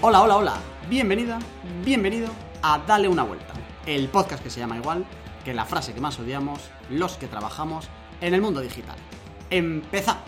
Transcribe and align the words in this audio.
Hola, 0.00 0.22
hola, 0.22 0.36
hola. 0.36 0.54
Bienvenida, 0.88 1.40
bienvenido 1.84 2.28
a 2.62 2.78
Dale 2.78 3.08
una 3.08 3.24
vuelta. 3.24 3.52
El 3.84 4.08
podcast 4.08 4.40
que 4.40 4.48
se 4.48 4.60
llama 4.60 4.76
igual 4.76 5.04
que 5.44 5.52
la 5.52 5.64
frase 5.64 5.92
que 5.92 6.00
más 6.00 6.20
odiamos 6.20 6.70
los 6.88 7.16
que 7.16 7.26
trabajamos 7.26 7.88
en 8.20 8.32
el 8.32 8.40
mundo 8.40 8.60
digital. 8.60 8.94
Empezamos. 9.50 10.22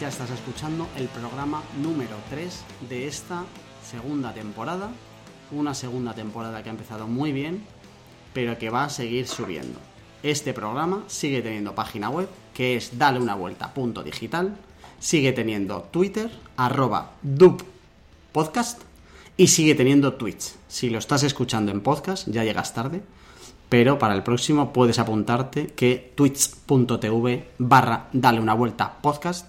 Ya 0.00 0.08
estás 0.08 0.30
escuchando 0.30 0.88
el 0.96 1.08
programa 1.08 1.62
número 1.82 2.16
3 2.30 2.64
de 2.88 3.06
esta 3.06 3.44
segunda 3.82 4.32
temporada. 4.32 4.88
Una 5.52 5.74
segunda 5.74 6.14
temporada 6.14 6.62
que 6.62 6.70
ha 6.70 6.72
empezado 6.72 7.06
muy 7.06 7.32
bien, 7.32 7.66
pero 8.34 8.58
que 8.58 8.68
va 8.68 8.84
a 8.84 8.90
seguir 8.90 9.26
subiendo. 9.26 9.80
Este 10.22 10.52
programa 10.52 11.04
sigue 11.06 11.40
teniendo 11.40 11.74
página 11.74 12.10
web, 12.10 12.28
que 12.52 12.76
es 12.76 12.98
dale 12.98 13.18
una 13.18 13.34
vuelta 13.34 13.72
punto 13.72 14.02
digital, 14.02 14.56
sigue 14.98 15.32
teniendo 15.32 15.82
Twitter, 15.90 16.30
arroba 16.56 17.12
podcast, 18.32 18.82
y 19.36 19.48
sigue 19.48 19.74
teniendo 19.74 20.14
Twitch. 20.14 20.52
Si 20.68 20.90
lo 20.90 20.98
estás 20.98 21.22
escuchando 21.22 21.72
en 21.72 21.80
podcast, 21.80 22.28
ya 22.28 22.44
llegas 22.44 22.74
tarde, 22.74 23.02
pero 23.68 23.98
para 23.98 24.14
el 24.14 24.22
próximo 24.22 24.72
puedes 24.72 24.98
apuntarte 24.98 25.68
que 25.68 26.12
twitch.tv 26.14 27.48
barra 27.58 28.08
dale 28.12 28.40
una 28.40 28.54
vuelta 28.54 28.98
podcast, 29.00 29.46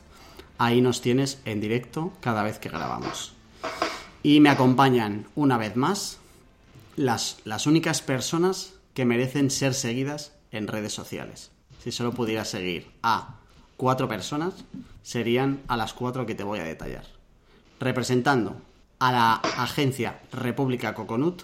ahí 0.57 0.81
nos 0.81 1.01
tienes 1.01 1.39
en 1.45 1.61
directo 1.61 2.13
cada 2.21 2.43
vez 2.43 2.59
que 2.59 2.69
grabamos. 2.69 3.33
Y 4.23 4.39
me 4.39 4.49
acompañan 4.49 5.27
una 5.35 5.57
vez 5.57 5.75
más 5.75 6.17
las, 6.95 7.37
las 7.45 7.67
únicas 7.67 8.01
personas 8.01 8.74
que 8.95 9.05
merecen 9.05 9.51
ser 9.51 9.75
seguidas 9.75 10.31
en 10.51 10.67
redes 10.67 10.93
sociales. 10.93 11.51
Si 11.83 11.91
solo 11.91 12.13
pudiera 12.13 12.45
seguir 12.45 12.89
a 13.03 13.35
cuatro 13.77 14.07
personas, 14.07 14.65
serían 15.03 15.61
a 15.67 15.77
las 15.77 15.93
cuatro 15.93 16.25
que 16.25 16.33
te 16.33 16.43
voy 16.43 16.59
a 16.59 16.63
detallar. 16.63 17.03
Representando 17.79 18.55
a 18.99 19.11
la 19.11 19.33
agencia 19.33 20.21
República 20.31 20.95
Coconut, 20.95 21.43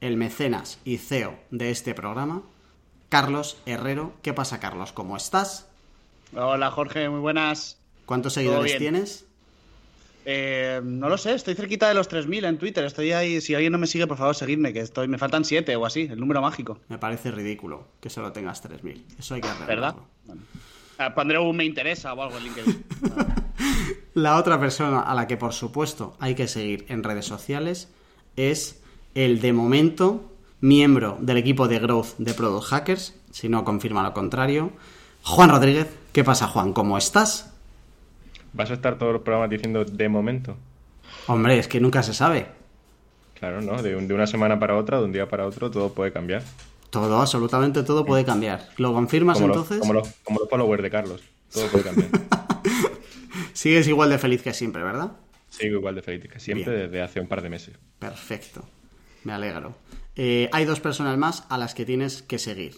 el 0.00 0.16
mecenas 0.16 0.80
y 0.84 0.98
CEO 0.98 1.38
de 1.50 1.70
este 1.70 1.94
programa, 1.94 2.42
Carlos 3.08 3.58
Herrero. 3.66 4.12
¿Qué 4.20 4.34
pasa, 4.34 4.58
Carlos? 4.58 4.92
¿Cómo 4.92 5.16
estás? 5.16 5.68
Hola, 6.34 6.72
Jorge, 6.72 7.08
muy 7.08 7.20
buenas. 7.20 7.78
¿Cuántos 8.04 8.32
seguidores 8.32 8.78
tienes? 8.78 9.26
Eh, 10.24 10.80
no 10.84 11.08
lo 11.08 11.16
sé, 11.18 11.34
estoy 11.34 11.54
cerquita 11.54 11.88
de 11.88 11.94
los 11.94 12.10
3.000 12.10 12.46
en 12.46 12.58
Twitter. 12.58 12.84
Estoy 12.84 13.12
ahí. 13.12 13.40
Si 13.40 13.54
alguien 13.54 13.72
no 13.72 13.78
me 13.78 13.86
sigue, 13.86 14.06
por 14.06 14.18
favor, 14.18 14.34
seguidme, 14.34 14.72
que 14.72 14.80
estoy. 14.80 15.08
Me 15.08 15.18
faltan 15.18 15.44
7 15.44 15.74
o 15.76 15.86
así, 15.86 16.08
el 16.10 16.20
número 16.20 16.42
mágico. 16.42 16.78
Me 16.88 16.98
parece 16.98 17.30
ridículo 17.30 17.88
que 18.00 18.10
solo 18.10 18.32
tengas 18.32 18.62
3.000. 18.62 19.02
Eso 19.18 19.34
hay 19.34 19.40
que 19.40 19.48
arreglarlo. 19.48 19.74
¿Verdad? 19.74 19.96
Bueno. 20.26 20.42
Ah, 20.98 21.14
pondré 21.14 21.38
un 21.38 21.56
me 21.56 21.64
interesa 21.64 22.12
o 22.12 22.22
algo 22.22 22.36
en 22.36 22.44
LinkedIn. 22.44 22.84
La 24.14 24.36
otra 24.36 24.60
persona 24.60 25.00
a 25.00 25.14
la 25.14 25.26
que, 25.26 25.36
por 25.36 25.52
supuesto, 25.52 26.16
hay 26.18 26.34
que 26.34 26.48
seguir 26.48 26.84
en 26.88 27.02
redes 27.02 27.24
sociales 27.24 27.88
es 28.36 28.82
el 29.14 29.40
de 29.40 29.52
momento 29.52 30.30
miembro 30.60 31.16
del 31.20 31.38
equipo 31.38 31.68
de 31.68 31.78
growth 31.78 32.16
de 32.18 32.34
Product 32.34 32.66
Hackers, 32.66 33.14
si 33.30 33.48
no 33.48 33.64
confirma 33.64 34.02
lo 34.02 34.12
contrario, 34.12 34.72
Juan 35.22 35.50
Rodríguez. 35.50 35.88
¿Qué 36.12 36.24
pasa, 36.24 36.48
Juan? 36.48 36.72
¿Cómo 36.72 36.98
estás? 36.98 37.49
¿Vas 38.52 38.70
a 38.70 38.74
estar 38.74 38.98
todos 38.98 39.12
los 39.12 39.22
programas 39.22 39.50
diciendo 39.50 39.84
de 39.84 40.08
momento? 40.08 40.56
Hombre, 41.26 41.58
es 41.58 41.68
que 41.68 41.80
nunca 41.80 42.02
se 42.02 42.14
sabe. 42.14 42.46
Claro, 43.38 43.62
¿no? 43.62 43.82
De, 43.82 43.96
una 43.96 44.26
semana 44.26 44.58
para 44.58 44.76
otra, 44.76 44.98
de 44.98 45.04
un 45.04 45.12
día 45.12 45.28
para 45.28 45.46
otro, 45.46 45.70
todo 45.70 45.92
puede 45.94 46.12
cambiar. 46.12 46.42
Todo, 46.90 47.20
absolutamente 47.20 47.82
todo 47.82 48.04
puede 48.04 48.24
cambiar. 48.24 48.68
¿Lo 48.76 48.92
confirmas 48.92 49.40
entonces? 49.40 49.78
como, 49.78 49.92
los, 49.92 50.08
como 50.24 50.40
los 50.40 50.48
followers 50.50 50.82
de 50.82 50.90
Carlos. 50.90 51.22
Todo 51.52 51.68
puede 51.68 51.84
cambiar. 51.84 52.10
Sigues 53.52 53.86
igual 53.88 54.10
de 54.10 54.18
feliz 54.18 54.42
que 54.42 54.52
siempre, 54.52 54.82
¿verdad? 54.82 55.12
Sigo 55.48 55.76
igual 55.76 55.94
de 55.94 56.02
feliz 56.02 56.28
que 56.30 56.40
siempre 56.40 56.72
desde 56.72 57.02
hace 57.02 57.20
un 57.20 57.28
par 57.28 57.42
de 57.42 57.50
meses. 57.50 57.76
Perfecto. 57.98 58.64
Me 59.24 59.32
alegro. 59.32 59.74
Eh, 60.16 60.48
hay 60.52 60.64
dos 60.64 60.80
personas 60.80 61.16
más 61.18 61.44
a 61.48 61.58
las 61.58 61.74
que 61.74 61.84
tienes 61.84 62.22
que 62.22 62.38
seguir. 62.38 62.76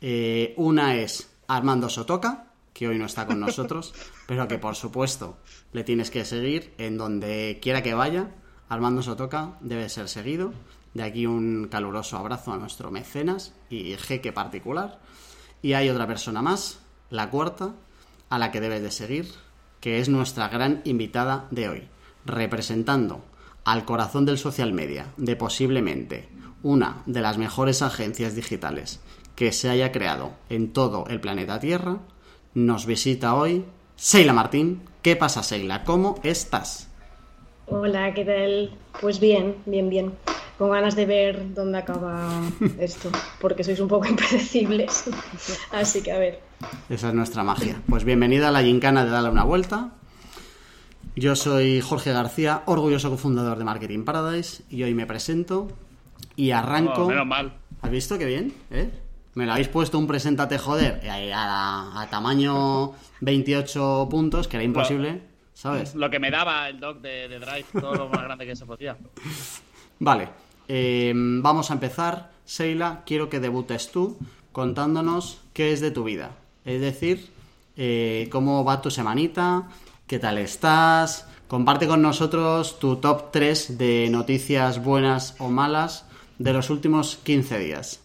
Eh, 0.00 0.54
una 0.56 0.96
es 0.96 1.30
Armando 1.46 1.88
Sotoca, 1.88 2.49
que 2.80 2.88
hoy 2.88 2.98
no 2.98 3.04
está 3.04 3.26
con 3.26 3.40
nosotros, 3.40 3.92
pero 4.26 4.48
que 4.48 4.56
por 4.56 4.74
supuesto 4.74 5.36
le 5.74 5.84
tienes 5.84 6.10
que 6.10 6.24
seguir 6.24 6.72
en 6.78 6.96
donde 6.96 7.58
quiera 7.60 7.82
que 7.82 7.92
vaya. 7.92 8.30
Armando 8.70 9.02
Sotoca 9.02 9.58
debe 9.60 9.90
ser 9.90 10.08
seguido. 10.08 10.54
De 10.94 11.02
aquí 11.02 11.26
un 11.26 11.68
caluroso 11.70 12.16
abrazo 12.16 12.54
a 12.54 12.56
nuestro 12.56 12.90
mecenas 12.90 13.52
y 13.68 13.96
jeque 13.98 14.32
particular. 14.32 14.98
Y 15.60 15.74
hay 15.74 15.90
otra 15.90 16.06
persona 16.06 16.40
más, 16.40 16.80
la 17.10 17.28
cuarta, 17.28 17.74
a 18.30 18.38
la 18.38 18.50
que 18.50 18.62
debes 18.62 18.80
de 18.80 18.90
seguir, 18.90 19.30
que 19.80 20.00
es 20.00 20.08
nuestra 20.08 20.48
gran 20.48 20.80
invitada 20.84 21.48
de 21.50 21.68
hoy, 21.68 21.88
representando 22.24 23.22
al 23.62 23.84
corazón 23.84 24.24
del 24.24 24.38
social 24.38 24.72
media 24.72 25.12
de 25.18 25.36
posiblemente 25.36 26.30
una 26.62 27.02
de 27.04 27.20
las 27.20 27.36
mejores 27.36 27.82
agencias 27.82 28.34
digitales 28.34 29.00
que 29.36 29.52
se 29.52 29.68
haya 29.68 29.92
creado 29.92 30.32
en 30.48 30.72
todo 30.72 31.04
el 31.08 31.20
planeta 31.20 31.60
Tierra, 31.60 32.00
nos 32.54 32.86
visita 32.86 33.34
hoy 33.34 33.64
Seila 33.96 34.32
Martín. 34.32 34.82
¿Qué 35.02 35.16
pasa, 35.16 35.42
Seila? 35.42 35.84
¿Cómo 35.84 36.20
estás? 36.22 36.88
Hola, 37.66 38.12
¿qué 38.14 38.24
tal? 38.24 38.76
Pues 39.00 39.20
bien, 39.20 39.56
bien, 39.66 39.88
bien. 39.88 40.12
Con 40.58 40.70
ganas 40.70 40.96
de 40.96 41.06
ver 41.06 41.54
dónde 41.54 41.78
acaba 41.78 42.42
esto, 42.78 43.10
porque 43.40 43.64
sois 43.64 43.80
un 43.80 43.88
poco 43.88 44.06
impredecibles. 44.06 45.04
Así 45.72 46.02
que 46.02 46.12
a 46.12 46.18
ver. 46.18 46.40
Esa 46.88 47.08
es 47.08 47.14
nuestra 47.14 47.44
magia. 47.44 47.80
Pues 47.88 48.04
bienvenida 48.04 48.48
a 48.48 48.52
la 48.52 48.62
gincana 48.62 49.04
de 49.04 49.10
Darle 49.10 49.30
una 49.30 49.44
Vuelta. 49.44 49.92
Yo 51.16 51.34
soy 51.36 51.80
Jorge 51.80 52.12
García, 52.12 52.62
orgulloso 52.66 53.10
cofundador 53.10 53.58
de 53.58 53.64
Marketing 53.64 54.04
Paradise, 54.04 54.62
y 54.70 54.82
hoy 54.82 54.94
me 54.94 55.06
presento 55.06 55.68
y 56.36 56.50
arranco. 56.50 57.04
Oh, 57.04 57.08
menos 57.08 57.26
mal. 57.26 57.52
¿Has 57.82 57.90
visto 57.90 58.18
qué 58.18 58.26
bien? 58.26 58.52
¿Eh? 58.70 58.90
Me 59.34 59.46
lo 59.46 59.52
habéis 59.52 59.68
puesto 59.68 59.98
un 59.98 60.06
presentate 60.06 60.58
joder 60.58 61.00
a, 61.34 62.06
tamaño 62.10 62.92
28 63.20 64.08
puntos, 64.10 64.48
que 64.48 64.56
era 64.56 64.64
imposible, 64.64 65.22
¿sabes? 65.54 65.94
Lo 65.94 66.10
que 66.10 66.18
me 66.18 66.30
daba 66.30 66.68
el 66.68 66.80
doc 66.80 67.00
de, 67.00 67.28
Drive, 67.38 67.66
todo 67.80 67.94
lo 67.94 68.08
más 68.08 68.22
grande 68.24 68.46
que 68.46 68.56
se 68.56 68.66
podía. 68.66 68.96
Vale, 70.00 70.28
eh, 70.66 71.12
vamos 71.14 71.70
a 71.70 71.74
empezar. 71.74 72.30
Seila, 72.44 73.02
quiero 73.06 73.28
que 73.28 73.38
debutes 73.38 73.92
tú 73.92 74.18
contándonos 74.50 75.40
qué 75.52 75.72
es 75.72 75.80
de 75.80 75.92
tu 75.92 76.04
vida. 76.04 76.32
Es 76.64 76.80
decir, 76.80 77.30
eh, 77.76 78.28
cómo 78.32 78.64
va 78.64 78.82
tu 78.82 78.90
semanita, 78.90 79.68
qué 80.06 80.18
tal 80.18 80.38
estás. 80.38 81.28
Comparte 81.46 81.86
con 81.86 82.02
nosotros 82.02 82.78
tu 82.78 82.96
top 82.96 83.30
3 83.30 83.78
de 83.78 84.08
noticias 84.10 84.82
buenas 84.82 85.36
o 85.38 85.48
malas 85.48 86.04
de 86.38 86.52
los 86.52 86.70
últimos 86.70 87.16
15 87.16 87.58
días. 87.58 88.00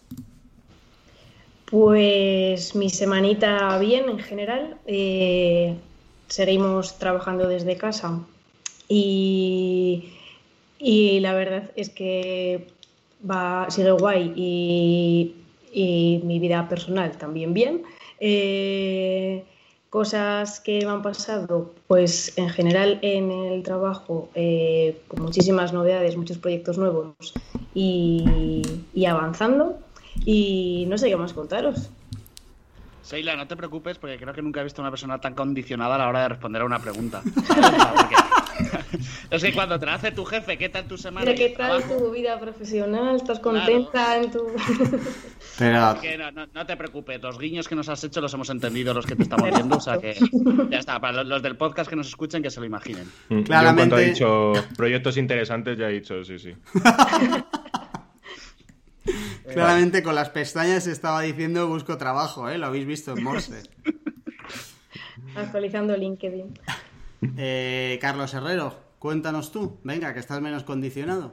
Pues 1.70 2.76
mi 2.76 2.90
semanita 2.90 3.76
bien 3.78 4.08
en 4.08 4.20
general. 4.20 4.76
Eh, 4.86 5.74
seguimos 6.28 6.98
trabajando 6.98 7.48
desde 7.48 7.76
casa 7.76 8.20
y, 8.88 10.04
la 11.20 11.34
verdad 11.34 11.70
es 11.74 11.90
que 11.90 12.68
va, 13.28 13.66
sigue 13.68 13.90
guay 13.90 14.32
y, 14.36 15.34
mi 16.24 16.38
vida 16.38 16.68
personal 16.68 17.18
también 17.18 17.52
bien. 17.52 17.82
Eh, 18.20 19.44
cosas 19.90 20.60
que 20.60 20.86
me 20.86 20.92
han 20.92 21.02
pasado, 21.02 21.74
pues 21.88 22.32
en 22.38 22.48
general 22.48 22.98
en 23.02 23.30
el 23.30 23.62
trabajo, 23.62 24.28
eh, 24.34 24.98
con 25.08 25.22
muchísimas 25.22 25.72
novedades, 25.72 26.16
muchos 26.16 26.38
proyectos 26.38 26.78
nuevos 26.78 27.34
y 27.74 28.62
avanzando. 29.06 29.85
Y 30.24 30.86
no 30.88 30.98
sé 30.98 31.08
qué 31.08 31.16
más 31.16 31.32
contaros. 31.32 31.90
Seila, 33.06 33.36
no 33.36 33.46
te 33.46 33.54
preocupes 33.54 33.98
porque 33.98 34.18
creo 34.18 34.34
que 34.34 34.42
nunca 34.42 34.60
he 34.60 34.64
visto 34.64 34.82
a 34.82 34.84
una 34.84 34.90
persona 34.90 35.20
tan 35.20 35.34
condicionada 35.34 35.94
a 35.94 35.98
la 35.98 36.08
hora 36.08 36.22
de 36.22 36.30
responder 36.30 36.62
a 36.62 36.64
una 36.64 36.80
pregunta. 36.80 37.22
es 39.30 39.44
que 39.44 39.52
cuando 39.52 39.78
te 39.78 39.88
hace 39.88 40.10
tu 40.10 40.24
jefe, 40.24 40.58
¿qué 40.58 40.68
tal 40.68 40.88
tu 40.88 40.98
semana? 40.98 41.32
¿Qué 41.32 41.50
tal 41.50 41.84
tu 41.84 42.10
vida 42.10 42.36
profesional? 42.40 43.14
¿Estás 43.14 43.38
contenta 43.38 44.16
en 44.16 44.32
tu...? 44.32 44.40
Pero... 45.58 45.96
no, 46.52 46.66
te 46.66 46.76
preocupes, 46.76 47.22
los 47.22 47.38
guiños 47.38 47.68
que 47.68 47.76
nos 47.76 47.88
has 47.88 48.02
hecho 48.02 48.20
los 48.20 48.34
hemos 48.34 48.50
entendido 48.50 48.92
los 48.92 49.06
que 49.06 49.14
te 49.14 49.22
estamos 49.22 49.50
viendo, 49.50 49.76
o 49.76 49.80
sea 49.80 49.98
que 49.98 50.16
ya 50.68 50.78
está, 50.78 50.98
para 50.98 51.22
los, 51.22 51.42
del 51.42 51.56
podcast 51.56 51.88
que 51.88 51.94
nos 51.94 52.08
escuchen 52.08 52.42
que 52.42 52.50
se 52.50 52.58
lo 52.58 52.66
imaginen. 52.66 53.08
Mm, 53.28 53.42
Claramente... 53.42 53.84
Yo 53.84 53.86
cuando 53.88 53.98
he 53.98 54.10
dicho 54.10 54.52
proyectos 54.76 55.16
interesantes 55.16 55.78
ya 55.78 55.88
he 55.88 55.92
dicho 55.92 56.24
sí, 56.24 56.40
sí. 56.40 56.52
Claramente 59.56 60.02
con 60.02 60.14
las 60.14 60.28
pestañas 60.28 60.86
estaba 60.86 61.22
diciendo 61.22 61.66
busco 61.66 61.96
trabajo, 61.96 62.50
¿eh? 62.50 62.58
Lo 62.58 62.66
habéis 62.66 62.86
visto 62.86 63.16
en 63.16 63.24
Morse. 63.24 63.62
Actualizando 65.34 65.96
LinkedIn. 65.96 66.58
Eh, 67.38 67.98
Carlos 68.02 68.34
Herrero, 68.34 68.78
cuéntanos 68.98 69.52
tú. 69.52 69.78
Venga, 69.82 70.12
que 70.12 70.20
estás 70.20 70.42
menos 70.42 70.62
condicionado. 70.64 71.32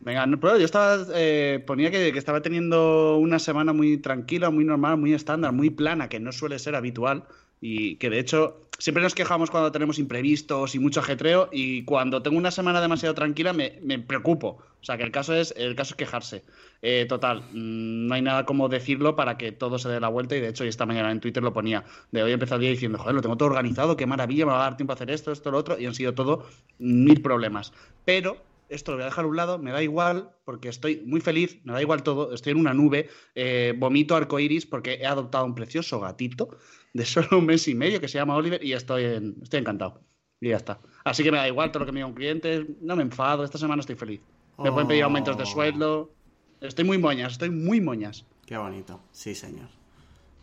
Venga, 0.00 0.26
no, 0.26 0.38
pero 0.38 0.58
yo 0.58 0.66
estaba, 0.66 0.98
eh, 1.14 1.64
ponía 1.66 1.90
que, 1.90 2.12
que 2.12 2.18
estaba 2.18 2.42
teniendo 2.42 3.16
una 3.16 3.38
semana 3.38 3.72
muy 3.72 3.96
tranquila, 3.96 4.50
muy 4.50 4.66
normal, 4.66 4.98
muy 4.98 5.14
estándar, 5.14 5.52
muy 5.52 5.70
plana, 5.70 6.10
que 6.10 6.20
no 6.20 6.32
suele 6.32 6.58
ser 6.58 6.74
habitual 6.74 7.24
y 7.60 7.96
que 7.96 8.10
de 8.10 8.18
hecho 8.18 8.70
siempre 8.78 9.02
nos 9.02 9.14
quejamos 9.14 9.50
cuando 9.50 9.70
tenemos 9.70 9.98
imprevistos 9.98 10.74
y 10.74 10.78
mucho 10.78 11.00
ajetreo 11.00 11.50
y 11.52 11.84
cuando 11.84 12.22
tengo 12.22 12.38
una 12.38 12.50
semana 12.50 12.80
demasiado 12.80 13.14
tranquila 13.14 13.52
me, 13.52 13.78
me 13.82 13.98
preocupo. 13.98 14.58
O 14.80 14.84
sea 14.84 14.96
que 14.96 15.02
el 15.02 15.12
caso 15.12 15.34
es, 15.34 15.52
el 15.58 15.76
caso 15.76 15.92
es 15.92 15.96
quejarse. 15.96 16.42
Eh, 16.80 17.04
total, 17.06 17.42
mm, 17.52 18.06
no 18.06 18.14
hay 18.14 18.22
nada 18.22 18.46
como 18.46 18.70
decirlo 18.70 19.14
para 19.14 19.36
que 19.36 19.52
todo 19.52 19.78
se 19.78 19.90
dé 19.90 20.00
la 20.00 20.08
vuelta 20.08 20.34
y 20.34 20.40
de 20.40 20.48
hecho 20.48 20.64
esta 20.64 20.86
mañana 20.86 21.12
en 21.12 21.20
Twitter 21.20 21.42
lo 21.42 21.52
ponía. 21.52 21.84
De 22.10 22.22
hoy 22.22 22.32
empezó 22.32 22.54
el 22.54 22.62
día 22.62 22.70
diciendo, 22.70 22.98
joder, 22.98 23.14
lo 23.14 23.20
tengo 23.20 23.36
todo 23.36 23.50
organizado, 23.50 23.96
qué 23.96 24.06
maravilla, 24.06 24.46
me 24.46 24.52
va 24.52 24.60
a 24.60 24.70
dar 24.70 24.76
tiempo 24.78 24.92
a 24.92 24.94
hacer 24.94 25.10
esto, 25.10 25.30
esto, 25.30 25.50
lo 25.50 25.58
otro 25.58 25.78
y 25.78 25.84
han 25.84 25.94
sido 25.94 26.14
todo 26.14 26.46
mil 26.78 27.20
problemas. 27.20 27.74
Pero 28.06 28.38
esto 28.70 28.92
lo 28.92 28.98
voy 28.98 29.02
a 29.02 29.06
dejar 29.06 29.24
a 29.24 29.28
un 29.28 29.36
lado, 29.36 29.58
me 29.58 29.72
da 29.72 29.82
igual, 29.82 30.30
porque 30.44 30.68
estoy 30.68 31.02
muy 31.04 31.20
feliz, 31.20 31.60
me 31.64 31.72
da 31.72 31.82
igual 31.82 32.02
todo, 32.02 32.32
estoy 32.34 32.52
en 32.52 32.58
una 32.58 32.72
nube, 32.72 33.08
eh, 33.34 33.74
vomito 33.76 34.16
arcoiris 34.16 34.66
porque 34.66 34.94
he 34.94 35.06
adoptado 35.06 35.44
un 35.44 35.54
precioso 35.54 36.00
gatito 36.00 36.48
de 36.94 37.04
solo 37.04 37.38
un 37.38 37.46
mes 37.46 37.66
y 37.68 37.74
medio 37.74 38.00
que 38.00 38.08
se 38.08 38.18
llama 38.18 38.36
Oliver 38.36 38.64
y 38.64 38.72
estoy, 38.72 39.04
en- 39.04 39.36
estoy 39.42 39.60
encantado. 39.60 40.00
Y 40.40 40.48
ya 40.48 40.56
está. 40.56 40.80
Así 41.04 41.22
que 41.22 41.30
me 41.30 41.36
da 41.38 41.46
igual 41.46 41.70
todo 41.70 41.80
lo 41.80 41.86
que 41.86 41.92
me 41.92 41.98
diga 41.98 42.06
un 42.06 42.14
cliente, 42.14 42.66
no 42.80 42.96
me 42.96 43.02
enfado, 43.02 43.44
esta 43.44 43.58
semana 43.58 43.80
estoy 43.80 43.96
feliz. 43.96 44.20
Me 44.58 44.70
pueden 44.72 44.88
pedir 44.88 45.02
aumentos 45.04 45.36
de 45.36 45.44
sueldo. 45.46 46.12
Estoy 46.60 46.84
muy 46.84 46.98
moñas, 46.98 47.32
estoy 47.32 47.50
muy 47.50 47.80
moñas. 47.80 48.24
Qué 48.46 48.56
bonito, 48.56 49.00
sí, 49.12 49.34
señor. 49.34 49.68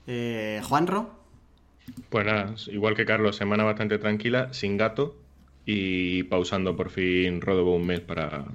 Eh, 0.06 0.62
Juanro, 0.64 1.10
Pues 2.10 2.26
nada, 2.26 2.54
igual 2.68 2.96
que 2.96 3.06
Carlos, 3.06 3.36
semana 3.36 3.64
bastante 3.64 3.98
tranquila, 3.98 4.54
sin 4.54 4.78
gato 4.78 5.16
y 5.70 6.24
pausando 6.24 6.76
por 6.78 6.90
fin 6.90 7.42
Rodobo 7.42 7.76
un 7.76 7.86
mes 7.86 8.00
para 8.00 8.46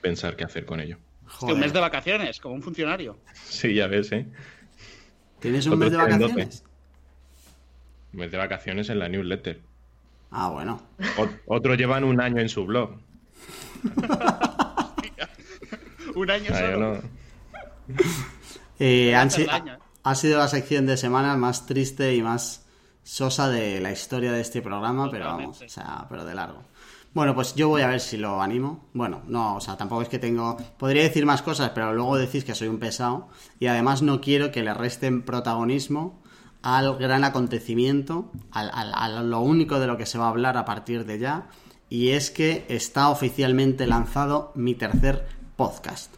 pensar 0.00 0.36
qué 0.36 0.44
hacer 0.44 0.64
con 0.64 0.80
ello. 0.80 0.98
Un 1.42 1.58
mes 1.58 1.72
de 1.72 1.80
vacaciones, 1.80 2.38
como 2.38 2.54
un 2.54 2.62
funcionario. 2.62 3.18
Sí, 3.44 3.74
ya 3.74 3.88
ves, 3.88 4.12
¿eh? 4.12 4.26
¿tienes 5.40 5.66
un 5.66 5.72
otros 5.74 5.90
mes 5.90 5.98
de 5.98 6.04
vacaciones? 6.04 6.64
Un 8.12 8.20
mes 8.20 8.30
de 8.30 8.38
vacaciones 8.38 8.88
en 8.88 8.98
la 9.00 9.08
newsletter. 9.08 9.60
Ah, 10.30 10.48
bueno. 10.50 10.80
O- 11.18 11.28
otros 11.56 11.76
llevan 11.76 12.04
un 12.04 12.20
año 12.20 12.40
en 12.40 12.48
su 12.48 12.64
blog. 12.64 12.98
Un 16.14 16.30
año 16.30 16.50
Ah, 16.54 16.58
solo. 16.58 16.78
no- 16.94 17.02
Eh, 18.78 19.14
han 19.16 19.28
¿eh? 19.28 19.46
ha 20.04 20.14
sido 20.14 20.38
la 20.38 20.46
sección 20.48 20.86
de 20.86 20.96
semana 20.96 21.36
más 21.36 21.66
triste 21.66 22.14
y 22.14 22.22
más 22.22 22.63
sosa 23.04 23.48
de 23.48 23.80
la 23.80 23.92
historia 23.92 24.32
de 24.32 24.40
este 24.40 24.60
programa, 24.62 25.08
pero 25.10 25.26
vamos, 25.26 25.62
o 25.62 25.68
sea, 25.68 26.06
pero 26.08 26.24
de 26.24 26.34
largo. 26.34 26.62
Bueno, 27.12 27.32
pues 27.32 27.54
yo 27.54 27.68
voy 27.68 27.82
a 27.82 27.86
ver 27.86 28.00
si 28.00 28.16
lo 28.16 28.42
animo. 28.42 28.86
Bueno, 28.92 29.22
no, 29.28 29.54
o 29.54 29.60
sea, 29.60 29.76
tampoco 29.76 30.02
es 30.02 30.08
que 30.08 30.18
tengo... 30.18 30.56
Podría 30.76 31.04
decir 31.04 31.24
más 31.26 31.42
cosas, 31.42 31.70
pero 31.72 31.92
luego 31.94 32.16
decís 32.16 32.44
que 32.44 32.56
soy 32.56 32.66
un 32.66 32.78
pesado. 32.80 33.28
Y 33.60 33.68
además 33.68 34.02
no 34.02 34.20
quiero 34.20 34.50
que 34.50 34.64
le 34.64 34.74
resten 34.74 35.22
protagonismo 35.22 36.18
al 36.62 36.96
gran 36.96 37.22
acontecimiento, 37.22 38.32
al- 38.50 38.70
al- 38.74 38.94
a 38.94 39.22
lo 39.22 39.40
único 39.42 39.78
de 39.78 39.86
lo 39.86 39.96
que 39.96 40.06
se 40.06 40.18
va 40.18 40.24
a 40.26 40.30
hablar 40.30 40.56
a 40.56 40.64
partir 40.64 41.04
de 41.06 41.20
ya. 41.20 41.46
Y 41.88 42.08
es 42.10 42.32
que 42.32 42.64
está 42.68 43.08
oficialmente 43.10 43.86
lanzado 43.86 44.50
mi 44.56 44.74
tercer 44.74 45.28
podcast 45.54 46.12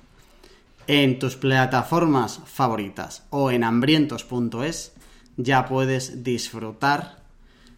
en 0.86 1.18
tus 1.18 1.36
plataformas 1.36 2.40
favoritas 2.46 3.24
o 3.28 3.50
en 3.50 3.64
hambrientos.es 3.64 4.92
ya 5.36 5.66
puedes 5.66 6.22
disfrutar 6.22 7.22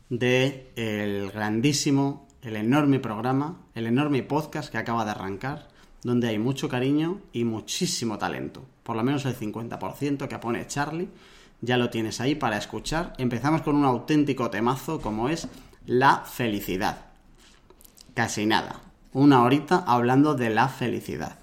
de 0.09 0.71
el 0.77 1.31
grandísimo, 1.31 2.27
el 2.43 2.57
enorme 2.57 3.01
programa, 3.01 3.61
el 3.75 3.87
enorme 3.87 4.23
podcast 4.23 4.71
que 4.71 4.79
acaba 4.79 5.05
de 5.05 5.11
arrancar, 5.11 5.69
donde 6.03 6.29
hay 6.29 6.39
mucho 6.39 6.69
cariño 6.69 7.21
y 7.33 7.45
muchísimo 7.45 8.19
talento. 8.19 8.65
Por 8.83 8.97
lo 8.97 9.03
menos 9.03 9.25
el 9.27 9.37
50% 9.37 10.29
que 10.29 10.39
pone 10.39 10.67
Charlie, 10.67 11.09
ya 11.61 11.77
lo 11.77 11.91
tienes 11.91 12.21
ahí 12.21 12.35
para 12.35 12.57
escuchar. 12.57 13.13
Empezamos 13.19 13.63
con 13.63 13.77
un 13.77 13.85
auténtico 13.85 14.51
temazo 14.51 15.01
como 15.01 15.29
es 15.29 15.49
la 15.87 16.19
felicidad. 16.25 17.07
Casi 18.15 18.47
nada. 18.47 18.81
Una 19.13 19.43
horita 19.43 19.85
hablando 19.87 20.35
de 20.35 20.51
la 20.51 20.69
felicidad. 20.69 21.39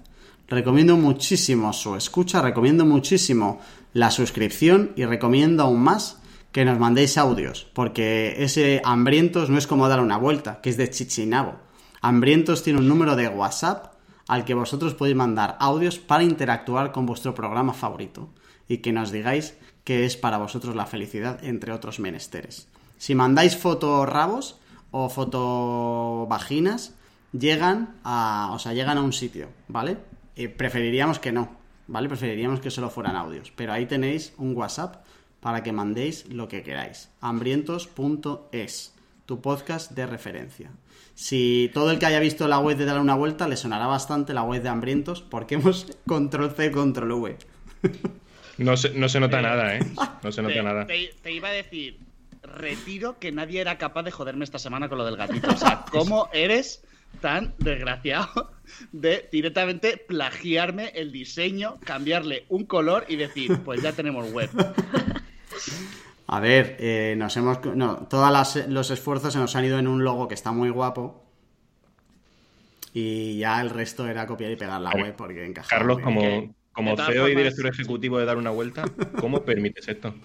Recomiendo 0.47 0.95
muchísimo 0.95 1.73
su 1.73 1.95
escucha, 1.95 2.41
recomiendo 2.41 2.85
muchísimo 2.85 3.59
la 3.93 4.11
suscripción 4.11 4.91
y 4.95 5.05
recomiendo 5.05 5.63
aún 5.63 5.81
más 5.81 6.19
que 6.51 6.65
nos 6.65 6.79
mandéis 6.79 7.17
audios, 7.17 7.67
porque 7.73 8.35
ese 8.43 8.81
Hambrientos 8.85 9.49
no 9.49 9.57
es 9.57 9.67
como 9.67 9.89
dar 9.89 10.01
una 10.01 10.17
vuelta, 10.17 10.61
que 10.61 10.69
es 10.69 10.77
de 10.77 10.89
Chichinabo. 10.89 11.55
Hambrientos 12.01 12.61
tiene 12.61 12.79
un 12.79 12.87
número 12.87 13.15
de 13.15 13.27
WhatsApp 13.27 13.95
al 14.27 14.45
que 14.45 14.53
vosotros 14.53 14.93
podéis 14.93 15.17
mandar 15.17 15.57
audios 15.59 15.97
para 15.97 16.23
interactuar 16.23 16.91
con 16.91 17.05
vuestro 17.05 17.33
programa 17.33 17.73
favorito 17.73 18.29
y 18.67 18.77
que 18.77 18.93
nos 18.93 19.11
digáis 19.11 19.57
qué 19.83 20.05
es 20.05 20.15
para 20.15 20.37
vosotros 20.37 20.75
la 20.75 20.85
felicidad, 20.85 21.43
entre 21.43 21.71
otros 21.71 21.99
menesteres. 21.99 22.67
Si 22.97 23.15
mandáis 23.15 23.57
fotorrabos 23.57 24.59
o 24.91 25.09
fotovaginas, 25.09 26.93
llegan 27.31 27.95
a, 28.03 28.51
o 28.53 28.59
sea, 28.59 28.73
llegan 28.73 28.97
a 28.97 29.01
un 29.01 29.13
sitio, 29.13 29.49
¿vale? 29.67 29.97
Eh, 30.35 30.49
preferiríamos 30.49 31.19
que 31.19 31.31
no, 31.31 31.55
¿vale? 31.87 32.07
Preferiríamos 32.09 32.59
que 32.59 32.69
solo 32.71 32.89
fueran 32.89 33.15
audios, 33.15 33.51
pero 33.55 33.71
ahí 33.73 33.85
tenéis 33.85 34.33
un 34.37 34.55
WhatsApp 34.55 35.05
para 35.39 35.63
que 35.63 35.71
mandéis 35.71 36.25
lo 36.27 36.47
que 36.47 36.63
queráis. 36.63 37.09
hambrientos.es, 37.21 38.93
tu 39.25 39.41
podcast 39.41 39.91
de 39.91 40.05
referencia. 40.05 40.71
Si 41.13 41.71
todo 41.73 41.91
el 41.91 41.99
que 41.99 42.05
haya 42.07 42.19
visto 42.19 42.47
la 42.47 42.59
web 42.59 42.77
de 42.77 42.85
Dar 42.85 42.99
una 42.99 43.15
Vuelta 43.15 43.47
le 43.47 43.55
sonará 43.55 43.87
bastante 43.87 44.33
la 44.33 44.43
web 44.43 44.61
de 44.61 44.69
Hambrientos 44.69 45.21
porque 45.21 45.55
hemos 45.55 45.87
control 46.07 46.51
C, 46.51 46.71
control 46.71 47.11
V. 47.13 47.37
No 48.57 48.75
se, 48.77 48.89
no 48.91 49.07
se 49.09 49.19
nota 49.19 49.41
nada, 49.41 49.75
¿eh? 49.77 49.79
No 50.23 50.31
se 50.31 50.41
nota 50.41 50.53
Te, 50.55 50.63
nada. 50.63 50.85
te- 50.85 51.13
te 51.21 51.31
iba 51.31 51.47
a 51.49 51.51
decir, 51.51 51.99
retiro 52.43 53.17
que 53.19 53.31
nadie 53.31 53.61
era 53.61 53.77
capaz 53.77 54.03
de 54.03 54.11
joderme 54.11 54.43
esta 54.43 54.59
semana 54.59 54.89
con 54.89 54.97
lo 54.97 55.05
del 55.05 55.15
gatito. 55.17 55.49
O 55.51 55.57
sea, 55.57 55.85
¿cómo 55.91 56.29
eres 56.33 56.83
tan 57.15 57.53
desgraciado 57.57 58.51
de 58.91 59.29
directamente 59.31 59.97
plagiarme 59.97 60.89
el 60.95 61.11
diseño, 61.11 61.77
cambiarle 61.83 62.45
un 62.49 62.65
color 62.65 63.05
y 63.07 63.15
decir, 63.15 63.59
pues 63.63 63.81
ya 63.81 63.93
tenemos 63.93 64.31
web? 64.31 64.49
A 66.27 66.39
ver, 66.39 66.75
eh, 66.79 67.15
nos 67.17 67.37
hemos. 67.37 67.63
No, 67.75 68.07
todos 68.09 68.65
los 68.67 68.91
esfuerzos 68.91 69.33
se 69.33 69.39
nos 69.39 69.55
han 69.55 69.65
ido 69.65 69.77
en 69.77 69.87
un 69.87 70.03
logo 70.03 70.27
que 70.27 70.33
está 70.33 70.51
muy 70.51 70.69
guapo. 70.69 71.23
Y 72.93 73.37
ya 73.39 73.61
el 73.61 73.69
resto 73.69 74.07
era 74.07 74.25
copiar 74.25 74.51
y 74.51 74.55
pegar 74.55 74.81
la 74.81 74.91
web 74.91 75.15
porque 75.15 75.45
encajaba. 75.45 75.79
Carlos, 75.79 75.99
como, 75.99 76.55
como 76.71 76.95
CEO 76.95 77.27
y 77.27 77.35
director 77.35 77.67
ejecutivo 77.67 78.17
de 78.17 78.25
dar 78.25 78.37
una 78.37 78.51
vuelta, 78.51 78.85
¿cómo 79.19 79.43
permites 79.43 79.87
esto? 79.87 80.15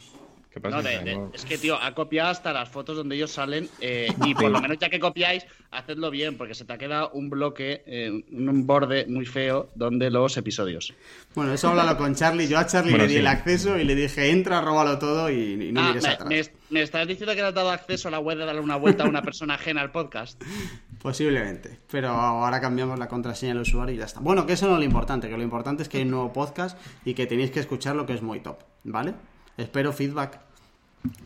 ¿Qué 0.53 0.61
pasa? 0.61 0.79
No, 0.79 0.83
de- 0.83 1.29
es 1.33 1.45
que, 1.45 1.59
tío, 1.59 1.81
ha 1.81 1.95
copiado 1.95 2.29
hasta 2.31 2.53
las 2.53 2.69
fotos 2.69 2.97
donde 2.97 3.15
ellos 3.15 3.31
salen 3.31 3.69
eh, 3.81 4.09
y 4.25 4.35
por 4.35 4.51
lo 4.51 4.61
menos 4.61 4.79
ya 4.81 4.89
que 4.91 4.99
copiáis, 4.99 5.45
hacedlo 5.71 6.11
bien, 6.11 6.37
porque 6.37 6.55
se 6.55 6.65
te 6.65 6.73
ha 6.73 6.79
quedado 6.79 7.11
un 7.13 7.31
bloque, 7.31 7.85
eh, 7.87 8.11
un 8.33 8.67
borde 8.67 9.07
muy 9.07 9.27
feo 9.27 9.71
donde 9.77 10.11
los 10.11 10.37
episodios. 10.37 10.93
Bueno, 11.37 11.53
eso 11.53 11.69
háblalo 11.69 11.97
con 11.97 12.17
Charlie. 12.17 12.49
Yo 12.49 12.59
a 12.59 12.67
Charlie 12.67 12.91
Bueno, 12.91 13.05
le 13.05 13.09
di 13.09 13.15
sí. 13.15 13.21
el 13.21 13.29
acceso 13.29 13.79
y 13.79 13.85
le 13.85 13.95
dije, 13.95 14.31
entra, 14.31 14.61
róbalo 14.61 14.99
todo 14.99 15.31
y, 15.31 15.69
y 15.69 15.73
no 15.73 15.83
Ah, 15.83 15.89
mires 15.89 16.03
me, 16.03 16.09
atrás. 16.11 16.29
me- 16.29 16.61
me 16.71 16.83
estás 16.83 17.07
diciendo 17.07 17.33
que 17.35 17.41
le 17.43 17.49
has 17.49 17.55
dado 17.55 17.71
acceso 17.71 18.09
a 18.09 18.11
la 18.11 18.19
web 18.19 18.39
de 18.39 18.45
darle 18.45 18.61
una 18.61 18.77
vuelta 18.77 19.05
a 19.05 19.09
una 19.09 19.23
persona 19.23 19.55
ajena 19.55 19.81
al 19.83 19.93
podcast. 19.93 20.41
Posiblemente. 21.01 21.79
Pero 21.91 22.09
ahora 22.11 22.61
cambiamos 22.61 22.99
la 22.99 23.09
contraseña 23.09 23.53
del 23.55 23.63
usuario 23.63 23.95
y 23.95 23.99
ya 23.99 24.05
está. 24.05 24.21
Bueno, 24.21 24.47
que 24.47 24.53
eso 24.55 24.67
no 24.67 24.73
es 24.75 24.79
lo 24.81 24.85
importante, 24.85 25.29
que 25.29 25.37
lo 25.37 25.43
importante 25.43 25.83
es 25.85 25.89
que 25.89 25.99
hay 25.99 26.03
un 26.05 26.11
nuevo 26.11 26.33
podcast 26.33 26.79
y 27.05 27.15
que 27.15 27.27
tenéis 27.27 27.51
que 27.53 27.61
escucharlo, 27.61 28.05
que 28.05 28.15
es 28.15 28.23
muy 28.23 28.41
top. 28.41 28.59
¿Vale? 28.85 29.15
Espero 29.61 29.93
feedback 29.93 30.39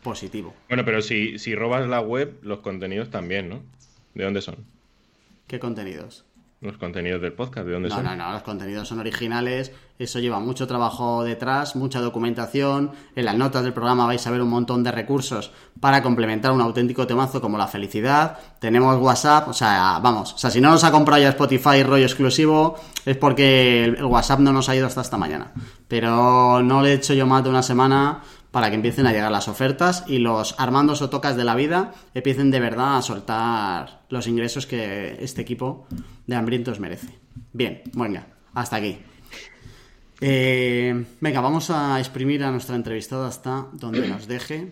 positivo. 0.03 0.55
Bueno, 0.69 0.85
pero 0.85 1.03
si, 1.03 1.39
si 1.39 1.55
robas 1.55 1.89
la 1.89 2.01
web, 2.01 2.37
los 2.43 2.61
contenidos 2.61 3.09
también, 3.09 3.49
¿no? 3.49 3.63
¿De 4.15 4.25
dónde 4.25 4.43
son? 4.43 4.57
¿Qué 5.47 5.61
contenidos? 5.61 6.25
Los 6.65 6.79
contenidos 6.79 7.21
del 7.21 7.35
podcast, 7.35 7.67
¿de 7.67 7.75
dónde 7.75 7.91
No, 7.91 7.97
son? 7.97 8.05
no, 8.05 8.17
no, 8.17 8.33
los 8.33 8.43
contenidos 8.43 8.89
son 8.89 8.99
originales, 8.99 9.71
eso 9.99 10.19
lleva 10.19 10.41
mucho 10.41 10.67
trabajo 10.67 11.23
detrás, 11.23 11.77
mucha 11.77 12.01
documentación, 12.01 12.93
en 13.15 13.25
las 13.27 13.37
notas 13.37 13.65
del 13.65 13.75
programa 13.75 14.07
vais 14.07 14.27
a 14.27 14.31
ver 14.31 14.41
un 14.41 14.49
montón 14.49 14.83
de 14.83 14.91
recursos 14.91 15.53
para 15.79 16.03
complementar 16.03 16.53
un 16.53 16.63
auténtico 16.63 17.07
temazo 17.07 17.43
como 17.43 17.59
la 17.59 17.67
felicidad, 17.67 18.39
tenemos 18.61 18.97
WhatsApp, 18.97 19.47
o 19.49 19.53
sea, 19.53 20.01
vamos, 20.03 20.33
o 20.33 20.39
sea, 20.39 20.51
si 20.51 20.63
no 20.63 20.71
nos 20.71 20.85
ha 20.85 20.91
comprado 20.91 21.21
ya 21.21 21.29
Spotify 21.29 21.83
rollo 21.83 22.05
exclusivo 22.07 22.77
es 23.05 23.17
porque 23.19 23.85
el 23.85 23.97
el 23.97 24.05
WhatsApp 24.07 24.41
no 24.41 24.53
nos 24.53 24.69
ha 24.71 24.75
ido 24.75 24.87
hasta 24.87 25.03
esta 25.03 25.19
mañana, 25.19 25.53
pero 25.87 26.63
no 26.63 26.81
le 26.81 26.93
he 26.93 26.95
hecho 26.95 27.13
yo 27.13 27.27
más 27.27 27.45
de 27.45 27.51
una 27.51 27.63
semana 27.63 28.23
para 28.55 28.71
que 28.71 28.77
empiecen 28.77 29.07
a 29.09 29.13
llegar 29.13 29.33
las 29.33 29.49
ofertas 29.49 30.05
y 30.07 30.19
los 30.19 30.55
Armandos 30.59 31.03
o 31.03 31.11
Tocas 31.11 31.37
de 31.37 31.43
la 31.43 31.57
vida 31.57 31.93
empiecen 32.15 32.53
de 32.53 32.61
verdad 32.61 32.97
a 32.99 33.03
soltar 33.03 34.03
los 34.11 34.29
ingresos 34.29 34.65
que 34.67 35.17
este 35.21 35.43
equipo 35.43 35.89
de 36.29 36.37
hambrientos 36.37 36.79
merece. 36.79 37.19
Bien, 37.53 37.83
venga, 37.95 38.29
hasta 38.55 38.77
aquí. 38.77 38.99
Eh, 40.21 41.05
venga, 41.21 41.41
vamos 41.41 41.69
a 41.71 41.99
exprimir 41.99 42.45
a 42.45 42.51
nuestra 42.53 42.77
entrevistada 42.77 43.27
hasta 43.27 43.67
donde 43.73 44.07
nos 44.09 44.27
deje. 44.29 44.71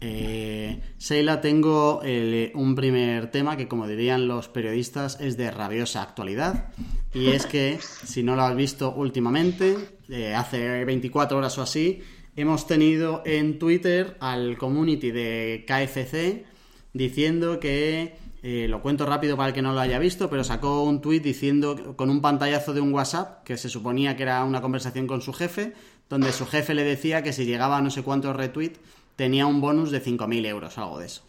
Eh, 0.00 0.80
Sheila, 0.98 1.40
tengo 1.40 2.00
el- 2.02 2.50
un 2.54 2.74
primer 2.74 3.30
tema 3.30 3.56
que, 3.56 3.66
como 3.68 3.86
dirían 3.86 4.28
los 4.28 4.48
periodistas, 4.48 5.18
es 5.20 5.36
de 5.36 5.50
rabiosa 5.50 6.02
actualidad. 6.02 6.66
y 7.14 7.28
es 7.28 7.46
que, 7.46 7.78
si 7.80 8.24
no 8.24 8.34
lo 8.34 8.42
has 8.42 8.56
visto 8.56 8.92
últimamente, 8.92 9.76
eh, 10.08 10.34
hace 10.34 10.84
24 10.84 11.38
horas 11.38 11.56
o 11.58 11.62
así, 11.62 12.02
hemos 12.36 12.66
tenido 12.66 13.22
en 13.24 13.58
Twitter 13.58 14.16
al 14.20 14.58
community 14.58 15.10
de 15.10 15.64
KFC 15.66 16.44
diciendo 16.92 17.60
que, 17.60 18.16
eh, 18.42 18.66
lo 18.68 18.82
cuento 18.82 19.06
rápido 19.06 19.36
para 19.36 19.48
el 19.48 19.54
que 19.54 19.62
no 19.62 19.72
lo 19.72 19.80
haya 19.80 19.98
visto, 19.98 20.28
pero 20.30 20.44
sacó 20.44 20.82
un 20.82 21.00
tweet 21.00 21.20
diciendo 21.20 21.94
con 21.96 22.10
un 22.10 22.20
pantallazo 22.20 22.74
de 22.74 22.80
un 22.80 22.92
WhatsApp 22.92 23.44
que 23.44 23.56
se 23.56 23.68
suponía 23.68 24.16
que 24.16 24.24
era 24.24 24.44
una 24.44 24.60
conversación 24.60 25.06
con 25.06 25.22
su 25.22 25.32
jefe, 25.32 25.72
donde 26.08 26.32
su 26.32 26.46
jefe 26.46 26.74
le 26.74 26.84
decía 26.84 27.22
que 27.22 27.32
si 27.32 27.46
llegaba 27.46 27.78
a 27.78 27.82
no 27.82 27.90
sé 27.90 28.02
cuántos 28.02 28.36
retweets 28.36 28.80
tenía 29.16 29.46
un 29.46 29.60
bonus 29.60 29.90
de 29.90 30.02
5.000 30.02 30.46
euros, 30.46 30.78
algo 30.78 30.98
de 30.98 31.06
eso. 31.06 31.22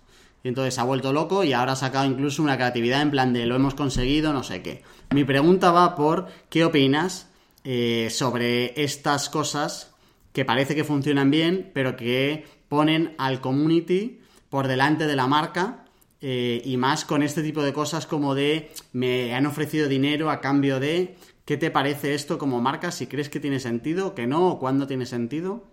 Y 0.44 0.50
entonces 0.50 0.78
ha 0.78 0.84
vuelto 0.84 1.12
loco 1.12 1.44
y 1.44 1.54
ahora 1.54 1.72
ha 1.72 1.76
sacado 1.76 2.06
incluso 2.06 2.44
una 2.44 2.56
creatividad 2.56 3.02
en 3.02 3.10
plan 3.10 3.34
de 3.34 3.48
lo 3.48 3.56
hemos 3.56 3.74
conseguido, 3.74 4.32
no 4.32 4.44
sé 4.44 4.62
qué. 4.62 4.84
Mi 5.12 5.24
pregunta 5.24 5.72
va 5.72 5.96
por 5.96 6.28
qué 6.50 6.66
opinas 6.66 7.30
eh, 7.64 8.10
sobre 8.12 8.80
estas 8.84 9.30
cosas 9.30 9.95
que 10.36 10.46
parece 10.46 10.76
que 10.76 10.84
funcionan 10.84 11.32
bien, 11.32 11.72
pero 11.74 11.96
que 11.96 12.46
ponen 12.70 13.16
al 13.18 13.42
community 13.42 14.20
por 14.52 14.68
delante 14.68 15.08
de 15.08 15.16
la 15.16 15.26
marca 15.26 15.86
eh, 16.22 16.62
y 16.64 16.78
más 16.78 17.06
con 17.06 17.24
este 17.24 17.42
tipo 17.42 17.64
de 17.64 17.74
cosas 17.74 18.06
como 18.06 18.36
de 18.36 18.70
me 18.94 19.34
han 19.34 19.48
ofrecido 19.48 19.88
dinero 19.88 20.30
a 20.30 20.42
cambio 20.42 20.80
de 20.80 21.16
¿qué 21.46 21.58
te 21.58 21.72
parece 21.72 22.14
esto 22.14 22.38
como 22.38 22.62
marca? 22.62 22.92
Si 22.92 23.08
crees 23.08 23.30
que 23.30 23.40
tiene 23.40 23.60
sentido, 23.60 24.14
que 24.14 24.28
no, 24.28 24.50
o 24.50 24.60
cuándo 24.60 24.86
tiene 24.86 25.08
sentido 25.08 25.64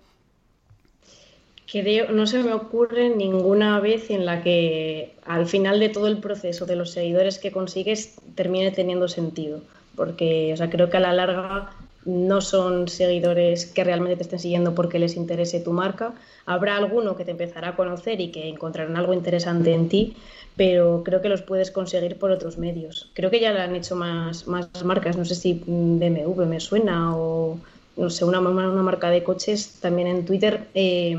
no 2.11 2.27
se 2.27 2.43
me 2.43 2.53
ocurre 2.53 3.09
ninguna 3.09 3.81
vez 3.81 4.11
en 4.11 4.27
la 4.27 4.43
que 4.43 5.15
al 5.25 5.47
final 5.47 5.81
de 5.81 5.89
todo 5.89 6.07
el 6.07 6.19
proceso 6.19 6.67
de 6.67 6.77
los 6.77 6.91
seguidores 6.91 7.39
que 7.39 7.51
consigues 7.51 8.17
termine 8.35 8.71
teniendo 8.71 9.09
sentido. 9.09 9.63
Porque, 9.97 10.51
o 10.53 10.57
sea, 10.57 10.69
creo 10.69 10.91
que 10.91 10.99
a 10.99 11.01
la 11.01 11.15
larga 11.15 11.71
no 12.05 12.41
son 12.41 12.89
seguidores 12.89 13.67
que 13.67 13.85
realmente 13.85 14.17
te 14.17 14.23
estén 14.23 14.39
siguiendo 14.39 14.75
porque 14.75 14.99
les 14.99 15.17
interese 15.17 15.61
tu 15.61 15.73
marca. 15.73 16.15
Habrá 16.47 16.77
alguno 16.77 17.17
que 17.17 17.25
te 17.25 17.31
empezará 17.31 17.69
a 17.69 17.77
conocer 17.77 18.21
y 18.21 18.31
que 18.31 18.49
encontrarán 18.49 18.97
algo 18.97 19.13
interesante 19.13 19.73
en 19.73 19.89
ti, 19.89 20.17
pero 20.57 21.03
creo 21.05 21.23
que 21.23 21.29
los 21.29 21.43
puedes 21.43 21.71
conseguir 21.71 22.19
por 22.19 22.31
otros 22.31 22.59
medios. 22.59 23.11
Creo 23.15 23.31
que 23.31 23.41
ya 23.41 23.53
lo 23.53 23.61
han 23.61 23.77
hecho 23.77 23.95
más, 23.95 24.49
más 24.49 24.69
marcas, 24.85 25.17
no 25.17 25.25
sé 25.25 25.35
si 25.35 25.63
BMW 25.65 26.45
me 26.45 26.61
suena 26.61 27.17
o 27.17 27.59
no 27.97 28.11
sé, 28.11 28.25
una, 28.25 28.41
una 28.41 28.83
marca 28.83 29.11
de 29.11 29.23
coches, 29.23 29.79
también 29.81 30.09
en 30.09 30.25
Twitter 30.25 30.67
eh, 30.75 31.17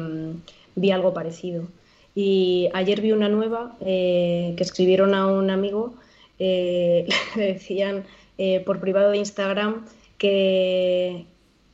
vi 0.75 0.91
algo 0.91 1.13
parecido. 1.13 1.65
Y 2.15 2.69
ayer 2.73 3.01
vi 3.01 3.11
una 3.11 3.29
nueva 3.29 3.75
eh, 3.81 4.53
que 4.57 4.63
escribieron 4.63 5.15
a 5.15 5.27
un 5.27 5.49
amigo, 5.49 5.93
eh, 6.39 7.07
le 7.35 7.53
decían 7.53 8.03
por 8.65 8.81
privado 8.81 9.11
de 9.11 9.19
Instagram 9.19 9.85
que, 10.23 11.25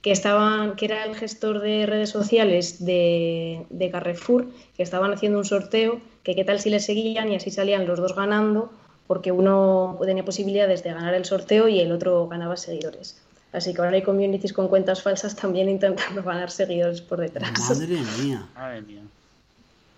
que, 0.01 0.11
estaban, 0.11 0.75
que 0.75 0.85
era 0.85 1.05
el 1.05 1.15
gestor 1.15 1.59
de 1.59 1.85
redes 1.85 2.09
sociales 2.09 2.83
de, 2.83 3.67
de, 3.69 3.91
Carrefour, 3.91 4.47
que 4.75 4.81
estaban 4.81 5.13
haciendo 5.13 5.37
un 5.37 5.45
sorteo, 5.45 6.01
que 6.23 6.33
qué 6.33 6.43
tal 6.43 6.59
si 6.59 6.71
le 6.71 6.79
seguían 6.79 7.31
y 7.31 7.35
así 7.35 7.51
salían 7.51 7.85
los 7.85 7.99
dos 7.99 8.15
ganando, 8.15 8.73
porque 9.05 9.31
uno 9.31 9.99
tenía 10.03 10.25
posibilidades 10.25 10.81
de 10.81 10.93
ganar 10.93 11.13
el 11.13 11.25
sorteo 11.25 11.67
y 11.67 11.79
el 11.79 11.91
otro 11.91 12.27
ganaba 12.27 12.57
seguidores. 12.57 13.21
Así 13.53 13.71
que 13.75 13.81
ahora 13.81 13.97
hay 13.97 14.01
communities 14.01 14.53
con 14.53 14.67
cuentas 14.67 15.03
falsas 15.03 15.35
también 15.35 15.69
intentando 15.69 16.23
ganar 16.31 16.49
seguidores 16.49 17.01
por 17.01 17.19
detrás. 17.19 17.51
Madre 17.69 17.85
mía. 18.17 18.47
Madre 18.55 18.81
mía. 18.81 19.01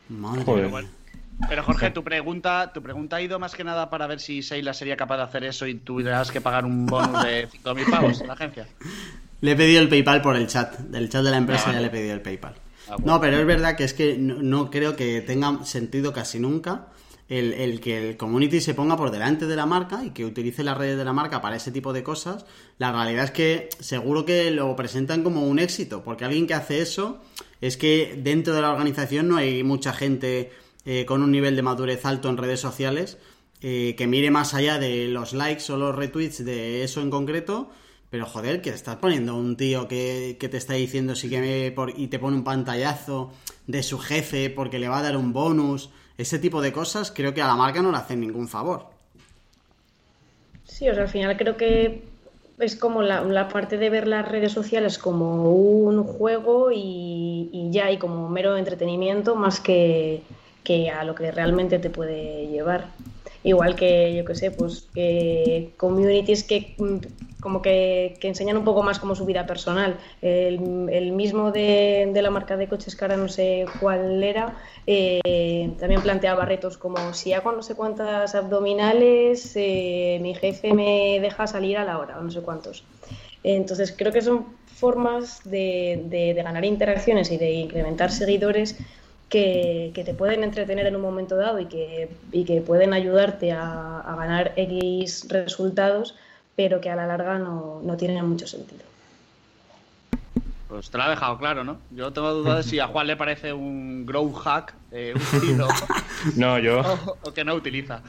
Madre 0.09 0.43
mía. 0.43 0.89
Pero 1.47 1.63
Jorge, 1.63 1.91
tu 1.91 2.03
pregunta, 2.03 2.71
tu 2.73 2.81
pregunta 2.81 3.17
ha 3.17 3.21
ido 3.21 3.39
más 3.39 3.55
que 3.55 3.63
nada 3.63 3.89
para 3.89 4.07
ver 4.07 4.19
si 4.19 4.41
Seila 4.41 4.73
sería 4.73 4.95
capaz 4.95 5.17
de 5.17 5.23
hacer 5.23 5.43
eso 5.43 5.67
y 5.67 5.75
tendrás 5.75 6.31
que 6.31 6.41
pagar 6.41 6.65
un 6.65 6.85
bonus 6.85 7.23
de 7.23 7.49
5.000 7.63 7.89
pavos 7.89 8.21
a 8.21 8.27
la 8.27 8.33
agencia. 8.33 8.67
Le 9.41 9.51
he 9.51 9.55
pedido 9.55 9.81
el 9.81 9.89
PayPal 9.89 10.21
por 10.21 10.35
el 10.35 10.47
chat. 10.47 10.77
Del 10.77 11.09
chat 11.09 11.23
de 11.23 11.31
la 11.31 11.37
empresa 11.37 11.65
ah, 11.67 11.73
ya 11.73 11.81
le 11.81 11.87
he 11.87 11.89
pedido 11.89 12.13
el 12.13 12.21
PayPal. 12.21 12.53
Ah, 12.89 12.95
no, 13.03 13.19
pero 13.19 13.37
es 13.37 13.45
verdad 13.45 13.75
que 13.75 13.83
es 13.83 13.93
que 13.93 14.17
no 14.17 14.69
creo 14.69 14.95
que 14.95 15.21
tenga 15.21 15.63
sentido 15.65 16.13
casi 16.13 16.39
nunca 16.39 16.87
el, 17.31 17.79
que 17.79 18.09
el 18.09 18.17
community 18.17 18.59
se 18.59 18.73
ponga 18.73 18.97
por 18.97 19.09
delante 19.09 19.47
de 19.47 19.55
la 19.55 19.65
marca 19.65 20.03
y 20.03 20.09
que 20.09 20.25
utilice 20.25 20.63
las 20.63 20.77
redes 20.77 20.97
de 20.97 21.05
la 21.05 21.13
marca 21.13 21.41
para 21.41 21.55
ese 21.55 21.71
tipo 21.71 21.93
de 21.93 22.03
cosas, 22.03 22.45
la 22.77 22.91
realidad 22.91 23.25
es 23.25 23.31
que 23.31 23.69
seguro 23.79 24.25
que 24.25 24.51
lo 24.51 24.75
presentan 24.75 25.23
como 25.23 25.47
un 25.47 25.57
éxito, 25.57 26.03
porque 26.03 26.25
alguien 26.25 26.45
que 26.45 26.55
hace 26.55 26.81
eso 26.81 27.21
es 27.61 27.77
que 27.77 28.19
dentro 28.21 28.53
de 28.53 28.61
la 28.61 28.71
organización 28.71 29.29
no 29.29 29.37
hay 29.37 29.63
mucha 29.63 29.93
gente 29.93 30.51
eh, 30.85 31.05
con 31.05 31.23
un 31.23 31.31
nivel 31.31 31.55
de 31.55 31.61
madurez 31.61 32.05
alto 32.05 32.29
en 32.29 32.37
redes 32.37 32.59
sociales 32.59 33.17
eh, 33.61 33.93
que 33.95 34.07
mire 34.07 34.31
más 34.31 34.55
allá 34.55 34.79
de 34.79 35.07
los 35.07 35.33
likes 35.33 35.71
o 35.71 35.77
los 35.77 35.95
retweets 35.95 36.43
de 36.43 36.83
eso 36.83 37.01
en 37.01 37.09
concreto. 37.09 37.69
Pero 38.09 38.25
joder, 38.25 38.61
que 38.61 38.71
estás 38.71 38.97
poniendo 38.97 39.35
un 39.35 39.55
tío 39.55 39.87
que, 39.87 40.35
te 40.39 40.57
está 40.57 40.73
diciendo 40.73 41.15
sí 41.15 41.29
que 41.29 41.39
me 41.39 41.93
y 41.95 42.07
te 42.07 42.19
pone 42.19 42.35
un 42.35 42.43
pantallazo 42.43 43.31
de 43.67 43.83
su 43.83 43.99
jefe 43.99 44.49
porque 44.49 44.79
le 44.79 44.89
va 44.89 44.99
a 44.99 45.03
dar 45.03 45.15
un 45.15 45.31
bonus 45.31 45.91
ese 46.17 46.37
tipo 46.37 46.61
de 46.61 46.73
cosas 46.73 47.11
creo 47.11 47.33
que 47.33 47.41
a 47.41 47.47
la 47.47 47.55
marca 47.55 47.81
no 47.81 47.91
le 47.91 47.97
hacen 47.97 48.19
ningún 48.19 48.49
favor. 48.49 48.87
Sí, 50.65 50.89
o 50.89 50.93
sea, 50.93 51.03
al 51.03 51.09
final 51.09 51.37
creo 51.37 51.55
que 51.55 52.03
es 52.59 52.75
como 52.75 53.01
la, 53.01 53.47
parte 53.47 53.77
de 53.77 53.89
ver 53.89 54.07
las 54.07 54.27
redes 54.27 54.51
sociales 54.51 54.97
como 54.97 55.51
un 55.51 56.03
juego 56.03 56.69
y, 56.73 57.69
ya, 57.71 57.91
y 57.91 57.97
como 57.97 58.29
mero 58.29 58.57
entretenimiento 58.57 59.35
más 59.35 59.59
que, 59.59 60.21
que, 60.63 60.89
a 60.89 61.03
lo 61.03 61.15
que 61.15 61.31
realmente 61.31 61.79
te 61.79 61.89
puede 61.89 62.47
llevar. 62.47 62.87
Igual 63.43 63.75
que, 63.75 64.15
yo 64.15 64.23
que 64.23 64.35
sé, 64.35 64.51
pues 64.51 64.87
que 64.93 65.73
communities 65.77 66.43
que 66.43 66.75
como 67.41 67.61
que, 67.61 68.17
enseñan 68.21 68.55
un 68.55 68.63
poco 68.63 68.83
más 68.83 68.99
como 68.99 69.15
su 69.15 69.25
vida 69.25 69.45
personal. 69.45 69.97
El, 70.21 70.59
mismo 71.11 71.51
de, 71.51 72.09
la 72.13 72.29
marca 72.29 72.55
de 72.55 72.67
coches 72.69 72.95
que 72.95 73.03
ahora 73.03 73.17
no 73.17 73.27
sé 73.27 73.65
cuál 73.81 74.23
era, 74.23 74.55
eh, 74.87 75.71
también 75.79 76.01
planteaba 76.01 76.45
retos 76.45 76.77
como 76.77 77.13
si 77.13 77.33
hago 77.33 77.51
no 77.51 77.63
sé 77.63 77.75
cuántas 77.75 78.35
abdominales, 78.35 79.53
eh, 79.55 80.19
mi 80.21 80.35
jefe 80.35 80.73
me 80.73 81.19
deja 81.19 81.47
salir 81.47 81.77
a 81.77 81.83
la 81.83 81.97
hora, 81.97 82.19
o 82.19 82.21
no 82.21 82.31
sé 82.31 82.41
cuántos. 82.41 82.85
Entonces 83.43 83.93
creo 83.97 84.13
que 84.13 84.21
son 84.21 84.45
formas 84.81 85.41
de, 85.43 86.33
ganar 86.43 86.63
interacciones 86.63 87.31
y 87.31 87.37
de 87.37 87.51
incrementar 87.51 88.11
seguidores 88.11 88.77
que, 89.31 89.91
te 90.05 90.13
pueden 90.13 90.43
entretener 90.43 90.85
en 90.85 90.95
un 90.95 91.01
momento 91.01 91.35
dado 91.35 91.59
y 91.59 91.65
que, 91.65 92.09
que 92.45 92.61
pueden 92.61 92.93
ayudarte 92.93 93.51
a, 93.51 94.01
a 94.01 94.15
ganar 94.15 94.53
X 94.55 95.25
resultados 95.29 96.15
pero 96.55 96.81
que 96.81 96.89
a 96.89 96.95
la 96.95 97.07
larga 97.07 97.39
no, 97.39 97.81
no 97.83 97.97
tiene 97.97 98.21
mucho 98.21 98.47
sentido. 98.47 98.83
Pues 100.67 100.89
te 100.89 100.97
lo 100.97 101.03
ha 101.03 101.09
dejado 101.09 101.37
claro, 101.37 101.63
¿no? 101.63 101.79
Yo 101.91 102.13
tengo 102.13 102.31
dudas 102.33 102.63
de 102.65 102.69
si 102.69 102.79
a 102.79 102.87
Juan 102.87 103.07
le 103.07 103.17
parece 103.17 103.51
un 103.51 104.05
grow 104.05 104.31
hack 104.31 104.73
eh, 104.91 105.13
un 105.15 105.57
no, 106.37 106.59
yo. 106.59 106.81
O, 107.23 107.33
que 107.33 107.43
no 107.43 107.55
utiliza. 107.55 108.03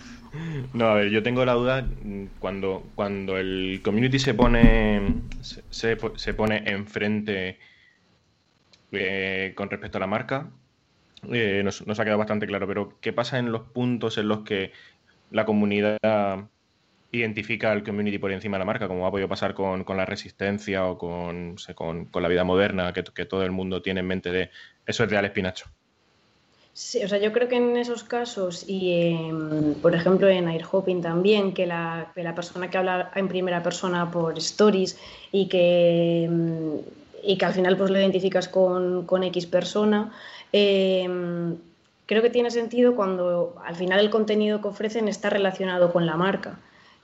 No, 0.73 0.87
a 0.87 0.95
ver, 0.95 1.11
yo 1.11 1.23
tengo 1.23 1.45
la 1.45 1.55
duda 1.55 1.87
cuando, 2.39 2.85
cuando 2.95 3.37
el 3.37 3.81
community 3.85 4.19
se 4.19 4.35
pone 4.35 5.23
se, 5.41 5.97
se 6.17 6.35
pone 6.35 6.63
enfrente 6.67 7.59
eh, 8.93 9.53
con 9.57 9.71
respecto 9.71 9.99
a 9.99 10.01
la 10.01 10.07
marca. 10.07 10.49
Eh, 11.31 11.63
nos, 11.65 11.81
ha 11.81 12.05
quedado 12.05 12.19
bastante 12.19 12.47
claro, 12.47 12.67
pero 12.67 12.99
¿qué 13.01 13.13
pasa 13.13 13.39
en 13.39 13.53
los 13.53 13.63
puntos 13.63 14.19
en 14.19 14.29
los 14.29 14.41
que 14.41 14.73
la 15.31 15.45
comunidad 15.45 15.99
identifica 17.13 17.71
al 17.71 17.85
community 17.85 18.19
por 18.19 18.33
encima 18.33 18.57
de 18.57 18.61
la 18.61 18.65
marca, 18.65 18.89
como 18.89 19.07
ha 19.07 19.11
podido 19.11 19.29
pasar 19.29 19.55
con, 19.55 19.85
la 19.87 20.07
resistencia 20.07 20.87
o 20.87 20.99
con, 20.99 21.57
con, 21.75 22.23
la 22.23 22.29
vida 22.29 22.43
moderna, 22.43 22.93
que, 22.93 23.03
todo 23.03 23.45
el 23.45 23.53
mundo 23.53 23.83
tiene 23.83 24.01
en 24.01 24.07
mente 24.07 24.33
de 24.33 24.51
eso 24.87 25.05
es 25.05 25.11
de 25.11 25.17
Alex 25.17 25.35
Pinacho. 25.35 25.67
Sí, 26.75 27.05
o 27.05 27.09
sea, 27.09 27.19
yo 27.19 27.33
creo 27.33 27.49
que 27.49 27.57
en 27.57 27.77
esos 27.77 28.03
casos 28.03 28.65
y, 28.67 29.15
por 29.83 29.95
ejemplo, 29.95 30.27
en 30.29 30.49
Airhopping 30.49 31.03
también, 31.03 31.53
que 31.53 31.67
la, 31.67 32.11
persona 32.35 32.71
que 32.71 32.79
habla 32.79 33.11
en 33.15 33.29
primera 33.29 33.63
persona 33.63 34.11
por 34.11 34.39
stories 34.39 34.99
y 35.31 35.49
que, 35.49 36.31
y 37.23 37.37
que 37.37 37.45
al 37.45 37.53
final 37.53 37.77
pues 37.77 37.91
lo 37.91 37.99
identificas 37.99 38.49
con, 38.49 39.07
X 39.25 39.47
persona, 39.47 40.13
em, 40.53 41.57
creo 42.07 42.23
que 42.23 42.31
tiene 42.31 42.51
sentido 42.51 42.95
cuando 42.95 43.57
al 43.65 43.77
final 43.77 44.01
el 44.01 44.11
contenido 44.11 44.61
que 44.61 44.69
ofrecen 44.69 45.09
está 45.09 45.31
relacionado 45.31 45.93
con 45.93 46.07
la 46.07 46.17
marca. 46.17 46.59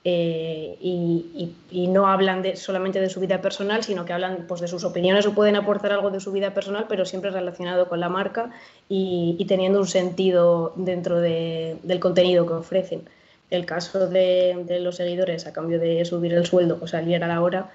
Eh, 0.05 0.77
y, 0.79 1.87
no 1.89 2.07
hablan 2.07 2.41
de, 2.41 2.55
solamente 2.55 3.01
de 3.01 3.09
su 3.09 3.19
vida 3.19 3.41
personal, 3.41 3.83
sino 3.83 4.05
que 4.05 4.13
hablan 4.13 4.45
pues, 4.47 4.61
de 4.61 4.67
sus 4.67 4.83
opiniones 4.83 5.25
o 5.25 5.33
pueden 5.33 5.55
aportar 5.55 5.91
algo 5.91 6.09
de 6.09 6.19
su 6.19 6.31
vida 6.31 6.53
personal, 6.53 6.85
pero 6.87 7.05
siempre 7.05 7.31
relacionado 7.31 7.89
con 7.89 7.99
la 7.99 8.09
marca 8.09 8.51
y, 8.87 9.43
teniendo 9.47 9.79
un 9.79 9.87
sentido 9.87 10.73
dentro 10.75 11.19
del 11.19 11.99
contenido 11.99 12.45
que 12.45 12.53
ofrecen. 12.53 13.03
El 13.49 13.65
caso 13.65 14.07
de, 14.07 14.79
los 14.81 14.95
seguidores 14.95 15.47
a 15.47 15.53
cambio 15.53 15.79
de 15.79 16.05
subir 16.05 16.33
el 16.33 16.45
sueldo 16.45 16.77
o 16.81 16.87
salir 16.87 17.23
a 17.23 17.27
la 17.27 17.41
hora, 17.41 17.71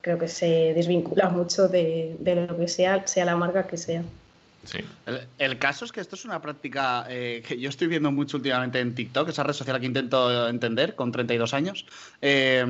creo 0.00 0.18
que 0.18 0.28
se 0.28 0.74
desvincula 0.74 1.30
mucho 1.30 1.68
de, 1.68 2.16
lo 2.48 2.56
que 2.56 2.68
sea, 2.68 3.06
sea 3.06 3.24
la 3.24 3.36
marca 3.36 3.66
que 3.66 3.76
sea. 3.76 4.02
El, 5.38 5.58
caso 5.58 5.84
es 5.84 5.92
que 5.92 6.00
esto 6.00 6.14
es 6.14 6.24
una 6.24 6.40
práctica 6.40 7.04
eh, 7.08 7.42
que 7.46 7.58
yo 7.58 7.68
estoy 7.68 7.88
viendo 7.88 8.12
mucho 8.12 8.36
últimamente 8.36 8.78
en 8.78 8.94
TikTok, 8.94 9.28
esa 9.28 9.42
red 9.42 9.54
social 9.54 9.80
que 9.80 9.86
intento 9.86 10.48
entender 10.48 10.94
con 10.94 11.10
32 11.10 11.52
años. 11.52 11.84
Eh, 12.20 12.64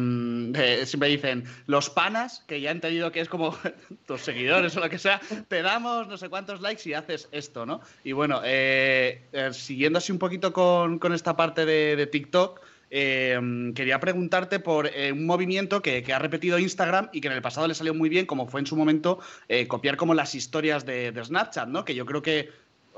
siempre 0.87 1.09
dicen, 1.11 1.45
los 1.67 1.91
panas, 1.91 2.45
que 2.47 2.61
ya 2.61 2.71
he 2.71 2.73
entendido 2.73 3.13
que 3.13 3.21
es 3.21 3.29
como 3.29 3.57
tus 4.07 4.23
seguidores 4.23 4.77
o 4.77 4.81
lo 4.81 4.89
que 4.89 4.99
sea, 4.99 5.21
te 5.49 5.61
damos 5.61 6.09
no 6.09 6.17
sé 6.17 6.29
cuántos 6.31 6.61
likes 6.63 6.89
y 6.89 6.95
haces 6.95 7.29
esto, 7.31 7.67
¿no? 7.67 7.81
Y 8.05 8.13
bueno, 8.13 8.41
eh, 8.43 9.29
siguiendo 9.53 9.99
así 9.99 10.13
un 10.13 10.19
poquito 10.19 10.53
con, 10.53 11.13
esta 11.13 11.37
parte 11.37 11.67
de 11.67 12.07
TikTok, 12.07 12.62
Em, 12.95 13.73
quería 13.73 13.99
preguntarte 14.01 14.61
por 14.61 14.87
eh, 14.87 15.13
un 15.13 15.25
movimiento 15.25 15.81
que, 15.81 16.05
ha 16.13 16.19
repetido 16.19 16.59
Instagram 16.59 17.09
y 17.11 17.23
que 17.23 17.29
en 17.29 17.33
el 17.33 17.41
pasado 17.41 17.67
le 17.67 17.75
salió 17.75 17.95
muy 17.95 18.11
bien, 18.11 18.27
como 18.27 18.47
fue 18.47 18.61
en 18.61 18.67
su 18.67 18.77
momento 18.77 19.19
eh, 19.49 19.67
copiar 19.67 19.97
como 19.97 20.13
las 20.13 20.35
historias 20.35 20.85
de, 20.85 21.11
Snapchat, 21.25 21.69
¿no? 21.69 21.87
Que 21.87 21.95
yo 21.95 22.05
creo 22.05 22.21
que 22.21 22.51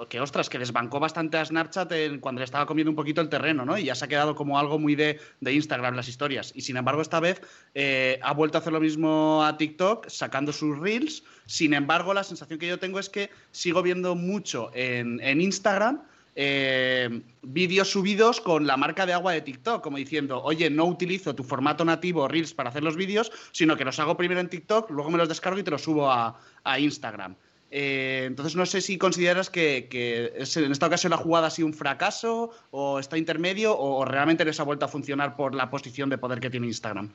que 0.08 0.18
ostras, 0.18 0.48
que 0.48 0.58
desbancó 0.58 0.98
bastante 0.98 1.36
a 1.36 1.44
Snapchat 1.44 1.92
cuando 2.18 2.40
le 2.40 2.44
estaba 2.44 2.66
comiendo 2.66 2.90
un 2.90 2.96
poquito 2.96 3.20
el 3.20 3.28
terreno, 3.28 3.64
¿no? 3.64 3.78
Y 3.78 3.84
ya 3.84 3.94
se 3.94 4.04
ha 4.04 4.08
quedado 4.08 4.34
como 4.34 4.58
algo 4.58 4.80
muy 4.80 4.96
de, 4.96 5.20
Instagram 5.40 5.94
las 5.94 6.08
historias. 6.08 6.50
Y 6.56 6.62
sin 6.62 6.76
embargo, 6.76 7.00
esta 7.00 7.20
vez 7.20 7.40
eh, 7.76 8.18
ha 8.20 8.34
vuelto 8.34 8.58
a 8.58 8.62
hacer 8.62 8.72
lo 8.72 8.80
mismo 8.80 9.44
a 9.44 9.56
TikTok, 9.56 10.08
sacando 10.08 10.52
sus 10.52 10.76
reels. 10.76 11.22
Sin 11.46 11.72
embargo, 11.72 12.12
la 12.12 12.24
sensación 12.24 12.58
que 12.58 12.66
yo 12.66 12.80
tengo 12.80 12.98
es 12.98 13.08
que 13.08 13.30
sigo 13.52 13.80
viendo 13.80 14.16
mucho 14.16 14.72
en, 14.74 15.20
en 15.20 15.40
Instagram 15.40 16.00
eh, 16.36 17.22
vídeos 17.42 17.90
subidos 17.90 18.40
con 18.40 18.66
la 18.66 18.76
marca 18.76 19.06
de 19.06 19.12
agua 19.12 19.32
de 19.32 19.40
TikTok, 19.40 19.82
como 19.82 19.98
diciendo, 19.98 20.42
oye, 20.42 20.68
no 20.68 20.84
utilizo 20.84 21.34
tu 21.34 21.44
formato 21.44 21.84
nativo 21.84 22.26
Reels 22.26 22.54
para 22.54 22.70
hacer 22.70 22.82
los 22.82 22.96
vídeos, 22.96 23.30
sino 23.52 23.76
que 23.76 23.84
los 23.84 23.98
hago 24.00 24.16
primero 24.16 24.40
en 24.40 24.48
TikTok, 24.48 24.90
luego 24.90 25.10
me 25.10 25.18
los 25.18 25.28
descargo 25.28 25.58
y 25.58 25.62
te 25.62 25.70
los 25.70 25.82
subo 25.82 26.10
a, 26.10 26.36
Instagram. 26.78 27.36
Eh, 27.70 28.24
entonces 28.26 28.56
no 28.56 28.66
sé 28.66 28.80
si 28.80 28.98
consideras 28.98 29.50
que, 29.50 29.88
en 30.36 30.72
esta 30.72 30.86
ocasión 30.86 31.10
la 31.10 31.16
jugada 31.16 31.48
ha 31.48 31.50
sido 31.50 31.66
un 31.66 31.74
fracaso 31.74 32.50
o 32.70 32.98
está 32.98 33.18
intermedio 33.18 33.76
o 33.78 34.04
realmente 34.04 34.44
les 34.44 34.58
ha 34.60 34.62
vuelto 34.62 34.84
a 34.86 34.88
funcionar 34.88 35.36
por 35.36 35.54
la 35.54 35.70
posición 35.70 36.08
de 36.08 36.18
poder 36.18 36.40
que 36.40 36.50
tiene 36.50 36.66
Instagram. 36.66 37.10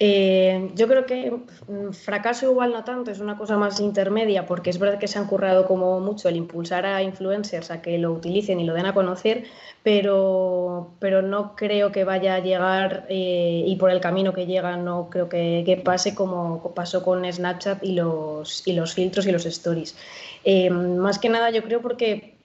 Eh, 0.00 0.70
yo 0.76 0.86
creo 0.86 1.06
que 1.06 1.32
mm, 1.32 1.90
fracaso 1.90 2.50
igual 2.50 2.72
no 2.72 2.84
tanto, 2.84 3.10
es 3.10 3.18
una 3.18 3.36
cosa 3.36 3.56
más 3.56 3.80
intermedia, 3.80 4.46
porque 4.46 4.70
es 4.70 4.78
verdad 4.78 4.98
que 4.98 5.08
se 5.08 5.18
han 5.18 5.26
currado 5.26 5.66
como 5.66 5.98
mucho 5.98 6.28
el 6.28 6.36
impulsar 6.36 6.86
a 6.86 7.02
influencers 7.02 7.70
a 7.72 7.82
que 7.82 7.98
lo 7.98 8.12
utilicen 8.12 8.60
y 8.60 8.64
lo 8.64 8.74
den 8.74 8.86
a 8.86 8.94
conocer, 8.94 9.44
pero, 9.82 10.92
pero 11.00 11.22
no 11.22 11.56
creo 11.56 11.90
que 11.90 12.04
vaya 12.04 12.36
a 12.36 12.38
llegar 12.40 13.06
eh, 13.08 13.64
y 13.66 13.76
por 13.76 13.90
el 13.90 14.00
camino 14.00 14.32
que 14.32 14.46
llega 14.46 14.76
no 14.76 15.10
creo 15.10 15.28
que, 15.28 15.82
pase 15.84 16.14
como 16.14 16.74
pasó 16.74 17.02
con 17.02 17.30
Snapchat 17.30 17.82
y 17.82 17.92
los, 17.92 18.66
y 18.66 18.74
los 18.74 18.94
filtros 18.94 19.26
y 19.26 19.32
los 19.32 19.46
stories. 19.46 19.96
Eh, 20.44 20.70
más 20.70 21.18
que 21.18 21.28
nada 21.28 21.50
yo 21.50 21.62
creo 21.64 21.82
porque 21.82 22.37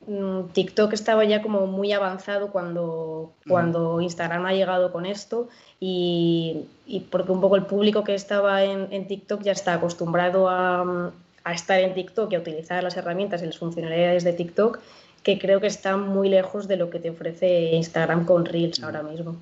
TikTok 0.53 0.93
estaba 0.93 1.23
ya 1.25 1.41
como 1.41 1.67
muy 1.67 1.91
avanzado 1.91 2.51
cuando, 2.51 3.33
cuando 3.47 4.01
Instagram 4.01 4.45
ha 4.45 4.53
llegado 4.53 4.91
con 4.91 5.05
esto 5.05 5.49
y, 5.79 6.65
porque 7.09 7.31
un 7.31 7.41
poco 7.41 7.55
el 7.55 7.65
público 7.65 8.03
que 8.03 8.13
estaba 8.13 8.63
en, 8.63 9.07
TikTok 9.07 9.41
ya 9.41 9.51
está 9.51 9.75
acostumbrado 9.75 10.49
a, 10.49 11.11
estar 11.53 11.79
en 11.79 11.93
TikTok 11.93 12.31
y 12.31 12.35
a 12.35 12.39
utilizar 12.39 12.83
las 12.83 12.97
herramientas 12.97 13.41
y 13.43 13.45
las 13.45 13.57
funcionalidades 13.57 14.23
de 14.23 14.33
TikTok, 14.33 14.79
que 15.23 15.39
creo 15.39 15.59
que 15.59 15.67
está 15.67 15.97
muy 15.97 16.29
lejos 16.29 16.67
de 16.67 16.77
lo 16.77 16.89
que 16.89 16.99
te 16.99 17.09
ofrece 17.09 17.71
Instagram 17.73 18.25
con 18.25 18.45
Reels 18.45 18.81
ahora 18.83 19.03
mismo. 19.03 19.35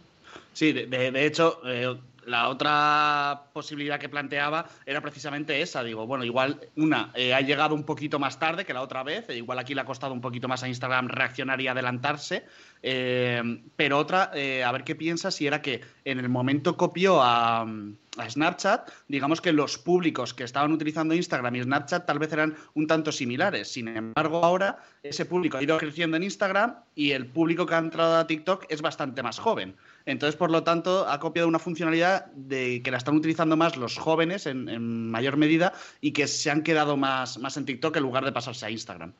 Sí, 0.53 0.73
de, 0.73 1.25
hecho, 1.25 1.59
eh, 1.65 1.95
la 2.31 2.47
otra 2.47 3.43
posibilidad 3.53 3.99
que 3.99 4.09
planteaba 4.09 4.67
era 4.85 5.01
precisamente 5.01 5.61
esa. 5.61 5.83
Digo, 5.83 6.07
bueno, 6.07 6.23
igual 6.23 6.59
una 6.77 7.11
eh, 7.13 7.33
ha 7.33 7.41
llegado 7.41 7.75
un 7.75 7.83
poquito 7.83 8.17
más 8.17 8.39
tarde 8.39 8.65
que 8.65 8.73
la 8.73 8.81
otra 8.81 9.03
vez, 9.03 9.29
e 9.29 9.37
igual 9.37 9.59
aquí 9.59 9.75
le 9.75 9.81
ha 9.81 9.85
costado 9.85 10.13
un 10.13 10.21
poquito 10.21 10.47
más 10.47 10.63
a 10.63 10.67
Instagram 10.67 11.09
reaccionar 11.09 11.59
y 11.61 11.67
adelantarse, 11.67 12.45
eh, 12.81 13.61
pero 13.75 13.99
otra, 13.99 14.31
eh, 14.33 14.63
a 14.63 14.71
ver 14.71 14.83
qué 14.83 14.95
piensa 14.95 15.29
si 15.29 15.45
era 15.45 15.61
que 15.61 15.81
en 16.05 16.19
el 16.19 16.29
momento 16.29 16.77
copió 16.77 17.21
a, 17.21 17.61
a, 17.61 18.29
Snapchat, 18.29 18.89
digamos 19.07 19.41
que 19.41 19.51
los 19.51 19.77
públicos 19.77 20.33
que 20.33 20.45
estaban 20.45 20.71
utilizando 20.71 21.13
Instagram 21.13 21.55
y 21.57 21.63
Snapchat 21.63 22.05
tal 22.05 22.17
vez 22.17 22.31
eran 22.31 22.55
un 22.73 22.87
tanto 22.87 23.11
similares. 23.11 23.71
Sin 23.71 23.89
embargo, 23.89 24.43
ahora 24.43 24.79
ese 25.03 25.25
público 25.25 25.57
ha 25.57 25.63
ido 25.63 25.77
creciendo 25.77 26.17
en 26.17 26.23
Instagram 26.23 26.75
y 26.95 27.11
el 27.11 27.25
público 27.25 27.65
que 27.65 27.75
ha 27.75 27.79
entrado 27.79 28.17
a 28.17 28.25
TikTok 28.25 28.65
es 28.69 28.81
bastante 28.81 29.21
más 29.21 29.37
joven. 29.37 29.75
Entonces, 30.05 30.35
por 30.35 30.51
lo 30.51 30.63
tanto, 30.63 31.07
ha 31.07 31.19
copiado 31.19 31.47
una 31.47 31.59
funcionalidad 31.59 32.25
de 32.33 32.81
que 32.83 32.91
la 32.91 32.97
están 32.97 33.15
utilizando 33.15 33.57
más 33.57 33.77
los 33.77 33.97
jóvenes 33.97 34.45
en, 34.45 35.09
mayor 35.11 35.37
medida 35.37 35.73
y 36.01 36.11
que 36.11 36.27
se 36.27 36.49
han 36.49 36.63
quedado 36.63 36.97
más, 36.97 37.37
más 37.37 37.57
en 37.57 37.65
TikTok 37.65 37.95
en 37.97 38.03
lugar 38.03 38.25
de 38.25 38.31
pasarse 38.31 38.65
a 38.65 38.69
Instagram. 38.69 39.13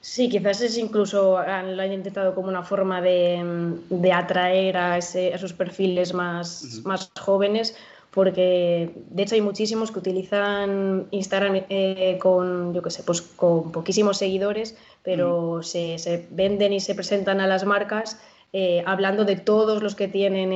Sí, 0.00 0.28
quizás 0.28 0.60
es 0.62 0.76
incluso 0.78 1.34
lo 1.34 1.82
han 1.82 1.92
intentado 1.92 2.34
como 2.34 2.48
una 2.48 2.64
forma 2.64 3.00
de, 3.00 4.12
atraer 4.12 4.76
a, 4.76 4.98
esos 4.98 5.52
perfiles 5.52 6.12
más, 6.12 6.80
más 6.84 7.10
jóvenes, 7.18 7.76
porque 8.10 8.90
de 9.10 9.22
hecho 9.22 9.36
hay 9.36 9.40
muchísimos 9.40 9.92
que 9.92 10.00
utilizan 10.00 11.06
Instagram 11.12 11.62
eh, 11.68 12.18
con, 12.20 12.74
yo 12.74 12.82
qué 12.82 12.90
sé, 12.90 13.04
pues 13.04 13.22
con 13.22 13.70
poquísimos 13.70 14.18
seguidores, 14.18 14.76
pero 15.04 15.62
se, 15.62 15.98
se, 15.98 16.26
venden 16.30 16.72
y 16.72 16.80
se 16.80 16.96
presentan 16.96 17.40
a 17.40 17.46
las 17.46 17.64
marcas 17.64 18.20
eh, 18.52 18.82
hablando 18.86 19.24
de 19.24 19.36
todos 19.36 19.82
los 19.82 19.94
que 19.94 20.08
tienen 20.08 20.52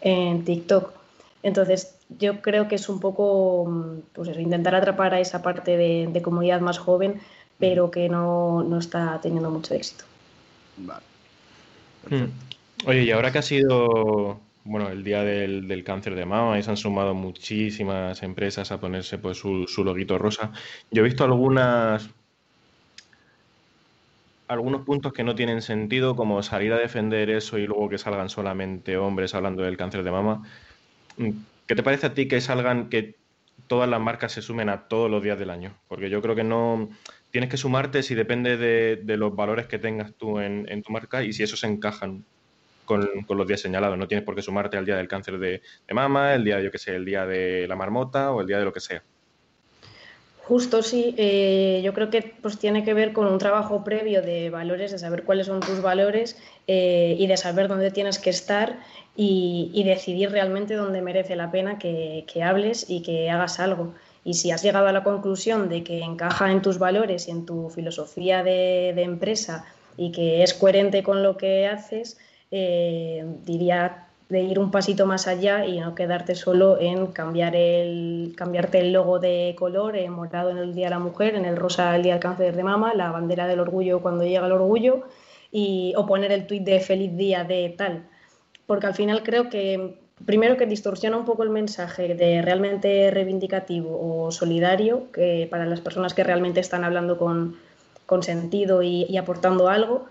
en, 0.00 0.44
TikTok. 0.44 0.92
Entonces, 1.42 1.96
yo 2.18 2.40
creo 2.40 2.68
que 2.68 2.76
es 2.76 2.88
un 2.88 3.00
poco 3.00 3.94
pues 4.12 4.36
intentar 4.38 4.74
atrapar 4.74 5.14
a 5.14 5.20
esa 5.20 5.42
parte 5.42 5.76
de, 5.76 6.22
comunidad 6.22 6.60
más 6.60 6.78
joven, 6.78 7.20
pero 7.58 7.90
que 7.90 8.08
no, 8.08 8.78
está 8.78 9.20
teniendo 9.20 9.50
mucho 9.50 9.74
éxito. 9.74 10.04
Vale. 10.76 11.02
Hmm. 12.08 12.30
Oye, 12.86 13.02
y 13.02 13.10
ahora 13.10 13.32
que 13.32 13.38
ha 13.38 13.42
sido 13.42 14.38
bueno, 14.68 14.90
el 14.90 15.02
día 15.02 15.22
del, 15.22 15.82
cáncer 15.82 16.14
de 16.14 16.26
mama 16.26 16.58
y 16.58 16.62
se 16.62 16.70
han 16.70 16.76
sumado 16.76 17.14
muchísimas 17.14 18.22
empresas 18.22 18.70
a 18.70 18.78
ponerse 18.78 19.16
pues, 19.18 19.38
su, 19.38 19.66
su 19.66 19.82
loguito 19.82 20.18
rosa, 20.18 20.52
yo 20.90 21.00
he 21.00 21.04
visto 21.04 21.24
algunas 21.24 22.10
algunos 24.48 24.84
puntos 24.84 25.12
que 25.12 25.22
no 25.22 25.34
tienen 25.34 25.62
sentido, 25.62 26.16
como 26.16 26.42
salir 26.42 26.72
a 26.72 26.78
defender 26.78 27.30
eso 27.30 27.58
y 27.58 27.66
luego 27.66 27.88
que 27.88 27.98
salgan 27.98 28.30
solamente 28.30 28.96
hombres 28.96 29.34
hablando 29.34 29.62
del 29.62 29.76
cáncer 29.76 30.02
de 30.02 30.10
mama. 30.10 30.42
Mm, 31.18 31.30
¿Qué 31.66 31.74
te 31.74 31.82
parece 31.82 32.06
a 32.06 32.14
ti 32.14 32.26
que 32.26 32.40
salgan, 32.40 32.88
que 32.88 33.16
todas 33.66 33.88
las 33.88 34.00
marcas 34.00 34.32
se 34.32 34.42
sumen 34.42 34.70
a 34.70 34.88
todos 34.88 35.10
los 35.10 35.22
días 35.22 35.38
del 35.38 35.50
año? 35.50 35.74
Porque 35.86 36.08
yo 36.08 36.22
creo 36.22 36.34
que 36.34 36.44
no 36.44 36.88
tienes 37.30 37.50
que 37.50 37.58
sumarte 37.58 38.02
si 38.02 38.14
depende 38.14 38.56
de, 38.56 39.16
los 39.16 39.36
valores 39.36 39.66
que 39.66 39.78
tengas 39.78 40.14
tú 40.14 40.40
en, 40.40 40.82
tu 40.82 40.92
marca 40.92 41.22
y 41.22 41.32
si 41.34 41.42
esos 41.42 41.60
se 41.60 41.66
encajan 41.66 42.24
con, 42.86 43.06
los 43.28 43.46
días 43.46 43.60
señalados. 43.60 43.98
No 43.98 44.08
tienes 44.08 44.24
por 44.24 44.34
qué 44.34 44.40
sumarte 44.40 44.78
al 44.78 44.86
día 44.86 44.96
del 44.96 45.08
cáncer 45.08 45.38
de, 45.38 45.60
mama, 45.92 46.34
el 46.34 46.44
día, 46.44 46.60
yo 46.60 46.70
que 46.70 46.78
sé, 46.78 46.96
el 46.96 47.04
día 47.04 47.26
de 47.26 47.68
la 47.68 47.76
marmota 47.76 48.32
o 48.32 48.40
el 48.40 48.46
día 48.46 48.58
de 48.58 48.64
lo 48.64 48.72
que 48.72 48.80
sea. 48.80 49.02
Justo 50.48 50.82
sí, 50.82 51.14
eh, 51.18 51.82
yo 51.84 51.92
creo 51.92 52.08
que 52.08 52.22
pues 52.22 52.58
tiene 52.58 52.82
que 52.82 52.94
ver 52.94 53.12
con 53.12 53.26
un 53.26 53.36
trabajo 53.36 53.84
previo 53.84 54.22
de 54.22 54.48
valores, 54.48 54.90
de 54.90 54.98
saber 54.98 55.24
cuáles 55.24 55.46
son 55.46 55.60
tus 55.60 55.82
valores 55.82 56.38
eh, 56.66 57.16
y 57.18 57.26
de 57.26 57.36
saber 57.36 57.68
dónde 57.68 57.90
tienes 57.90 58.18
que 58.18 58.30
estar 58.30 58.78
y, 59.14 59.82
decidir 59.84 60.30
realmente 60.30 60.72
dónde 60.72 61.02
merece 61.02 61.36
la 61.36 61.50
pena 61.50 61.78
que, 61.78 62.24
hables 62.42 62.88
y 62.88 63.02
que 63.02 63.28
hagas 63.28 63.60
algo. 63.60 63.92
Y 64.24 64.34
si 64.34 64.50
has 64.50 64.62
llegado 64.62 64.86
a 64.86 64.92
la 64.92 65.04
conclusión 65.04 65.68
de 65.68 65.84
que 65.84 66.00
encaja 66.00 66.50
en 66.50 66.62
tus 66.62 66.78
valores 66.78 67.28
y 67.28 67.32
en 67.32 67.44
tu 67.44 67.68
filosofía 67.68 68.42
de, 68.42 69.02
empresa 69.02 69.66
y 69.98 70.12
que 70.12 70.42
es 70.42 70.54
coherente 70.54 71.02
con 71.02 71.22
lo 71.22 71.36
que 71.36 71.66
haces, 71.66 72.16
eh, 72.50 73.22
diría 73.44 74.07
de 74.28 74.42
ir 74.42 74.58
un 74.58 74.70
pasito 74.70 75.06
más 75.06 75.26
allá 75.26 75.64
y 75.64 75.80
no 75.80 75.94
quedarte 75.94 76.34
solo 76.34 76.78
en 76.78 77.06
cambiar 77.08 77.56
el, 77.56 78.34
cambiarte 78.36 78.80
el 78.80 78.92
logo 78.92 79.18
de 79.18 79.54
color, 79.58 79.96
en 79.96 80.12
morado 80.12 80.50
en 80.50 80.58
el 80.58 80.74
Día 80.74 80.86
de 80.86 80.90
la 80.90 80.98
Mujer, 80.98 81.34
en 81.34 81.46
el 81.46 81.56
rosa 81.56 81.96
el 81.96 82.02
Día 82.02 82.14
del 82.14 82.22
Cáncer 82.22 82.54
de 82.54 82.62
Mama, 82.62 82.92
la 82.94 83.10
bandera 83.10 83.46
del 83.46 83.60
orgullo 83.60 84.00
cuando 84.00 84.24
llega 84.24 84.46
el 84.46 84.52
orgullo, 84.52 85.04
y, 85.50 85.94
o 85.96 86.04
poner 86.06 86.30
el 86.32 86.46
tuit 86.46 86.62
de 86.62 86.80
feliz 86.80 87.16
día 87.16 87.44
de 87.44 87.74
tal. 87.76 88.06
Porque 88.66 88.86
al 88.86 88.94
final 88.94 89.22
creo 89.22 89.48
que, 89.48 89.98
primero 90.26 90.58
que 90.58 90.66
distorsiona 90.66 91.16
un 91.16 91.24
poco 91.24 91.42
el 91.42 91.48
mensaje 91.48 92.14
de 92.14 92.42
realmente 92.42 93.10
reivindicativo 93.10 94.26
o 94.26 94.30
solidario, 94.30 95.10
que 95.10 95.48
para 95.50 95.64
las 95.64 95.80
personas 95.80 96.12
que 96.12 96.22
realmente 96.22 96.60
están 96.60 96.84
hablando 96.84 97.16
con, 97.16 97.56
con 98.04 98.22
sentido 98.22 98.82
y 98.82 99.16
aportando 99.16 99.68
algo, 99.68 100.06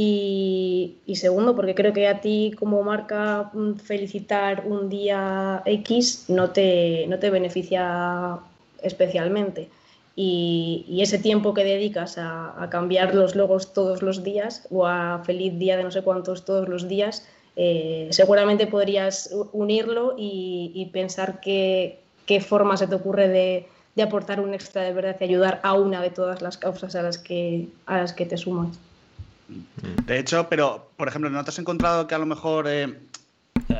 y, 0.00 1.16
segundo, 1.16 1.56
porque 1.56 1.74
creo 1.74 1.92
que 1.92 2.06
a 2.06 2.20
ti 2.20 2.52
como 2.56 2.84
marca 2.84 3.50
mm, 3.52 3.74
felicitar 3.74 4.62
un 4.64 4.88
día 4.88 5.60
X 5.64 6.26
no 6.28 6.50
te, 6.50 7.06
no 7.08 7.18
te 7.18 7.30
beneficia 7.30 8.38
especialmente. 8.80 9.68
Y, 10.14 11.00
ese 11.02 11.18
tiempo 11.18 11.52
que 11.52 11.64
dedicas 11.64 12.16
a, 12.16 12.68
cambiar 12.70 13.12
los 13.12 13.34
logos 13.34 13.72
todos 13.72 14.02
los 14.02 14.22
días 14.22 14.68
o 14.70 14.86
a 14.86 15.22
feliz 15.24 15.58
día 15.58 15.76
de 15.76 15.82
no 15.82 15.90
sé 15.90 16.02
cuántos 16.02 16.44
todos 16.44 16.68
los 16.68 16.86
días, 16.86 17.26
eh, 17.56 18.06
seguramente 18.12 18.68
podrías 18.68 19.34
unirlo 19.52 20.14
y, 20.16 20.88
pensar 20.92 21.40
qué, 21.40 21.98
forma 22.40 22.76
se 22.76 22.86
te 22.86 22.94
ocurre 22.94 23.26
de, 23.26 23.66
de 23.96 24.02
aportar 24.04 24.38
un 24.38 24.54
extra 24.54 24.82
de 24.82 24.92
verdad 24.92 25.16
y 25.18 25.24
ayudar 25.24 25.60
a 25.64 25.74
una 25.74 26.00
de 26.02 26.10
todas 26.10 26.40
las 26.40 26.56
causas 26.56 26.94
a 26.94 27.02
las 27.02 27.18
que, 27.18 27.66
a 27.86 27.98
las 27.98 28.12
que 28.12 28.26
te 28.26 28.36
sumas. 28.36 28.78
De 29.48 30.18
hecho, 30.18 30.48
pero, 30.48 30.90
por 30.96 31.08
ejemplo, 31.08 31.30
¿no 31.30 31.42
te 31.42 31.50
has 31.50 31.58
encontrado 31.58 32.06
que 32.06 32.14
a 32.14 32.18
lo 32.18 32.26
mejor... 32.26 32.66
Eh, 32.68 32.94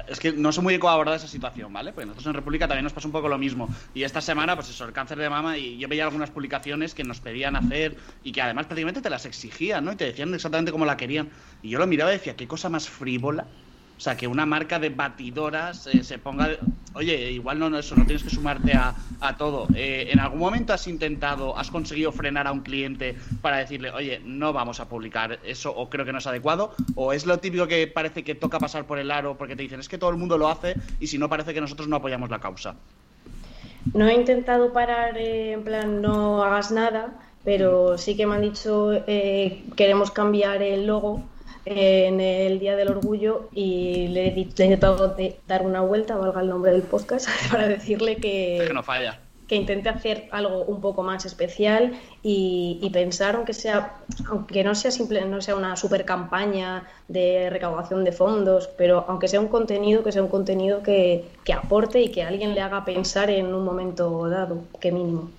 es 0.09 0.19
que 0.19 0.33
no 0.33 0.53
sé 0.53 0.61
muy 0.61 0.79
cómo 0.79 0.93
abordar 0.93 1.17
esa 1.17 1.29
situación, 1.29 1.73
¿vale? 1.73 1.93
Porque 1.93 2.07
nosotros 2.07 2.27
en 2.27 2.35
República 2.35 2.67
también 2.67 2.85
nos 2.85 2.93
pasa 2.93 3.09
un 3.09 3.13
poco 3.13 3.29
lo 3.29 3.39
mismo. 3.39 3.69
Y 3.95 4.03
esta 4.03 4.21
semana, 4.21 4.55
pues 4.55 4.69
eso, 4.69 4.85
el 4.85 4.93
cáncer 4.93 5.19
de 5.19 5.31
mama, 5.31 5.57
y 5.57 5.79
yo 5.79 5.89
veía 5.89 6.05
algunas 6.05 6.31
publicaciones 6.31 6.95
que 6.95 7.05
nos 7.05 7.21
pedían 7.21 7.57
hacer 7.57 7.97
y 8.23 8.33
que 8.33 8.43
además 8.43 8.67
prácticamente 8.67 9.01
te 9.01 9.11
las 9.11 9.25
exigían, 9.25 9.85
¿no? 9.85 9.93
Y 9.93 9.97
te 9.97 10.05
decían 10.05 10.35
exactamente 10.35 10.73
cómo 10.73 10.85
la 10.85 10.97
querían. 10.97 11.31
Y 11.63 11.71
yo 11.71 11.79
lo 11.79 11.87
miraba 11.87 12.13
y 12.13 12.19
decía, 12.19 12.37
qué 12.37 12.47
cosa 12.47 12.69
más 12.69 12.89
frívola 12.89 13.47
o 13.99 14.01
sea, 14.01 14.17
que 14.17 14.29
una 14.29 14.47
marca 14.47 14.79
de 14.79 14.91
batidoras 14.91 15.89
eh, 15.89 16.05
se 16.05 16.19
ponga. 16.19 16.51
Oye, 16.95 17.33
igual 17.33 17.59
no, 17.59 17.69
no 17.69 17.79
eso, 17.81 17.97
no 17.97 18.05
tienes 18.05 18.23
que 18.23 18.31
sumarte 18.31 18.73
a, 18.73 18.95
todo. 19.37 19.67
Eh, 19.75 20.11
¿En 20.13 20.21
algún 20.21 20.39
momento 20.39 20.73
has 20.73 20.87
intentado, 20.87 21.59
has 21.59 21.69
conseguido 21.69 22.13
frenar 22.13 22.47
a 22.47 22.53
un 22.53 22.61
cliente 22.61 23.17
para 23.43 23.57
decirle, 23.57 23.91
oye, 23.91 24.21
no 24.25 24.53
vamos 24.53 24.79
a 24.79 24.89
publicar 24.89 25.41
eso 25.45 25.75
o 25.75 25.91
creo 25.91 26.05
que 26.05 26.13
no 26.13 26.19
es 26.19 26.27
adecuado? 26.29 26.75
¿O 26.95 27.13
es 27.13 27.27
lo 27.27 27.39
típico 27.41 27.67
que 27.67 27.89
parece 27.89 28.23
que 28.23 28.37
toca 28.37 28.61
pasar 28.61 28.85
por 28.85 29.01
el 29.01 29.11
aro 29.11 29.37
porque 29.37 29.57
te 29.57 29.63
dicen, 29.63 29.81
es 29.81 29.89
que 29.89 29.99
todo 29.99 30.11
el 30.11 30.17
mundo 30.17 30.39
lo 30.39 30.49
hace 30.49 30.77
y 31.01 31.09
si 31.09 31.19
no 31.19 31.29
parece 31.29 31.53
que 31.53 31.61
nosotros 31.61 31.89
no 31.89 31.97
apoyamos 31.97 32.31
la 32.31 32.39
causa? 32.39 32.77
No 33.95 34.07
he 34.07 34.15
intentado 34.15 34.73
parar, 34.73 35.19
eh, 35.19 35.53
en 35.53 35.65
plan, 35.65 36.01
no 36.01 36.45
hagas 36.45 36.71
nada, 36.71 37.15
pero 37.45 37.99
sí 37.99 38.17
que 38.17 38.27
me 38.27 38.37
han 38.37 38.43
dicho, 38.43 38.93
queremos 39.75 40.13
cambiar 40.13 40.63
el 40.63 40.87
logo 40.87 41.25
en 41.69 42.21
el 42.21 42.59
Día 42.59 42.77
del 42.77 42.89
Orgullo 42.89 43.49
y 43.53 44.09
le 44.09 44.29
he, 44.29 44.39
intentado 44.39 45.17
dar 45.47 45.63
una 45.63 45.81
vuelta, 45.81 46.17
valga 46.17 46.41
el 46.41 46.49
nombre 46.49 46.73
del 46.73 46.83
podcast, 46.83 47.29
para 47.51 47.69
decirle 47.69 48.17
que, 48.17 48.65
que 48.67 48.75
no 48.75 48.83
falla. 48.83 49.21
Que 49.47 49.57
intente 49.57 49.89
hacer 49.89 50.29
algo 50.31 50.65
un 50.65 50.83
poco 50.83 51.03
más 51.03 51.25
especial 51.25 51.99
y, 52.23 52.91
pensar, 52.93 53.37
aunque 53.37 53.55
sea, 53.55 53.97
aunque 54.29 54.63
no 54.63 54.75
sea 54.75 54.91
simple, 54.91 55.25
no 55.25 55.41
sea 55.41 55.57
una 55.57 55.75
super 55.77 56.05
campaña 56.05 56.87
de 57.09 57.49
recaudación 57.49 58.05
de 58.05 58.13
fondos, 58.13 58.69
pero 58.77 59.07
aunque 59.09 59.27
sea 59.27 59.41
un 59.41 59.49
contenido, 59.49 60.03
que 60.03 60.13
sea 60.13 60.23
un 60.23 60.29
contenido 60.29 60.83
que, 60.83 61.25
que 61.45 61.55
aporte 61.55 62.03
y 62.03 62.11
que 62.11 62.23
alguien 62.23 62.55
le 62.55 62.61
haga 62.61 62.85
pensar 62.85 63.31
en 63.31 63.55
un 63.55 63.65
momento 63.65 64.29
dado, 64.29 64.65
que 64.81 64.93
mínimo. 64.93 65.31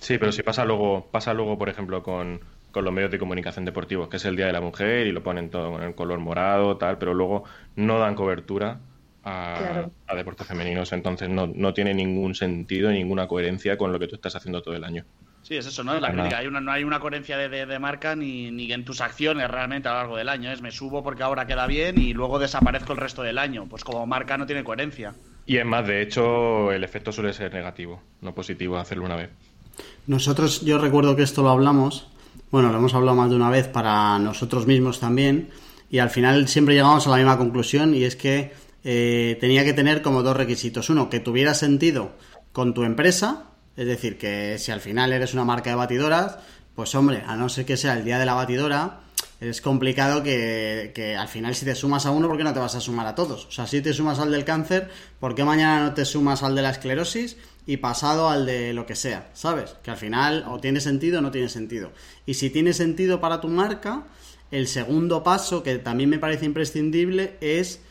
Sí, 0.00 0.18
pero 0.18 0.30
si 0.30 0.42
pasa 0.42 0.64
luego, 0.66 1.06
pasa 1.10 1.32
luego, 1.32 1.56
por 1.56 1.70
ejemplo, 1.70 2.02
con, 2.02 2.40
con 2.72 2.84
los 2.84 2.92
medios 2.92 3.10
de 3.10 3.18
comunicación 3.18 3.64
deportivos, 3.64 4.08
que 4.08 4.16
es 4.18 4.24
el 4.24 4.36
Día 4.36 4.46
de 4.46 4.52
la 4.52 4.60
Mujer 4.60 5.06
y 5.06 5.12
lo 5.12 5.22
ponen 5.22 5.50
todo 5.50 5.72
con 5.72 5.82
el 5.82 5.94
color 5.94 6.18
morado, 6.18 6.76
tal, 6.76 6.98
pero 6.98 7.14
luego 7.14 7.44
no 7.76 7.98
dan 7.98 8.14
cobertura 8.14 8.78
a, 9.24 9.88
deportes 10.14 10.46
femeninos, 10.46 10.92
entonces 10.92 11.28
no, 11.28 11.46
no, 11.46 11.74
tiene 11.74 11.94
ningún 11.94 12.34
sentido, 12.34 12.90
ninguna 12.90 13.26
coherencia 13.26 13.76
con 13.76 13.92
lo 13.92 13.98
que 13.98 14.06
tú 14.06 14.14
estás 14.16 14.36
haciendo 14.36 14.62
todo 14.62 14.74
el 14.74 14.84
año. 14.84 15.04
Sí, 15.42 15.56
es 15.56 15.66
eso, 15.66 15.84
¿no? 15.84 15.98
La 15.98 16.12
crítica. 16.12 16.38
Hay 16.38 16.46
una, 16.46 16.60
no 16.60 16.72
hay 16.72 16.84
una 16.84 17.00
coherencia 17.00 17.38
de, 17.38 17.48
de, 17.48 17.78
marca 17.78 18.14
ni, 18.16 18.50
ni, 18.50 18.70
en 18.72 18.84
tus 18.84 19.00
acciones 19.00 19.50
realmente 19.50 19.88
a 19.88 19.92
lo 19.92 19.98
largo 19.98 20.16
del 20.16 20.28
año. 20.28 20.50
Es 20.52 20.60
me 20.60 20.70
subo 20.70 21.02
porque 21.02 21.22
ahora 21.22 21.46
queda 21.46 21.66
bien 21.66 21.98
y 21.98 22.12
luego 22.12 22.38
desaparezco 22.38 22.92
el 22.92 22.98
resto 22.98 23.22
del 23.22 23.38
año. 23.38 23.66
Pues 23.66 23.84
como 23.84 24.04
marca 24.06 24.36
no 24.36 24.46
tiene 24.46 24.64
coherencia. 24.64 25.14
Y 25.46 25.56
es 25.56 25.64
más, 25.64 25.86
de 25.86 26.02
hecho, 26.02 26.70
el 26.72 26.84
efecto 26.84 27.12
suele 27.12 27.32
ser 27.32 27.54
negativo, 27.54 28.02
no 28.20 28.34
positivo 28.34 28.76
hacerlo 28.76 29.06
una 29.06 29.16
vez. 29.16 29.30
Nosotros, 30.06 30.62
yo 30.62 30.76
recuerdo 30.78 31.16
que 31.16 31.22
esto 31.22 31.42
lo 31.42 31.50
hablamos 31.50 32.08
bueno, 32.50 32.70
lo 32.70 32.78
hemos 32.78 32.94
hablado 32.94 33.16
más 33.16 33.30
de 33.30 33.36
una 33.36 33.50
vez 33.50 33.68
para 33.68 34.18
nosotros 34.18 34.66
mismos 34.66 35.00
también, 35.00 35.50
y 35.90 35.98
al 35.98 36.10
final 36.10 36.48
siempre 36.48 36.74
llegamos 36.74 37.06
a 37.06 37.10
la 37.10 37.16
misma 37.16 37.38
conclusión, 37.38 37.94
y 37.94 38.04
es 38.04 38.16
que 38.16 38.52
eh, 38.84 39.36
tenía 39.40 39.64
que 39.64 39.72
tener 39.72 40.02
como 40.02 40.22
dos 40.22 40.36
requisitos. 40.36 40.90
Uno, 40.90 41.10
que 41.10 41.20
tuviera 41.20 41.54
sentido 41.54 42.12
con 42.52 42.74
tu 42.74 42.84
empresa, 42.84 43.44
es 43.76 43.86
decir, 43.86 44.18
que 44.18 44.58
si 44.58 44.72
al 44.72 44.80
final 44.80 45.12
eres 45.12 45.34
una 45.34 45.44
marca 45.44 45.70
de 45.70 45.76
batidoras, 45.76 46.38
pues 46.74 46.94
hombre, 46.94 47.22
a 47.26 47.36
no 47.36 47.48
ser 47.48 47.64
que 47.64 47.76
sea 47.76 47.94
el 47.94 48.04
día 48.04 48.18
de 48.18 48.26
la 48.26 48.34
batidora, 48.34 49.00
es 49.40 49.60
complicado 49.60 50.22
que, 50.22 50.92
que, 50.94 51.16
al 51.16 51.28
final 51.28 51.54
si 51.54 51.64
te 51.64 51.74
sumas 51.74 52.06
a 52.06 52.10
uno, 52.10 52.28
¿por 52.28 52.36
qué 52.36 52.44
no 52.44 52.52
te 52.52 52.58
vas 52.58 52.74
a 52.74 52.80
sumar 52.80 53.06
a 53.06 53.14
todos? 53.14 53.46
O 53.46 53.50
sea, 53.50 53.66
si 53.66 53.80
te 53.80 53.92
sumas 53.92 54.18
al 54.18 54.32
del 54.32 54.44
cáncer, 54.44 54.90
¿por 55.20 55.34
qué 55.34 55.44
mañana 55.44 55.86
no 55.86 55.94
te 55.94 56.04
sumas 56.04 56.42
al 56.42 56.54
de 56.54 56.62
la 56.62 56.70
esclerosis? 56.70 57.36
y 57.68 57.76
pasado 57.76 58.30
al 58.30 58.46
de 58.46 58.72
lo 58.72 58.86
que 58.86 58.96
sea, 58.96 59.28
¿sabes? 59.34 59.76
Que 59.82 59.90
al 59.90 59.98
final 59.98 60.46
o 60.48 60.58
tiene 60.58 60.80
sentido 60.80 61.18
o 61.18 61.20
no 61.20 61.30
tiene 61.30 61.50
sentido. 61.50 61.92
Y 62.24 62.32
si 62.32 62.48
tiene 62.48 62.72
sentido 62.72 63.20
para 63.20 63.42
tu 63.42 63.48
marca, 63.48 64.06
el 64.50 64.66
segundo 64.66 65.22
paso, 65.22 65.62
que 65.62 65.76
también 65.76 66.08
me 66.08 66.18
parece 66.18 66.46
imprescindible, 66.46 67.36
es 67.42 67.82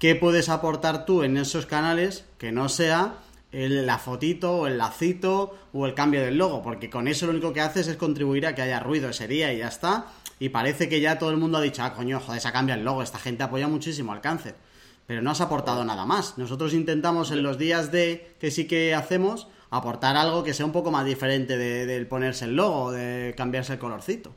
qué 0.00 0.16
puedes 0.16 0.48
aportar 0.48 1.06
tú 1.06 1.22
en 1.22 1.36
esos 1.36 1.64
canales 1.64 2.24
que 2.38 2.50
no 2.50 2.68
sea 2.68 3.18
el, 3.52 3.86
la 3.86 3.98
fotito 3.98 4.52
o 4.52 4.66
el 4.66 4.78
lacito 4.78 5.56
o 5.72 5.86
el 5.86 5.94
cambio 5.94 6.22
del 6.22 6.36
logo, 6.36 6.60
porque 6.64 6.90
con 6.90 7.06
eso 7.06 7.26
lo 7.26 7.30
único 7.30 7.52
que 7.52 7.60
haces 7.60 7.86
es 7.86 7.96
contribuir 7.96 8.46
a 8.46 8.56
que 8.56 8.62
haya 8.62 8.80
ruido 8.80 9.10
ese 9.10 9.28
día 9.28 9.52
y 9.52 9.58
ya 9.58 9.68
está. 9.68 10.06
Y 10.40 10.48
parece 10.48 10.88
que 10.88 11.00
ya 11.00 11.18
todo 11.18 11.30
el 11.30 11.36
mundo 11.36 11.58
ha 11.58 11.60
dicho, 11.60 11.84
ah, 11.84 11.94
coño, 11.94 12.18
joder, 12.18 12.40
se 12.40 12.50
cambia 12.50 12.74
el 12.74 12.84
logo, 12.84 13.02
esta 13.02 13.20
gente 13.20 13.44
apoya 13.44 13.68
muchísimo 13.68 14.12
al 14.12 14.20
cáncer 14.20 14.56
pero 15.10 15.22
no 15.22 15.32
has 15.32 15.40
aportado 15.40 15.84
nada 15.84 16.06
más. 16.06 16.38
Nosotros 16.38 16.72
intentamos 16.72 17.32
en 17.32 17.42
los 17.42 17.58
días 17.58 17.90
de 17.90 18.36
que 18.38 18.52
sí 18.52 18.68
que 18.68 18.94
hacemos 18.94 19.48
aportar 19.68 20.16
algo 20.16 20.44
que 20.44 20.54
sea 20.54 20.64
un 20.64 20.70
poco 20.70 20.92
más 20.92 21.04
diferente 21.04 21.58
del 21.58 22.06
ponerse 22.06 22.44
el 22.44 22.54
logo, 22.54 22.92
de 22.92 23.34
cambiarse 23.36 23.72
el 23.72 23.80
colorcito. 23.80 24.36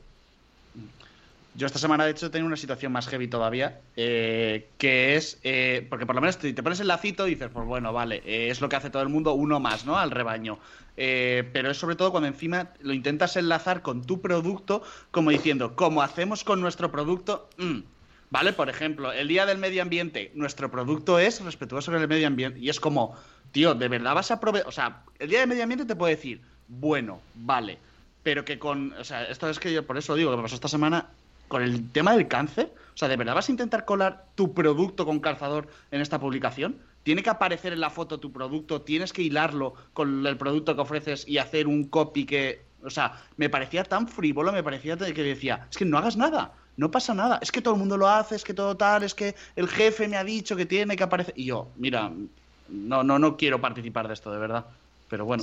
Yo 1.56 1.66
esta 1.66 1.78
semana, 1.78 2.04
de 2.04 2.10
hecho, 2.10 2.32
tengo 2.32 2.48
una 2.48 2.56
situación 2.56 2.90
más 2.90 3.06
heavy 3.06 3.28
todavía, 3.28 3.80
eh, 3.94 4.70
que 4.76 5.14
es, 5.14 5.38
eh, 5.44 5.86
porque 5.88 6.04
por 6.04 6.16
lo 6.16 6.20
menos 6.20 6.36
te, 6.38 6.52
pones 6.62 6.80
el 6.80 6.88
lacito 6.88 7.28
y 7.28 7.34
dices, 7.34 7.48
pues 7.52 7.64
bueno, 7.64 7.92
vale, 7.92 8.22
eh, 8.26 8.50
es 8.50 8.60
lo 8.60 8.68
que 8.68 8.74
hace 8.74 8.90
todo 8.90 9.02
el 9.02 9.08
mundo, 9.08 9.34
uno 9.34 9.60
más, 9.60 9.86
¿no? 9.86 9.96
Al 9.96 10.10
rebaño. 10.10 10.58
pero 10.96 11.70
es 11.70 11.76
sobre 11.76 11.94
todo 11.94 12.10
cuando 12.10 12.26
encima 12.26 12.70
lo 12.80 12.92
intentas 12.92 13.36
enlazar 13.36 13.82
con 13.82 14.04
tu 14.04 14.20
producto, 14.20 14.82
como 15.12 15.30
diciendo, 15.30 15.76
como 15.76 16.02
hacemos 16.02 16.42
con 16.42 16.60
nuestro 16.60 16.90
producto, 16.90 17.48
mm, 17.58 17.80
¿Vale? 18.30 18.52
Por 18.52 18.68
ejemplo, 18.68 19.12
el 19.12 19.28
Día 19.28 19.46
del 19.46 19.58
Medio 19.58 19.80
Ambiente, 19.80 20.32
nuestro 20.34 20.68
producto 20.68 21.20
es 21.20 21.40
respetuoso 21.40 21.92
con 21.92 22.00
el 22.00 22.08
medio 22.08 22.26
ambiente. 22.26 22.58
Y 22.58 22.68
es 22.68 22.80
como, 22.80 23.14
tío, 23.52 23.74
¿de 23.74 23.86
verdad 23.86 24.12
vas 24.12 24.32
a 24.32 24.40
proveer? 24.40 24.66
O 24.66 24.72
sea, 24.72 25.04
el 25.20 25.28
Día 25.28 25.40
del 25.40 25.48
Medio 25.48 25.62
Ambiente 25.62 25.84
te 25.84 25.94
puede 25.94 26.16
decir, 26.16 26.40
bueno, 26.66 27.20
vale, 27.36 27.78
pero 28.24 28.44
que 28.44 28.58
con. 28.58 28.92
O 28.94 29.04
sea, 29.04 29.22
esto 29.26 29.48
es 29.48 29.60
que 29.60 29.72
yo 29.72 29.86
por 29.86 29.98
eso 29.98 30.16
digo 30.16 30.32
que 30.32 30.36
me 30.38 30.42
pasó 30.42 30.56
esta 30.56 30.66
semana 30.66 31.10
con 31.48 31.62
el 31.62 31.90
tema 31.90 32.16
del 32.16 32.28
cáncer. 32.28 32.72
O 32.94 32.96
sea, 32.96 33.08
¿de 33.08 33.16
verdad 33.16 33.34
vas 33.34 33.48
a 33.48 33.52
intentar 33.52 33.84
colar 33.84 34.26
tu 34.34 34.54
producto 34.54 35.04
con 35.04 35.20
calzador 35.20 35.68
en 35.90 36.00
esta 36.00 36.18
publicación? 36.18 36.76
Tiene 37.02 37.22
que 37.22 37.30
aparecer 37.30 37.72
en 37.72 37.80
la 37.80 37.90
foto 37.90 38.18
tu 38.18 38.32
producto, 38.32 38.82
tienes 38.82 39.12
que 39.12 39.22
hilarlo 39.22 39.74
con 39.92 40.26
el 40.26 40.36
producto 40.36 40.74
que 40.74 40.80
ofreces 40.80 41.28
y 41.28 41.38
hacer 41.38 41.66
un 41.66 41.84
copy 41.84 42.24
que. 42.24 42.62
O 42.82 42.90
sea, 42.90 43.12
me 43.36 43.48
parecía 43.48 43.82
tan 43.84 44.08
frívolo, 44.08 44.52
me 44.52 44.62
parecía 44.62 44.96
que 44.96 45.22
decía, 45.22 45.66
es 45.70 45.76
que 45.76 45.84
no 45.84 45.98
hagas 45.98 46.16
nada 46.16 46.52
no 46.76 46.90
pasa 46.90 47.14
nada. 47.14 47.38
Es 47.42 47.52
que 47.52 47.60
todo 47.60 47.74
el 47.74 47.80
mundo 47.80 47.96
lo 47.96 48.08
hace, 48.08 48.34
es 48.34 48.44
que 48.44 48.54
todo 48.54 48.76
tal, 48.76 49.02
es 49.02 49.14
que 49.14 49.34
el 49.56 49.68
jefe 49.68 50.08
me 50.08 50.16
ha 50.16 50.24
dicho 50.24 50.56
que 50.56 50.66
tiene 50.66 50.96
que 50.96 51.02
aparecer. 51.02 51.34
Y 51.36 51.46
yo, 51.46 51.68
mira, 51.76 52.10
no, 52.68 53.02
no, 53.02 53.18
no 53.18 53.36
quiero 53.36 53.60
participar 53.60 54.08
de 54.08 54.14
esto, 54.14 54.32
de 54.32 54.38
verdad. 54.38 54.66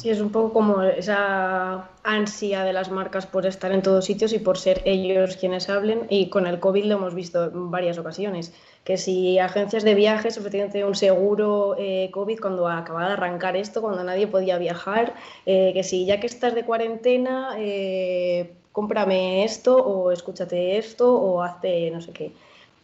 Sí, 0.02 0.10
es 0.10 0.20
un 0.20 0.32
poco 0.32 0.54
como 0.54 0.82
esa 0.82 1.90
ansia 2.04 2.64
de 2.64 2.74
las 2.74 2.90
marcas 2.90 3.28
por 3.28 3.46
estar 3.46 3.72
en 3.72 3.82
todos 3.82 4.06
sitios 4.06 4.34
y 4.34 4.40
por 4.40 4.58
ser 4.58 4.82
ellos 4.86 5.38
quienes 5.38 5.70
hablen. 5.70 6.08
Y 6.10 6.30
con 6.30 6.48
el 6.48 6.60
COVID 6.60 6.86
lo 6.86 6.96
hemos 6.96 7.14
visto 7.14 7.46
en 7.46 7.70
varias 7.70 7.98
ocasiones. 7.98 8.54
Que 8.84 8.98
si 8.98 9.38
agencias 9.38 9.84
de 9.84 9.94
viajes 9.94 10.38
ofrecían 10.38 10.72
un 10.86 10.96
seguro 10.96 11.76
eh, 11.78 12.10
COVID 12.12 12.40
cuando 12.40 12.68
acababa 12.68 13.08
de 13.08 13.14
arrancar 13.14 13.56
esto, 13.56 13.82
cuando 13.82 14.04
nadie 14.04 14.28
podía 14.28 14.58
viajar, 14.58 15.14
eh, 15.46 15.72
que 15.74 15.84
si 15.84 16.06
ya 16.06 16.20
que 16.20 16.28
estás 16.28 16.56
de 16.56 16.66
cuarentena, 16.66 17.56
eh, 17.58 18.52
cómprame 18.72 19.44
esto 19.44 19.78
o 19.78 20.12
escúchate 20.12 20.78
esto 20.78 21.14
o 21.14 21.44
hazte 21.44 21.92
no 21.92 22.02
sé 22.02 22.12
qué. 22.14 22.32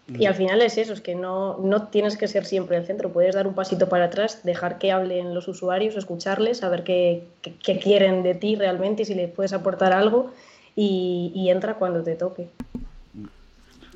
Y 0.07 0.25
al 0.25 0.35
final 0.35 0.61
es 0.61 0.77
eso, 0.77 0.93
es 0.93 1.01
que 1.01 1.15
no, 1.15 1.57
no 1.57 1.87
tienes 1.87 2.15
que 2.15 2.29
ser 2.29 2.45
siempre 2.45 2.77
el 2.77 2.85
centro, 2.85 3.11
puedes 3.11 3.35
dar 3.35 3.45
un 3.45 3.53
pasito 3.53 3.89
para 3.89 4.05
atrás, 4.05 4.41
dejar 4.43 4.77
que 4.77 4.91
hablen 4.91 5.33
los 5.33 5.49
usuarios, 5.49 5.95
escucharles, 5.97 6.59
saber 6.59 6.85
qué, 6.85 7.27
qué, 7.41 7.77
quieren 7.77 8.23
de 8.23 8.33
ti 8.33 8.55
realmente 8.55 9.01
y 9.01 9.05
si 9.05 9.15
les 9.15 9.29
puedes 9.29 9.51
aportar 9.51 9.91
algo 9.91 10.31
y, 10.75 11.47
entra 11.49 11.75
cuando 11.75 12.03
te 12.03 12.15
toque. 12.15 12.47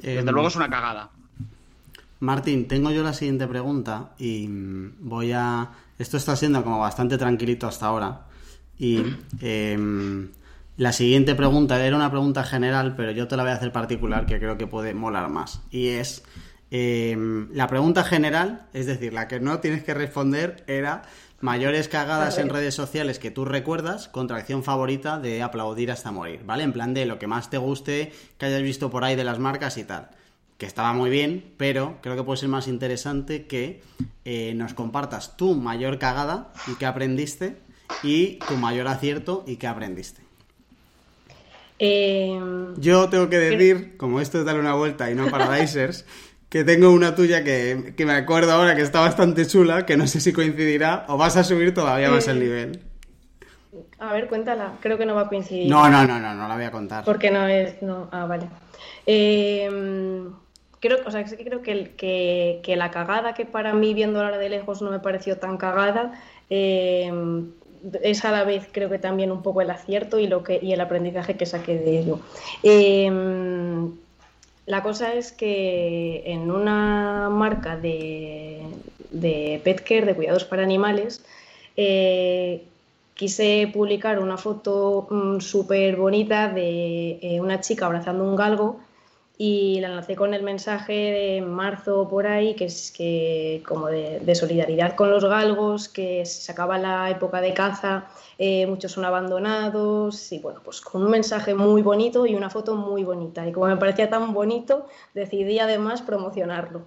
Desde 0.01 0.19
em, 0.19 0.25
luego 0.25 0.49
es 0.49 0.55
una 0.57 0.69
cagada. 0.69 1.09
Martín, 2.19 2.67
tengo 2.67 2.91
yo 2.91 3.03
la 3.03 3.13
siguiente 3.13 3.47
pregunta 3.47 4.09
y 4.19 4.47
voy 4.99 5.31
a... 5.31 5.69
Esto 5.97 6.17
está 6.17 6.35
siendo 6.35 6.63
como 6.63 6.79
bastante 6.79 7.17
tranquilito 7.17 7.67
hasta 7.67 7.85
ahora 7.85 8.21
y 8.77 9.03
eh, 9.41 9.77
la 10.77 10.93
siguiente 10.93 11.35
pregunta 11.35 11.83
era 11.85 11.95
una 11.95 12.09
pregunta 12.09 12.43
general, 12.43 12.95
pero 12.95 13.11
yo 13.11 13.27
te 13.27 13.35
la 13.37 13.43
voy 13.43 13.51
a 13.51 13.55
hacer 13.55 13.71
particular 13.71 14.25
que 14.25 14.39
creo 14.39 14.57
que 14.57 14.67
puede 14.67 14.93
molar 14.93 15.29
más. 15.29 15.61
Y 15.69 15.89
es, 15.89 16.23
em, 16.71 17.49
la 17.53 17.67
pregunta 17.67 18.03
general, 18.03 18.67
es 18.73 18.85
decir, 18.85 19.13
la 19.13 19.27
que 19.27 19.39
no 19.39 19.59
tienes 19.59 19.83
que 19.83 19.93
responder 19.93 20.63
era 20.67 21.03
mayores 21.41 21.87
cagadas 21.87 22.37
en 22.37 22.49
redes 22.49 22.75
sociales 22.75 23.19
que 23.19 23.31
tú 23.31 23.45
recuerdas, 23.45 24.07
contracción 24.07 24.63
favorita 24.63 25.19
de 25.19 25.41
aplaudir 25.41 25.91
hasta 25.91 26.11
morir, 26.11 26.41
¿vale? 26.45 26.63
En 26.63 26.71
plan 26.71 26.93
de 26.93 27.05
lo 27.05 27.19
que 27.19 27.27
más 27.27 27.49
te 27.49 27.57
guste, 27.57 28.13
que 28.37 28.45
hayas 28.45 28.61
visto 28.61 28.89
por 28.89 29.03
ahí 29.03 29.15
de 29.15 29.23
las 29.23 29.39
marcas 29.39 29.77
y 29.77 29.83
tal. 29.83 30.09
Que 30.57 30.67
estaba 30.67 30.93
muy 30.93 31.09
bien, 31.09 31.53
pero 31.57 31.97
creo 32.01 32.15
que 32.15 32.23
puede 32.23 32.37
ser 32.37 32.49
más 32.49 32.67
interesante 32.67 33.47
que 33.47 33.81
eh, 34.23 34.53
nos 34.55 34.75
compartas 34.75 35.35
tu 35.35 35.55
mayor 35.55 35.97
cagada 35.97 36.53
y 36.67 36.75
qué 36.75 36.85
aprendiste 36.85 37.57
y 38.03 38.37
tu 38.47 38.55
mayor 38.55 38.87
acierto 38.87 39.43
y 39.47 39.57
qué 39.57 39.67
aprendiste. 39.67 40.20
Eh, 41.83 42.39
Yo 42.77 43.09
tengo 43.09 43.27
que 43.27 43.39
decir, 43.39 43.97
como 43.97 44.21
esto 44.21 44.37
es 44.39 44.45
darle 44.45 44.61
una 44.61 44.75
vuelta 44.75 45.09
y 45.09 45.15
no 45.15 45.31
Paradisers, 45.31 46.05
que 46.49 46.63
tengo 46.63 46.91
una 46.91 47.15
tuya 47.15 47.43
que, 47.43 47.93
que 47.97 48.05
me 48.05 48.13
acuerdo 48.13 48.51
ahora 48.51 48.75
que 48.75 48.81
está 48.83 48.99
bastante 48.99 49.47
chula, 49.47 49.85
que 49.85 49.97
no 49.97 50.05
sé 50.05 50.19
si 50.21 50.31
coincidirá 50.31 51.05
o 51.07 51.17
vas 51.17 51.37
a 51.37 51.43
subir 51.43 51.73
todavía 51.73 52.11
más 52.11 52.27
el 52.27 52.39
nivel. 52.39 52.81
a 53.99 54.13
ver, 54.13 54.27
cuéntala. 54.27 54.73
Creo 54.81 54.97
que 54.97 55.05
no 55.07 55.15
va 55.15 55.21
a 55.21 55.27
coincidir. 55.29 55.69
No, 55.69 55.89
no, 55.89 56.05
no, 56.05 56.19
no, 56.19 56.35
no 56.35 56.47
la 56.47 56.55
voy 56.55 56.65
a 56.65 56.71
contar. 56.71 57.03
Porque 57.03 57.31
no 57.31 57.47
es. 57.47 57.81
No, 57.81 58.09
ah, 58.11 58.25
vale. 58.25 58.47
Eh, 59.07 59.69
creo, 60.79 60.97
o 61.05 61.11
sea, 61.11 61.23
creo 61.25 61.61
que, 61.61 61.95
que, 61.95 62.59
que 62.63 62.75
la 62.75 62.91
cagada 62.91 63.33
que 63.33 63.45
para 63.45 63.73
mí, 63.73 63.93
viendo 63.93 64.21
ahora 64.21 64.37
de 64.37 64.49
lejos, 64.49 64.81
no 64.81 64.91
me 64.91 64.99
pareció 64.99 65.37
tan 65.37 65.57
cagada, 65.57 66.13
eh, 66.49 67.11
es 68.03 68.25
a 68.25 68.31
la 68.31 68.43
vez, 68.43 68.67
creo 68.71 68.89
que 68.89 68.99
también 68.99 69.31
un 69.31 69.41
poco 69.41 69.61
el 69.61 69.69
acierto 69.69 70.19
y, 70.19 70.27
lo 70.27 70.43
que, 70.43 70.59
y 70.61 70.73
el 70.73 70.81
aprendizaje 70.81 71.35
que 71.35 71.45
saqué 71.45 71.77
de 71.77 71.99
ello. 71.99 72.19
Eh, 72.63 73.11
la 74.65 74.83
cosa 74.83 75.13
es 75.13 75.31
que 75.31 76.23
en 76.25 76.51
una 76.51 77.29
marca 77.29 77.77
de, 77.77 78.61
de 79.11 79.61
pet 79.63 79.83
care, 79.83 80.05
de 80.05 80.15
cuidados 80.15 80.45
para 80.45 80.63
animales, 80.63 81.23
eh, 81.77 82.63
quise 83.13 83.69
publicar 83.73 84.19
una 84.19 84.37
foto 84.37 85.07
súper 85.39 85.95
bonita 85.95 86.49
de 86.49 87.19
eh, 87.21 87.41
una 87.41 87.59
chica 87.61 87.85
abrazando 87.85 88.23
un 88.23 88.35
galgo 88.35 88.79
y 89.43 89.79
la 89.79 89.89
lancé 89.89 90.15
con 90.15 90.35
el 90.35 90.43
mensaje 90.43 90.93
de 90.93 91.41
marzo 91.41 92.07
por 92.07 92.27
ahí, 92.27 92.53
que 92.53 92.65
es 92.65 92.91
que 92.91 93.63
como 93.67 93.87
de, 93.87 94.35
solidaridad 94.35 94.95
con 94.95 95.09
los 95.09 95.25
galgos, 95.25 95.89
que 95.89 96.27
se 96.27 96.51
acaba 96.51 96.77
la 96.77 97.09
época 97.09 97.41
de 97.41 97.51
caza, 97.51 98.05
eh, 98.37 98.67
muchos 98.67 98.91
son 98.91 99.03
abandonados 99.03 100.31
y 100.31 100.37
bueno, 100.37 100.61
pues 100.63 100.79
con 100.79 101.01
un 101.01 101.09
mensaje 101.09 101.55
muy 101.55 101.81
bonito 101.81 102.27
y 102.27 102.35
una 102.35 102.51
foto 102.51 102.75
muy 102.75 103.03
bonita. 103.03 103.47
Y 103.47 103.51
como 103.51 103.65
me 103.65 103.77
parecía 103.77 104.11
tan 104.11 104.31
bonito, 104.31 104.85
decidí 105.15 105.57
además 105.57 106.03
promocionarlo. 106.03 106.83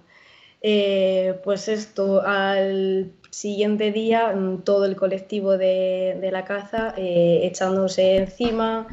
Eh, 0.61 1.37
pues 1.43 1.67
esto, 1.67 2.21
al 2.25 3.11
siguiente 3.31 3.91
día, 3.91 4.33
mm, 4.33 4.61
todo 4.63 4.85
el 4.85 4.95
colectivo 4.95 5.57
de, 5.57 6.29
la 6.31 6.45
caza 6.45 6.93
eh, 6.95 7.41
echándose 7.43 8.15
encima, 8.15 8.87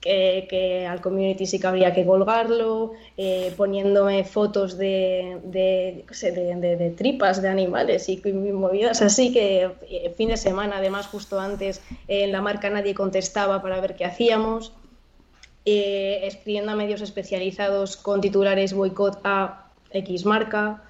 que, 0.00 0.46
que 0.48 0.86
al 0.86 1.00
community 1.00 1.46
sí 1.46 1.58
que 1.60 1.66
habría 1.66 1.92
que 1.92 2.04
colgarlo, 2.06 2.92
eh, 3.16 3.52
poniéndome 3.56 4.24
fotos 4.24 4.78
de, 4.78 5.38
de, 5.44 6.04
de- 6.06 6.56
de- 6.56 6.76
de 6.76 6.90
tripas 6.90 7.42
de 7.42 7.48
animales 7.48 8.08
y, 8.08 8.20
y 8.24 8.32
movidas 8.32 9.02
así 9.02 9.32
que 9.32 9.70
eh, 9.88 10.14
fin 10.16 10.28
de 10.30 10.36
semana, 10.36 10.78
además 10.78 11.06
justo 11.06 11.38
antes 11.38 11.82
en 12.08 12.32
la 12.32 12.40
marca 12.40 12.70
nadie 12.70 12.94
contestaba 12.94 13.60
para 13.62 13.80
ver 13.80 13.94
qué 13.96 14.04
hacíamos 14.06 14.72
eh, 15.66 16.20
escribiendo 16.24 16.72
a 16.72 16.76
medios 16.76 17.02
especializados 17.02 17.96
con 17.96 18.20
titulares 18.20 18.72
boicot 18.72 19.20
a 19.24 19.66
X 19.90 20.24
marca. 20.24 20.82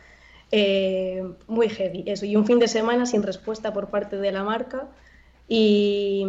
eh, 0.53 1.23
muy 1.47 1.69
heavy 1.69 2.05
eso. 2.07 2.27
Y 2.27 2.35
un 2.37 2.45
fin 2.47 2.59
de 2.59 2.69
semana 2.69 3.07
sin 3.07 3.23
respuesta 3.23 3.73
por 3.73 3.89
parte 3.91 4.17
de 4.17 4.33
la 4.33 4.43
marca 4.45 4.89
y 5.49 6.25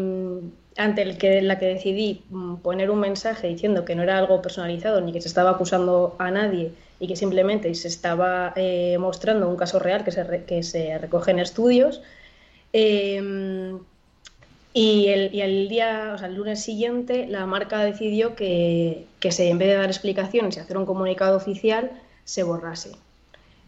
ante 0.77 1.01
el 1.03 1.47
la 1.47 1.59
que 1.59 1.65
decidí 1.67 2.23
mm, 2.29 2.57
poner 2.57 2.89
un 2.91 2.99
mensaje 2.99 3.47
diciendo 3.47 3.85
que 3.85 3.95
no 3.95 4.03
era 4.03 4.17
algo 4.17 4.41
personalizado 4.41 5.01
ni 5.01 5.11
que 5.13 5.21
se 5.21 5.27
estaba 5.27 5.51
acusando 5.51 6.15
a 6.19 6.31
nadie 6.31 6.71
y 6.99 7.07
que 7.07 7.15
simplemente 7.15 7.73
se 7.75 7.87
estaba 7.87 8.53
eh, 8.55 8.97
mostrando 8.99 9.49
un 9.49 9.57
caso 9.57 9.79
real 9.79 10.03
que 10.03 10.11
se, 10.11 10.23
re- 10.23 10.45
recoge 10.99 11.31
en 11.31 11.39
estudios. 11.39 12.01
Eh, 12.73 13.21
y 14.73 15.07
el, 15.07 15.31
día, 15.69 16.11
o 16.15 16.17
sea, 16.17 16.27
el 16.27 16.35
lunes 16.35 16.61
siguiente, 16.63 17.27
la 17.27 17.45
marca 17.45 17.83
decidió 17.83 18.35
que, 18.35 19.07
en 19.21 19.57
vez 19.57 19.67
de 19.69 19.75
dar 19.75 19.89
explicaciones 19.89 20.55
y 20.57 20.59
hacer 20.61 20.77
un 20.77 20.85
comunicado 20.85 21.35
oficial, 21.37 21.91
se 22.23 22.43
borrase. 22.43 22.91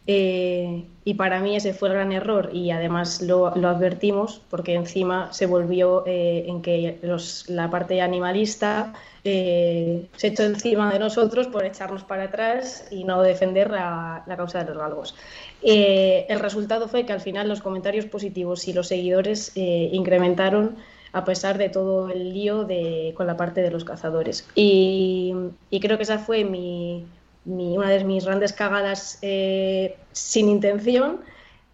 Eh, 0.05 0.85
y 1.05 1.13
para 1.13 1.39
mí 1.39 1.55
ese 1.55 1.73
fue 1.73 1.87
el 1.87 1.95
gran 1.95 2.11
error 2.11 2.49
y 2.51 2.71
además 2.71 3.21
lo, 3.21 3.47
advertimos 3.47 4.41
porque 4.49 4.73
encima 4.73 5.31
se 5.31 5.45
volvió 5.45 6.03
eh, 6.05 6.43
en 6.47 6.61
que 6.61 6.99
los- 7.01 7.49
la 7.49 7.69
parte 7.69 8.01
animalista 8.01 8.93
eh, 9.23 10.09
se 10.17 10.27
echó 10.27 10.43
encima 10.43 10.91
de 10.91 10.99
nosotros 10.99 11.47
por 11.47 11.63
echarnos 11.65 12.03
para 12.03 12.23
atrás 12.23 12.85
y 12.91 13.05
no 13.05 13.21
defender 13.21 13.69
la, 13.71 14.25
causa 14.35 14.59
de 14.59 14.65
los 14.65 14.77
galgos. 14.77 15.15
Eh, 15.61 16.25
el 16.27 16.39
resultado 16.41 16.89
fue 16.89 17.05
que 17.05 17.13
al 17.13 17.21
final 17.21 17.47
los 17.47 17.61
comentarios 17.61 18.05
positivos 18.05 18.67
y 18.67 18.73
los 18.73 18.87
seguidores 18.87 19.53
incrementaron 19.55 20.75
a 21.13 21.23
pesar 21.23 21.57
de 21.57 21.69
todo 21.69 22.09
el 22.09 22.33
lío 22.33 22.65
de, 22.65 23.13
con 23.15 23.27
la 23.27 23.37
parte 23.37 23.61
de 23.61 23.71
los 23.71 23.85
cazadores. 23.85 24.49
Y 24.55 25.33
creo 25.81 25.97
que 25.97 26.03
esa 26.03 26.17
fue 26.19 26.43
mi, 26.43 27.07
mi- 27.45 27.77
una 27.77 27.89
de 27.89 28.03
mis 28.03 28.25
grandes 28.25 28.53
cagadas 28.53 29.19
eh, 29.21 30.07
sin 30.11 30.49
intención 30.49 31.21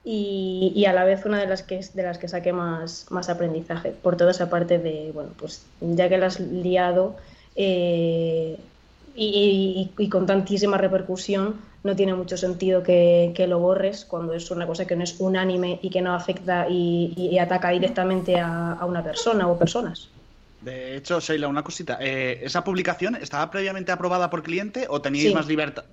y, 0.03 0.71
y 0.75 0.85
a 0.85 0.93
la 0.93 1.03
vez 1.05 1.25
una 1.25 1.39
de 1.39 1.47
las 1.47 1.63
que, 1.63 1.79
de 1.93 2.03
las 2.03 2.17
que 2.17 2.27
saqué 2.27 2.53
más, 2.53 3.05
más 3.11 3.29
aprendizaje 3.29 3.91
por 3.91 4.17
toda 4.17 4.31
esa 4.31 4.49
parte 4.49 4.79
de, 4.79 5.11
bueno, 5.13 5.35
pues 5.37 5.75
ya 5.79 6.09
que 6.09 6.17
la 6.17 6.27
has 6.27 6.39
liado 6.39 7.17
eh, 7.55 8.71
y, 9.13 9.93
y- 9.97 10.09
con 10.09 10.25
tantísima 10.25 10.77
repercusión, 10.77 11.61
no 11.83 11.95
tiene 11.95 12.13
mucho 12.15 12.37
sentido 12.37 12.83
que, 12.83 13.33
que 13.35 13.47
lo 13.47 13.59
borres 13.59 14.05
cuando 14.05 14.33
es 14.33 14.49
una 14.51 14.67
cosa 14.67 14.85
que 14.87 14.95
no 14.95 15.03
es 15.03 15.19
unánime 15.19 15.79
y 15.81 15.89
que 15.89 16.01
no 16.01 16.13
afecta 16.13 16.67
y, 16.69 17.37
ataca 17.39 17.69
directamente 17.71 18.39
a 18.39 18.85
una 18.85 19.03
persona 19.03 19.47
o 19.49 19.57
personas. 19.57 20.18
De 20.59 20.95
hecho, 20.97 21.19
Sheila, 21.19 21.47
una 21.47 21.63
cosita. 21.63 21.97
eh, 22.01 22.39
¿Esa 22.43 22.63
publicación 22.63 23.15
estaba 23.15 23.49
previamente 23.49 23.91
aprobada 23.91 24.29
por 24.29 24.43
cliente 24.43 24.87
o 24.89 25.01
teníais 25.01 25.29
Sí. 25.29 25.33
más 25.33 25.47
libertad? 25.47 25.85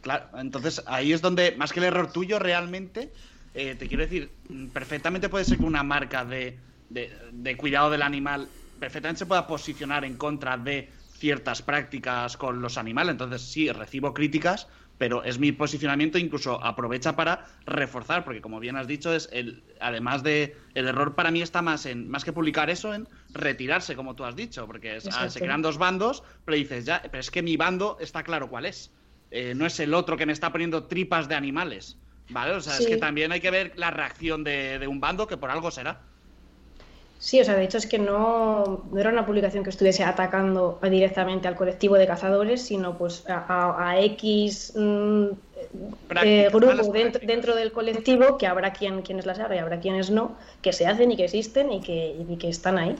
Claro, 0.00 0.28
entonces 0.38 0.82
ahí 0.86 1.12
es 1.12 1.22
donde, 1.22 1.56
más 1.56 1.72
que 1.72 1.80
el 1.80 1.86
error 1.86 2.12
tuyo, 2.12 2.38
realmente, 2.38 3.12
eh, 3.54 3.74
te 3.74 3.88
quiero 3.88 4.02
decir, 4.02 4.38
mm, 4.48 4.68
perfectamente 4.68 5.28
puede 5.28 5.44
ser 5.44 5.58
que 5.58 5.64
una 5.64 5.82
marca 5.82 6.24
de, 6.24 6.60
de- 6.88 7.12
de 7.32 7.56
cuidado 7.56 7.90
del 7.90 8.02
animal 8.02 8.52
perfectamente 8.78 9.20
se 9.20 9.26
pueda 9.26 9.46
posicionar 9.46 10.04
en 10.04 10.16
contra 10.16 10.56
de 10.58 10.92
ciertas 11.08 11.62
prácticas 11.62 12.36
con 12.36 12.60
los 12.60 12.76
animales. 12.76 13.12
Entonces, 13.12 13.50
sí, 13.50 13.70
recibo 13.72 14.12
críticas, 14.12 14.68
pero 14.98 15.22
es 15.24 15.38
mi 15.38 15.52
posicionamiento, 15.52 16.18
incluso 16.18 16.62
aprovecha 16.62 17.16
para 17.16 17.46
reforzar, 17.66 18.24
porque 18.24 18.40
como 18.40 18.60
bien 18.60 18.76
has 18.76 18.86
dicho, 18.86 19.12
es 19.14 19.28
el, 19.32 19.64
además 19.80 20.22
de 20.22 20.56
el 20.74 20.86
error 20.88 21.14
para 21.14 21.30
mí 21.30 21.40
está 21.42 21.62
más 21.62 21.86
en, 21.86 22.08
más 22.08 22.24
que 22.24 22.32
publicar 22.32 22.68
eso, 22.70 22.94
en 22.94 23.08
retirarse, 23.34 23.96
como 23.96 24.14
tú 24.16 24.24
has 24.24 24.36
dicho, 24.36 24.66
porque 24.66 24.96
es- 24.96 25.08
ah, 25.12 25.28
se 25.28 25.42
crean 25.42 25.62
dos 25.62 25.78
bandos, 25.78 26.22
pero 26.44 26.56
dices, 26.56 26.84
ya, 26.86 27.02
pero 27.02 27.20
es 27.20 27.30
que 27.30 27.42
mi 27.42 27.56
bando 27.56 27.96
está 28.00 28.22
claro 28.22 28.48
cuál 28.48 28.66
es. 28.66 28.94
Eh, 29.30 29.54
no 29.54 29.66
es 29.66 29.80
el 29.80 29.94
otro 29.94 30.16
que 30.16 30.26
me 30.26 30.32
está 30.32 30.52
poniendo 30.52 30.86
tripas 30.86 31.28
de 31.28 31.34
animales. 31.34 32.00
¿Vale? 32.28 32.52
O 32.54 32.60
sea, 32.60 32.78
es 32.78 32.86
que 32.86 32.96
también 32.96 33.32
hay 33.32 33.40
que 33.40 33.50
ver 33.50 33.72
la 33.76 33.90
reacción 33.90 34.44
de, 34.44 34.78
de 34.78 34.86
un 34.88 34.98
bando 35.00 35.26
que 35.26 35.36
por 35.36 35.50
algo 35.50 35.70
será. 35.70 36.08
Sí, 37.16 37.40
o 37.40 37.44
sea, 37.44 37.54
de 37.56 37.64
hecho 37.64 37.78
es 37.78 37.86
que 37.86 37.98
no, 37.98 38.88
no 38.92 39.00
era 39.00 39.08
una 39.10 39.24
publicación 39.24 39.64
que 39.64 39.70
estuviese 39.70 40.04
atacando 40.04 40.78
directamente 40.82 41.48
al 41.48 41.56
colectivo 41.56 41.94
de 41.96 42.06
cazadores, 42.06 42.66
sino 42.66 42.98
pues 42.98 43.24
a, 43.28 43.38
a- 43.48 43.90
a 43.90 44.00
X 44.02 44.72
mm, 44.76 45.26
eh, 46.20 46.50
grupo 46.52 46.92
dentro, 46.92 47.22
dentro 47.24 47.54
del 47.54 47.72
colectivo, 47.72 48.36
que 48.36 48.46
habrá 48.46 48.72
quien, 48.72 49.02
quienes 49.02 49.24
las 49.26 49.38
haga 49.38 49.54
y 49.56 49.58
habrá 49.58 49.80
quienes 49.80 50.10
no, 50.10 50.36
que 50.60 50.72
se 50.72 50.86
hacen 50.86 51.12
y 51.12 51.16
que 51.16 51.24
existen 51.24 51.72
y 51.72 51.82
que, 51.82 52.14
y 52.28 52.36
que 52.38 52.48
están 52.48 52.78
ahí. 52.78 52.98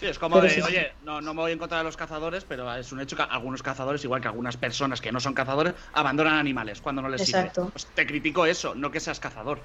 Sí, 0.00 0.06
es 0.06 0.18
como 0.18 0.40
de, 0.40 0.48
sí, 0.48 0.56
sí. 0.56 0.62
oye, 0.62 0.92
no, 1.02 1.20
no 1.20 1.34
me 1.34 1.42
voy 1.42 1.52
en 1.52 1.58
contra 1.58 1.78
de 1.78 1.84
los 1.84 1.96
cazadores, 1.96 2.44
pero 2.46 2.74
es 2.74 2.90
un 2.90 3.00
hecho 3.00 3.16
que 3.16 3.22
algunos 3.22 3.62
cazadores, 3.62 4.02
igual 4.02 4.22
que 4.22 4.28
algunas 4.28 4.56
personas 4.56 5.00
que 5.00 5.12
no 5.12 5.20
son 5.20 5.34
cazadores, 5.34 5.74
abandonan 5.92 6.34
animales 6.38 6.80
cuando 6.80 7.02
no 7.02 7.10
les 7.10 7.20
Exacto. 7.20 7.60
sirve. 7.62 7.72
Pues 7.72 7.86
te 7.92 8.06
critico 8.06 8.46
eso, 8.46 8.74
no 8.74 8.90
que 8.90 8.98
seas 8.98 9.20
cazador. 9.20 9.60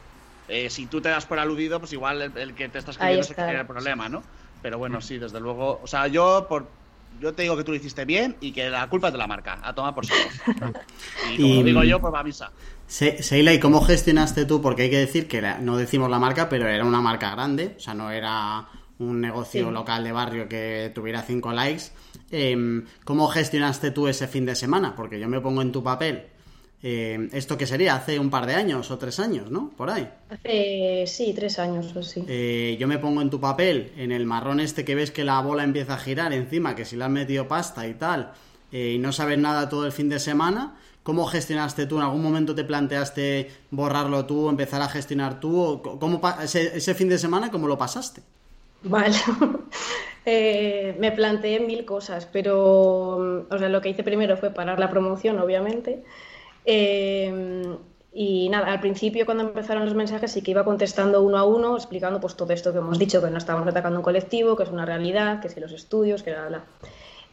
Eh, 0.47 0.69
si 0.69 0.87
tú 0.87 1.01
te 1.01 1.09
das 1.09 1.25
por 1.25 1.39
aludido, 1.39 1.79
pues 1.79 1.93
igual 1.93 2.21
el, 2.21 2.37
el 2.37 2.53
que 2.53 2.67
te 2.69 2.77
está 2.79 2.91
Ahí 2.99 3.17
escribiendo 3.17 3.21
es 3.21 3.59
el 3.59 3.65
problema, 3.65 4.09
¿no? 4.09 4.23
Pero 4.61 4.77
bueno, 4.77 4.99
sí, 5.01 5.17
desde 5.17 5.39
luego. 5.39 5.79
O 5.81 5.87
sea, 5.87 6.07
yo 6.07 6.47
por 6.49 6.75
yo 7.17 7.33
te 7.33 7.43
digo 7.43 7.55
que 7.55 7.63
tú 7.63 7.71
lo 7.71 7.77
hiciste 7.77 8.03
bien 8.03 8.37
y 8.41 8.51
que 8.51 8.69
la 8.69 8.89
culpa 8.89 9.07
es 9.07 9.13
de 9.13 9.19
la 9.19 9.27
marca. 9.27 9.59
A 9.63 9.73
tomar 9.73 9.95
por 9.95 10.05
saco. 10.05 10.29
Y 11.21 11.39
como 11.39 11.61
Y- 11.61 11.63
digo 11.63 11.83
yo, 11.83 11.99
pues 11.99 12.13
va 12.13 12.19
a 12.19 12.23
misa. 12.23 12.51
Se- 12.87 13.23
Seila, 13.23 13.53
¿y 13.53 13.59
cómo 13.59 13.81
gestionaste 13.81 14.45
tú? 14.45 14.61
Porque 14.61 14.83
hay 14.83 14.89
que 14.89 14.97
decir 14.97 15.27
que 15.27 15.41
la- 15.41 15.57
no 15.59 15.77
decimos 15.77 16.09
la 16.09 16.19
marca, 16.19 16.49
pero 16.49 16.67
era 16.67 16.83
una 16.85 17.01
marca 17.01 17.31
grande, 17.31 17.75
o 17.77 17.79
sea, 17.79 17.93
no 17.93 18.11
era 18.11 18.67
un 18.99 19.19
negocio 19.21 19.67
Sí. 19.67 19.71
local 19.73 20.03
de 20.03 20.11
barrio 20.11 20.47
que 20.47 20.91
tuviera 20.95 21.21
cinco 21.21 21.51
likes. 21.51 21.85
Em, 22.31 22.85
¿Cómo 23.03 23.27
gestionaste 23.27 23.91
tú 23.91 24.07
ese 24.07 24.27
fin 24.27 24.45
de 24.45 24.55
semana? 24.55 24.95
Porque 24.95 25.19
yo 25.19 25.27
me 25.27 25.41
pongo 25.41 25.61
en 25.61 25.71
tu 25.71 25.83
papel. 25.83 26.23
Em, 26.81 27.29
¿Esto 27.33 27.57
qué 27.57 27.65
sería? 27.65 27.95
Hace 27.95 28.19
un 28.19 28.29
par 28.29 28.45
de 28.45 28.53
años 28.53 28.91
o 28.91 28.97
tres 28.97 29.19
años, 29.19 29.49
¿no? 29.49 29.71
Por 29.75 29.89
ahí. 29.89 30.07
Hace, 30.29 31.05
sí, 31.07 31.33
tres 31.35 31.57
años 31.57 31.95
o 31.95 31.99
así. 31.99 32.23
Eh, 32.27 32.77
yo 32.79 32.87
me 32.87 32.99
pongo 32.99 33.21
en 33.21 33.29
tu 33.29 33.39
papel, 33.39 33.91
en 33.97 34.11
el 34.11 34.25
marrón 34.25 34.59
este 34.59 34.85
que 34.85 34.93
ves 34.95 35.09
que 35.11 35.23
la 35.23 35.41
bola 35.41 35.63
empieza 35.63 35.95
a 35.95 35.97
girar 35.97 36.31
encima, 36.33 36.75
que 36.75 36.85
si 36.85 36.95
le 36.95 37.05
has 37.05 37.09
metido 37.09 37.47
pasta 37.47 37.87
y 37.87 37.95
tal, 37.95 38.33
eh, 38.71 38.93
y 38.95 38.97
no 38.99 39.11
sabes 39.11 39.39
nada 39.39 39.67
todo 39.67 39.85
el 39.85 39.91
fin 39.91 40.09
de 40.09 40.19
semana, 40.19 40.75
¿Cómo 41.03 41.27
gestionaste 41.27 41.85
tú? 41.85 41.97
¿En 41.97 42.01
algún 42.01 42.23
momento 42.23 42.55
te 42.55 42.63
planteaste 42.63 43.51
borrarlo 43.69 44.25
tú, 44.25 44.49
empezar 44.49 44.81
a 44.81 44.89
gestionar 44.89 45.39
tú? 45.39 45.79
¿Cómo 45.99 46.19
ese, 46.41 46.75
ese 46.77 46.95
fin 46.95 47.09
de 47.09 47.19
semana, 47.19 47.51
cómo 47.51 47.67
lo 47.67 47.77
pasaste? 47.77 48.23
Vale. 48.85 49.15
Eh, 50.27 50.95
me 50.97 51.11
planteé 51.11 51.59
mil 51.59 51.85
cosas, 51.85 52.25
pero 52.25 53.19
mm, 53.19 53.53
o 53.53 53.57
sea, 53.59 53.69
lo 53.69 53.79
que 53.79 53.89
hice 53.89 54.03
primero 54.03 54.37
fue 54.37 54.49
parar 54.49 54.79
la 54.79 54.89
promoción, 54.89 55.37
obviamente. 55.37 56.03
Eh, 56.65 57.77
y 58.11 58.49
nada, 58.49 58.71
al 58.71 58.79
principio 58.79 59.25
cuando 59.25 59.43
empezaron 59.43 59.85
los 59.85 59.93
mensajes 59.93 60.31
sí 60.31 60.41
que 60.41 60.49
iba 60.51 60.63
contestando 60.65 61.21
uno 61.21 61.37
a 61.37 61.43
uno, 61.43 61.75
explicando 61.77 62.19
pues 62.19 62.35
todo 62.35 62.53
esto 62.53 62.71
que 62.71 62.79
hemos 62.79 62.97
dicho, 62.97 63.21
que 63.21 63.29
no 63.29 63.37
estamos 63.37 63.67
atacando 63.67 63.99
un 63.99 64.03
colectivo, 64.03 64.55
que 64.57 64.63
es 64.63 64.69
una 64.69 64.85
realidad, 64.87 65.41
que 65.41 65.49
si 65.49 65.59
los 65.59 65.71
estudios, 65.73 66.23
que 66.23 66.31
bla, 66.31 66.47
bla. 66.47 66.65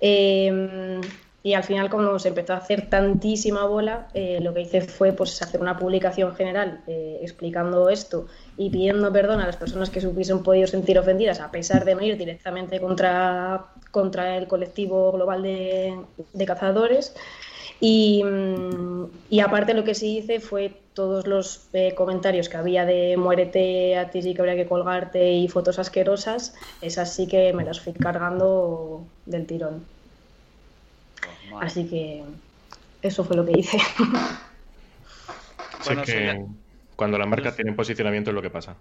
Eh, 0.00 1.00
y 1.44 1.54
al 1.54 1.64
final, 1.64 1.90
como 1.90 2.18
se 2.20 2.28
empezó 2.28 2.52
a 2.52 2.58
hacer 2.58 2.88
tantísima 2.88 3.66
bola, 3.66 4.06
eh, 4.14 4.38
lo 4.40 4.54
que 4.54 4.60
hice 4.60 4.80
fue 4.80 5.12
pues, 5.12 5.42
hacer 5.42 5.60
una 5.60 5.76
publicación 5.76 6.34
general 6.36 6.82
eh, 6.86 7.18
explicando 7.20 7.88
esto 7.88 8.26
y 8.56 8.70
pidiendo 8.70 9.12
perdón 9.12 9.40
a 9.40 9.46
las 9.46 9.56
personas 9.56 9.90
que 9.90 10.00
se 10.00 10.06
hubiesen 10.06 10.44
podido 10.44 10.68
sentir 10.68 10.98
ofendidas, 10.98 11.40
a 11.40 11.50
pesar 11.50 11.84
de 11.84 11.96
no 11.96 12.02
ir 12.02 12.16
directamente 12.16 12.80
contra, 12.80 13.66
contra 13.90 14.36
el 14.36 14.46
colectivo 14.46 15.10
global 15.10 15.42
de, 15.42 16.46
cazadores. 16.46 17.14
Y, 17.80 18.22
y, 19.28 19.40
aparte 19.40 19.74
lo 19.74 19.82
que 19.82 19.96
sí 19.96 20.18
hice 20.18 20.38
fue 20.38 20.72
todos 20.94 21.26
los 21.26 21.66
eh, 21.72 21.92
comentarios 21.96 22.48
que 22.48 22.56
había 22.56 22.84
de 22.84 23.16
muérete 23.16 23.96
a 23.96 24.10
ti 24.10 24.22
sí 24.22 24.34
que 24.34 24.42
habría 24.42 24.54
que 24.54 24.66
colgarte 24.68 25.32
y 25.32 25.48
fotos 25.48 25.80
asquerosas, 25.80 26.54
esas 26.80 27.12
sí 27.12 27.26
que 27.26 27.52
me 27.52 27.64
las 27.64 27.80
fui 27.80 27.92
cargando 27.92 29.04
del 29.26 29.46
tirón. 29.46 29.84
Así 31.60 31.84
que 31.84 32.22
eso 33.02 33.24
fue 33.24 33.36
lo 33.36 33.44
que 33.44 33.58
hice. 33.58 33.78
es 35.90 35.98
que 36.04 36.44
cuando 36.96 37.18
las 37.18 37.28
marcas 37.28 37.56
tienen 37.56 37.74
posicionamiento 37.74 38.30
es 38.30 38.34
lo 38.34 38.42
que 38.42 38.50
pasa. 38.50 38.76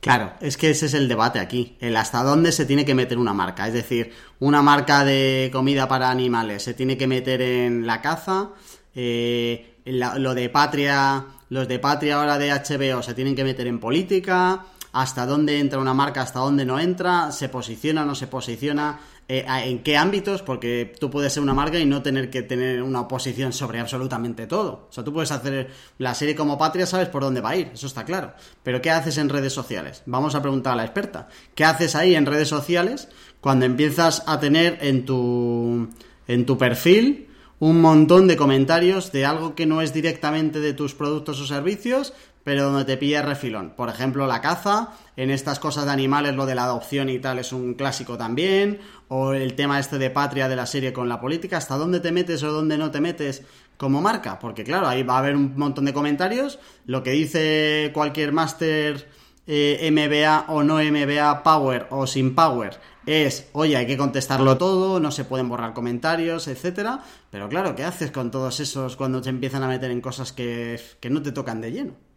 Claro, 0.00 0.32
es 0.40 0.56
que 0.56 0.70
ese 0.70 0.86
es 0.86 0.94
el 0.94 1.06
debate 1.06 1.38
aquí, 1.38 1.76
el 1.78 1.96
hasta 1.96 2.24
dónde 2.24 2.50
se 2.50 2.66
tiene 2.66 2.84
que 2.84 2.94
meter 2.94 3.18
una 3.18 3.32
marca. 3.32 3.68
Es 3.68 3.72
decir, 3.72 4.12
una 4.40 4.60
marca 4.60 5.04
de 5.04 5.48
comida 5.52 5.86
para 5.86 6.10
animales 6.10 6.64
se 6.64 6.74
tiene 6.74 6.96
que 6.96 7.06
meter 7.06 7.40
en 7.40 7.86
la 7.86 8.00
caza, 8.00 8.50
eh, 8.96 9.76
lo 9.84 10.34
de 10.34 10.48
Patria, 10.48 11.24
los 11.50 11.68
de 11.68 11.78
Patria 11.78 12.16
ahora 12.16 12.36
de 12.36 12.50
HBO 12.50 13.02
se 13.02 13.14
tienen 13.14 13.36
que 13.36 13.44
meter 13.44 13.68
en 13.68 13.78
política, 13.78 14.64
hasta 14.92 15.24
dónde 15.24 15.60
entra 15.60 15.78
una 15.78 15.94
marca, 15.94 16.22
hasta 16.22 16.40
dónde 16.40 16.64
no 16.64 16.80
entra, 16.80 17.30
se 17.30 17.48
posiciona 17.48 18.02
o 18.02 18.04
no 18.04 18.14
se 18.16 18.26
posiciona. 18.26 18.98
Eh, 19.34 19.46
en 19.48 19.82
qué 19.82 19.96
ámbitos, 19.96 20.42
porque 20.42 20.92
tú 21.00 21.08
puedes 21.08 21.32
ser 21.32 21.42
una 21.42 21.54
marca 21.54 21.78
y 21.78 21.86
no 21.86 22.02
tener 22.02 22.28
que 22.28 22.42
tener 22.42 22.82
una 22.82 23.00
oposición 23.00 23.54
sobre 23.54 23.80
absolutamente 23.80 24.46
todo. 24.46 24.88
O 24.90 24.92
sea, 24.92 25.02
tú 25.04 25.10
puedes 25.10 25.32
hacer 25.32 25.70
la 25.96 26.14
serie 26.14 26.34
como 26.34 26.58
Patria, 26.58 26.84
sabes 26.84 27.08
por 27.08 27.22
dónde 27.22 27.40
va 27.40 27.48
a 27.48 27.56
ir, 27.56 27.70
eso 27.72 27.86
está 27.86 28.04
claro. 28.04 28.34
Pero 28.62 28.82
¿qué 28.82 28.90
haces 28.90 29.16
en 29.16 29.30
redes 29.30 29.54
sociales? 29.54 30.02
Vamos 30.04 30.34
a 30.34 30.42
preguntar 30.42 30.74
a 30.74 30.76
la 30.76 30.84
experta. 30.84 31.28
¿Qué 31.54 31.64
haces 31.64 31.94
ahí 31.94 32.14
en 32.14 32.26
redes 32.26 32.48
sociales 32.48 33.08
cuando 33.40 33.64
empiezas 33.64 34.22
a 34.26 34.38
tener 34.38 34.76
en 34.82 35.06
tu, 35.06 35.88
en 36.28 36.44
tu 36.44 36.58
perfil 36.58 37.30
un 37.58 37.80
montón 37.80 38.28
de 38.28 38.36
comentarios 38.36 39.12
de 39.12 39.24
algo 39.24 39.54
que 39.54 39.64
no 39.64 39.80
es 39.80 39.94
directamente 39.94 40.60
de 40.60 40.74
tus 40.74 40.94
productos 40.94 41.40
o 41.40 41.46
servicios, 41.46 42.12
pero 42.44 42.64
donde 42.64 42.84
te 42.84 42.96
pilla 42.96 43.22
refilón. 43.22 43.74
Por 43.76 43.88
ejemplo, 43.88 44.26
la 44.26 44.40
caza, 44.40 44.90
en 45.16 45.30
estas 45.30 45.58
cosas 45.58 45.84
de 45.84 45.92
animales, 45.92 46.34
lo 46.34 46.46
de 46.46 46.54
la 46.54 46.64
adopción 46.64 47.08
y 47.08 47.18
tal 47.18 47.38
es 47.38 47.52
un 47.52 47.74
clásico 47.74 48.16
también, 48.16 48.80
o 49.08 49.32
el 49.32 49.54
tema 49.54 49.78
este 49.78 49.98
de 49.98 50.10
patria 50.10 50.48
de 50.48 50.56
la 50.56 50.66
serie 50.66 50.92
con 50.92 51.08
la 51.08 51.20
política, 51.20 51.58
hasta 51.58 51.76
dónde 51.76 52.00
te 52.00 52.12
metes 52.12 52.42
o 52.42 52.52
dónde 52.52 52.78
no 52.78 52.90
te 52.90 53.00
metes 53.00 53.42
como 53.76 54.00
marca, 54.00 54.38
porque 54.38 54.64
claro, 54.64 54.86
ahí 54.86 55.02
va 55.02 55.16
a 55.16 55.18
haber 55.18 55.36
un 55.36 55.56
montón 55.56 55.84
de 55.84 55.92
comentarios, 55.92 56.58
lo 56.86 57.02
que 57.02 57.10
dice 57.10 57.90
cualquier 57.92 58.32
máster 58.32 59.08
eh, 59.46 59.90
MBA 59.90 60.46
o 60.48 60.62
no 60.62 60.76
MBA 60.76 61.42
Power 61.42 61.88
o 61.90 62.06
sin 62.06 62.34
Power 62.34 62.78
es, 63.06 63.48
oye, 63.52 63.76
hay 63.76 63.86
que 63.86 63.96
contestarlo 63.96 64.56
todo, 64.56 65.00
no 65.00 65.10
se 65.10 65.24
pueden 65.24 65.48
borrar 65.48 65.74
comentarios, 65.74 66.46
etcétera, 66.46 67.02
pero 67.30 67.48
claro, 67.48 67.74
¿qué 67.74 67.82
haces 67.82 68.12
con 68.12 68.30
todos 68.30 68.60
esos 68.60 68.94
cuando 68.96 69.20
te 69.20 69.30
empiezan 69.30 69.64
a 69.64 69.68
meter 69.68 69.90
en 69.90 70.00
cosas 70.00 70.32
que, 70.32 70.80
que 71.00 71.10
no 71.10 71.20
te 71.22 71.32
tocan 71.32 71.60
de 71.60 71.72
lleno? 71.72 72.11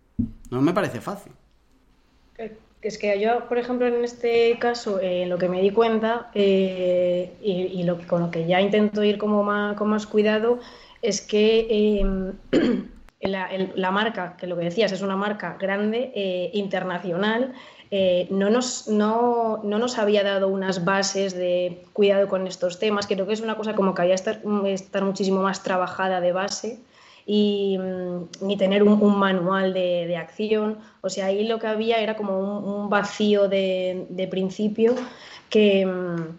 No 0.49 0.61
me 0.61 0.73
parece 0.73 1.01
fácil. 1.01 1.33
Es 2.85 2.99
que 2.99 3.19
yo, 3.19 3.47
por 3.47 3.57
ejemplo, 3.57 3.87
en 3.87 4.03
este 4.03 4.59
caso, 4.59 4.99
eh, 4.99 5.25
lo 5.25 5.39
que 5.39 5.49
me 5.49 5.59
di 5.59 5.71
cuenta 5.71 6.29
eh, 6.35 7.33
y, 7.41 7.81
lo 7.81 7.97
con 8.05 8.21
lo 8.21 8.29
que 8.29 8.45
ya 8.45 8.61
intento 8.61 9.03
ir 9.03 9.17
como 9.17 9.41
más, 9.41 9.75
con 9.75 9.89
más 9.89 10.05
cuidado 10.05 10.59
es 11.01 11.19
que 11.21 11.99
em, 11.99 12.33
la, 13.21 13.91
marca, 13.91 14.37
que 14.37 14.45
lo 14.45 14.55
que 14.55 14.65
decías 14.65 14.91
es 14.91 15.01
una 15.01 15.15
marca 15.15 15.57
grande, 15.59 16.11
eh, 16.13 16.51
internacional, 16.53 17.53
no, 18.29 18.49
nos, 18.51 18.87
no, 18.87 19.61
no, 19.63 19.79
nos 19.79 19.97
había 19.97 20.21
dado 20.21 20.49
unas 20.49 20.85
bases 20.85 21.33
de 21.33 21.81
cuidado 21.93 22.27
con 22.27 22.45
estos 22.45 22.77
temas. 22.77 23.07
Creo 23.07 23.25
que 23.25 23.33
es 23.33 23.41
una 23.41 23.55
cosa 23.55 23.73
como 23.73 23.95
que 23.95 24.03
había 24.03 24.15
estar, 24.15 24.41
estar 24.65 25.03
muchísimo 25.03 25.41
más 25.41 25.63
trabajada 25.63 26.21
de 26.21 26.33
base 26.33 26.79
y 27.25 27.77
mm, 27.77 28.45
ni 28.45 28.57
tener 28.57 28.83
un, 28.83 29.17
manual 29.17 29.73
de, 29.73 30.15
acción. 30.17 30.77
O 31.01 31.09
sea, 31.09 31.27
ahí 31.27 31.47
lo 31.47 31.59
que 31.59 31.67
había 31.67 31.97
era 31.97 32.15
como 32.15 32.39
un, 32.59 32.89
vacío 32.89 33.47
de, 33.47 34.27
principio 34.29 34.95
que, 35.49 35.85
mm, 35.85 36.37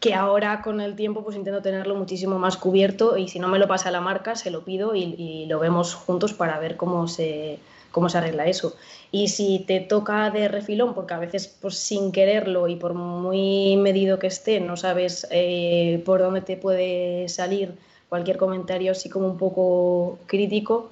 que 0.00 0.14
ahora 0.14 0.62
con 0.62 0.80
el 0.80 0.96
tiempo 0.96 1.24
pues 1.24 1.36
intento 1.36 1.62
tenerlo 1.62 1.94
muchísimo 1.96 2.38
más 2.38 2.56
cubierto 2.56 3.16
y 3.16 3.28
si 3.28 3.38
no 3.38 3.48
me 3.48 3.58
lo 3.58 3.66
pasa 3.66 3.90
la 3.90 4.00
marca 4.00 4.36
se 4.36 4.50
lo 4.50 4.64
pido 4.64 4.94
y, 4.94 5.46
lo 5.46 5.58
vemos 5.58 5.94
juntos 5.94 6.32
para 6.34 6.58
ver 6.58 6.76
cómo 6.76 7.08
se, 7.08 7.58
cómo 7.90 8.08
se 8.08 8.18
arregla 8.18 8.46
eso. 8.46 8.76
Y 9.10 9.28
si 9.28 9.60
te 9.60 9.80
toca 9.80 10.30
de 10.30 10.48
refilón, 10.48 10.94
porque 10.94 11.14
a 11.14 11.18
veces 11.18 11.48
pues, 11.60 11.76
sin 11.78 12.12
quererlo 12.12 12.68
y 12.68 12.76
por 12.76 12.94
muy 12.94 13.76
medido 13.76 14.18
que 14.18 14.26
esté, 14.26 14.60
no 14.60 14.76
sabes 14.76 15.26
eh, 15.30 16.02
por 16.04 16.20
dónde 16.20 16.42
te 16.42 16.56
puede 16.56 17.28
salir 17.28 17.74
cualquier 18.08 18.36
comentario 18.36 18.92
así 18.92 19.08
como 19.08 19.26
un 19.26 19.38
poco 19.38 20.18
crítico. 20.26 20.90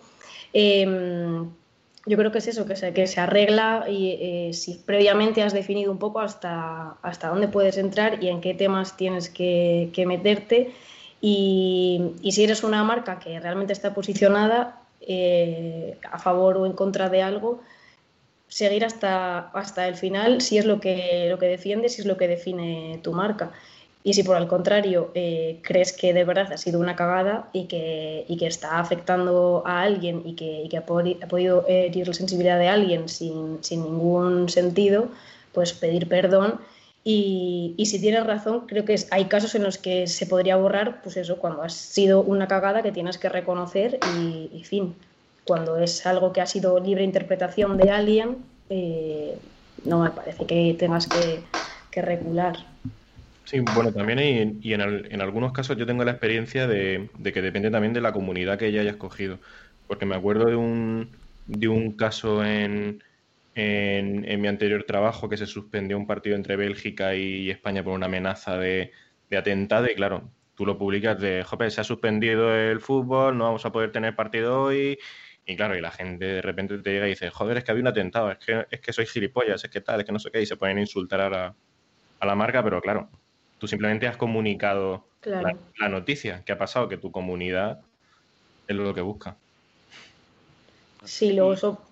Em, 0.52 1.48
yo 2.06 2.16
creo 2.16 2.30
que 2.30 2.38
es 2.38 2.46
eso, 2.46 2.66
que 2.66 2.76
se, 2.76 2.92
que 2.92 3.06
se 3.08 3.20
arregla 3.20 3.86
y 3.88 4.10
eh, 4.20 4.50
si 4.52 4.74
previamente 4.74 5.42
has 5.42 5.52
definido 5.52 5.90
un 5.90 5.98
poco 5.98 6.20
hasta, 6.20 6.96
hasta 7.02 7.28
dónde 7.28 7.48
puedes 7.48 7.78
entrar 7.78 8.22
y 8.22 8.28
en 8.28 8.40
qué 8.40 8.54
temas 8.54 8.96
tienes 8.96 9.28
que, 9.28 9.90
meterte. 10.06 10.72
Y, 11.20 12.14
si 12.30 12.44
eres 12.44 12.62
una 12.62 12.84
marca 12.84 13.18
que 13.18 13.40
realmente 13.40 13.72
está 13.72 13.92
posicionada 13.92 14.80
eh, 15.00 15.98
a 16.10 16.18
favor 16.18 16.58
o 16.58 16.66
en 16.66 16.72
contra 16.74 17.08
de 17.08 17.22
algo, 17.22 17.60
seguir 18.46 18.84
hasta, 18.84 19.50
hasta 19.50 19.88
el 19.88 19.96
final 19.96 20.40
si 20.40 20.58
es 20.58 20.64
lo 20.64 20.78
que, 20.78 21.26
lo 21.28 21.38
que 21.38 21.46
defiendes, 21.46 21.94
si 21.94 22.02
es 22.02 22.06
lo 22.06 22.16
que 22.16 22.28
define 22.28 23.00
tu 23.02 23.12
marca. 23.12 23.52
Y 24.06 24.14
si 24.14 24.22
por 24.22 24.36
el 24.36 24.46
contrario 24.46 25.10
eh, 25.14 25.58
crees 25.64 25.92
que 25.92 26.14
de 26.14 26.22
verdad 26.22 26.52
ha 26.52 26.56
sido 26.56 26.78
una 26.78 26.94
cagada 26.94 27.50
y 27.52 27.64
que, 27.64 28.24
y 28.28 28.36
que 28.36 28.46
está 28.46 28.78
afectando 28.78 29.64
a 29.66 29.82
alguien 29.82 30.22
y 30.24 30.36
que, 30.36 30.62
y 30.62 30.68
que 30.68 30.76
ha, 30.76 30.86
podido 30.86 31.64
herir 31.66 32.06
la 32.06 32.14
sensibilidad 32.14 32.56
de 32.56 32.68
alguien 32.68 33.08
sin, 33.08 33.58
sin 33.64 33.82
ningún 33.82 34.48
sentido, 34.48 35.08
pues 35.50 35.72
pedir 35.72 36.08
perdón. 36.08 36.60
Y, 37.02 37.74
y, 37.76 37.86
si 37.86 38.00
tienes 38.00 38.24
razón, 38.24 38.68
creo 38.68 38.84
que 38.84 38.94
hay 39.10 39.24
casos 39.24 39.56
en 39.56 39.64
los 39.64 39.76
que 39.76 40.06
se 40.06 40.26
podría 40.26 40.54
borrar, 40.54 41.02
pues 41.02 41.16
eso, 41.16 41.38
cuando 41.38 41.62
ha 41.62 41.68
sido 41.68 42.22
una 42.22 42.46
cagada 42.46 42.84
que 42.84 42.92
tienes 42.92 43.18
que 43.18 43.28
reconocer 43.28 43.98
y, 44.52 44.62
fin, 44.62 44.94
cuando 45.42 45.78
es 45.78 46.06
algo 46.06 46.32
que 46.32 46.40
ha 46.40 46.46
sido 46.46 46.78
libre 46.78 47.02
interpretación 47.02 47.76
de 47.76 47.90
alguien, 47.90 48.36
eh, 48.70 49.36
no 49.84 49.98
me 49.98 50.10
parece 50.10 50.46
que 50.46 50.76
tengas 50.78 51.08
que, 51.08 51.42
que 51.90 52.02
recular. 52.02 52.56
Sí, 53.46 53.60
bueno, 53.60 53.92
también 53.92 54.58
y, 54.60 54.72
en, 54.72 55.20
algunos 55.20 55.52
casos 55.52 55.76
yo 55.76 55.86
tengo 55.86 56.02
la 56.04 56.10
experiencia 56.10 56.66
de, 56.66 57.08
que 57.22 57.42
depende 57.42 57.70
también 57.70 57.92
de 57.92 58.00
la 58.00 58.12
comunidad 58.12 58.58
que 58.58 58.66
ella 58.66 58.80
haya 58.80 58.90
escogido. 58.90 59.38
Porque 59.86 60.04
me 60.04 60.16
acuerdo 60.16 60.46
de 60.46 60.56
un, 60.56 61.12
de 61.46 61.68
un 61.68 61.92
caso 61.96 62.44
en, 62.44 63.04
en, 63.54 64.40
mi 64.40 64.48
anterior 64.48 64.82
trabajo 64.84 65.28
que 65.28 65.36
se 65.36 65.46
suspendió 65.46 65.96
un 65.96 66.08
partido 66.08 66.34
entre 66.34 66.56
Bélgica 66.56 67.14
y 67.14 67.48
España 67.50 67.84
por 67.84 67.92
una 67.92 68.06
amenaza 68.06 68.58
de, 68.58 68.90
atentado 69.36 69.86
y 69.86 69.94
claro, 69.94 70.28
tú 70.56 70.66
lo 70.66 70.76
publicas 70.76 71.20
de, 71.20 71.44
jope, 71.44 71.70
se 71.70 71.80
ha 71.80 71.84
suspendido 71.84 72.52
el 72.52 72.80
fútbol, 72.80 73.38
no 73.38 73.44
vamos 73.44 73.64
a 73.64 73.70
poder 73.70 73.92
tener 73.92 74.16
partido 74.16 74.62
hoy. 74.62 74.98
Y 75.46 75.56
claro, 75.56 75.76
y 75.76 75.80
la 75.80 75.92
gente 75.92 76.24
de 76.24 76.42
repente 76.42 76.78
te 76.78 76.90
llega 76.92 77.06
y 77.06 77.10
dice, 77.10 77.30
joder, 77.30 77.58
es 77.58 77.64
que 77.64 77.70
había 77.70 77.82
un 77.82 77.88
atentado, 77.88 78.32
es 78.32 78.38
que, 78.38 78.66
es 78.70 78.80
que 78.80 78.92
soy 78.92 79.06
gilipollas, 79.06 79.62
es 79.64 79.70
que 79.70 79.80
tal, 79.80 80.00
es 80.00 80.06
que 80.06 80.12
no 80.12 80.18
sé 80.18 80.30
qué, 80.32 80.42
y 80.42 80.46
se 80.46 80.56
pueden 80.56 80.80
insultar 80.80 81.20
a 81.20 81.30
la, 81.30 81.54
a 82.18 82.26
la 82.26 82.34
marca, 82.34 82.64
pero 82.64 82.80
claro, 82.80 83.08
Tú 83.58 83.68
simplemente 83.68 84.06
has 84.06 84.16
comunicado 84.16 85.06
la, 85.22 85.88
noticia 85.88 86.44
que 86.44 86.52
ha 86.52 86.58
pasado, 86.58 86.88
que 86.88 86.96
tu 86.96 87.10
comunidad 87.10 87.80
es 88.68 88.76
lo 88.76 88.94
que 88.94 89.00
busca. 89.00 89.36
Sí, 91.04 91.32
luego 91.32 91.54
eso. 91.54 91.85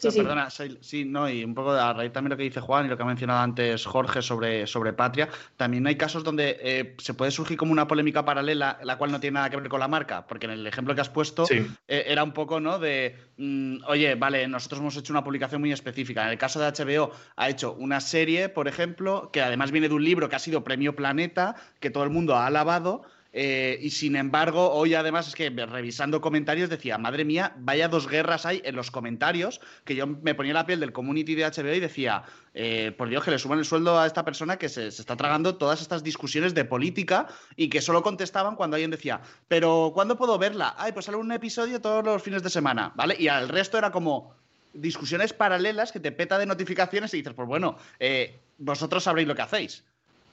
Perdona, 0.00 0.48
sí. 0.50 1.04
no, 1.04 1.28
y 1.28 1.44
un 1.44 1.54
poco 1.54 1.70
a 1.72 1.92
raíz 1.92 2.12
también 2.12 2.30
lo 2.30 2.36
que 2.36 2.42
dice 2.42 2.60
Juan 2.60 2.86
y 2.86 2.88
lo 2.88 2.96
que 2.96 3.02
ha 3.02 3.06
mencionado 3.06 3.40
antes 3.40 3.86
Jorge 3.86 4.22
sobre, 4.22 4.66
sobre 4.66 4.92
Patria, 4.92 5.28
también 5.56 5.86
hay 5.86 5.96
casos 5.96 6.24
donde 6.24 6.56
eh, 6.60 6.94
se 6.98 7.14
puede 7.14 7.30
surgir 7.30 7.56
como 7.56 7.72
una 7.72 7.86
polémica 7.86 8.24
paralela, 8.24 8.78
la 8.82 8.98
cual 8.98 9.12
no 9.12 9.20
tiene 9.20 9.34
nada 9.34 9.50
que 9.50 9.56
ver 9.56 9.68
con 9.68 9.80
la 9.80 9.88
marca, 9.88 10.26
porque 10.26 10.46
en 10.46 10.52
el 10.52 10.66
ejemplo 10.66 10.94
que 10.94 11.00
has 11.00 11.10
puesto 11.10 11.46
eh, 11.50 11.68
era 11.86 12.24
un 12.24 12.32
poco, 12.32 12.60
¿no? 12.60 12.78
De, 12.78 13.16
mm, 13.36 13.84
oye, 13.86 14.14
vale, 14.14 14.46
nosotros 14.48 14.80
hemos 14.80 14.96
hecho 14.96 15.12
una 15.12 15.24
publicación 15.24 15.60
muy 15.60 15.72
específica. 15.72 16.24
En 16.24 16.30
el 16.30 16.38
caso 16.38 16.60
de 16.60 16.66
HBO 16.66 17.12
ha 17.36 17.48
hecho 17.48 17.72
una 17.74 18.00
serie, 18.00 18.48
por 18.48 18.68
ejemplo, 18.68 19.30
que 19.32 19.42
además 19.42 19.70
viene 19.70 19.88
de 19.88 19.94
un 19.94 20.04
libro 20.04 20.28
que 20.28 20.36
ha 20.36 20.40
sido 20.40 20.64
Premio 20.64 20.96
Planeta, 20.96 21.56
que 21.80 21.90
todo 21.90 22.04
el 22.04 22.10
mundo 22.10 22.34
ha 22.34 22.46
alabado 22.46 23.02
eh, 23.36 23.80
y 23.82 23.90
sin 23.90 24.14
embargo, 24.14 24.70
hoy 24.70 24.94
además 24.94 25.26
es 25.26 25.34
que 25.34 25.50
revisando 25.50 26.20
comentarios 26.20 26.70
decía, 26.70 26.98
madre 26.98 27.24
mía, 27.24 27.52
vaya 27.58 27.88
dos 27.88 28.06
guerras 28.06 28.46
hay 28.46 28.62
en 28.64 28.76
los 28.76 28.92
comentarios, 28.92 29.60
que 29.84 29.96
yo 29.96 30.06
me 30.06 30.36
ponía 30.36 30.54
la 30.54 30.66
piel 30.66 30.78
del 30.78 30.92
community 30.92 31.34
de 31.34 31.44
HBO 31.44 31.74
y 31.74 31.80
decía, 31.80 32.22
eh, 32.54 32.94
por 32.96 33.08
Dios, 33.08 33.24
que 33.24 33.32
le 33.32 33.40
suban 33.40 33.58
el 33.58 33.64
sueldo 33.64 33.98
a 33.98 34.06
esta 34.06 34.24
persona 34.24 34.56
que 34.56 34.68
se, 34.68 34.86
está 34.86 35.16
tragando 35.16 35.56
todas 35.56 35.82
estas 35.82 36.04
discusiones 36.04 36.54
de 36.54 36.64
política 36.64 37.26
y 37.56 37.68
que 37.68 37.80
solo 37.80 38.04
contestaban 38.04 38.54
cuando 38.54 38.76
alguien 38.76 38.92
decía, 38.92 39.20
pero 39.48 39.90
¿cuándo 39.92 40.16
puedo 40.16 40.38
verla? 40.38 40.76
Ay, 40.78 40.92
pues 40.92 41.06
sale 41.06 41.18
un 41.18 41.32
episodio 41.32 41.80
todos 41.80 42.04
los 42.04 42.22
fines 42.22 42.44
de 42.44 42.50
semana, 42.50 42.92
¿vale? 42.94 43.16
Y 43.18 43.26
al 43.26 43.48
resto 43.48 43.76
era 43.76 43.90
como 43.90 44.32
discusiones 44.74 45.32
paralelas 45.32 45.90
que 45.90 45.98
te 45.98 46.12
peta 46.12 46.38
de 46.38 46.46
notificaciones 46.46 47.12
y 47.14 47.16
dices, 47.16 47.34
pues 47.34 47.48
bueno, 47.48 47.78
eh, 47.98 48.38
vosotros 48.58 49.02
sabréis 49.02 49.26
lo 49.26 49.34
que 49.34 49.42
hacéis 49.42 49.84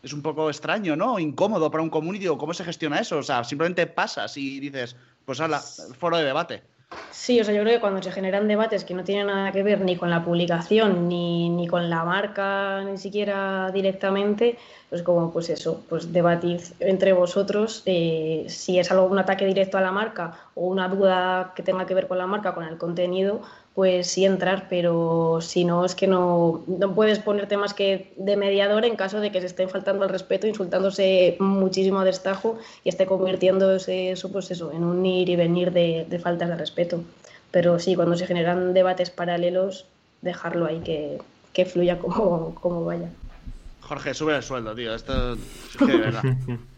es 0.04 0.14
un 0.14 0.22
poco 0.22 0.50
extraño, 0.50 0.96
¿no? 0.96 1.20
Incómodo 1.20 1.70
para 1.70 1.84
un 1.84 1.90
community 1.90 2.28
cómo 2.28 2.54
se 2.54 2.64
gestiona 2.64 3.00
eso. 3.00 3.18
O 3.18 3.24
sea, 3.24 3.44
simplemente 3.44 3.88
pasas 3.88 4.36
y 4.38 4.60
dices, 4.60 4.96
pues 5.26 5.40
hala, 5.40 5.60
foro 5.60 6.18
de 6.18 6.26
debate. 6.26 6.64
Sí, 7.12 7.40
o 7.40 7.44
sea, 7.44 7.54
yo 7.54 7.62
creo 7.62 7.76
que 7.76 7.80
cuando 7.80 8.02
se 8.02 8.12
generan 8.12 8.48
debates 8.48 8.84
que 8.84 8.94
no 8.94 9.04
tienen 9.04 9.28
nada 9.28 9.52
que 9.52 9.64
ver 9.64 9.80
ni 9.80 9.96
con 9.96 10.10
la 10.10 10.26
publicación, 10.26 11.08
ni, 11.08 11.50
ni 11.50 11.68
con 11.68 11.90
la 11.90 12.04
marca, 12.04 12.84
ni 12.84 12.98
siquiera 12.98 13.72
directamente, 13.72 14.58
pues 14.90 15.02
como 15.04 15.32
pues 15.32 15.50
eso, 15.50 15.82
pues 15.88 16.12
debatid 16.12 16.60
entre 16.80 17.14
vosotros 17.14 17.84
eh, 17.86 18.46
si 18.50 18.78
es 18.78 18.92
algo 18.92 19.06
un 19.06 19.20
ataque 19.20 19.46
directo 19.46 19.78
a 19.78 19.82
la 19.82 19.92
marca 19.92 20.34
o 20.56 20.68
una 20.68 20.90
duda 20.90 21.54
que 21.56 21.64
tenga 21.64 21.86
que 21.86 21.94
ver 21.94 22.08
con 22.08 22.18
la 22.18 22.28
marca, 22.28 22.54
con 22.54 22.66
el 22.66 22.78
contenido, 22.78 23.42
pues 23.76 24.08
sí 24.08 24.26
entrar, 24.26 24.68
pero 24.70 25.40
si 25.42 25.64
no 25.64 25.86
es 25.86 25.96
que 25.96 26.08
no, 26.08 26.64
no 26.68 26.94
puedes 26.94 27.20
ponerte 27.20 27.56
más 27.56 27.74
que 27.74 28.14
de 28.18 28.36
mediador 28.36 28.84
en 28.84 28.96
caso 28.96 29.22
de 29.22 29.32
que 29.32 29.40
se 29.40 29.48
estén 29.48 29.70
faltando 29.70 30.04
al 30.04 30.10
respeto, 30.10 30.46
insultándose 30.46 31.38
muchísimo 31.40 32.00
a 32.00 32.06
destajo 32.06 32.58
y 32.84 32.90
esté 32.90 33.06
convirtiéndose 33.06 34.12
eso, 34.12 34.32
pues 34.32 34.52
eso, 34.52 34.72
en 34.72 34.84
un 34.84 35.06
ir 35.06 35.30
y 35.30 35.36
venir 35.36 35.72
de, 35.72 36.06
de 36.10 36.20
faltas 36.20 36.50
de 36.50 36.58
respeto. 36.58 37.04
Pero 37.52 37.80
sí, 37.80 37.96
cuando 37.96 38.18
se 38.18 38.28
generan 38.28 38.74
debates 38.74 39.10
paralelos, 39.10 39.86
dejarlo 40.22 40.66
ahí 40.66 40.80
que, 40.80 41.20
que 41.54 41.66
fluya 41.66 41.98
como, 42.00 42.56
como 42.56 42.86
vaya. 42.86 43.10
Jorge, 43.82 44.14
sube 44.14 44.36
el 44.36 44.44
sueldo, 44.44 44.76
tío. 44.76 44.94
Esto 44.94 45.34
es 45.34 45.78
que 45.78 45.86
de 45.86 45.98
verdad. 45.98 46.24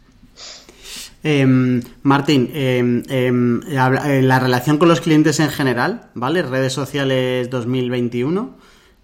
Em, 1.26 1.80
Martín, 2.02 2.50
em, 2.52 3.02
em, 3.08 3.62
eh, 3.66 4.20
la 4.22 4.38
relación 4.38 4.76
con 4.76 4.88
los 4.88 5.00
clientes 5.00 5.40
en 5.40 5.48
general, 5.48 6.10
¿vale? 6.12 6.42
Redes 6.42 6.74
sociales 6.74 7.48
2021. 7.48 8.58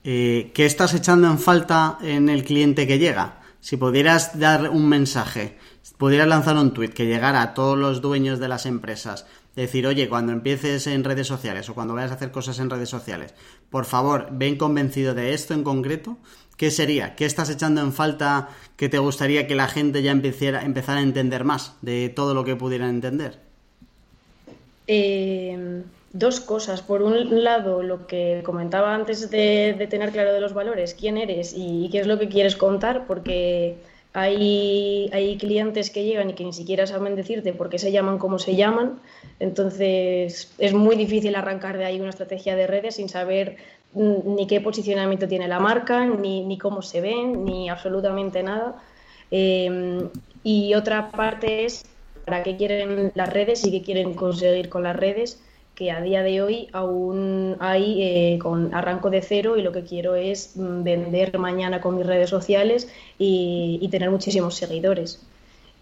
Eh, 0.04 0.50
¿Qué 0.52 0.66
estás 0.66 0.92
echando 0.92 1.28
en 1.28 1.38
falta 1.38 1.96
en 2.02 2.28
el 2.28 2.44
cliente 2.44 2.86
que 2.86 2.98
llega? 2.98 3.40
Si 3.60 3.78
pudieras 3.78 4.38
dar 4.38 4.68
un 4.68 4.86
mensaje, 4.86 5.56
pudieras 5.96 6.28
lanzar 6.28 6.56
un 6.56 6.74
tweet 6.74 6.90
que 6.90 7.06
llegara 7.06 7.40
a 7.40 7.54
todos 7.54 7.78
los 7.78 8.02
dueños 8.02 8.38
de 8.38 8.48
las 8.48 8.66
empresas, 8.66 9.24
decir, 9.56 9.86
oye, 9.86 10.10
cuando 10.10 10.32
empieces 10.32 10.86
en 10.88 11.04
redes 11.04 11.26
sociales 11.26 11.70
o 11.70 11.74
cuando 11.74 11.94
vayas 11.94 12.10
a 12.10 12.14
hacer 12.14 12.30
cosas 12.30 12.58
en 12.58 12.68
redes 12.68 12.90
sociales, 12.90 13.34
por 13.70 13.86
favor, 13.86 14.28
ven 14.32 14.56
convencido 14.56 15.14
de 15.14 15.32
esto 15.32 15.54
en 15.54 15.64
concreto, 15.64 16.18
¿qué 16.60 16.70
sería? 16.70 17.14
¿Qué 17.16 17.24
estás 17.24 17.48
echando 17.48 17.80
en 17.80 17.90
falta 17.90 18.50
que 18.76 18.90
te 18.90 18.98
gustaría 18.98 19.46
que 19.46 19.54
la 19.54 19.66
gente 19.66 20.02
ya 20.02 20.10
empezara, 20.10 20.60
a 20.60 21.00
entender 21.00 21.42
más 21.42 21.74
de 21.80 22.10
todo 22.10 22.34
lo 22.34 22.44
que 22.44 22.54
pudieran 22.54 22.90
entender? 22.90 23.38
Eh, 24.86 25.82
dos 26.12 26.38
cosas. 26.40 26.82
Por 26.82 27.00
un 27.00 27.42
lado, 27.44 27.82
lo 27.82 28.06
que 28.06 28.42
comentaba 28.44 28.94
antes 28.94 29.30
de, 29.30 29.86
tener 29.88 30.10
claro 30.10 30.34
de 30.34 30.40
los 30.42 30.52
valores, 30.52 30.92
quién 30.92 31.16
eres 31.16 31.54
y, 31.56 31.88
qué 31.90 32.00
es 32.00 32.06
lo 32.06 32.18
que 32.18 32.28
quieres 32.28 32.56
contar, 32.56 33.06
porque 33.06 33.76
hay, 34.12 35.08
hay, 35.14 35.38
clientes 35.38 35.88
que 35.88 36.04
llegan 36.04 36.28
y 36.28 36.34
que 36.34 36.44
ni 36.44 36.52
siquiera 36.52 36.86
saben 36.86 37.16
decirte 37.16 37.54
por 37.54 37.70
qué 37.70 37.78
se 37.78 37.90
llaman 37.90 38.18
como 38.18 38.38
se 38.38 38.54
llaman. 38.54 39.00
Entonces, 39.38 40.52
es 40.58 40.74
muy 40.74 40.96
difícil 40.96 41.36
arrancar 41.36 41.78
de 41.78 41.86
ahí 41.86 41.98
una 41.98 42.10
estrategia 42.10 42.54
de 42.54 42.66
redes 42.66 42.96
sin 42.96 43.08
saber 43.08 43.56
ni 43.94 44.46
qué 44.46 44.60
posicionamiento 44.60 45.26
tiene 45.28 45.48
la 45.48 45.58
marca, 45.58 46.06
ni, 46.06 46.44
ni 46.44 46.58
cómo 46.58 46.82
se 46.82 47.00
ven, 47.00 47.44
ni 47.44 47.68
absolutamente 47.68 48.42
nada. 48.42 48.76
Em, 49.30 50.08
y 50.42 50.74
otra 50.74 51.10
parte 51.10 51.64
es 51.64 51.84
para 52.24 52.42
qué 52.42 52.56
quieren 52.56 53.12
las 53.14 53.32
redes 53.32 53.64
y 53.66 53.70
qué 53.70 53.82
quieren 53.82 54.14
conseguir 54.14 54.68
con 54.68 54.82
las 54.82 54.96
redes, 54.96 55.42
que 55.74 55.90
a 55.90 56.00
día 56.02 56.22
de 56.22 56.42
hoy 56.42 56.68
aún 56.72 57.56
hay 57.60 58.02
eh, 58.02 58.38
con 58.38 58.74
arranco 58.74 59.10
de 59.10 59.22
cero 59.22 59.56
y 59.56 59.62
lo 59.62 59.72
que 59.72 59.84
quiero 59.84 60.14
es 60.14 60.56
mm, 60.56 60.82
vender 60.82 61.38
mañana 61.38 61.80
con 61.80 61.96
mis 61.96 62.06
redes 62.06 62.30
sociales 62.30 62.88
y 63.18 63.88
tener 63.90 64.10
muchísimos 64.10 64.56
seguidores. 64.56 65.26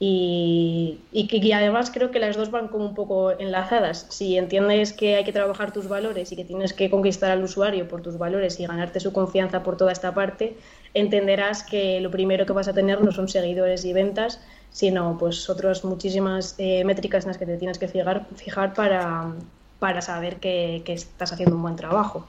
Y, 0.00 1.00
que, 1.28 1.54
además 1.54 1.90
creo 1.90 2.12
que 2.12 2.20
las 2.20 2.36
dos 2.36 2.52
van 2.52 2.68
como 2.68 2.86
un 2.86 2.94
poco 2.94 3.32
enlazadas. 3.32 4.06
Si 4.10 4.38
entiendes 4.38 4.92
que 4.92 5.16
hay 5.16 5.24
que 5.24 5.32
trabajar 5.32 5.72
tus 5.72 5.88
valores 5.88 6.30
y 6.30 6.36
que 6.36 6.44
tienes 6.44 6.72
que 6.72 6.88
conquistar 6.88 7.32
al 7.32 7.42
usuario 7.42 7.88
por 7.88 8.02
tus 8.02 8.16
valores 8.16 8.60
y 8.60 8.66
ganarte 8.66 9.00
su 9.00 9.12
confianza 9.12 9.64
por 9.64 9.76
toda 9.76 9.90
esta 9.90 10.14
parte, 10.14 10.56
entenderás 10.94 11.64
que 11.64 12.00
lo 12.00 12.10
primero 12.12 12.46
que 12.46 12.52
vas 12.52 12.68
a 12.68 12.74
tener 12.74 13.02
no 13.02 13.10
son 13.10 13.28
seguidores 13.28 13.84
y 13.84 13.92
ventas, 13.92 14.40
sino 14.70 15.18
pues 15.18 15.50
otras 15.50 15.84
muchísimas 15.84 16.54
eh, 16.58 16.84
métricas 16.84 17.24
en 17.24 17.30
las 17.30 17.38
que 17.38 17.46
te 17.46 17.56
tienes 17.56 17.78
que 17.78 17.88
fijar, 17.88 18.26
fijar 18.36 18.74
para, 18.74 19.32
para 19.80 20.00
saber 20.00 20.36
que, 20.36 20.82
estás 20.86 21.32
haciendo 21.32 21.56
un 21.56 21.62
buen 21.62 21.76
trabajo. 21.76 22.24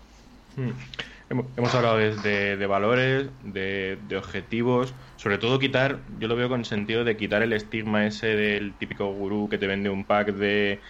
Hmm. 0.55 0.71
Hemos 1.29 1.75
hablado 1.75 1.97
de, 1.97 2.57
de 2.57 2.65
valores, 2.65 3.29
de, 3.43 3.99
objetivos, 4.17 4.95
sobre 5.15 5.37
todo 5.37 5.59
quitar, 5.59 5.99
yo 6.17 6.27
lo 6.27 6.35
veo 6.35 6.49
con 6.49 6.65
sentido 6.65 7.03
de 7.03 7.17
quitar 7.17 7.43
el 7.43 7.53
estigma 7.53 8.07
ese 8.07 8.27
del 8.35 8.73
típico 8.73 9.13
gurú 9.13 9.47
que 9.47 9.59
te 9.59 9.67
vende 9.67 9.91
un 9.91 10.05
pack 10.05 10.33
de 10.33 10.81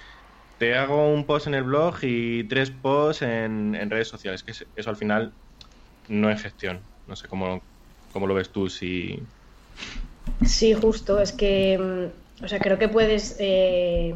te 0.57 0.75
hago 0.75 1.09
un 1.09 1.25
post 1.25 1.47
en 1.47 1.55
el 1.55 1.63
blog 1.63 1.95
y 2.03 2.43
tres 2.45 2.69
posts 2.69 3.21
en, 3.23 3.75
en 3.75 3.89
redes 3.89 4.07
sociales, 4.07 4.43
que 4.43 4.51
eso 4.51 4.89
al 4.89 4.95
final 4.95 5.33
no 6.07 6.29
es 6.29 6.41
gestión. 6.41 6.81
No 7.07 7.15
sé 7.15 7.27
cómo, 7.27 7.61
cómo 8.13 8.27
lo 8.27 8.33
ves 8.33 8.49
tú, 8.49 8.69
si... 8.69 9.19
Sí, 10.45 10.73
justo, 10.73 11.19
es 11.19 11.31
que, 11.31 11.77
mm, 11.77 12.43
o 12.43 12.47
sea, 12.47 12.59
creo 12.59 12.77
que 12.77 12.87
puedes 12.87 13.35
eh, 13.39 14.13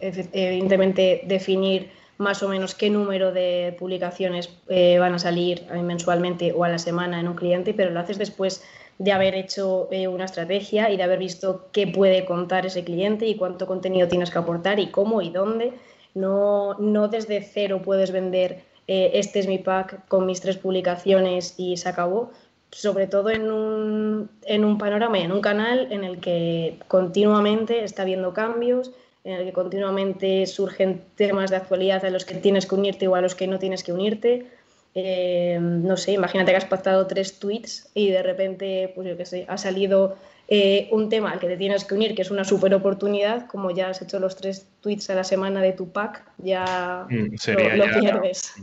evidentemente 0.00 1.22
definir 1.26 1.90
más 2.20 2.42
o 2.42 2.48
menos 2.50 2.74
qué 2.74 2.90
número 2.90 3.32
de 3.32 3.74
publicaciones 3.78 4.50
eh, 4.68 4.98
van 4.98 5.14
a 5.14 5.18
salir 5.18 5.66
eh, 5.72 5.82
mensualmente 5.82 6.52
o 6.52 6.64
a 6.64 6.68
la 6.68 6.78
semana 6.78 7.18
en 7.18 7.26
un 7.26 7.34
cliente, 7.34 7.72
pero 7.72 7.90
lo 7.90 7.98
haces 7.98 8.18
después 8.18 8.62
de 8.98 9.12
haber 9.12 9.34
hecho 9.34 9.88
eh, 9.90 10.06
una 10.06 10.26
estrategia 10.26 10.90
y 10.90 10.98
de 10.98 11.02
haber 11.02 11.18
visto 11.18 11.68
qué 11.72 11.86
puede 11.86 12.26
contar 12.26 12.66
ese 12.66 12.84
cliente 12.84 13.26
y 13.26 13.36
cuánto 13.36 13.66
contenido 13.66 14.06
tienes 14.06 14.30
que 14.30 14.38
aportar 14.38 14.78
y 14.78 14.88
cómo 14.88 15.22
y 15.22 15.30
dónde. 15.30 15.72
No, 16.14 16.74
no 16.74 17.08
desde 17.08 17.42
cero 17.42 17.80
puedes 17.82 18.12
vender 18.12 18.68
este 18.86 19.38
es 19.38 19.46
mi 19.46 19.58
pack 19.58 20.08
con 20.08 20.26
mis 20.26 20.40
tres 20.40 20.56
publicaciones 20.56 21.54
y 21.58 21.76
se 21.76 21.88
acabó, 21.88 22.32
sobre 22.72 23.06
todo 23.06 23.30
en 23.30 23.48
un, 23.52 24.28
en 24.42 24.64
un 24.64 24.78
panorama 24.78 25.16
y 25.20 25.22
en 25.22 25.30
un 25.30 25.40
canal 25.40 25.86
en 25.92 26.02
el 26.02 26.18
que 26.18 26.76
continuamente 26.88 27.84
está 27.84 28.02
habiendo 28.02 28.34
cambios, 28.34 28.90
en 29.24 29.32
el 29.34 29.44
que 29.44 29.52
continuamente 29.52 30.46
surgen 30.46 31.02
temas 31.14 31.50
de 31.50 31.56
actualidad 31.56 32.04
a 32.04 32.10
los 32.10 32.24
que 32.24 32.34
tienes 32.34 32.66
que 32.66 32.74
unirte 32.74 33.08
o 33.08 33.14
a 33.14 33.20
los 33.20 33.34
que 33.34 33.46
no 33.46 33.58
tienes 33.58 33.82
que 33.82 33.92
unirte. 33.92 34.46
Eh, 34.94 35.58
no 35.60 35.96
sé, 35.96 36.12
imagínate 36.12 36.50
que 36.50 36.56
has 36.56 36.64
pactado 36.64 37.06
tres 37.06 37.38
tweets 37.38 37.90
y 37.94 38.10
de 38.10 38.22
repente, 38.22 38.90
pues 38.94 39.06
yo 39.06 39.16
qué 39.16 39.24
sé, 39.24 39.44
ha 39.48 39.56
salido 39.56 40.16
eh, 40.48 40.88
un 40.90 41.08
tema 41.08 41.30
al 41.30 41.38
que 41.38 41.46
te 41.46 41.56
tienes 41.56 41.84
que 41.84 41.94
unir, 41.94 42.14
que 42.14 42.22
es 42.22 42.30
una 42.30 42.44
super 42.44 42.74
oportunidad, 42.74 43.46
como 43.46 43.70
ya 43.70 43.90
has 43.90 44.02
hecho 44.02 44.18
los 44.18 44.36
tres 44.36 44.66
tweets 44.80 45.10
a 45.10 45.14
la 45.14 45.22
semana 45.22 45.62
de 45.62 45.72
tu 45.72 45.92
pack, 45.92 46.24
ya 46.38 47.06
mm, 47.08 47.36
lo, 47.76 48.00
pierdes. 48.00 48.54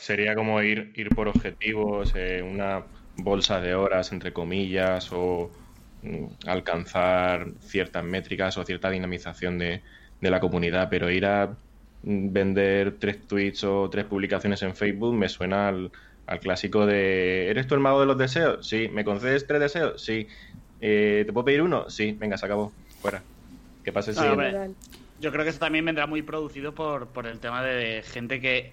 Sería 0.00 0.34
como 0.34 0.60
ir, 0.62 0.92
ir 0.96 1.10
por 1.10 1.28
objetivos, 1.28 2.12
eh, 2.16 2.42
una 2.42 2.84
bolsa 3.16 3.60
de 3.60 3.74
horas, 3.76 4.10
entre 4.10 4.32
comillas, 4.32 5.12
o 5.12 5.52
mm, 6.02 6.48
alcanzar 6.48 7.46
ciertas 7.60 8.02
métricas 8.02 8.58
o 8.58 8.64
cierta 8.64 8.90
dinamización 8.90 9.58
de, 9.58 9.82
de 10.20 10.30
la 10.30 10.40
comunidad, 10.40 10.88
pero 10.90 11.10
ir 11.10 11.26
a 11.26 11.56
vender 12.02 12.96
tres 12.98 13.26
tweets 13.26 13.64
o 13.64 13.90
tres 13.90 14.04
publicaciones 14.04 14.62
en 14.62 14.74
Facebook 14.74 15.14
me 15.14 15.28
suena 15.28 15.68
al, 15.68 15.90
clásico 16.40 16.86
de 16.86 17.50
¿eres 17.50 17.66
tú 17.66 17.74
el 17.74 17.80
mago 17.80 18.00
de 18.00 18.06
los 18.06 18.18
deseos? 18.18 18.66
Sí. 18.66 18.88
¿Me 18.92 19.04
concedes 19.04 19.46
tres 19.46 19.60
deseos? 19.60 20.02
Sí. 20.02 20.26
Eh, 20.80 21.24
¿Te 21.26 21.32
puedo 21.32 21.44
pedir 21.44 21.62
uno? 21.62 21.88
Sí. 21.88 22.16
Venga, 22.18 22.36
se 22.36 22.46
acabó. 22.46 22.72
Fuera. 23.00 23.22
Que 23.84 23.92
pase 23.92 24.10
el 24.10 24.74
Yo 25.20 25.32
creo 25.32 25.44
que 25.44 25.50
eso 25.50 25.60
también 25.60 25.84
vendrá 25.84 26.06
muy 26.06 26.22
producido 26.22 26.74
por, 26.74 27.08
por 27.08 27.26
el 27.26 27.38
tema 27.38 27.62
de 27.62 28.02
gente 28.02 28.40
que 28.40 28.72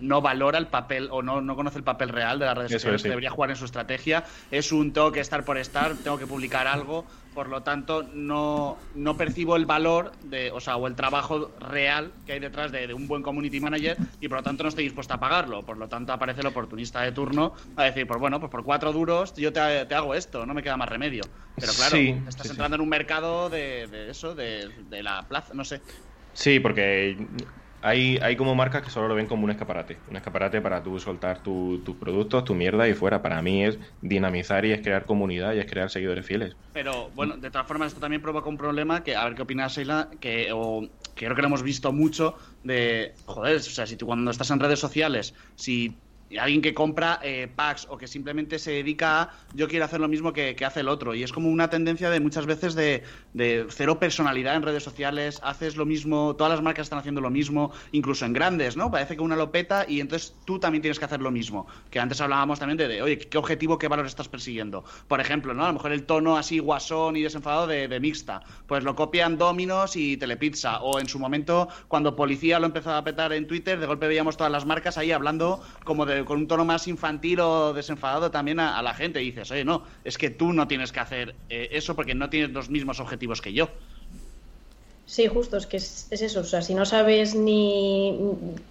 no 0.00 0.20
valora 0.20 0.58
el 0.58 0.66
papel 0.66 1.08
o 1.10 1.22
no, 1.22 1.40
no 1.40 1.56
conoce 1.56 1.78
el 1.78 1.84
papel 1.84 2.08
real 2.08 2.38
de 2.38 2.46
las 2.46 2.56
redes 2.56 2.72
sociales 2.72 3.02
debería 3.02 3.30
jugar 3.30 3.50
en 3.50 3.56
su 3.56 3.64
estrategia. 3.64 4.24
Es 4.50 4.72
un 4.72 4.92
tengo 4.92 5.12
que 5.12 5.20
estar 5.20 5.44
por 5.44 5.58
estar, 5.58 5.94
tengo 5.96 6.18
que 6.18 6.26
publicar 6.26 6.66
algo, 6.66 7.06
por 7.34 7.48
lo 7.48 7.62
tanto 7.62 8.02
no, 8.14 8.78
no 8.94 9.16
percibo 9.16 9.56
el 9.56 9.66
valor 9.66 10.12
de, 10.22 10.50
o 10.50 10.60
sea, 10.60 10.76
o 10.76 10.86
el 10.86 10.94
trabajo 10.94 11.52
real 11.60 12.12
que 12.26 12.32
hay 12.32 12.40
detrás 12.40 12.72
de, 12.72 12.92
un 12.92 13.08
buen 13.08 13.22
community 13.22 13.60
manager 13.60 13.96
y 14.20 14.28
por 14.28 14.38
lo 14.38 14.42
tanto 14.42 14.62
no 14.62 14.68
estoy 14.68 14.84
dispuesto 14.84 15.14
a 15.14 15.20
pagarlo. 15.20 15.62
Por 15.62 15.78
lo 15.78 15.88
tanto 15.88 16.12
aparece 16.12 16.40
el 16.40 16.46
oportunista 16.46 17.00
de 17.02 17.12
turno 17.12 17.54
a 17.76 17.84
decir, 17.84 18.06
pues 18.06 18.20
bueno, 18.20 18.38
pues 18.40 18.50
por 18.50 18.64
cuatro 18.64 18.92
duros 18.92 19.34
yo 19.34 19.52
te, 19.52 19.60
hago 19.60 20.14
esto, 20.14 20.44
no 20.46 20.54
me 20.54 20.62
queda 20.62 20.76
más 20.76 20.88
remedio. 20.88 21.22
Pero 21.56 21.72
claro, 21.72 21.96
estás 22.28 22.50
entrando 22.50 22.76
en 22.76 22.80
un 22.80 22.88
mercado 22.88 23.48
de, 23.50 23.86
de 23.86 24.10
eso, 24.10 24.34
de, 24.34 24.68
de 24.88 25.02
la 25.02 25.22
plaza, 25.22 25.54
no 25.54 25.64
sé. 25.64 25.80
Sí, 26.34 26.60
porque 26.60 27.16
hay, 27.82 28.18
hay 28.18 28.36
como 28.36 28.54
marcas 28.54 28.82
que 28.82 28.90
solo 28.90 29.08
lo 29.08 29.14
ven 29.14 29.26
como 29.26 29.44
un 29.44 29.50
escaparate. 29.50 29.98
Un 30.08 30.16
escaparate 30.16 30.60
para 30.60 30.82
tú 30.82 30.98
soltar 31.00 31.42
tus 31.42 31.96
productos, 31.98 32.44
tu 32.44 32.54
mierda 32.54 32.88
y 32.88 32.94
fuera. 32.94 33.20
Para 33.22 33.42
mí 33.42 33.64
es 33.64 33.78
dinamizar 34.00 34.64
y 34.64 34.72
es 34.72 34.80
crear 34.80 35.04
comunidad 35.04 35.54
y 35.54 35.58
es 35.58 35.66
crear 35.66 35.90
seguidores 35.90 36.24
fieles. 36.24 36.54
Pero 36.72 37.10
bueno, 37.10 37.36
de 37.36 37.50
todas 37.50 37.66
formas, 37.66 37.88
esto 37.88 38.00
también 38.00 38.22
provoca 38.22 38.48
un 38.48 38.56
problema 38.56 39.02
que, 39.02 39.16
a 39.16 39.24
ver 39.24 39.34
qué 39.34 39.42
opinas, 39.42 39.74
Sheila, 39.74 40.08
que, 40.20 40.50
o, 40.52 40.88
que 41.14 41.24
creo 41.24 41.34
que 41.34 41.42
lo 41.42 41.48
hemos 41.48 41.62
visto 41.62 41.92
mucho 41.92 42.36
de, 42.62 43.14
joder, 43.26 43.56
o 43.56 43.60
sea, 43.60 43.86
si 43.86 43.96
tú 43.96 44.06
cuando 44.06 44.30
estás 44.30 44.50
en 44.50 44.60
redes 44.60 44.78
sociales, 44.78 45.34
si 45.56 45.96
alguien 46.38 46.62
que 46.62 46.74
compra 46.74 47.20
eh, 47.22 47.48
packs 47.54 47.86
o 47.90 47.96
que 47.96 48.06
simplemente 48.06 48.58
se 48.58 48.72
dedica 48.72 49.22
a 49.22 49.30
yo 49.54 49.68
quiero 49.68 49.84
hacer 49.84 50.00
lo 50.00 50.08
mismo 50.08 50.32
que, 50.32 50.56
hace 50.64 50.80
el 50.80 50.88
otro. 50.88 51.14
Y 51.14 51.22
es 51.22 51.32
como 51.32 51.48
una 51.48 51.68
tendencia 51.70 52.10
de 52.10 52.20
muchas 52.20 52.46
veces 52.46 52.74
de, 52.74 53.02
cero 53.70 53.98
personalidad 53.98 54.56
en 54.56 54.62
redes 54.62 54.82
sociales, 54.82 55.40
haces 55.42 55.76
lo 55.76 55.84
mismo, 55.84 56.36
todas 56.36 56.52
las 56.52 56.62
marcas 56.62 56.86
están 56.86 56.98
haciendo 56.98 57.20
lo 57.20 57.30
mismo, 57.30 57.72
incluso 57.92 58.24
en 58.24 58.32
grandes, 58.32 58.76
¿no? 58.76 58.90
Parece 58.90 59.16
que 59.16 59.22
una 59.22 59.36
lo 59.36 59.50
peta 59.50 59.84
y 59.88 60.00
entonces 60.00 60.34
tú 60.44 60.58
también 60.58 60.82
tienes 60.82 60.98
que 60.98 61.04
hacer 61.04 61.20
lo 61.20 61.30
mismo. 61.30 61.66
Que 61.90 62.00
antes 62.00 62.20
hablábamos 62.20 62.58
también 62.58 62.78
de, 62.78 63.02
oye, 63.02 63.18
¿qué 63.18 63.38
objetivo, 63.38 63.78
qué 63.78 63.88
valor 63.88 64.06
estás 64.06 64.28
persiguiendo? 64.28 64.84
Por 65.08 65.20
ejemplo, 65.20 65.54
¿no? 65.54 65.64
A 65.64 65.68
lo 65.68 65.74
mejor 65.74 65.92
el 65.92 66.04
tono 66.04 66.36
así 66.36 66.58
guasón 66.58 67.16
y 67.16 67.22
desenfadado 67.22 67.66
de, 67.66 67.88
de 67.88 68.00
mixta, 68.00 68.42
pues 68.66 68.84
lo 68.84 68.94
copian 68.94 69.36
Dominos 69.36 69.96
y 69.96 70.16
Telepizza. 70.16 70.80
O 70.80 70.98
en 71.00 71.08
su 71.08 71.18
momento, 71.18 71.68
cuando 71.88 72.16
Policía 72.16 72.58
lo 72.58 72.66
empezó 72.66 72.92
a 72.94 73.04
petar 73.04 73.32
en 73.32 73.46
Twitter, 73.46 73.78
de 73.78 73.86
golpe 73.86 74.06
veíamos 74.06 74.36
todas 74.36 74.52
las 74.52 74.66
marcas 74.66 74.98
ahí 74.98 75.12
hablando 75.12 75.62
como 75.84 76.06
de 76.06 76.21
con 76.24 76.38
un 76.38 76.48
tono 76.48 76.64
más 76.64 76.88
infantil 76.88 77.40
o 77.40 77.72
desenfadado 77.72 78.30
también 78.30 78.60
a, 78.60 78.80
la 78.82 78.94
gente. 78.94 79.18
Dices, 79.20 79.50
oye, 79.50 79.64
no, 79.64 79.84
es 80.04 80.18
que 80.18 80.30
tú 80.30 80.52
no 80.52 80.68
tienes 80.68 80.92
que 80.92 81.00
hacer 81.00 81.36
eh, 81.48 81.68
eso 81.72 81.94
porque 81.96 82.14
no 82.14 82.30
tienes 82.30 82.50
los 82.50 82.70
mismos 82.70 83.00
objetivos 83.00 83.40
que 83.40 83.52
yo. 83.52 83.68
Sí, 85.12 85.26
justo, 85.28 85.58
es 85.58 85.66
que 85.66 85.76
es, 85.76 86.08
eso. 86.10 86.40
O 86.40 86.44
sea, 86.44 86.62
si 86.62 86.74
no 86.74 86.86
sabes 86.86 87.34
ni, 87.34 88.18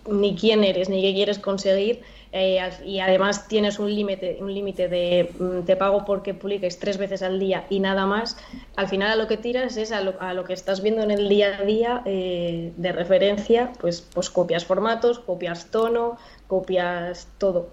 ni 0.09 0.35
quién 0.35 0.63
eres 0.63 0.89
ni 0.89 0.99
qué 1.03 1.13
quieres 1.13 1.37
conseguir, 1.37 2.01
eh, 2.31 2.59
y 2.83 2.97
además 2.97 3.47
tienes 3.47 3.77
un 3.77 3.93
límite 3.93 4.37
un 4.41 4.51
límite 4.51 4.87
de 4.87 5.29
mm, 5.37 5.65
te 5.65 5.75
pago 5.75 6.03
porque 6.03 6.33
publiques 6.33 6.79
tres 6.79 6.97
veces 6.97 7.21
al 7.21 7.39
día 7.39 7.67
y 7.69 7.79
nada 7.79 8.07
más, 8.07 8.37
al 8.75 8.87
final 8.87 9.11
a 9.11 9.15
lo 9.17 9.27
que 9.27 9.37
tiras 9.37 9.77
es 9.77 9.91
a 9.91 10.01
lo, 10.01 10.19
a 10.19 10.33
lo 10.33 10.43
que 10.43 10.53
estás 10.53 10.81
viendo 10.81 11.03
en 11.03 11.11
el 11.11 11.29
día 11.29 11.59
a 11.59 11.63
día 11.63 12.01
eh, 12.05 12.73
de 12.75 12.91
referencia, 12.91 13.73
pues, 13.79 14.01
pues 14.01 14.31
copias 14.31 14.65
formatos, 14.65 15.19
copias 15.19 15.69
tono, 15.69 16.17
copias 16.47 17.27
todo. 17.37 17.69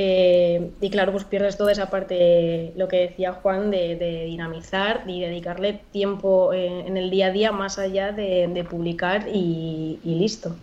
Eh, 0.00 0.70
y 0.80 0.90
claro, 0.90 1.10
pues 1.10 1.24
pierdes 1.24 1.56
toda 1.56 1.72
esa 1.72 1.90
parte, 1.90 2.72
lo 2.76 2.86
que 2.86 2.98
decía 2.98 3.32
Juan, 3.32 3.72
de, 3.72 4.26
dinamizar 4.26 5.02
y 5.08 5.20
dedicarle 5.20 5.80
tiempo 5.90 6.52
en, 6.52 6.96
el 6.96 7.10
día 7.10 7.26
a 7.26 7.30
día 7.32 7.50
más 7.50 7.80
allá 7.80 8.12
de, 8.12 8.64
publicar 8.70 9.26
y, 9.26 9.98
listo. 10.04 10.54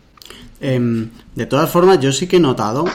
Em, 0.62 1.10
de 1.36 1.46
todas 1.48 1.70
formas, 1.70 2.00
yo 2.00 2.14
sí 2.14 2.28
que 2.28 2.38
he 2.38 2.40
notado, 2.40 2.86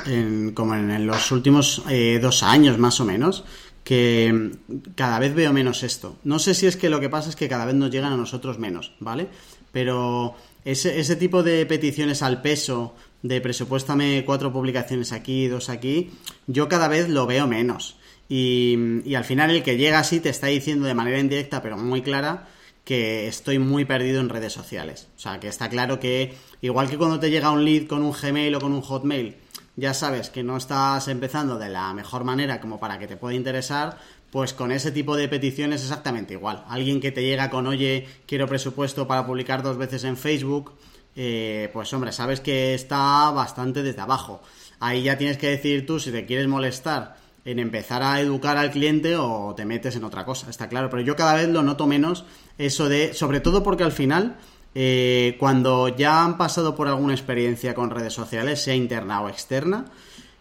como 0.54 0.74
en, 0.74 1.06
los 1.06 1.30
últimos 1.30 1.82
eh, 1.90 2.18
dos 2.22 2.42
años 2.42 2.78
más 2.78 2.98
o 3.00 3.04
menos, 3.04 3.44
que 3.84 4.52
cada 4.94 5.18
vez 5.18 5.34
veo 5.34 5.52
menos 5.52 5.82
esto. 5.82 6.16
No 6.24 6.38
sé 6.38 6.54
si 6.54 6.66
es 6.66 6.78
que 6.78 6.88
lo 6.88 7.00
que 7.00 7.10
pasa 7.10 7.28
es 7.28 7.36
que 7.36 7.50
cada 7.50 7.66
vez 7.66 7.74
nos 7.74 7.90
llegan 7.90 8.14
a 8.14 8.16
nosotros 8.16 8.58
menos, 8.58 8.92
¿vale? 8.98 9.28
Pero 9.72 10.36
ese 10.64 11.16
tipo 11.16 11.42
de 11.42 11.66
peticiones 11.66 12.22
al 12.22 12.40
peso 12.40 12.94
de 13.22 13.40
presupuéstame 13.40 14.24
cuatro 14.24 14.52
publicaciones 14.52 15.12
aquí, 15.12 15.48
dos 15.48 15.68
aquí, 15.68 16.10
yo 16.46 16.68
cada 16.68 16.88
vez 16.88 17.08
lo 17.08 17.26
veo 17.26 17.46
menos. 17.46 17.96
Y, 18.28 19.14
al 19.14 19.24
final 19.24 19.50
el 19.50 19.62
que 19.62 19.76
llega 19.76 19.98
así 19.98 20.20
te 20.20 20.28
está 20.28 20.46
diciendo 20.46 20.86
de 20.86 20.94
manera 20.94 21.18
indirecta, 21.18 21.62
pero 21.62 21.76
muy 21.76 22.00
clara, 22.00 22.48
que 22.84 23.26
estoy 23.26 23.58
muy 23.58 23.84
perdido 23.84 24.20
en 24.20 24.28
redes 24.28 24.52
sociales. 24.52 25.08
O 25.16 25.18
sea, 25.18 25.40
que 25.40 25.48
está 25.48 25.68
claro 25.68 25.98
que 25.98 26.34
igual 26.60 26.88
que 26.88 26.96
cuando 26.96 27.18
te 27.18 27.30
llega 27.30 27.50
un 27.50 27.64
lead 27.64 27.86
con 27.86 28.02
un 28.02 28.12
Gmail 28.12 28.54
o 28.54 28.60
con 28.60 28.72
un 28.72 28.82
Hotmail, 28.82 29.36
ya 29.76 29.94
sabes 29.94 30.30
que 30.30 30.42
no 30.42 30.56
estás 30.56 31.08
empezando 31.08 31.58
de 31.58 31.68
la 31.68 31.92
mejor 31.92 32.24
manera 32.24 32.60
como 32.60 32.78
para 32.78 32.98
que 32.98 33.08
te 33.08 33.16
pueda 33.16 33.34
interesar, 33.34 33.98
pues 34.30 34.52
con 34.52 34.70
ese 34.70 34.92
tipo 34.92 35.16
de 35.16 35.28
peticiones 35.28 35.82
exactamente 35.82 36.34
igual. 36.34 36.64
Alguien 36.68 37.00
que 37.00 37.12
te 37.12 37.22
llega 37.22 37.50
con, 37.50 37.66
oye, 37.66 38.06
quiero 38.26 38.46
presupuesto 38.46 39.08
para 39.08 39.26
publicar 39.26 39.62
dos 39.62 39.76
veces 39.76 40.04
en 40.04 40.16
Facebook, 40.16 40.72
eh, 41.16 41.70
pues 41.72 41.92
hombre, 41.92 42.12
sabes 42.12 42.40
que 42.40 42.74
está 42.74 43.30
bastante 43.30 43.82
desde 43.82 44.00
abajo. 44.00 44.42
Ahí 44.78 45.02
ya 45.02 45.18
tienes 45.18 45.36
que 45.36 45.48
decir 45.48 45.86
tú 45.86 46.00
si 46.00 46.10
te 46.10 46.26
quieres 46.26 46.48
molestar 46.48 47.16
en 47.44 47.58
empezar 47.58 48.02
a 48.02 48.20
educar 48.20 48.56
al 48.56 48.70
cliente 48.70 49.16
o 49.16 49.54
te 49.54 49.64
metes 49.64 49.96
en 49.96 50.04
otra 50.04 50.24
cosa, 50.24 50.50
está 50.50 50.68
claro. 50.68 50.90
Pero 50.90 51.02
yo 51.02 51.16
cada 51.16 51.34
vez 51.34 51.48
lo 51.48 51.62
noto 51.62 51.86
menos 51.86 52.24
eso 52.58 52.88
de, 52.88 53.14
sobre 53.14 53.40
todo 53.40 53.62
porque 53.62 53.84
al 53.84 53.92
final, 53.92 54.36
eh, 54.74 55.36
cuando 55.38 55.88
ya 55.88 56.24
han 56.24 56.36
pasado 56.38 56.74
por 56.74 56.88
alguna 56.88 57.14
experiencia 57.14 57.74
con 57.74 57.90
redes 57.90 58.12
sociales, 58.12 58.62
sea 58.62 58.74
interna 58.74 59.22
o 59.22 59.28
externa, 59.28 59.86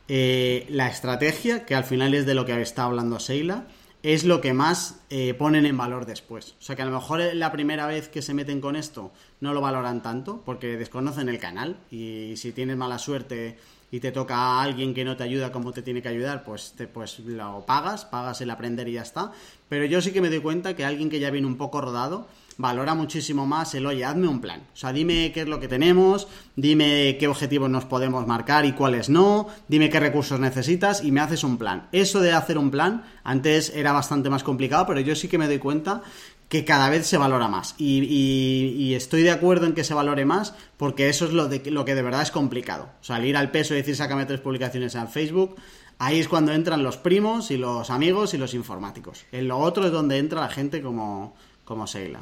eh, 0.07 0.65
la 0.69 0.87
estrategia, 0.87 1.65
que 1.65 1.75
al 1.75 1.83
final 1.83 2.13
es 2.13 2.25
de 2.25 2.33
lo 2.33 2.45
que 2.45 2.59
está 2.61 2.83
hablando 2.83 3.19
Seila, 3.19 3.65
es 4.01 4.23
lo 4.23 4.39
que 4.39 4.53
más 4.53 5.01
eh, 5.09 5.33
ponen 5.33 5.65
en 5.65 5.77
valor 5.77 6.05
después. 6.05 6.55
O 6.59 6.61
sea 6.61 6.75
que 6.75 6.81
a 6.81 6.85
lo 6.85 6.91
mejor 6.91 7.21
la 7.33 7.51
primera 7.51 7.85
vez 7.85 8.07
que 8.07 8.21
se 8.21 8.33
meten 8.33 8.61
con 8.61 8.75
esto 8.75 9.11
no 9.41 9.53
lo 9.53 9.61
valoran 9.61 10.01
tanto 10.01 10.41
porque 10.45 10.77
desconocen 10.77 11.27
el 11.29 11.39
canal 11.39 11.77
y 11.91 12.33
si 12.37 12.51
tienes 12.51 12.77
mala 12.77 12.97
suerte 12.97 13.57
y 13.91 13.99
te 13.99 14.11
toca 14.11 14.35
a 14.35 14.61
alguien 14.61 14.93
que 14.93 15.03
no 15.03 15.17
te 15.17 15.23
ayuda 15.23 15.51
como 15.51 15.71
te 15.71 15.81
tiene 15.81 16.01
que 16.01 16.09
ayudar, 16.09 16.43
pues, 16.43 16.73
te, 16.77 16.87
pues 16.87 17.19
lo 17.19 17.65
pagas, 17.65 18.05
pagas 18.05 18.39
el 18.41 18.51
aprender 18.51 18.87
y 18.87 18.93
ya 18.93 19.01
está. 19.01 19.31
Pero 19.67 19.85
yo 19.85 20.01
sí 20.01 20.11
que 20.11 20.21
me 20.21 20.29
doy 20.29 20.39
cuenta 20.39 20.75
que 20.75 20.85
alguien 20.85 21.09
que 21.09 21.19
ya 21.19 21.31
viene 21.31 21.47
un 21.47 21.57
poco 21.57 21.81
rodado 21.81 22.27
valora 22.59 22.93
muchísimo 22.93 23.45
más 23.45 23.73
el, 23.73 23.85
oye, 23.85 24.03
hazme 24.03 24.27
un 24.27 24.41
plan. 24.41 24.67
O 24.73 24.77
sea, 24.77 24.91
dime 24.91 25.31
qué 25.33 25.41
es 25.41 25.47
lo 25.47 25.61
que 25.61 25.69
tenemos, 25.69 26.27
dime 26.57 27.15
qué 27.17 27.27
objetivos 27.29 27.69
nos 27.69 27.85
podemos 27.85 28.27
marcar 28.27 28.65
y 28.65 28.73
cuáles 28.73 29.09
no, 29.09 29.47
dime 29.69 29.89
qué 29.89 29.99
recursos 30.01 30.41
necesitas 30.41 31.01
y 31.01 31.13
me 31.13 31.21
haces 31.21 31.45
un 31.45 31.57
plan. 31.57 31.87
Eso 31.93 32.19
de 32.19 32.33
hacer 32.33 32.57
un 32.57 32.69
plan 32.69 33.05
antes 33.23 33.71
era 33.73 33.93
bastante 33.93 34.29
más 34.29 34.43
complicado, 34.43 34.85
pero 34.85 34.99
yo 34.99 35.15
sí 35.15 35.29
que 35.29 35.37
me 35.37 35.47
doy 35.47 35.57
cuenta 35.57 36.03
que 36.49 36.65
cada 36.65 36.89
vez 36.89 37.07
se 37.07 37.17
valora 37.17 37.47
más. 37.47 37.75
Y, 37.77 38.93
estoy 38.93 39.23
de 39.23 39.31
acuerdo 39.31 39.65
en 39.65 39.73
que 39.73 39.85
se 39.85 39.93
valore 39.93 40.25
más 40.25 40.53
porque 40.75 41.07
eso 41.07 41.25
es 41.25 41.31
lo, 41.31 41.47
de, 41.47 41.71
lo 41.71 41.85
que 41.85 41.95
de 41.95 42.01
verdad 42.01 42.23
es 42.23 42.31
complicado. 42.31 42.89
Salir 42.99 43.37
al 43.37 43.51
peso 43.51 43.73
y 43.73 43.77
decir 43.77 43.95
sácame 43.95 44.25
tres 44.25 44.41
publicaciones 44.41 44.95
en 44.95 45.07
Facebook, 45.07 45.55
ahí 45.97 46.19
es 46.19 46.27
cuando 46.27 46.51
entran 46.51 46.83
los 46.83 46.97
primos 46.97 47.51
y 47.51 47.57
los 47.57 47.89
amigos 47.89 48.33
y 48.33 48.37
los 48.37 48.53
informáticos. 48.53 49.23
En 49.31 49.47
lo 49.47 49.59
otro 49.59 49.85
es 49.85 49.93
donde 49.93 50.17
entra 50.17 50.41
la 50.41 50.49
gente 50.49 50.81
como, 50.81 51.37
como 51.63 51.87
Seila. 51.87 52.19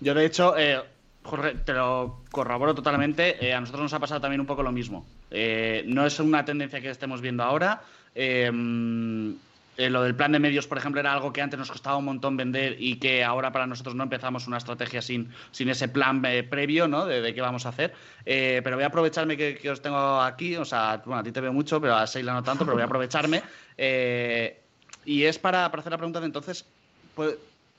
Yo, 0.00 0.14
de 0.14 0.24
hecho, 0.24 0.56
eh, 0.56 0.80
Jorge, 1.24 1.54
te 1.64 1.72
lo 1.72 2.20
corroboro 2.30 2.74
totalmente. 2.74 3.44
Eh, 3.44 3.52
a 3.52 3.60
nosotros 3.60 3.82
nos 3.82 3.92
ha 3.94 3.98
pasado 3.98 4.20
también 4.20 4.40
un 4.40 4.46
poco 4.46 4.62
lo 4.62 4.72
mismo. 4.72 5.06
Eh, 5.30 5.84
no 5.86 6.06
es 6.06 6.20
una 6.20 6.44
tendencia 6.44 6.80
que 6.80 6.90
estemos 6.90 7.20
viendo 7.20 7.42
ahora. 7.42 7.82
lo 8.14 10.02
del 10.02 10.14
plan 10.14 10.32
de 10.32 10.38
medios, 10.38 10.66
por 10.66 10.78
ejemplo, 10.78 11.00
era 11.00 11.12
algo 11.12 11.32
que 11.32 11.42
antes 11.42 11.58
nos 11.58 11.70
costaba 11.70 11.96
un 11.96 12.04
montón 12.04 12.36
vender 12.36 12.76
y 12.78 12.96
que 12.96 13.24
ahora 13.24 13.52
para 13.52 13.66
nosotros 13.66 13.94
no 13.94 14.04
empezamos 14.04 14.46
una 14.46 14.58
estrategia 14.58 15.02
sin, 15.02 15.30
sin 15.50 15.68
ese 15.68 15.88
plan 15.88 16.22
previo, 16.22 16.88
¿no? 16.88 17.06
De, 17.06 17.34
qué 17.34 17.40
vamos 17.40 17.66
a 17.66 17.70
hacer. 17.70 17.94
pero 18.24 18.76
voy 18.76 18.84
a 18.84 18.88
aprovecharme 18.88 19.36
que, 19.36 19.70
os 19.70 19.82
tengo 19.82 20.20
aquí. 20.20 20.56
O 20.56 20.64
sea, 20.64 21.02
bueno, 21.04 21.20
a 21.20 21.24
ti 21.24 21.32
te 21.32 21.40
veo 21.40 21.52
mucho, 21.52 21.80
pero 21.80 21.96
a 21.96 22.06
Seila 22.06 22.32
no 22.34 22.42
tanto, 22.42 22.64
pero 22.64 22.74
voy 22.74 22.82
a 22.82 22.86
aprovecharme. 22.86 23.42
y 25.04 25.22
es 25.24 25.38
para, 25.38 25.70
para, 25.70 25.80
hacer 25.80 25.92
la 25.92 25.98
pregunta 25.98 26.20
de 26.20 26.26
entonces, 26.26 26.64
pues, 27.14 27.36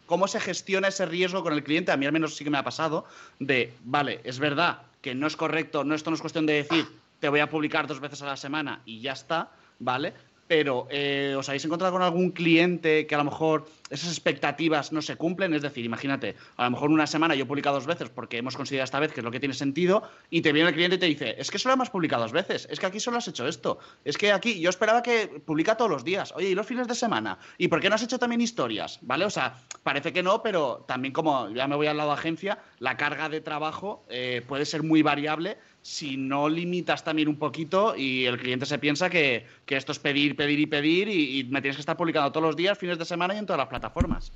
cómo 0.10 0.28
se 0.28 0.40
gestiona 0.40 0.88
ese 0.88 1.06
riesgo 1.06 1.44
con 1.44 1.54
el 1.54 1.64
cliente. 1.64 1.92
A 1.92 1.98
mí 1.98 2.08
al 2.08 2.12
menos 2.12 2.36
sí 2.36 2.44
que 2.44 2.50
me 2.50 2.58
ha 2.58 2.64
pasado 2.64 3.06
de, 3.38 3.76
vale, 3.84 4.22
es 4.24 4.40
verdad 4.40 4.82
que 5.02 5.14
no 5.14 5.28
es 5.28 5.36
correcto, 5.36 5.84
no 5.84 5.94
esto 5.94 6.10
no 6.10 6.16
es 6.16 6.22
cuestión 6.22 6.48
de 6.48 6.54
decir, 6.54 6.88
te 7.20 7.30
voy 7.30 7.42
a 7.42 7.50
publicar 7.50 7.86
dos 7.86 8.00
veces 8.00 8.24
a 8.24 8.26
la 8.26 8.36
semana 8.36 8.82
y 8.86 9.02
ya 9.02 9.12
está, 9.12 9.52
¿vale? 9.78 10.16
Pero 10.50 10.88
eh, 10.90 11.36
¿os 11.38 11.48
habéis 11.48 11.64
encontrado 11.64 11.94
con 11.94 12.02
algún 12.02 12.32
cliente 12.32 13.06
que 13.06 13.14
a 13.14 13.20
lo 13.20 13.24
mejor 13.24 13.70
esas 13.92 14.10
expectativas 14.10 14.92
no 14.92 15.04
se 15.04 15.16
cumplen? 15.16 15.54
Es 15.54 15.62
decir, 15.62 15.86
imagínate, 15.86 16.36
a 16.58 16.64
lo 16.64 16.72
mejor 16.72 16.90
una 16.90 17.06
semana 17.06 17.36
yo 17.36 17.46
he 17.46 17.62
dos 17.62 17.86
veces 17.86 18.10
porque 18.10 18.38
hemos 18.38 18.58
considerado 18.58 18.86
esta 18.86 19.00
vez 19.00 19.14
que 19.14 19.20
es 19.20 19.24
lo 19.24 19.30
que 19.30 19.40
tiene 19.40 19.54
sentido 19.54 20.02
y 20.32 20.42
te 20.42 20.52
viene 20.52 20.70
el 20.70 20.74
cliente 20.74 20.96
y 20.96 21.00
te 21.00 21.06
dice, 21.06 21.36
es 21.38 21.52
que 21.52 21.60
solo 21.60 21.76
hemos 21.76 21.92
publicado 21.92 22.24
dos 22.24 22.32
veces, 22.32 22.68
es 22.72 22.80
que 22.80 22.88
aquí 22.88 23.00
solo 23.00 23.18
has 23.18 23.28
hecho 23.28 23.48
esto, 23.48 23.78
es 24.04 24.18
que 24.18 24.32
aquí 24.32 24.60
yo 24.60 24.72
esperaba 24.72 25.04
que 25.04 25.28
publica 25.46 25.78
todos 25.78 25.92
los 25.92 26.04
días, 26.04 26.34
oye, 26.36 26.50
¿y 26.50 26.56
los 26.56 26.66
fines 26.66 26.88
de 26.88 26.96
semana? 26.96 27.38
¿Y 27.60 27.68
por 27.68 27.80
qué 27.80 27.90
no 27.90 27.94
has 27.94 28.02
hecho 28.02 28.18
también 28.18 28.42
historias? 28.42 28.98
¿Vale? 29.04 29.26
O 29.26 29.30
sea, 29.30 29.56
parece 29.84 30.12
que 30.12 30.24
no, 30.24 30.42
pero 30.42 30.84
también 30.88 31.14
como 31.14 31.52
ya 31.52 31.68
me 31.68 31.76
voy 31.76 31.86
al 31.86 31.98
lado 31.98 32.10
de 32.10 32.16
agencia, 32.16 32.58
la 32.80 32.98
carga 32.98 33.30
de 33.30 33.42
trabajo 33.42 34.04
eh, 34.10 34.42
puede 34.48 34.66
ser 34.66 34.82
muy 34.82 35.04
variable 35.04 35.60
si 35.82 36.18
no 36.18 36.50
limitas 36.50 37.04
también 37.04 37.28
un 37.28 37.38
poquito 37.38 37.96
y 37.96 38.26
el 38.26 38.38
cliente 38.38 38.66
se 38.66 38.80
piensa 38.80 39.10
que, 39.10 39.46
esto 39.68 39.92
es 39.92 40.00
pedir, 40.00 40.36
pedir 40.36 40.60
y 40.60 40.66
pedir 40.66 41.10
y, 41.10 41.44
me 41.46 41.62
tienes 41.62 41.78
que 41.78 41.82
estar 41.82 41.98
publicando 41.98 42.32
todos 42.32 42.46
los 42.46 42.56
días, 42.56 42.78
fines 42.78 42.98
de 42.98 43.06
semana 43.06 43.34
y 43.36 43.38
en 43.38 43.46
todas 43.46 43.60
las 43.60 43.68
plataformas. 43.68 44.32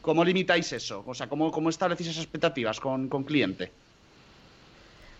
¿Cómo 0.00 0.24
limitáis 0.24 0.72
eso? 0.72 1.02
O 1.06 1.14
sea, 1.14 1.28
¿cómo, 1.28 1.50
cómo 1.50 1.70
esas 1.70 2.00
expectativas 2.00 2.78
con, 2.78 3.08
con 3.08 3.24
cliente? 3.24 3.70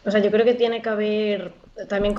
O 0.06 0.10
sea, 0.10 0.20
yo 0.20 0.30
creo 0.30 0.44
que 0.44 0.54
tiene 0.54 0.82
que 0.82 0.88
haber 0.90 1.52
también 1.88 2.14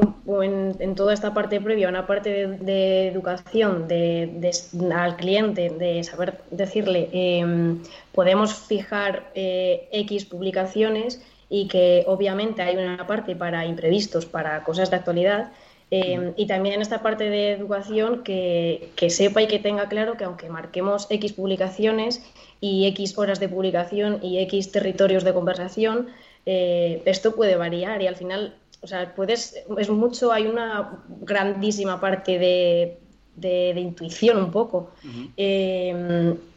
en, 0.80 0.96
toda 0.96 1.14
esta 1.14 1.34
parte 1.34 1.62
previa 1.62 1.88
una 1.88 2.08
parte 2.08 2.48
de, 2.48 3.08
educación 3.08 3.88
de, 3.88 4.52
al 4.94 5.16
cliente, 5.18 5.70
de 5.70 6.04
saber 6.04 6.42
decirle, 6.50 7.10
em, 7.14 7.80
podemos 8.12 8.56
fijar 8.56 9.30
eh, 9.36 9.88
X 9.92 10.26
publicaciones 10.26 11.22
y 11.50 11.68
que 11.68 12.04
obviamente 12.08 12.62
hay 12.62 12.76
una 12.78 13.06
parte 13.08 13.36
para 13.36 13.66
imprevistos, 13.66 14.26
para 14.26 14.64
cosas 14.64 14.90
de 14.90 14.98
actualidad. 14.98 15.52
Em, 15.92 16.34
y 16.36 16.48
también 16.48 16.76
en 16.76 16.82
esta 16.82 17.04
parte 17.04 17.30
de 17.30 17.52
educación 17.52 18.24
que, 18.24 18.90
que 18.96 19.12
sepa 19.12 19.44
y 19.44 19.48
que 19.48 19.60
tenga 19.60 19.88
claro 19.88 20.18
que 20.18 20.24
aunque 20.24 20.50
marquemos 20.50 21.06
X 21.10 21.34
publicaciones 21.34 22.24
y 22.60 22.88
X 22.88 23.18
horas 23.18 23.40
de 23.40 23.50
publicación 23.50 24.20
y 24.24 24.40
X 24.40 24.72
territorios 24.72 25.24
de 25.24 25.34
conversación, 25.34 26.08
eh, 26.46 27.02
esto 27.06 27.36
puede 27.36 27.56
variar 27.56 28.02
y 28.02 28.08
al 28.08 28.16
final, 28.16 28.56
o 28.82 28.88
sea, 28.88 29.14
puedes, 29.16 29.64
es 29.78 29.90
mucho, 29.90 30.32
hay 30.32 30.48
una 30.48 31.04
grandísima 31.22 32.00
parte 32.00 32.40
de, 32.40 32.98
de, 33.36 33.80
intuición 33.80 34.38
un 34.38 34.52
poco. 34.52 34.92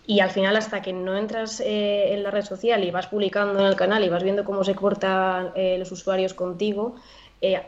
Y 0.08 0.20
al 0.20 0.30
final, 0.30 0.56
hasta 0.56 0.82
que 0.82 0.92
no 0.92 1.16
entras 1.16 1.60
eh, 1.60 2.14
en 2.14 2.22
la 2.22 2.30
red 2.30 2.44
social 2.44 2.82
y 2.82 2.90
vas 2.90 3.06
publicando 3.08 3.60
en 3.60 3.66
el 3.66 3.76
canal 3.76 4.02
y 4.02 4.08
vas 4.08 4.24
viendo 4.24 4.42
cómo 4.42 4.64
se 4.64 4.74
cortan 4.74 5.50
eh, 5.54 5.76
los 5.78 5.92
usuarios 5.92 6.34
contigo, 6.34 6.96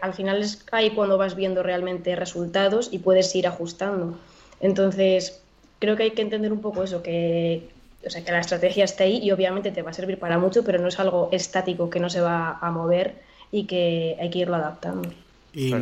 al 0.03 0.14
final 0.14 0.43
es 0.43 0.64
ahí 0.72 0.91
cuando 0.91 1.16
vas 1.16 1.36
viendo 1.36 1.62
realmente 1.62 2.16
resultados 2.16 2.88
y 2.91 2.99
puedes 2.99 3.32
ir 3.36 3.47
ajustando. 3.47 4.18
Entonces, 4.61 5.43
creo 5.78 5.97
que 5.97 6.05
hay 6.05 6.11
que 6.12 6.22
entender 6.22 6.53
un 6.53 6.61
poco 6.61 6.82
eso, 6.82 7.03
que, 7.03 7.68
o 8.07 8.11
sea, 8.11 8.24
que 8.24 8.32
la 8.32 8.41
estrategia 8.41 8.84
esté 8.84 9.05
ahí 9.05 9.18
y 9.22 9.30
obviamente 9.32 9.70
te 9.70 9.82
va 9.82 9.91
a 9.91 9.95
servir 9.95 10.18
para 10.18 10.38
mucho, 10.38 10.64
pero 10.64 10.78
no 10.78 10.88
es 10.88 10.99
algo 10.99 11.28
estático 11.32 11.91
que 11.91 12.01
no 12.01 12.09
se 12.09 12.20
va 12.20 12.59
a 12.61 12.70
mover 12.70 13.16
y 13.53 13.64
que 13.64 14.16
hay 14.20 14.30
que 14.30 14.41
irlo 14.41 14.57
adaptando. 14.57 15.11
Y, 15.53 15.74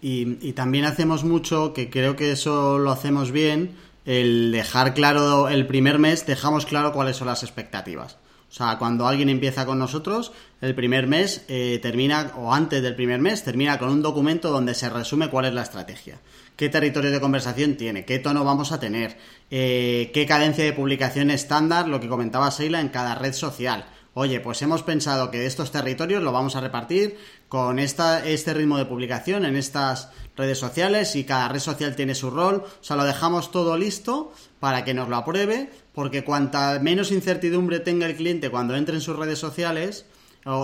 y, 0.00 0.52
también 0.52 0.84
hacemos 0.84 1.22
mucho, 1.22 1.72
que 1.72 1.88
creo 1.88 2.16
que 2.16 2.32
eso 2.32 2.78
lo 2.78 2.90
hacemos 2.90 3.30
bien, 3.30 3.76
el 4.04 4.52
dejar 4.52 4.94
claro 4.94 5.48
el 5.48 5.66
primer 5.66 5.98
mes, 5.98 6.26
dejamos 6.26 6.66
claro 6.66 6.92
cuáles 6.92 7.16
son 7.16 7.28
las 7.28 7.42
expectativas. 7.42 8.18
O 8.50 8.54
sea, 8.54 8.76
cuando 8.78 9.06
alguien 9.06 9.30
empieza 9.30 9.64
con 9.64 9.78
nosotros, 9.78 10.32
el 10.60 10.74
primer 10.74 11.06
mes 11.06 11.44
eh, 11.48 11.78
termina, 11.80 12.32
o 12.36 12.52
antes 12.52 12.82
del 12.82 12.94
primer 12.94 13.20
mes, 13.20 13.44
termina 13.44 13.78
con 13.78 13.88
un 13.88 14.02
documento 14.02 14.50
donde 14.50 14.74
se 14.74 14.90
resume 14.90 15.30
cuál 15.30 15.46
es 15.46 15.54
la 15.54 15.62
estrategia 15.62 16.18
qué 16.56 16.68
territorio 16.68 17.10
de 17.10 17.20
conversación 17.20 17.76
tiene, 17.76 18.04
qué 18.04 18.18
tono 18.18 18.44
vamos 18.44 18.72
a 18.72 18.80
tener, 18.80 19.16
eh, 19.50 20.10
qué 20.12 20.26
cadencia 20.26 20.64
de 20.64 20.72
publicación 20.72 21.30
estándar, 21.30 21.88
lo 21.88 22.00
que 22.00 22.08
comentaba 22.08 22.50
Seila, 22.50 22.80
en 22.80 22.88
cada 22.88 23.14
red 23.14 23.32
social. 23.32 23.84
Oye, 24.14 24.40
pues 24.40 24.60
hemos 24.60 24.82
pensado 24.82 25.30
que 25.30 25.46
estos 25.46 25.72
territorios 25.72 26.22
lo 26.22 26.32
vamos 26.32 26.54
a 26.54 26.60
repartir 26.60 27.16
con 27.48 27.78
esta, 27.78 28.26
este 28.26 28.52
ritmo 28.52 28.76
de 28.76 28.84
publicación 28.84 29.46
en 29.46 29.56
estas 29.56 30.10
redes 30.36 30.58
sociales 30.58 31.16
y 31.16 31.24
cada 31.24 31.48
red 31.48 31.60
social 31.60 31.96
tiene 31.96 32.14
su 32.14 32.30
rol. 32.30 32.56
O 32.56 32.84
sea, 32.84 32.96
lo 32.96 33.04
dejamos 33.04 33.50
todo 33.50 33.78
listo 33.78 34.34
para 34.60 34.84
que 34.84 34.92
nos 34.92 35.08
lo 35.08 35.16
apruebe, 35.16 35.70
porque 35.94 36.24
cuanta 36.24 36.78
menos 36.78 37.10
incertidumbre 37.10 37.80
tenga 37.80 38.04
el 38.04 38.16
cliente 38.16 38.50
cuando 38.50 38.76
entre 38.76 38.96
en 38.96 39.00
sus 39.00 39.16
redes 39.16 39.38
sociales, 39.38 40.04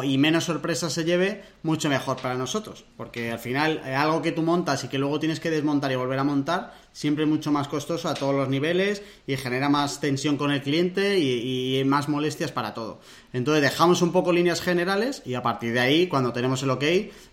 y 0.03 0.19
menos 0.19 0.45
sorpresas 0.45 0.93
se 0.93 1.05
lleve, 1.05 1.43
mucho 1.63 1.89
mejor 1.89 2.17
para 2.17 2.35
nosotros. 2.35 2.85
Porque 2.97 3.31
al 3.31 3.39
final, 3.39 3.81
eh, 3.85 3.95
algo 3.95 4.23
que 4.23 4.33
tú 4.33 4.43
montas 4.43 4.83
y 4.83 4.89
que 4.89 4.99
luego 4.99 5.21
tienes 5.21 5.39
que 5.39 5.51
desmontar 5.51 5.93
y 5.93 5.97
volver 5.97 6.19
a 6.19 6.25
montar, 6.25 6.75
siempre 6.93 7.25
es 7.25 7.31
mucho 7.31 7.53
más 7.53 7.69
costoso 7.69 8.09
a 8.09 8.15
todos 8.15 8.35
los 8.35 8.49
niveles 8.49 9.03
y 9.27 9.37
genera 9.37 9.69
más 9.69 10.01
tensión 10.01 10.37
con 10.37 10.51
el 10.51 10.63
cliente 10.63 11.21
y, 11.21 11.85
más 11.85 12.09
molestias 12.09 12.51
para 12.51 12.75
todo. 12.75 13.01
Entonces 13.33 13.63
dejamos 13.63 14.03
un 14.03 14.11
poco 14.11 14.33
líneas 14.33 14.61
generales 14.61 15.23
y 15.25 15.35
a 15.35 15.43
partir 15.43 15.73
de 15.73 15.81
ahí, 15.81 16.09
cuando 16.09 16.33
tenemos 16.33 16.63
el 16.65 16.71
OK, 16.71 16.85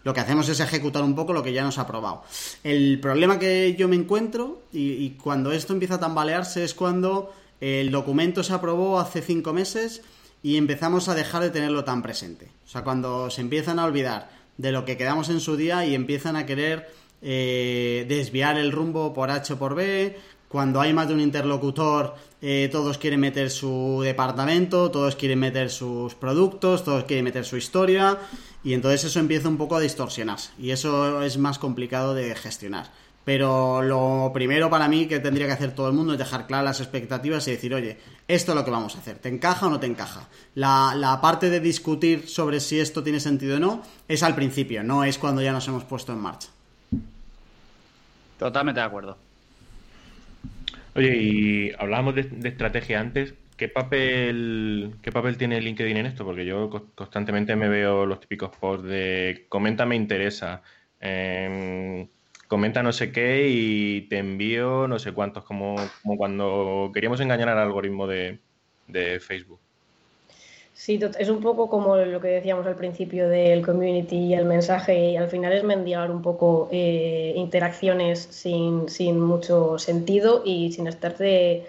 lo 0.04 0.14
que 0.14 0.20
hacemos 0.20 0.48
es 0.48 0.60
ejecutar 0.60 1.04
un 1.04 1.16
poco 1.16 1.34
lo 1.34 1.41
que 1.41 1.52
ya 1.52 1.64
nos 1.64 1.80
ha 1.80 1.88
probado. 1.88 2.24
El 2.64 3.00
problema 3.00 3.39
que 3.39 3.76
yo 3.76 3.88
me 3.88 3.96
encuentro 3.96 4.62
y, 4.72 4.91
y 4.91 5.10
cuando 5.22 5.52
esto 5.52 5.74
empieza 5.74 5.96
a 5.96 6.00
tambalearse 6.00 6.64
es 6.64 6.76
cuando 6.76 7.34
el 7.60 7.89
documento 7.89 8.43
se 8.43 8.54
aprobó 8.54 9.00
hace 9.00 9.22
cinco 9.22 9.52
meses 9.52 10.04
y 10.46 10.58
empezamos 10.58 11.10
a 11.10 11.16
dejar 11.16 11.41
de 11.41 11.50
tenerlo 11.50 11.84
tan 11.86 12.04
presente. 12.04 12.52
O 12.66 12.68
sea, 12.68 12.84
cuando 12.84 13.32
se 13.32 13.41
empiezan 13.41 13.80
a 13.80 13.86
olvidar 13.86 14.30
de 14.58 14.72
lo 14.72 14.86
que 14.86 14.96
quedamos 14.96 15.30
en 15.30 15.39
su 15.39 15.58
día 15.58 15.88
y 15.88 15.96
empiezan 15.96 16.36
a 16.36 16.46
querer 16.46 16.88
eh, 17.24 18.06
desviar 18.08 18.56
el 18.60 18.72
rumbo 18.72 19.12
por 19.12 19.32
H 19.32 19.54
o 19.54 19.58
por 19.58 19.74
B, 19.74 20.16
cuando 20.48 20.82
hay 20.82 20.93
más 20.93 21.08
de 21.08 21.16
un 21.16 21.22
interlocutor, 21.22 22.14
eh, 22.43 22.70
todos 22.72 23.00
quieren 23.00 23.22
meter 23.22 23.50
su 23.50 24.02
departamento, 24.04 24.91
todos 24.91 25.16
quieren 25.16 25.39
meter 25.39 25.72
sus 25.72 26.14
productos, 26.14 26.84
todos 26.84 27.06
quieren 27.06 27.26
meter 27.26 27.43
su 27.43 27.58
historia, 27.58 28.20
y 28.64 28.76
entonces 28.76 29.04
eso 29.04 29.20
empieza 29.20 29.50
un 29.50 29.58
poco 29.58 29.76
a 29.78 29.80
distorsionarse, 29.80 30.52
y 30.60 30.70
eso 30.70 31.24
es 31.24 31.39
más 31.39 31.58
complicado 31.58 32.14
de 32.14 32.36
gestionar. 32.36 32.91
Pero 33.26 33.82
lo 33.82 34.32
primero 34.34 34.69
para 34.69 34.88
mí 34.88 35.07
que 35.07 35.19
tendría 35.19 35.47
que 35.47 35.53
hacer 35.53 35.73
todo 35.73 35.89
el 35.89 35.95
mundo 35.95 36.13
es 36.13 36.19
dejar 36.19 36.45
claras 36.45 36.65
las 36.65 36.80
expectativas 36.80 37.47
y 37.47 37.51
decir, 37.51 37.73
oye, 37.73 37.97
esto 38.28 38.51
es 38.51 38.55
lo 38.55 38.63
que 38.63 38.71
vamos 38.71 38.95
a 38.95 38.99
hacer, 38.99 39.17
¿te 39.17 39.30
encaja 39.30 39.65
o 39.65 39.69
no 39.71 39.80
te 39.80 39.88
encaja? 39.88 40.30
La, 40.53 40.93
la, 40.95 41.19
parte 41.21 41.49
de 41.49 41.59
discutir 41.59 42.28
sobre 42.28 42.59
si 42.59 42.80
esto 42.80 43.03
tiene 43.03 43.19
sentido 43.19 43.57
o 43.57 43.59
no 43.59 43.84
es 44.07 44.21
al 44.21 44.36
principio, 44.36 44.84
no 44.84 45.03
es 45.03 45.17
cuando 45.17 45.41
ya 45.41 45.51
nos 45.51 45.67
hemos 45.67 45.84
puesto 45.84 46.13
en 46.13 46.19
marcha. 46.19 46.49
Totalmente 48.38 48.80
de 48.80 48.86
acuerdo. 48.86 49.17
Oye, 50.95 51.17
y 51.17 51.71
hablábamos 51.78 52.15
de, 52.15 52.47
estrategia 52.47 52.99
antes. 52.99 53.34
¿Qué 53.57 53.69
papel, 53.69 54.95
¿Qué 55.01 55.11
papel 55.11 55.38
tiene 55.38 55.61
LinkedIn 55.61 55.97
en 55.97 56.05
esto? 56.05 56.26
Porque 56.26 56.45
yo 56.45 56.69
constantemente 56.93 57.55
me 57.55 57.69
veo 57.69 58.05
los 58.05 58.19
típicos 58.19 58.55
posts 58.55 58.86
de 58.86 59.45
comenta 59.49 59.86
me 59.86 59.95
interesa. 59.95 60.61
Eh, 60.99 62.07
comenta 62.56 62.82
no 62.82 62.93
sé 62.93 63.12
qué 63.12 63.49
y 63.49 64.08
te 64.08 64.18
envío 64.18 64.88
no 64.88 64.97
sé 64.97 65.12
cuántos, 65.12 65.43
como, 65.43 65.76
como 66.01 66.16
cuando 66.16 66.89
queríamos 66.93 67.20
engañar 67.20 67.49
al 67.49 67.58
algoritmo 67.58 68.08
de, 68.08 68.39
Facebook. 69.20 69.60
Sí, 70.74 70.97
es 71.20 71.28
un 71.28 71.41
poco 71.41 71.70
como 71.70 71.97
lo 71.97 72.22
que 72.22 72.30
decíamos 72.30 72.66
al 72.66 72.78
principio 72.78 73.28
del 73.28 73.62
community 73.66 74.16
y 74.16 74.34
el 74.36 74.45
mensaje, 74.45 74.97
y 74.97 75.18
al 75.18 75.28
final 75.28 75.51
es 75.51 75.66
mendigar 75.66 76.10
un 76.10 76.22
poco 76.22 76.70
eh, 76.72 77.34
interacciones 77.36 78.20
sin, 78.20 78.88
sin, 78.88 79.20
mucho 79.20 79.78
sentido 79.78 80.41
y 80.45 80.72
sin 80.72 80.88
estar, 80.88 81.18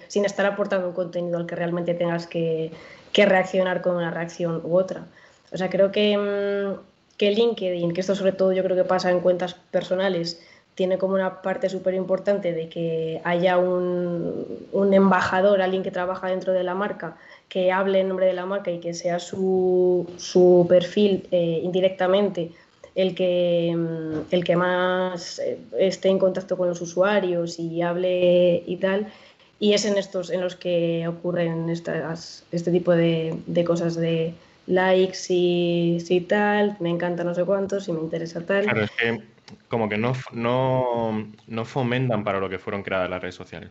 sin 0.06 0.24
estar 0.24 0.46
aportando 0.46 0.86
un 0.86 0.94
contenido 0.94 1.36
al 1.36 1.46
que 1.46 1.56
realmente 1.56 1.94
tengas 1.94 2.28
que, 2.28 2.70
que, 3.12 3.26
reaccionar 3.26 3.82
con 3.82 3.96
una 3.96 4.12
reacción 4.12 4.60
u 4.62 4.76
otra. 4.76 5.04
O 5.50 5.56
sea, 5.56 5.68
creo 5.68 5.90
que, 5.90 6.16
mm, 6.16 7.16
que 7.16 7.32
LinkedIn, 7.32 7.92
que 7.92 8.00
esto 8.02 8.14
sobre 8.14 8.32
todo 8.32 8.52
yo 8.52 8.62
creo 8.62 8.76
que 8.76 8.84
pasa 8.84 9.10
en 9.10 9.18
cuentas 9.18 9.54
personales, 9.54 10.40
tiene 10.76 10.98
como 10.98 11.14
una 11.14 11.40
parte 11.40 11.68
súper 11.68 11.94
importante 11.94 12.52
de 12.52 12.68
que 12.68 13.20
haya 13.24 13.56
un, 13.56 14.68
un, 14.72 14.94
embajador, 14.94 15.62
alguien 15.62 15.82
que 15.82 15.90
trabaja 15.90 16.28
dentro 16.28 16.52
de 16.52 16.62
la 16.62 16.74
marca, 16.74 17.16
que 17.48 17.72
hable 17.72 18.00
en 18.00 18.08
nombre 18.08 18.26
de 18.26 18.34
la 18.34 18.44
marca 18.44 18.70
y 18.70 18.78
que 18.78 18.92
sea 18.92 19.18
su, 19.18 20.06
su 20.18 20.66
perfil 20.68 21.26
eh, 21.30 21.60
indirectamente 21.64 22.52
el 22.94 23.14
que, 23.14 23.74
mm, 23.74 24.34
el 24.34 24.44
que 24.44 24.56
más 24.56 25.38
eh, 25.38 25.58
esté 25.78 26.10
en 26.10 26.18
contacto 26.18 26.58
con 26.58 26.68
los 26.68 26.80
usuarios 26.82 27.58
y 27.58 27.80
hable 27.80 28.62
y 28.66 28.76
tal. 28.76 29.10
Y 29.58 29.72
es 29.72 29.86
en 29.86 29.96
estos 29.96 30.30
en 30.30 30.42
los 30.42 30.56
que 30.56 31.08
ocurren 31.08 31.70
estas, 31.70 32.44
este 32.52 32.70
tipo 32.70 32.92
de, 32.92 33.34
de 33.46 33.64
cosas 33.64 33.96
de 33.96 34.34
likes 34.66 35.20
y, 35.30 36.04
y, 36.06 36.20
tal, 36.22 36.76
me 36.80 36.90
encanta 36.90 37.24
no 37.24 37.34
sé 37.34 37.44
cuántos 37.44 37.88
y 37.88 37.92
me 37.92 38.00
interesa 38.00 38.44
tal. 38.44 38.64
Claro, 38.64 38.84
es 38.84 38.90
que 38.90 39.35
como 39.68 39.88
que 39.88 39.96
no, 39.96 40.12
no, 40.32 41.26
no, 41.46 41.64
fomentan 41.64 42.24
para 42.24 42.40
lo 42.40 42.48
que 42.48 42.58
fueron 42.58 42.82
creadas 42.82 43.10
las 43.10 43.20
redes 43.20 43.34
sociales. 43.34 43.70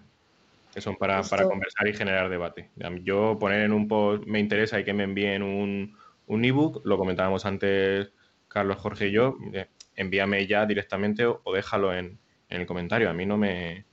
Que 0.73 0.81
son 0.81 0.95
para, 0.95 1.21
para, 1.23 1.45
conversar 1.45 1.87
y 1.87 1.93
generar 1.93 2.29
debate. 2.29 2.69
Yo 3.03 3.37
poner 3.39 3.61
en 3.61 3.71
un 3.71 3.87
post, 3.87 4.25
me 4.25 4.39
interesa 4.39 4.79
y 4.79 4.83
que 4.83 4.93
me 4.93 5.03
envíen 5.03 5.41
un, 5.41 5.97
un 6.27 6.45
ebook, 6.45 6.81
lo 6.85 6.97
comentábamos 6.97 7.45
antes 7.45 8.11
Carlos, 8.49 8.77
Jorge 8.77 9.07
y 9.07 9.11
yo, 9.11 9.35
eh, 9.53 9.67
envíame 9.95 10.47
ya 10.47 10.65
directamente 10.65 11.25
o, 11.25 11.41
déjalo 11.53 11.93
en, 11.93 12.17
en, 12.49 12.61
el 12.61 12.65
comentario. 12.65 13.09
A 13.09 13.13
mí 13.13 13.25
no 13.25 13.37
me... 13.37 13.85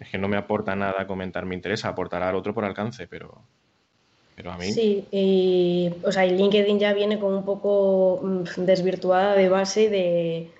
Es 0.00 0.08
que 0.08 0.18
no 0.18 0.26
me 0.26 0.36
aporta 0.36 0.74
nada 0.74 1.06
comentar, 1.06 1.46
me 1.46 1.54
interesa, 1.54 1.88
aportar 1.88 2.22
al 2.24 2.34
otro 2.34 2.52
por 2.52 2.64
alcance, 2.64 3.06
pero, 3.06 3.42
pero 4.34 4.50
a 4.50 4.58
mí... 4.58 4.72
Sí, 4.72 5.06
y, 5.12 5.92
o 6.02 6.10
sea, 6.10 6.24
LinkedIn 6.24 6.80
ya 6.80 6.92
viene 6.92 7.20
como 7.20 7.38
un 7.38 7.44
poco 7.44 8.20
mm, 8.22 8.64
desvirtuada 8.64 9.36
de 9.36 9.48
base 9.48 9.88
de 9.88 10.50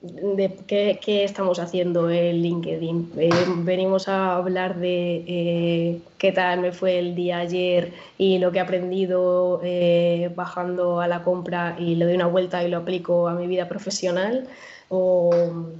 de 0.00 0.56
qué, 1.00 1.24
estamos 1.24 1.58
haciendo 1.58 2.10
en 2.10 2.40
LinkedIn. 2.40 3.12
Eh, 3.18 3.30
venimos 3.58 4.08
a 4.08 4.36
hablar 4.36 4.78
de 4.78 5.24
eh, 5.26 6.00
qué 6.18 6.30
tal 6.30 6.60
me 6.60 6.72
fue 6.72 6.98
el 6.98 7.14
día 7.14 7.38
ayer 7.38 7.92
y 8.16 8.38
lo 8.38 8.52
que 8.52 8.58
he 8.58 8.60
aprendido 8.60 9.60
eh, 9.64 10.30
bajando 10.34 11.00
a 11.00 11.08
la 11.08 11.22
compra 11.24 11.76
y 11.78 11.96
le 11.96 12.04
doy 12.04 12.14
una 12.14 12.26
vuelta 12.26 12.62
y 12.62 12.68
lo 12.68 12.78
aplico 12.78 13.28
a 13.28 13.34
mi 13.34 13.46
vida 13.48 13.68
profesional 13.68 14.46
o, 14.88 15.72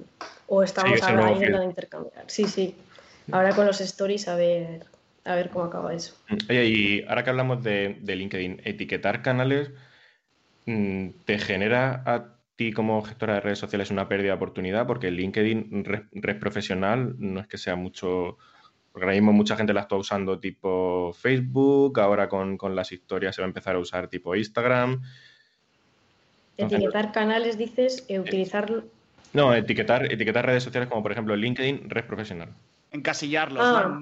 estamos 0.64 1.00
ahora 1.02 1.30
intentando 1.30 1.64
intercambiar. 1.64 2.24
Sí, 2.26 2.46
sí. 2.46 2.74
Ahora 3.30 3.54
con 3.54 3.66
los 3.66 3.80
stories 3.80 4.26
a 4.26 4.34
ver, 4.34 4.86
a 5.24 5.34
ver 5.34 5.50
cómo 5.50 5.66
acaba 5.66 5.94
eso. 5.94 6.16
Oye, 6.48 6.64
y 6.64 7.04
ahora 7.06 7.22
que 7.22 7.30
hablamos 7.30 7.62
de, 7.62 8.00
LinkedIn, 8.04 8.62
etiquetar 8.64 9.22
canales 9.22 9.70
mm, 10.66 11.10
te 11.24 11.38
genera 11.38 12.02
a 12.04 12.38
ti 12.59 12.72
como 12.72 13.00
gestora 13.02 13.34
de 13.34 13.40
redes 13.40 13.61
sociales 13.61 13.92
una 13.92 14.09
pérdida 14.09 14.30
de 14.30 14.36
oportunidad? 14.36 14.84
Porque 14.84 15.12
LinkedIn, 15.12 15.84
red, 15.84 16.38
profesional, 16.40 17.14
no 17.18 17.40
es 17.40 17.46
que 17.46 17.56
sea 17.56 17.76
mucho... 17.76 18.36
Porque 18.90 19.04
ahora 19.04 19.14
mismo 19.14 19.32
mucha 19.32 19.56
gente 19.56 19.72
la 19.72 19.82
está 19.82 19.94
usando 19.94 20.40
tipo 20.40 21.12
Facebook, 21.12 22.00
ahora 22.00 22.28
con, 22.28 22.59
las 22.74 22.90
historias 22.90 23.36
se 23.36 23.42
va 23.42 23.46
a 23.46 23.50
empezar 23.50 23.76
a 23.76 23.78
usar 23.78 24.09
tipo 24.09 24.34
Instagram. 24.34 25.00
Etiquetar 26.56 27.12
canales, 27.12 27.56
dices, 27.56 28.04
e 28.09 28.18
utilizar... 28.18 28.82
No, 29.32 29.54
etiquetar, 29.54 30.12
etiquetar 30.12 30.44
redes 30.44 30.64
sociales 30.64 30.88
como 30.88 31.00
por 31.00 31.12
ejemplo 31.12 31.36
LinkedIn, 31.36 31.88
red 31.88 32.06
profesional. 32.06 32.52
Encasillarlos, 32.90 33.62
ah. 33.62 34.00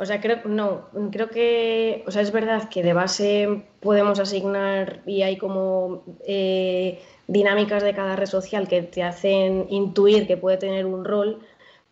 O 0.00 0.06
sea, 0.06 0.20
creo, 0.20 0.38
no, 0.44 0.82
creo 1.10 1.28
que, 1.28 2.04
o 2.06 2.12
sea, 2.12 2.22
es 2.22 2.30
verdad 2.30 2.68
que 2.68 2.84
de 2.84 2.92
base 2.92 3.64
podemos 3.80 4.20
asignar 4.20 5.00
y 5.06 5.22
hay 5.22 5.36
como 5.36 6.04
eh, 6.24 7.00
dinámicas 7.26 7.82
de 7.82 7.94
cada 7.94 8.14
red 8.14 8.26
social 8.26 8.68
que 8.68 8.82
te 8.82 9.02
hacen 9.02 9.66
intuir 9.70 10.28
que 10.28 10.36
puede 10.36 10.56
tener 10.56 10.86
un 10.86 11.04
rol, 11.04 11.40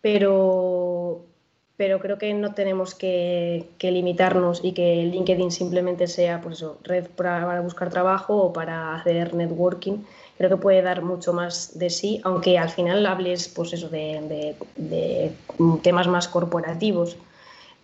pero, 0.01 1.25
pero 1.77 1.99
creo 1.99 2.17
que 2.17 2.33
no 2.33 2.55
tenemos 2.55 2.95
que, 2.95 3.67
limitarnos 3.81 4.61
y 4.63 4.71
que 4.71 5.03
LinkedIn 5.03 5.51
simplemente 5.51 6.07
sea, 6.07 6.41
pues 6.41 6.59
eso, 6.59 6.79
red 6.85 7.09
para, 7.09 7.61
buscar 7.61 7.91
trabajo 7.91 8.37
o 8.37 8.53
para 8.53 8.95
hacer 8.95 9.35
networking. 9.35 10.05
Creo 10.39 10.51
que 10.51 10.57
puede 10.59 10.81
dar 10.81 11.03
mucho 11.03 11.33
más 11.33 11.77
de 11.77 11.91
sí, 11.91 12.21
aunque 12.23 12.57
al 12.57 12.71
final 12.71 13.05
hables, 13.05 13.49
pues 13.49 13.73
eso, 13.73 13.89
de 13.89 14.55
temas 15.83 16.07
más 16.07 16.29
corporativos. 16.29 17.17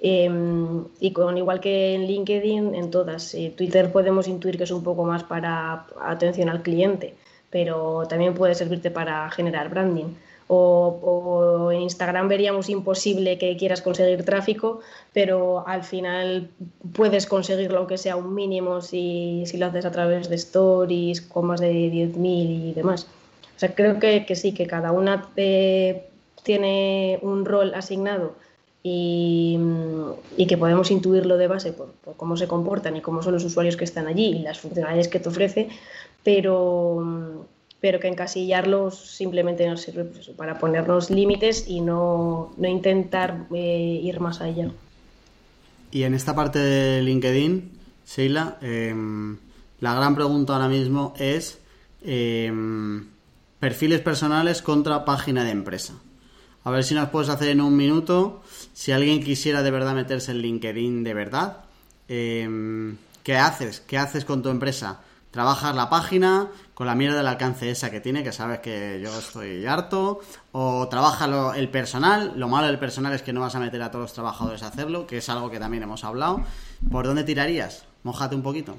Em, 0.04 0.84
y 0.98 1.12
con 1.12 1.38
igual 1.38 1.60
que 1.60 1.94
en 1.94 2.06
LinkedIn, 2.08 2.74
en 2.74 2.90
todas. 2.90 3.34
Eh, 3.34 3.54
Twitter 3.56 3.92
podemos 3.92 4.26
intuir 4.26 4.58
que 4.58 4.64
es 4.64 4.72
un 4.72 4.82
poco 4.82 5.04
más 5.04 5.22
para 5.22 5.86
atención 6.04 6.48
al 6.48 6.62
cliente, 6.62 7.14
pero 7.50 8.02
también 8.08 8.34
puede 8.34 8.56
servirte 8.56 8.90
para 8.90 9.30
generar 9.30 9.68
branding. 9.70 10.16
O, 10.48 11.70
en 11.72 11.82
Instagram 11.82 12.28
veríamos 12.28 12.68
imposible 12.68 13.38
que 13.38 13.56
quieras 13.56 13.80
conseguir 13.80 14.24
tráfico, 14.24 14.80
pero 15.12 15.66
al 15.66 15.84
final 15.84 16.50
puedes 16.94 17.26
conseguirlo 17.26 17.78
aunque 17.78 17.96
sea 17.96 18.16
un 18.16 18.34
mínimo 18.34 18.82
si, 18.82 19.44
si 19.46 19.56
lo 19.56 19.66
haces 19.66 19.86
a 19.86 19.92
través 19.92 20.28
de 20.28 20.34
stories 20.34 21.22
con 21.22 21.46
más 21.46 21.60
de 21.60 21.70
10.000 21.70 22.70
y 22.70 22.72
demás. 22.74 23.06
O 23.56 23.58
sea, 23.58 23.72
creo 23.74 24.00
que, 24.00 24.26
que 24.26 24.34
sí, 24.34 24.52
que 24.52 24.66
cada 24.66 24.90
una 24.90 25.28
eh, 25.36 26.08
tiene 26.42 27.20
un 27.22 27.44
rol 27.44 27.72
asignado 27.74 28.34
y, 28.82 29.58
que 30.48 30.58
podemos 30.58 30.90
intuirlo 30.90 31.36
de 31.36 31.46
base 31.46 31.72
por, 31.72 31.94
cómo 32.16 32.36
se 32.36 32.48
comportan 32.48 32.96
y 32.96 33.00
cómo 33.00 33.22
son 33.22 33.34
los 33.34 33.44
usuarios 33.44 33.76
que 33.76 33.84
están 33.84 34.06
allí 34.06 34.26
y 34.26 34.38
las 34.40 34.60
funcionalidades 34.60 35.08
que 35.08 35.20
te 35.20 35.28
ofrece, 35.28 35.68
pero, 36.24 37.46
pero 37.80 38.00
que 38.00 38.08
encasillarlos 38.08 38.98
simplemente 38.98 39.66
nos 39.68 39.82
sirve 39.82 40.04
pues 40.04 40.28
para 40.30 40.58
ponernos 40.58 41.10
límites 41.10 41.66
y 41.68 41.80
no, 41.80 42.52
no 42.56 42.68
intentar 42.68 43.46
eh, 43.54 44.00
ir 44.02 44.20
más 44.20 44.40
allá. 44.40 44.70
Y 45.90 46.02
en 46.04 46.14
esta 46.14 46.34
parte 46.34 46.58
de 46.58 47.02
LinkedIn, 47.02 47.70
Sheila, 48.06 48.58
em, 48.62 49.36
la 49.80 49.94
gran 49.94 50.14
pregunta 50.14 50.54
ahora 50.54 50.68
mismo 50.68 51.12
es 51.18 51.60
em, 52.02 53.06
perfiles 53.60 54.00
personales 54.00 54.62
contra 54.62 55.04
página 55.04 55.44
de 55.44 55.50
empresa. 55.50 55.94
A 56.64 56.70
ver 56.70 56.84
si 56.84 56.94
nos 56.94 57.08
puedes 57.08 57.28
hacer 57.28 57.48
en 57.48 57.60
un 57.60 57.76
minuto 57.76 58.42
si 58.72 58.92
alguien 58.92 59.22
quisiera 59.22 59.62
de 59.62 59.70
verdad 59.70 59.94
meterse 59.94 60.30
en 60.30 60.38
LinkedIn 60.38 61.02
de 61.02 61.14
verdad, 61.14 61.64
em, 62.08 62.96
¿qué 63.24 63.36
haces? 63.36 63.80
¿Qué 63.80 63.98
haces 63.98 64.24
con 64.24 64.42
tu 64.42 64.48
empresa? 64.48 65.00
¿Trabajas 65.32 65.74
la 65.74 65.88
página 65.88 66.48
con 66.74 66.86
la 66.86 66.94
mierda 66.94 67.16
del 67.16 67.26
alcance 67.26 67.70
esa 67.70 67.90
que 67.90 68.00
tiene, 68.00 68.22
que 68.22 68.32
sabes 68.32 68.60
que 68.60 69.00
yo 69.02 69.18
estoy 69.18 69.64
harto? 69.66 70.20
¿O 70.52 70.86
trabajas 70.88 71.56
el 71.56 71.68
personal? 71.70 72.34
Lo 72.36 72.48
malo 72.48 72.66
del 72.66 72.78
personal 72.78 73.12
es 73.14 73.22
que 73.22 73.32
no 73.32 73.40
vas 73.40 73.54
a 73.54 73.60
meter 73.60 73.82
a 73.82 73.90
todos 73.90 74.02
los 74.02 74.12
trabajadores 74.12 74.62
a 74.62 74.68
hacerlo, 74.68 75.06
que 75.06 75.18
es 75.18 75.28
algo 75.30 75.50
que 75.50 75.58
también 75.58 75.82
hemos 75.82 76.04
hablado. 76.04 76.42
¿Por 76.90 77.06
dónde 77.06 77.24
tirarías? 77.24 77.86
Mójate 78.02 78.36
un 78.36 78.42
poquito. 78.42 78.76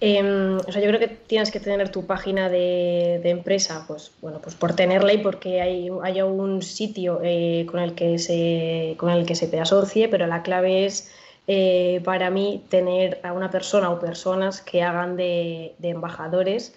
Em, 0.00 0.58
o 0.58 0.72
sea, 0.72 0.80
yo 0.80 0.88
creo 0.88 1.00
que 1.00 1.08
tienes 1.08 1.50
que 1.50 1.58
tener 1.58 1.90
tu 1.90 2.06
página 2.06 2.48
de, 2.48 3.20
empresa, 3.24 3.84
pues 3.88 4.12
bueno, 4.20 4.40
pues 4.40 4.54
por 4.54 4.76
tenerla 4.76 5.12
y 5.12 5.18
porque 5.18 5.60
hay, 5.60 5.90
haya 6.04 6.24
un 6.24 6.62
sitio 6.62 7.20
eh, 7.24 7.66
con, 7.68 7.80
el 7.80 7.94
que 7.94 8.18
se, 8.20 8.94
con 8.96 9.10
el 9.10 9.26
que 9.26 9.34
se 9.34 9.48
te 9.48 9.58
asocie, 9.58 10.08
pero 10.08 10.26
la 10.28 10.42
clave 10.42 10.86
es 10.86 11.10
eh, 11.48 12.00
para 12.04 12.30
mí 12.30 12.62
tener 12.68 13.20
a 13.24 13.32
una 13.32 13.50
persona 13.50 13.90
o 13.90 13.98
personas 13.98 14.60
que 14.60 14.82
hagan 14.84 15.16
de, 15.16 15.74
embajadores 15.82 16.74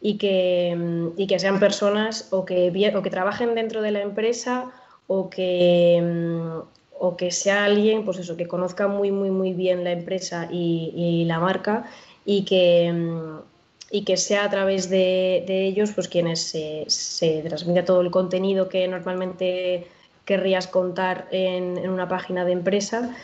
y 0.00 0.18
que, 0.18 0.70
em, 0.70 1.12
y 1.16 1.28
que, 1.28 1.38
sean 1.38 1.60
personas 1.60 2.28
o 2.32 2.44
que, 2.44 2.92
o 2.96 3.02
que 3.02 3.10
trabajen 3.10 3.54
dentro 3.54 3.82
de 3.82 3.92
la 3.92 4.02
empresa 4.02 4.72
o 5.06 5.30
que, 5.30 5.96
em, 5.96 6.62
o 6.98 7.16
que 7.16 7.30
sea 7.30 7.64
alguien, 7.66 8.04
pues 8.04 8.18
eso, 8.18 8.36
que 8.36 8.48
conozca 8.48 8.88
muy, 8.88 9.12
muy, 9.12 9.30
muy 9.30 9.52
bien 9.52 9.84
la 9.84 9.92
empresa 9.92 10.48
y, 10.50 10.92
y 10.96 11.24
la 11.26 11.38
marca 11.38 11.84
y 12.24 12.44
que, 12.44 12.92
mm, 12.92 13.38
y 13.90 14.04
que 14.04 14.16
sea 14.16 14.44
a 14.44 14.50
través 14.50 14.88
de, 14.90 15.44
ellos 15.48 15.92
pues 15.94 16.08
quienes 16.08 16.42
se, 16.42 16.84
se 16.88 17.42
transmita 17.42 17.84
todo 17.84 18.00
el 18.00 18.10
contenido 18.10 18.68
que 18.68 18.88
normalmente 18.88 19.86
querrías 20.24 20.66
contar 20.66 21.28
en, 21.30 21.78
en 21.78 21.90
una 21.90 22.08
página 22.08 22.44
de 22.44 22.52
empresa, 22.52 23.14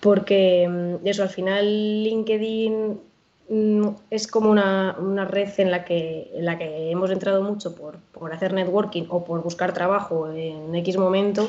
porque 0.00 0.68
mm, 0.68 1.06
eso 1.06 1.22
al 1.22 1.28
final 1.28 1.64
LinkedIn 2.04 3.00
mm, 3.48 3.88
es 4.10 4.26
como 4.26 4.50
una, 4.50 4.96
una, 4.98 5.24
red 5.24 5.48
en 5.58 5.70
la, 5.70 5.84
que, 5.84 6.30
en 6.34 6.44
la 6.44 6.58
que 6.58 6.90
hemos 6.90 7.10
entrado 7.10 7.42
mucho 7.42 7.74
por, 7.74 7.98
por 8.12 8.32
hacer 8.32 8.52
networking 8.52 9.04
o 9.08 9.24
por 9.24 9.42
buscar 9.42 9.72
trabajo 9.72 10.30
en 10.30 10.74
X 10.74 10.96
momento 10.96 11.48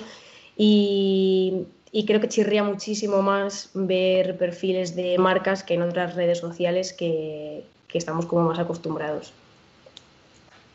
y, 0.57 1.65
y 1.91 2.05
creo 2.05 2.21
que 2.21 2.27
chirría 2.27 2.63
muchísimo 2.63 3.21
más 3.21 3.71
ver 3.73 4.37
perfiles 4.37 4.95
de 4.95 5.17
marcas 5.17 5.63
que 5.63 5.73
en 5.73 5.81
otras 5.81 6.15
redes 6.15 6.39
sociales 6.39 6.93
que, 6.93 7.63
estamos 7.93 8.27
como 8.27 8.47
más 8.47 8.59
acostumbrados. 8.59 9.33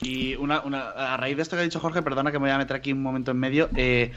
Y 0.02 0.34
una, 0.34 0.56
a 0.56 1.16
raíz 1.16 1.36
de 1.36 1.42
esto 1.42 1.56
que 1.56 1.60
ha 1.60 1.64
dicho 1.64 1.78
Jorge, 1.78 2.02
perdona 2.02 2.32
que 2.32 2.38
me 2.38 2.46
voy 2.46 2.50
a 2.50 2.58
meter 2.58 2.76
aquí 2.76 2.92
un 2.92 3.00
momento 3.00 3.30
en 3.30 3.38
medio, 3.38 3.70
eh, 3.76 4.10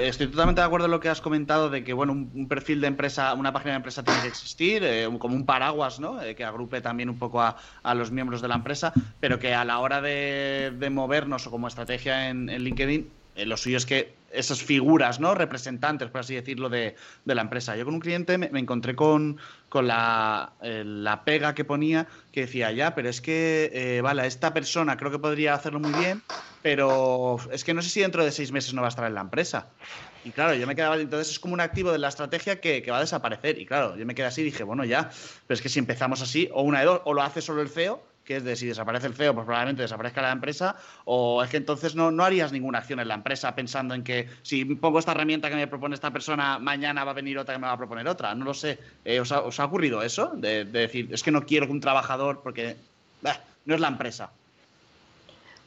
estoy 0.00 0.26
totalmente 0.26 0.60
de 0.60 0.66
acuerdo 0.66 0.86
en 0.86 0.90
lo 0.90 1.00
que 1.00 1.08
has 1.08 1.20
comentado 1.20 1.70
de 1.70 1.84
que 1.84 1.92
bueno 1.92 2.12
un, 2.12 2.48
perfil 2.48 2.80
de 2.80 2.88
empresa, 2.88 3.32
una 3.34 3.52
página 3.52 3.70
de 3.70 3.76
empresa 3.76 4.02
tiene 4.02 4.20
que 4.20 4.28
existir, 4.28 4.82
eh, 4.84 5.08
como 5.18 5.36
un 5.36 5.46
paraguas, 5.46 6.00
¿no? 6.00 6.20
Eh, 6.20 6.34
que 6.34 6.44
agrupe 6.44 6.80
también 6.80 7.08
un 7.08 7.18
poco 7.18 7.40
a, 7.40 7.56
los 7.94 8.10
miembros 8.10 8.42
de 8.42 8.48
la 8.48 8.56
empresa, 8.56 8.92
pero 9.20 9.38
que 9.38 9.54
a 9.54 9.64
la 9.64 9.78
hora 9.78 10.02
de, 10.02 10.88
movernos 10.90 11.46
o 11.46 11.50
como 11.50 11.68
estrategia 11.68 12.28
en 12.28 12.46
LinkedIn, 12.48 13.08
lo 13.36 13.56
suyo 13.56 13.76
es 13.76 13.86
que 13.86 14.14
esas 14.32 14.62
figuras, 14.62 15.20
¿no? 15.20 15.34
Representantes, 15.34 16.10
por 16.10 16.20
así 16.20 16.34
decirlo, 16.34 16.68
de, 16.68 16.96
la 17.24 17.42
empresa. 17.42 17.76
Yo 17.76 17.84
con 17.84 17.94
un 17.94 18.00
cliente 18.00 18.38
me, 18.38 18.46
encontré 18.58 18.94
con, 18.94 19.38
con 19.68 19.86
la, 19.86 20.52
eh, 20.62 20.82
la, 20.84 21.24
pega 21.24 21.54
que 21.54 21.64
ponía 21.64 22.06
que 22.32 22.42
decía, 22.42 22.72
ya, 22.72 22.94
pero 22.94 23.08
es 23.08 23.20
que, 23.20 23.70
eh, 23.72 24.00
vale, 24.00 24.26
esta 24.26 24.54
persona 24.54 24.96
creo 24.96 25.10
que 25.10 25.18
podría 25.18 25.54
hacerlo 25.54 25.80
muy 25.80 25.92
bien, 25.92 26.22
pero 26.62 27.38
es 27.50 27.64
que 27.64 27.74
no 27.74 27.82
sé 27.82 27.90
si 27.90 28.00
dentro 28.00 28.24
de 28.24 28.32
seis 28.32 28.52
meses 28.52 28.74
no 28.74 28.80
va 28.80 28.88
a 28.88 28.90
estar 28.90 29.06
en 29.06 29.14
la 29.14 29.20
empresa. 29.20 29.68
Y 30.24 30.30
claro, 30.30 30.54
yo 30.54 30.66
me 30.66 30.76
quedaba, 30.76 30.96
entonces 30.96 31.32
es 31.32 31.40
como 31.40 31.54
un 31.54 31.60
activo 31.60 31.90
de 31.90 31.98
la 31.98 32.08
estrategia 32.08 32.60
que, 32.60 32.82
que, 32.82 32.90
va 32.90 32.98
a 32.98 33.00
desaparecer. 33.00 33.58
Y 33.58 33.66
claro, 33.66 33.96
yo 33.96 34.06
me 34.06 34.14
quedé 34.14 34.26
así 34.26 34.42
y 34.42 34.44
dije, 34.44 34.62
bueno, 34.62 34.84
ya, 34.84 35.10
pero 35.46 35.56
es 35.56 35.62
que 35.62 35.68
si 35.68 35.78
empezamos 35.78 36.22
así, 36.22 36.48
o 36.52 36.62
una 36.62 36.80
de 36.80 36.86
dos, 36.86 37.00
o 37.04 37.12
lo 37.12 37.22
hace 37.22 37.40
solo 37.40 37.60
el 37.60 37.68
CEO, 37.68 38.02
que 38.24 38.36
es 38.36 38.44
de 38.44 38.56
si 38.56 38.66
desaparece 38.66 39.06
el 39.06 39.14
CEO, 39.14 39.34
pues 39.34 39.44
probablemente 39.44 39.82
desaparezca 39.82 40.22
la 40.22 40.32
empresa, 40.32 40.76
o 41.04 41.42
es 41.42 41.50
que 41.50 41.56
entonces 41.56 41.94
no, 41.94 42.10
no 42.10 42.24
harías 42.24 42.52
ninguna 42.52 42.78
acción 42.78 43.00
en 43.00 43.08
la 43.08 43.14
empresa 43.14 43.54
pensando 43.54 43.94
en 43.94 44.04
que 44.04 44.28
si 44.42 44.64
pongo 44.64 44.98
esta 44.98 45.12
herramienta 45.12 45.48
que 45.48 45.56
me 45.56 45.66
propone 45.66 45.94
esta 45.94 46.10
persona, 46.10 46.58
mañana 46.58 47.04
va 47.04 47.10
a 47.10 47.14
venir 47.14 47.38
otra 47.38 47.54
que 47.54 47.60
me 47.60 47.66
va 47.66 47.72
a 47.72 47.78
proponer 47.78 48.06
otra. 48.08 48.34
No 48.34 48.44
lo 48.44 48.54
sé. 48.54 48.78
Eh, 49.04 49.20
¿os, 49.20 49.32
ha, 49.32 49.64
ocurrido 49.64 50.02
eso? 50.02 50.32
De, 50.34 50.64
decir, 50.64 51.08
es 51.12 51.22
que 51.22 51.30
no 51.30 51.44
quiero 51.44 51.66
que 51.66 51.72
un 51.72 51.80
trabajador, 51.80 52.40
porque 52.42 52.76
no 53.64 53.74
es 53.74 53.80
la 53.80 53.88
empresa. 53.88 54.30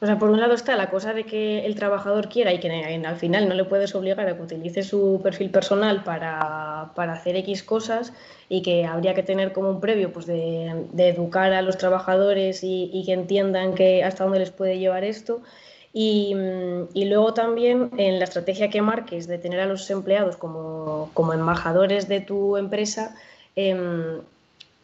O 0.06 0.08
sea, 0.08 0.20
por 0.20 0.30
un 0.30 0.40
lado 0.40 0.54
está 0.54 0.76
la 0.76 0.92
cosa 0.92 1.16
de 1.16 1.24
que 1.24 1.66
el 1.66 1.74
trabajador 1.74 2.30
quiera 2.30 2.54
y 2.54 2.60
que 2.60 2.70
al 2.70 3.16
final 3.16 3.50
no 3.50 3.56
le 3.56 3.64
puedes 3.64 3.96
obligar 3.96 4.30
a 4.30 4.36
que 4.36 4.44
utilice 4.44 4.84
su 4.84 5.20
perfil 5.24 5.50
personal 5.50 6.04
para, 6.04 6.92
hacer 6.96 7.36
X 7.38 7.64
cosas 7.64 8.14
y 8.48 8.62
que 8.62 8.86
habría 8.86 9.16
que 9.16 9.24
tener 9.24 9.52
como 9.52 9.72
un 9.72 9.80
previo 9.80 10.14
pues 10.14 10.28
de, 10.28 10.86
educar 10.96 11.54
a 11.54 11.64
los 11.64 11.80
trabajadores 11.80 12.60
y, 12.62 13.02
que 13.04 13.14
entiendan 13.14 13.74
que 13.74 14.04
hasta 14.04 14.26
dónde 14.26 14.38
les 14.38 14.52
puede 14.52 14.78
llevar 14.78 15.04
esto. 15.04 15.42
Y, 15.92 16.36
luego 16.94 17.34
también 17.34 17.90
en 17.98 18.20
la 18.20 18.26
estrategia 18.26 18.70
que 18.70 18.84
marques 18.84 19.26
de 19.26 19.40
tener 19.40 19.60
a 19.60 19.66
los 19.66 19.90
empleados 19.90 20.38
como, 20.38 21.10
embajadores 21.34 22.08
de 22.08 22.22
tu 22.22 22.58
empresa, 22.58 23.16
em, 23.56 24.22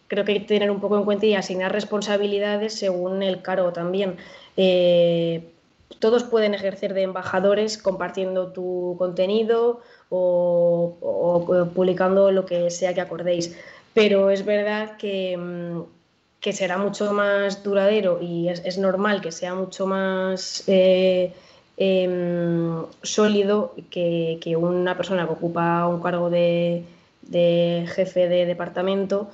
creo 0.07 0.26
que 0.26 0.32
hay 0.32 0.39
que 0.39 0.47
tener 0.47 0.72
un 0.72 0.82
poco 0.82 0.97
en 0.97 1.05
cuenta 1.05 1.28
y 1.28 1.36
asignar 1.36 1.72
responsabilidades 1.72 2.74
según 2.74 3.22
el 3.22 3.43
cargo 3.43 3.72
también. 3.72 4.17
Eh, 4.57 5.51
todos 5.99 6.23
pueden 6.23 6.53
ejercer 6.53 6.93
de 6.93 7.03
embajadores 7.03 7.77
compartiendo 7.77 8.51
tu 8.51 8.95
contenido 8.97 9.81
o, 10.09 11.69
publicando 11.73 12.31
lo 12.31 12.45
que 12.45 12.69
sea 12.71 12.93
que 12.93 13.01
acordéis. 13.01 13.55
Pero 13.93 14.29
es 14.29 14.45
verdad 14.45 14.97
que, 14.97 15.37
mm, 15.37 15.81
será 16.51 16.77
mucho 16.77 17.13
más 17.13 17.63
duradero 17.63 18.19
y 18.21 18.49
es, 18.49 18.77
normal 18.77 19.21
que 19.21 19.31
sea 19.31 19.53
mucho 19.53 19.85
más 19.85 20.63
eh, 20.67 21.33
em, 21.77 22.83
sólido 23.03 23.75
que, 23.89 24.55
una 24.57 24.97
persona 24.97 25.25
que 25.25 25.33
ocupa 25.33 25.87
un 25.87 26.01
cargo 26.01 26.29
de, 26.29 26.83
jefe 27.95 28.27
de 28.27 28.45
departamento 28.45 29.29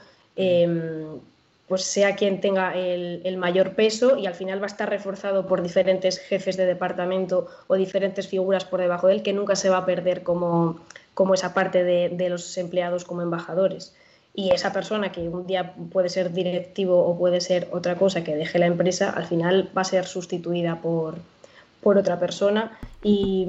pues 1.68 1.84
sea 1.84 2.16
quien 2.16 2.40
tenga 2.40 2.76
el, 2.76 3.38
mayor 3.38 3.76
peso 3.76 4.18
y 4.18 4.26
al 4.26 4.36
final 4.36 4.62
va 4.62 4.66
a 4.66 4.68
estar 4.68 4.90
reforzado 4.90 5.48
por 5.48 5.62
diferentes 5.62 6.18
jefes 6.18 6.56
de 6.56 6.66
departamento 6.66 7.48
o 7.68 7.76
diferentes 7.76 8.28
figuras 8.28 8.64
por 8.64 8.80
debajo 8.80 9.08
de 9.08 9.16
él 9.16 9.24
que 9.24 9.34
nunca 9.34 9.56
se 9.56 9.70
va 9.70 9.78
a 9.78 9.86
perder 9.86 10.24
como, 10.24 10.80
como 11.14 11.34
esa 11.34 11.54
parte 11.54 11.84
de, 11.84 12.30
los 12.30 12.58
empleados 12.58 13.04
como 13.04 13.22
embajadores. 13.22 13.94
Y 14.34 14.52
esa 14.52 14.72
persona 14.72 15.12
que 15.12 15.28
un 15.28 15.46
día 15.46 15.74
puede 15.92 16.10
ser 16.10 16.32
directivo 16.32 17.04
o 17.06 17.18
puede 17.18 17.42
ser 17.42 17.68
otra 17.72 17.96
cosa 17.96 18.24
que 18.24 18.36
deje 18.36 18.60
la 18.60 18.68
empresa, 18.68 19.10
al 19.10 19.26
final 19.26 19.70
va 19.76 19.82
a 19.82 19.86
ser 19.86 20.06
sustituida 20.06 20.80
por, 20.82 21.16
por 21.82 21.98
otra 21.98 22.20
persona. 22.20 22.78
Y, 23.04 23.48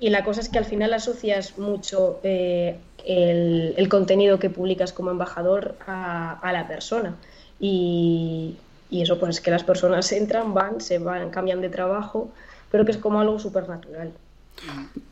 la 0.00 0.24
cosa 0.24 0.40
es 0.40 0.48
que 0.48 0.58
al 0.58 0.64
final 0.64 0.92
asocias 0.92 1.58
mucho 1.58 2.20
eh, 2.22 2.76
el, 3.04 3.88
contenido 3.88 4.38
que 4.38 4.50
publicas 4.50 4.92
como 4.92 5.10
embajador 5.10 5.76
a, 5.86 6.38
a 6.40 6.52
la 6.52 6.68
persona. 6.68 7.16
Y, 7.58 8.56
eso 8.90 9.18
pues 9.18 9.36
es 9.36 9.40
que 9.40 9.50
las 9.50 9.64
personas 9.64 10.10
entran, 10.12 10.54
van, 10.54 10.80
se 10.80 10.98
van, 10.98 11.30
cambian 11.30 11.60
de 11.60 11.68
trabajo, 11.68 12.30
pero 12.70 12.84
que 12.84 12.92
es 12.92 12.98
como 12.98 13.20
algo 13.20 13.38
súper 13.38 13.68
natural. 13.68 14.12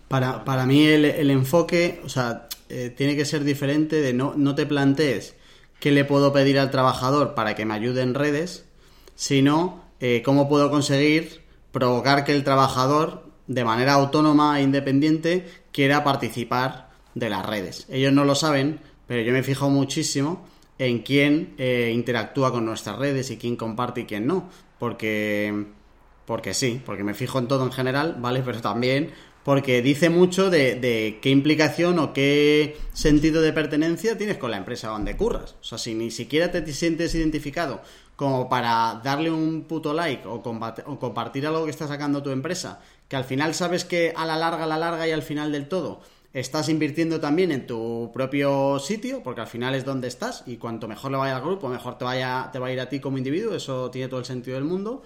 Para, 0.09 0.45
para, 0.45 0.65
mí 0.65 0.87
el, 0.87 1.31
enfoque, 1.31 2.01
o 2.05 2.09
sea, 2.09 2.49
eh, 2.69 2.93
tiene 2.97 3.17
que 3.17 3.25
ser 3.25 3.45
diferente 3.45 4.01
de 4.01 4.13
no, 4.13 4.35
no 4.37 4.55
te 4.55 4.65
plantees 4.65 5.35
qué 5.81 5.91
le 5.91 6.05
puedo 6.05 6.33
pedir 6.33 6.59
al 6.59 6.71
trabajador 6.71 7.35
para 7.35 7.55
que 7.55 7.65
me 7.65 7.75
ayude 7.75 8.03
en 8.03 8.15
redes, 8.15 8.65
sino 9.17 9.83
eh, 10.01 10.23
cómo 10.25 10.49
puedo 10.49 10.71
conseguir 10.71 11.43
provocar 11.73 12.25
que 12.25 12.33
el 12.33 12.45
trabajador, 12.45 13.24
de 13.47 13.65
manera 13.65 13.95
autónoma 13.95 14.59
e 14.59 14.63
independiente, 14.63 15.47
quiera 15.73 16.05
participar 16.05 16.91
de 17.15 17.31
las 17.31 17.45
redes. 17.45 17.87
Ellos 17.91 18.13
no 18.13 18.25
lo 18.25 18.35
saben, 18.35 18.81
pero 19.07 19.23
yo 19.23 19.33
me 19.33 19.43
fijo 19.43 19.71
muchísimo 19.71 20.47
en 20.79 21.01
quién 21.01 21.55
eh, 21.59 21.93
interactúa 21.95 22.51
con 22.51 22.65
nuestras 22.65 22.99
redes 22.99 23.31
y 23.31 23.37
quién 23.37 23.57
comparte 23.57 24.03
y 24.03 24.05
quién 24.05 24.27
no. 24.27 24.49
Porque, 24.79 25.67
porque 26.27 26.55
sí, 26.55 26.81
porque 26.85 27.05
me 27.05 27.15
fijo 27.15 27.39
en 27.39 27.49
todo 27.49 27.65
en 27.65 27.73
general, 27.73 28.17
¿vale? 28.19 28.43
Pero 28.45 28.61
también 28.61 29.13
porque 29.45 29.83
dice 29.83 30.09
mucho 30.09 30.49
de, 30.49 31.19
qué 31.21 31.31
implicación 31.31 31.99
o 31.99 32.15
qué 32.15 32.79
sentido 32.95 33.43
de 33.43 33.53
pertenencia 33.53 34.17
tienes 34.17 34.39
con 34.39 34.51
la 34.51 34.57
empresa 34.57 34.89
donde 34.89 35.17
curras. 35.17 35.57
O 35.61 35.65
sea, 35.65 35.77
si 35.77 35.95
ni 35.95 36.11
siquiera 36.11 36.51
te 36.51 36.67
sientes 36.73 37.15
identificado 37.15 37.83
como 38.17 38.49
para 38.49 39.01
darle 39.05 39.31
un 39.31 39.65
puto 39.65 39.93
like 39.93 40.27
o, 40.27 40.37
o 40.37 40.99
compartir 40.99 41.47
algo 41.47 41.65
que 41.65 41.71
está 41.71 41.87
sacando 41.87 42.23
tu 42.23 42.31
empresa, 42.31 42.81
que 43.15 43.19
al 43.19 43.25
final 43.25 43.55
sabes 43.55 43.85
que 43.85 44.13
a 44.17 44.27
la 44.27 44.37
larga, 44.37 44.65
a 44.65 44.67
la 44.67 44.77
larga 44.77 45.07
y 45.07 45.13
al 45.13 45.23
final 45.23 45.53
del 45.53 45.69
todo 45.69 46.01
estás 46.33 46.69
invirtiendo 46.69 47.21
también 47.21 47.53
en 47.53 47.65
tu 47.65 48.11
propio 48.13 48.81
sitio, 48.81 49.23
porque 49.23 49.41
al 49.41 49.47
final 49.47 49.77
es 49.77 49.85
donde 49.85 50.09
estás, 50.09 50.43
y 50.47 50.57
cuanto 50.57 50.89
mejor 50.89 51.13
le 51.13 51.19
vaya 51.19 51.37
al 51.37 51.43
grupo, 51.43 51.69
mejor 51.69 51.97
te, 51.97 52.05
vaya, 52.05 52.51
te 52.53 52.59
va 52.59 52.67
a 52.67 52.73
ir 52.73 52.81
a 52.81 52.89
ti 52.89 52.99
como 52.99 53.17
individuo, 53.17 53.55
eso 53.55 53.89
tiene 53.93 54.09
todo 54.09 54.19
el 54.19 54.27
sentido 54.27 54.57
del 54.57 54.65
mundo. 54.65 55.05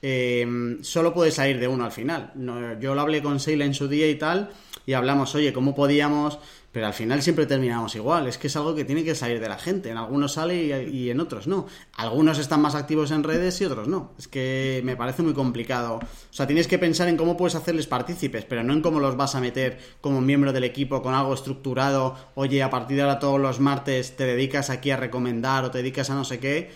Eh, 0.00 0.78
solo 0.82 1.12
puedes 1.12 1.34
salir 1.34 1.58
de 1.58 1.68
uno 1.68 1.84
al 1.84 1.92
final. 1.92 2.32
yo 2.80 2.94
lo 2.94 3.00
hablé 3.00 3.22
con 3.22 3.40
Seila 3.40 3.64
en 3.64 3.74
su 3.74 3.88
día 3.88 4.08
y 4.08 4.14
tal, 4.16 4.50
y 4.86 4.92
hablamos, 4.92 5.34
oye, 5.34 5.52
¿cómo 5.52 5.74
podíamos 5.74 6.38
pero 6.70 6.86
al 6.86 6.92
final 6.92 7.22
siempre 7.22 7.46
terminamos 7.46 7.94
igual. 7.96 8.26
Es 8.26 8.36
que 8.36 8.48
es 8.48 8.56
algo 8.56 8.74
que 8.74 8.84
tiene 8.84 9.02
que 9.02 9.14
salir 9.14 9.40
de 9.40 9.48
la 9.48 9.58
gente. 9.58 9.90
En 9.90 9.96
algunos 9.96 10.34
sale 10.34 10.88
y, 10.88 11.10
en 11.10 11.18
otros 11.18 11.46
no. 11.46 11.66
Algunos 11.94 12.38
están 12.38 12.60
más 12.60 12.74
activos 12.74 13.10
en 13.10 13.24
redes 13.24 13.60
y 13.60 13.64
otros 13.64 13.88
no. 13.88 14.12
Es 14.18 14.28
que 14.28 14.82
me 14.84 14.94
parece 14.94 15.22
muy 15.22 15.32
complicado. 15.32 15.96
O 15.96 16.00
sea, 16.30 16.46
tienes 16.46 16.68
que 16.68 16.78
pensar 16.78 17.08
en 17.08 17.16
cómo 17.16 17.36
puedes 17.36 17.54
hacerles 17.54 17.86
partícipes, 17.86 18.44
pero 18.44 18.62
no 18.64 18.74
en 18.74 18.82
cómo 18.82 19.00
los 19.00 19.16
vas 19.16 19.34
a 19.34 19.40
meter 19.40 19.78
como 20.00 20.20
miembro 20.20 20.52
del 20.52 20.64
equipo 20.64 21.02
con 21.02 21.14
algo 21.14 21.32
estructurado. 21.32 22.16
Oye, 22.34 22.62
a 22.62 22.70
partir 22.70 22.96
de 22.98 23.02
ahora 23.02 23.18
todos 23.18 23.40
los 23.40 23.60
martes 23.60 24.16
te 24.16 24.24
dedicas 24.24 24.68
aquí 24.68 24.90
a 24.90 24.96
recomendar 24.96 25.64
o 25.64 25.70
te 25.70 25.78
dedicas 25.78 26.10
a 26.10 26.14
no 26.14 26.24
sé 26.24 26.38
qué. 26.38 26.70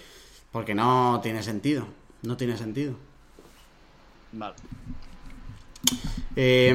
Porque 0.51 0.75
no 0.75 1.21
tiene 1.23 1.43
sentido. 1.43 1.87
No 2.23 2.37
tiene 2.37 2.57
sentido. 2.57 3.12
Vale. 4.33 4.55
Eh, 6.37 6.73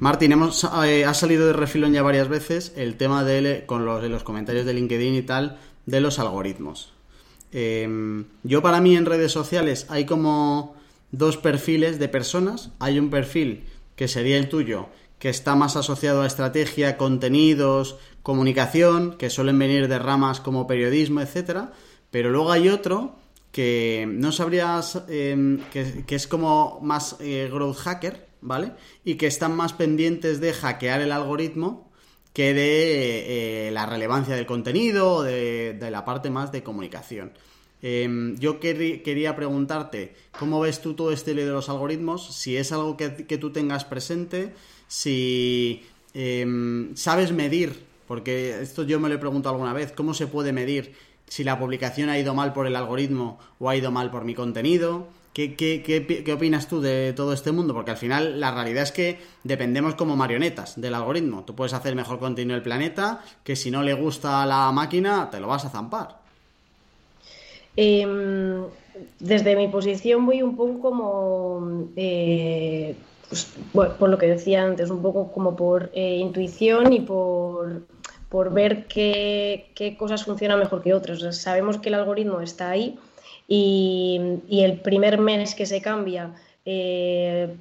Martín, 0.00 0.32
hemos, 0.32 0.64
eh, 0.84 1.04
ha 1.04 1.14
salido 1.14 1.46
de 1.46 1.54
refilón 1.54 1.92
ya 1.92 2.02
varias 2.02 2.28
veces 2.28 2.72
el 2.76 2.96
tema 2.96 3.24
de, 3.24 3.64
con 3.66 3.86
los, 3.86 4.02
de 4.02 4.08
los 4.08 4.24
comentarios 4.24 4.66
de 4.66 4.74
LinkedIn 4.74 5.14
y 5.14 5.22
tal, 5.22 5.58
de 5.86 6.00
los 6.00 6.18
algoritmos. 6.18 6.92
Em, 7.52 8.24
yo 8.42 8.62
para 8.62 8.80
mí 8.80 8.96
en 8.96 9.06
redes 9.06 9.32
sociales 9.32 9.86
hay 9.88 10.04
como 10.06 10.74
dos 11.12 11.36
perfiles 11.36 11.98
de 11.98 12.08
personas. 12.08 12.70
Hay 12.78 12.98
un 12.98 13.10
perfil 13.10 13.64
que 13.96 14.08
sería 14.08 14.36
el 14.36 14.48
tuyo, 14.48 14.88
que 15.18 15.30
está 15.30 15.54
más 15.54 15.76
asociado 15.76 16.22
a 16.22 16.26
estrategia, 16.26 16.96
contenidos, 16.96 17.96
comunicación, 18.22 19.16
que 19.16 19.30
suelen 19.30 19.58
venir 19.58 19.88
de 19.88 19.98
ramas 19.98 20.40
como 20.40 20.66
periodismo, 20.66 21.20
etcétera. 21.20 21.72
Pero 22.10 22.30
luego 22.30 22.52
hay 22.52 22.68
otro 22.68 23.16
que 23.54 24.04
no 24.10 24.32
sabrías, 24.32 25.04
em, 25.08 25.60
que, 25.70 26.04
es 26.08 26.26
como 26.26 26.80
más 26.82 27.16
eh, 27.20 27.48
growth 27.52 27.76
hacker, 27.76 28.26
¿vale? 28.40 28.72
Y 29.04 29.14
que 29.14 29.28
están 29.28 29.54
más 29.54 29.72
pendientes 29.72 30.40
de 30.40 30.52
hackear 30.52 31.00
el 31.00 31.12
algoritmo 31.12 31.88
que 32.32 32.52
de 32.52 33.68
eh, 33.68 33.70
la 33.70 33.86
relevancia 33.86 34.34
del 34.34 34.44
contenido 34.44 35.18
o 35.18 35.22
de, 35.22 35.78
la 35.88 36.04
parte 36.04 36.30
más 36.30 36.50
de 36.50 36.64
comunicación. 36.64 37.32
Em, 37.80 38.36
yo 38.38 38.58
quería 38.58 39.36
preguntarte, 39.36 40.16
¿cómo 40.36 40.58
ves 40.58 40.80
tú 40.80 40.94
todo 40.94 41.12
este 41.12 41.32
lío 41.32 41.46
de 41.46 41.52
los 41.52 41.68
algoritmos? 41.68 42.34
Si 42.34 42.56
es 42.56 42.72
algo 42.72 42.96
que, 42.96 43.38
tú 43.38 43.52
tengas 43.52 43.84
presente, 43.84 44.52
si 44.88 45.84
em, 46.12 46.96
sabes 46.96 47.30
medir, 47.30 47.84
porque 48.08 48.60
esto 48.60 48.82
yo 48.82 48.98
me 48.98 49.08
lo 49.08 49.14
he 49.14 49.18
preguntado 49.18 49.54
alguna 49.54 49.74
vez, 49.74 49.92
¿cómo 49.92 50.12
se 50.12 50.26
puede 50.26 50.52
medir 50.52 50.96
si 51.26 51.44
la 51.44 51.58
publicación 51.58 52.08
ha 52.08 52.18
ido 52.18 52.34
mal 52.34 52.52
por 52.52 52.66
el 52.66 52.76
algoritmo 52.76 53.38
o 53.58 53.68
ha 53.68 53.76
ido 53.76 53.90
mal 53.90 54.10
por 54.10 54.24
mi 54.24 54.34
contenido? 54.34 55.06
¿Qué, 55.34 55.56
qué, 55.56 56.32
opinas 56.32 56.68
tú 56.68 56.80
de 56.80 57.12
todo 57.12 57.32
este 57.32 57.50
mundo? 57.50 57.74
Porque 57.74 57.90
al 57.90 57.96
final 57.96 58.38
la 58.38 58.54
realidad 58.54 58.84
es 58.84 58.92
que 58.92 59.18
dependemos 59.42 59.96
como 59.96 60.14
marionetas 60.14 60.80
del 60.80 60.94
algoritmo. 60.94 61.42
Tú 61.44 61.56
puedes 61.56 61.72
hacer 61.72 61.96
mejor 61.96 62.20
contenido 62.20 62.54
del 62.54 62.62
planeta, 62.62 63.20
que 63.42 63.56
si 63.56 63.72
no 63.72 63.82
le 63.82 63.94
gusta 63.94 64.44
a 64.44 64.46
la 64.46 64.70
máquina, 64.70 65.28
te 65.32 65.40
lo 65.40 65.48
vas 65.48 65.64
a 65.64 65.70
zampar. 65.70 66.20
Em, 67.76 68.62
desde 69.18 69.56
mi 69.56 69.66
posición 69.66 70.24
voy 70.24 70.40
un 70.40 70.54
poco 70.54 70.78
como, 70.78 71.88
eh, 71.96 72.94
pues, 73.28 73.44
por 73.98 74.08
lo 74.08 74.18
que 74.18 74.26
decía 74.26 74.62
antes, 74.62 74.88
un 74.90 75.02
poco 75.02 75.32
como 75.32 75.56
por 75.56 75.90
eh, 75.94 76.18
intuición 76.18 76.92
y 76.92 77.00
por, 77.00 77.82
ver 78.52 78.86
qué, 78.86 79.70
qué, 79.74 79.96
cosas 79.96 80.24
funcionan 80.24 80.58
mejor 80.58 80.82
que 80.82 80.94
otras. 80.94 81.36
sabemos 81.36 81.78
que 81.78 81.88
el 81.88 81.94
algoritmo 81.94 82.40
está 82.40 82.70
ahí 82.70 82.98
y, 83.48 84.20
el 84.50 84.80
primer 84.80 85.18
mes 85.18 85.54
que 85.54 85.66
se 85.66 85.82
cambia, 85.82 86.30
eh, 86.64 87.54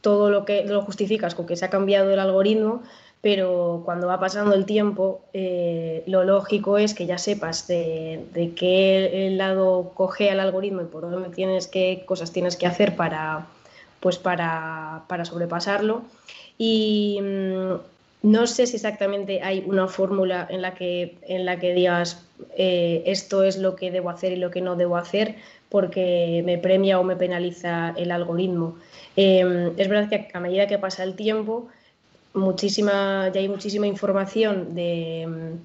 todo 0.00 0.30
lo 0.30 0.44
que 0.44 0.64
lo 0.64 0.82
justificas 0.82 1.34
con 1.34 1.46
que 1.46 1.56
se 1.56 1.64
ha 1.64 1.70
cambiado 1.70 2.10
el 2.10 2.18
algoritmo, 2.18 2.82
pero 3.20 3.82
cuando 3.84 4.06
va 4.06 4.20
pasando 4.20 4.54
el 4.54 4.66
tiempo, 4.66 5.20
eh, 5.32 6.02
lo 6.06 6.24
lógico 6.24 6.76
es 6.78 6.92
que 6.94 7.06
ya 7.06 7.16
sepas 7.18 7.66
de, 7.66 8.52
qué 8.56 9.30
lado 9.32 9.92
coge 9.94 10.30
el 10.30 10.40
algoritmo 10.40 10.82
y 10.82 10.86
por 10.86 11.10
dónde 11.10 11.30
tienes 11.30 11.66
qué 11.66 12.04
cosas 12.06 12.32
tienes 12.32 12.56
que 12.56 12.66
hacer 12.66 12.96
para, 12.96 13.46
pues 14.00 14.18
para, 14.18 15.04
para 15.08 15.24
sobrepasarlo. 15.24 16.02
Y, 16.58 17.18
mm, 17.22 17.93
no 18.24 18.46
sé 18.46 18.66
si 18.66 18.76
exactamente 18.76 19.42
hay 19.42 19.62
una 19.66 19.86
fórmula 19.86 20.46
en 20.48 20.62
la 20.62 20.74
que, 20.74 21.18
en 21.28 21.44
la 21.44 21.58
que 21.58 21.74
digas 21.74 22.24
eh, 22.56 23.02
esto 23.04 23.44
es 23.44 23.58
lo 23.58 23.76
que 23.76 23.90
debo 23.90 24.08
hacer 24.08 24.32
y 24.32 24.36
lo 24.36 24.50
que 24.50 24.62
no 24.62 24.76
debo 24.76 24.96
hacer, 24.96 25.34
porque 25.68 26.42
me 26.42 26.56
premia 26.56 26.98
o 26.98 27.04
me 27.04 27.16
penaliza 27.16 27.92
el 27.98 28.10
algoritmo. 28.10 28.76
Em, 29.14 29.72
es 29.76 29.88
verdad 29.88 30.08
que 30.08 30.30
a 30.32 30.40
medida 30.40 30.66
que 30.66 30.78
pasa 30.78 31.04
el 31.04 31.16
tiempo, 31.16 31.68
muchísima, 32.32 33.28
ya 33.28 33.40
hay 33.40 33.48
muchísima 33.48 33.86
información 33.86 34.74
de, 34.74 35.58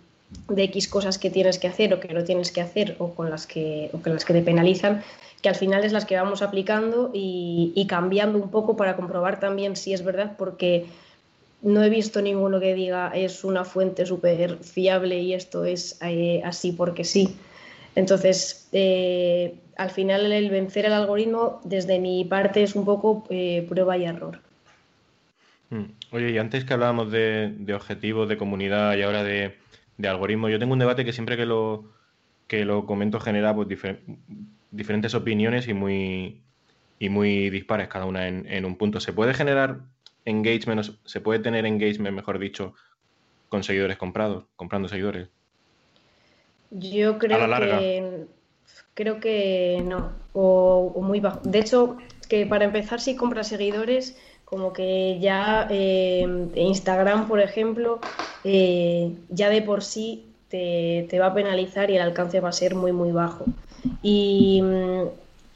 X 0.50 0.90
cosas 0.90 1.18
que 1.18 1.30
tienes 1.30 1.60
que 1.60 1.68
hacer 1.68 1.94
o 1.94 2.02
que 2.02 2.14
no 2.14 2.26
tienes 2.26 2.52
que 2.52 2.60
hacer 2.60 2.98
o 3.00 3.14
con 3.14 3.30
las 3.30 3.48
que, 3.48 3.90
o 3.94 4.00
con 4.00 4.14
las 4.14 4.26
que 4.26 4.34
te 4.34 4.42
penalizan, 4.42 5.02
que 5.42 5.48
al 5.48 5.56
final 5.56 5.86
es 5.86 5.94
las 5.94 6.04
que 6.04 6.18
vamos 6.18 6.42
aplicando 6.42 7.10
y 7.14 7.86
cambiando 7.88 8.38
un 8.38 8.52
poco 8.52 8.76
para 8.76 8.98
comprobar 8.98 9.40
también 9.40 9.78
si 9.78 9.94
es 9.94 10.04
verdad, 10.04 10.36
porque 10.38 10.88
no 11.62 11.84
he 11.84 11.90
visto 11.90 12.22
ninguno 12.22 12.60
que 12.60 12.74
diga 12.74 13.12
es 13.14 13.44
una 13.44 13.66
fuente 13.66 14.06
súper 14.06 14.58
fiable 14.58 15.20
y 15.20 15.34
esto 15.34 15.66
es 15.66 16.00
eh, 16.02 16.42
así 16.44 16.72
porque 16.72 17.04
sí. 17.04 17.36
Entonces, 17.96 18.70
eh, 18.72 19.56
al 19.76 19.90
final 19.90 20.32
el 20.32 20.50
vencer 20.50 20.86
el 20.86 20.94
algoritmo 20.94 21.60
desde 21.64 22.00
mi 22.00 22.24
parte 22.24 22.64
es 22.64 22.76
un 22.76 22.86
poco 22.86 23.26
eh, 23.30 23.66
prueba 23.68 23.98
y 23.98 24.06
error. 24.06 24.40
Hmm. 25.70 25.86
Oye, 26.12 26.32
y 26.32 26.38
antes 26.38 26.64
que 26.66 26.74
hablábamos 26.74 27.12
de, 27.12 27.74
objetivos, 27.76 28.30
de 28.30 28.38
comunidad 28.38 28.96
y 28.96 29.02
ahora 29.02 29.24
de, 29.24 29.56
algoritmo, 30.04 30.50
yo 30.50 30.60
tengo 30.60 30.74
un 30.74 30.80
debate 30.80 31.04
que 31.04 31.14
siempre 31.14 31.36
que 31.36 31.46
lo, 31.46 31.84
que 32.48 32.64
lo 32.64 32.86
comento 32.86 33.20
genera 33.20 33.54
pues, 33.54 33.68
diferentes 34.72 35.14
opiniones 35.14 35.68
y 35.68 35.74
muy, 35.74 36.42
y 37.00 37.10
muy 37.10 37.50
dispares 37.50 37.90
cada 37.90 38.06
una 38.06 38.28
en 38.28 38.66
un 38.66 38.78
punto. 38.78 39.00
¿Se 39.00 39.14
puede 39.14 39.34
generar 39.34 39.80
engagement, 40.26 40.86
se 41.06 41.22
puede 41.22 41.40
tener 41.40 41.66
engagement, 41.66 42.16
mejor 42.16 42.40
dicho, 42.40 42.74
con 43.50 43.64
seguidores 43.64 43.98
comprados, 43.98 44.46
comprando 44.56 44.88
seguidores? 44.88 45.30
Yo 46.72 47.18
creo 47.18 47.40
que 47.50 48.26
creo 48.94 49.20
que 49.20 49.82
no, 49.86 50.12
o, 50.34 51.02
muy 51.02 51.20
bajo. 51.20 51.40
De 51.44 51.60
hecho, 51.60 51.98
que 52.28 52.46
para 52.46 52.66
empezar, 52.66 53.00
si 53.00 53.16
compras 53.16 53.48
seguidores, 53.48 54.18
como 54.46 54.74
que 54.74 55.18
ya 55.20 55.68
eh, 55.70 56.28
Instagram, 56.56 57.28
por 57.28 57.40
ejemplo, 57.40 58.00
eh, 58.44 59.14
ya 59.30 59.50
de 59.50 59.62
por 59.62 59.84
sí 59.84 60.26
te, 60.50 61.08
te, 61.10 61.20
va 61.20 61.28
a 61.28 61.34
penalizar 61.34 61.90
y 61.90 61.96
el 61.96 62.02
alcance 62.02 62.40
va 62.40 62.50
a 62.50 62.54
ser 62.54 62.76
muy, 62.76 62.92
muy 62.92 63.12
bajo. 63.12 63.46
Y 64.02 64.62
mm, 64.62 65.08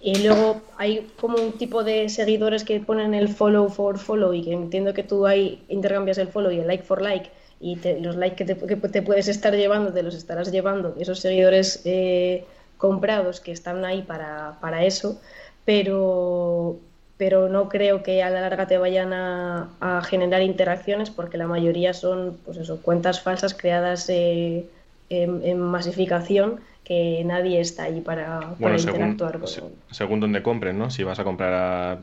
y 0.04 0.22
luego 0.22 0.62
hay 0.84 1.10
como 1.18 1.38
un 1.38 1.54
tipo 1.54 1.86
de 1.86 2.10
seguidores 2.10 2.66
que 2.66 2.78
ponen 2.82 3.14
el 3.14 3.30
follow 3.30 3.70
for 3.70 3.98
follow 3.98 4.34
y 4.34 4.44
que 4.44 4.52
entiendo 4.52 4.94
que 4.94 5.04
tú 5.04 5.26
ahí 5.26 5.64
intercambias 5.70 6.18
el 6.18 6.28
follow 6.28 6.52
y 6.52 6.60
el 6.60 6.68
like 6.68 6.84
for 6.84 7.02
like 7.02 7.30
y 7.62 7.78
los 8.02 8.18
likes 8.18 8.36
que 8.36 8.56
te, 8.56 9.02
puedes 9.02 9.30
estar 9.30 9.56
llevando 9.56 9.94
te 9.94 10.04
los 10.04 10.14
estarás 10.14 10.52
llevando 10.52 10.94
esos 11.00 11.20
seguidores 11.20 11.82
eh, 11.86 12.44
comprados 12.78 13.40
que 13.40 13.54
están 13.54 13.86
ahí 13.86 14.02
para, 14.02 14.58
para, 14.60 14.84
eso, 14.84 15.22
pero, 15.64 16.76
pero 17.16 17.48
no 17.48 17.70
creo 17.70 18.04
que 18.04 18.22
a 18.22 18.30
la 18.30 18.42
larga 18.42 18.68
te 18.68 18.78
vayan 18.78 19.14
a, 19.14 20.02
generar 20.10 20.42
interacciones 20.42 21.10
porque 21.10 21.38
la 21.38 21.48
mayoría 21.48 21.94
son 21.94 22.38
pues 22.44 22.58
eso, 22.58 22.82
cuentas 22.82 23.22
falsas 23.22 23.54
creadas 23.54 24.10
eh, 24.10 24.66
en 25.10 25.60
masificación 25.60 26.60
que 26.84 27.24
nadie 27.26 27.62
está 27.62 27.84
ahí 27.84 28.02
para, 28.02 28.56
interactuar 28.60 29.40
según, 29.48 29.74
según 29.92 30.20
donde 30.20 30.44
compres, 30.44 30.76
¿no? 30.76 30.90
Si 30.90 31.04
vas 31.04 31.20
a 31.20 31.24
comprar 31.24 31.54
a, 31.54 32.00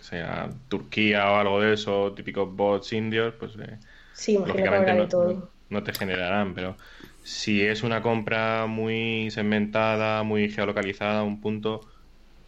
sea, 0.00 0.50
Turquía 0.68 1.30
o 1.30 1.36
algo 1.36 1.60
de 1.60 1.74
eso, 1.74 2.12
típicos 2.12 2.54
bots 2.54 2.92
indios, 2.92 3.34
pues 3.38 3.52
eh, 3.56 3.78
sí, 4.12 4.34
lógicamente 4.34 4.94
no, 4.94 5.08
todo. 5.08 5.50
no, 5.70 5.82
te 5.82 5.92
generarán, 5.92 6.54
pero 6.54 6.76
si 7.22 7.62
es 7.62 7.82
una 7.82 8.02
compra 8.02 8.66
muy 8.66 9.30
segmentada, 9.30 10.22
muy 10.22 10.50
geolocalizada, 10.50 11.22
un 11.22 11.40
punto, 11.40 11.80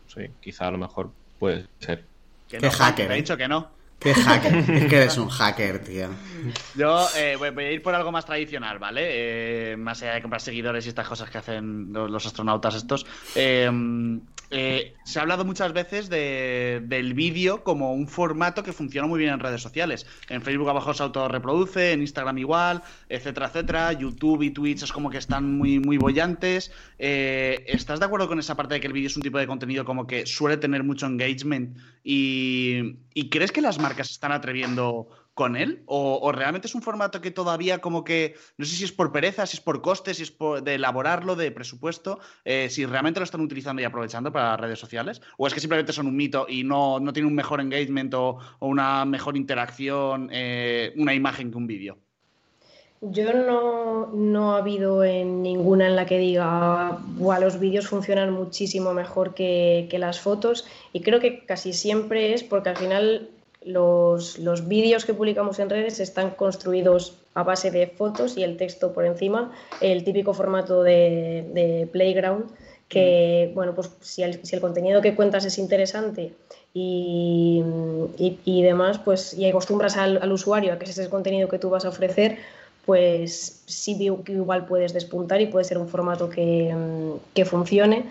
sí, 0.09 0.23
quizá 0.41 0.69
a 0.69 0.73
lo 0.73 0.79
mejor 0.79 1.11
puede 1.39 1.67
ser. 1.79 2.05
Que 2.49 2.59
¿Qué 2.59 2.71
hacker? 2.71 3.11
ha 3.11 3.15
dicho 3.15 3.37
que 3.37 3.49
no. 3.49 3.71
¿Qué 3.99 4.13
hacker? 4.15 4.89
que 4.89 4.97
eres 4.97 5.17
un 5.17 5.29
hacker, 5.29 5.83
tío. 5.83 6.09
Yo 6.75 7.07
eh, 7.17 7.37
voy, 7.37 7.65
a 7.65 7.73
ir 7.73 7.83
por 7.83 7.95
algo 7.95 8.13
más 8.13 8.27
tradicional, 8.27 8.79
¿vale? 8.79 9.73
Eh, 9.73 9.77
más 9.77 10.03
allá 10.03 10.15
de 10.15 10.23
comprar 10.23 10.41
seguidores 10.41 10.85
y 10.87 10.91
estas 10.91 11.09
cosas 11.09 11.31
que 11.31 11.39
hacen 11.39 11.93
los, 11.93 12.27
astronautas 12.27 12.75
estos. 12.75 13.07
Eh, 13.35 13.71
eh, 14.51 14.95
se 15.05 15.19
ha 15.19 15.23
hablado 15.23 15.45
muchas 15.45 15.73
veces 15.73 16.09
del 16.09 17.15
vídeo 17.15 17.65
como 17.65 17.93
un 17.95 18.07
formato 18.07 18.63
que 18.63 18.73
funciona 18.73 19.09
muy 19.09 19.19
bien 19.19 19.33
en 19.33 19.41
redes 19.41 19.63
sociales. 19.63 20.07
En 20.29 20.43
Facebook 20.43 20.69
abajo 20.69 20.95
se 20.95 21.03
autorreproduce, 21.03 21.93
en 21.93 22.01
Instagram 22.03 22.39
igual, 22.39 22.83
etcétera, 23.09 23.47
etcétera. 23.47 23.93
YouTube 23.93 24.43
y 24.43 24.51
Twitch 24.51 24.83
es 24.83 24.93
como 24.93 25.11
que 25.11 25.19
están 25.19 25.57
muy, 25.57 25.81
muy 25.81 25.97
bollantes. 25.97 26.71
¿Estás 26.99 27.99
de 27.99 28.07
acuerdo 28.07 28.29
con 28.29 28.39
esa 28.39 28.55
parte 28.55 28.75
de 28.75 28.81
que 28.81 28.87
el 28.87 28.93
vídeo 28.93 29.09
es 29.09 29.17
un 29.17 29.23
tipo 29.23 29.39
de 29.39 29.47
contenido 29.47 29.85
como 29.85 30.07
que 30.07 30.27
suele 30.27 30.59
tener 30.59 30.85
mucho 30.85 31.07
engagement? 31.07 31.77
¿Y, 32.09 33.29
crees 33.31 33.51
que 33.51 33.61
las 33.61 33.81
marcas 33.81 34.13
están 34.13 34.31
atreviendo 34.31 35.09
con 35.35 35.57
él? 35.57 35.83
O, 35.87 36.31
realmente 36.31 36.69
es 36.69 36.75
un 36.77 36.83
formato 36.83 37.21
que 37.21 37.33
todavía 37.33 37.81
como 37.81 38.05
que, 38.05 38.37
no 38.57 38.65
sé 38.65 38.77
si 38.77 38.85
es 38.85 38.93
por 38.93 39.11
pereza, 39.11 39.45
si 39.45 39.57
es 39.57 39.61
por 39.61 39.83
costes, 39.83 40.19
si 40.19 40.23
es 40.23 40.31
por, 40.31 40.63
de 40.63 40.77
elaborarlo, 40.77 41.35
de 41.35 41.51
presupuesto, 41.51 42.21
eh, 42.45 42.69
si 42.71 42.87
realmente 42.87 43.19
lo 43.19 43.25
están 43.25 43.41
utilizando 43.41 43.83
y 43.83 43.85
aprovechando 43.85 44.33
para 44.33 44.51
las 44.51 44.61
redes 44.61 44.79
sociales? 44.79 45.21
¿O 45.37 45.49
es 45.49 45.55
que 45.55 45.59
simplemente 45.59 45.93
son 45.93 46.07
un 46.07 46.15
mito 46.15 46.47
y 46.49 46.63
no, 46.63 47.01
no 47.01 47.13
tiene 47.13 47.27
un 47.27 47.35
mejor 47.35 47.61
engagement 47.61 48.15
o, 48.15 48.39
una 48.61 49.05
mejor 49.05 49.37
interacción, 49.37 50.29
eh, 50.31 50.93
una 50.97 51.13
imagen 51.13 51.51
que 51.51 51.57
un 51.57 51.67
vídeo? 51.67 52.06
Yo 53.03 53.33
no, 53.33 54.07
no 54.07 54.53
ha 54.53 54.59
habido 54.59 55.05
en 55.05 55.43
ninguna 55.43 55.87
en 55.87 55.97
la 55.97 56.07
que 56.07 56.19
diga, 56.19 56.99
los 57.19 57.61
vídeos 57.61 57.89
funcionan 57.89 58.33
muchísimo 58.33 58.95
mejor 58.95 59.35
que, 59.35 59.87
que, 59.91 59.99
las 59.99 60.19
fotos 60.19 60.67
y 60.93 61.01
creo 61.01 61.21
que 61.21 61.45
casi 61.45 61.75
siempre 61.75 62.33
es 62.33 62.43
porque 62.43 62.71
al 62.71 62.77
final 62.77 63.29
los, 63.67 64.39
los 64.39 64.69
vídeos 64.69 65.05
que 65.05 65.13
publicamos 65.13 65.59
en 65.59 65.69
redes 65.69 66.01
están 66.01 66.31
construidos 66.31 67.19
a 67.35 67.43
base 67.43 67.71
de 67.71 67.89
fotos 67.89 68.39
y 68.39 68.45
el 68.45 68.57
texto 68.57 68.93
por 68.93 69.05
encima, 69.05 69.53
el 69.81 70.05
típico 70.05 70.33
formato 70.33 70.83
de, 70.83 71.89
playground, 71.93 72.47
que, 72.89 73.51
bueno, 73.55 73.75
pues 73.75 73.91
si 74.01 74.23
el, 74.23 74.45
si 74.45 74.55
el, 74.55 74.63
contenido 74.63 75.03
que 75.03 75.17
cuentas 75.17 75.45
es 75.45 75.59
interesante 75.59 76.33
y, 76.73 77.63
y, 78.17 78.63
demás, 78.63 79.01
pues 79.01 79.35
y 79.35 79.47
acostumbras 79.47 79.97
al, 79.97 80.23
al, 80.23 80.31
usuario 80.31 80.73
a 80.73 80.79
que 80.79 80.85
ese 80.85 80.93
es 80.93 80.99
el 80.99 81.09
contenido 81.09 81.49
que 81.49 81.59
tú 81.59 81.69
vas 81.69 81.85
a 81.85 81.89
ofrecer, 81.89 82.39
pues 82.87 83.63
sí 83.67 83.99
que 84.25 84.33
igual 84.33 84.65
puedes 84.65 84.95
despuntar 84.95 85.41
y 85.41 85.47
puede 85.47 85.65
ser 85.65 85.77
un 85.77 85.89
formato 85.89 86.31
que, 86.31 86.75
que 87.35 87.45
funcione 87.45 88.07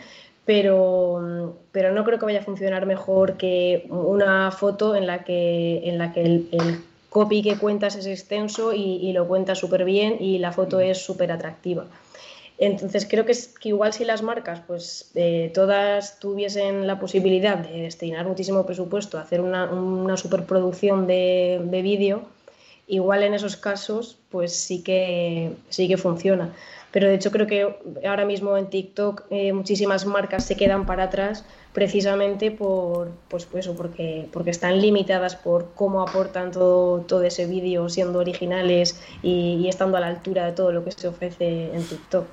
pero, 0.46 1.58
pero 1.72 1.92
no 1.92 2.04
creo 2.04 2.20
que 2.20 2.26
vaya 2.26 2.40
a 2.40 2.44
funcionar 2.44 2.86
mejor 2.86 3.36
que 3.36 3.88
una 3.90 4.52
foto 4.52 4.96
en 4.96 5.08
la 5.08 5.24
que, 5.24 5.82
en 5.90 5.98
la 5.98 6.14
que 6.14 6.22
el, 6.22 6.84
copy 7.10 7.42
que 7.42 7.58
cuentas 7.58 7.96
es 7.96 8.06
extenso 8.06 8.74
y, 8.74 9.12
lo 9.14 9.28
cuentas 9.28 9.58
súper 9.60 9.86
bien 9.86 10.18
y 10.20 10.38
la 10.38 10.52
foto 10.52 10.82
es 10.82 10.98
súper 10.98 11.32
atractiva. 11.32 11.86
Entonces 12.58 13.08
creo 13.10 13.26
que, 13.26 13.32
es, 13.32 13.48
que 13.48 13.70
igual 13.70 13.94
si 13.94 14.04
las 14.06 14.22
marcas, 14.22 14.62
pues 14.68 15.12
eh, 15.16 15.50
todas 15.54 16.20
tuviesen 16.20 16.88
la 16.88 17.00
posibilidad 17.00 17.58
de 17.58 17.84
destinar 17.84 18.26
muchísimo 18.26 18.66
presupuesto 18.66 19.18
a 19.18 19.22
hacer 19.22 19.40
una, 19.42 19.72
una 19.72 20.18
superproducción 20.18 21.08
de, 21.08 21.62
de 21.64 21.82
vídeo, 21.82 22.24
igual 22.88 23.24
en 23.24 23.34
esos 23.34 23.58
casos, 23.58 24.18
pues 24.30 24.56
sí 24.56 24.84
que, 24.84 25.54
sí 25.70 25.88
que 25.88 25.98
funciona 25.98 26.54
pero 26.96 27.10
de 27.10 27.16
hecho 27.16 27.30
creo 27.30 27.46
que 27.46 27.76
ahora 28.08 28.24
mismo 28.24 28.56
en 28.56 28.68
TikTok 28.70 29.26
eh, 29.30 29.52
muchísimas 29.52 30.06
marcas 30.06 30.46
se 30.46 30.56
quedan 30.56 30.86
para 30.86 31.04
atrás 31.04 31.44
precisamente 31.74 32.52
por 32.52 33.10
pues, 33.28 33.46
pues 33.46 33.66
eso, 33.66 33.76
porque, 33.76 34.30
porque 34.32 34.52
están 34.52 34.80
limitadas 34.80 35.36
por 35.36 35.74
cómo 35.76 36.02
aportan 36.02 36.52
todo, 36.52 37.02
todo 37.02 37.24
ese 37.24 37.48
vídeo 37.48 37.90
siendo 37.90 38.20
originales 38.20 38.98
y, 39.22 39.68
estando 39.68 39.98
a 39.98 40.00
la 40.00 40.08
altura 40.08 40.46
de 40.46 40.54
todo 40.54 40.72
lo 40.72 40.86
que 40.86 40.94
se 40.94 41.10
ofrece 41.10 41.76
en 41.76 41.84
TikTok. 41.84 42.28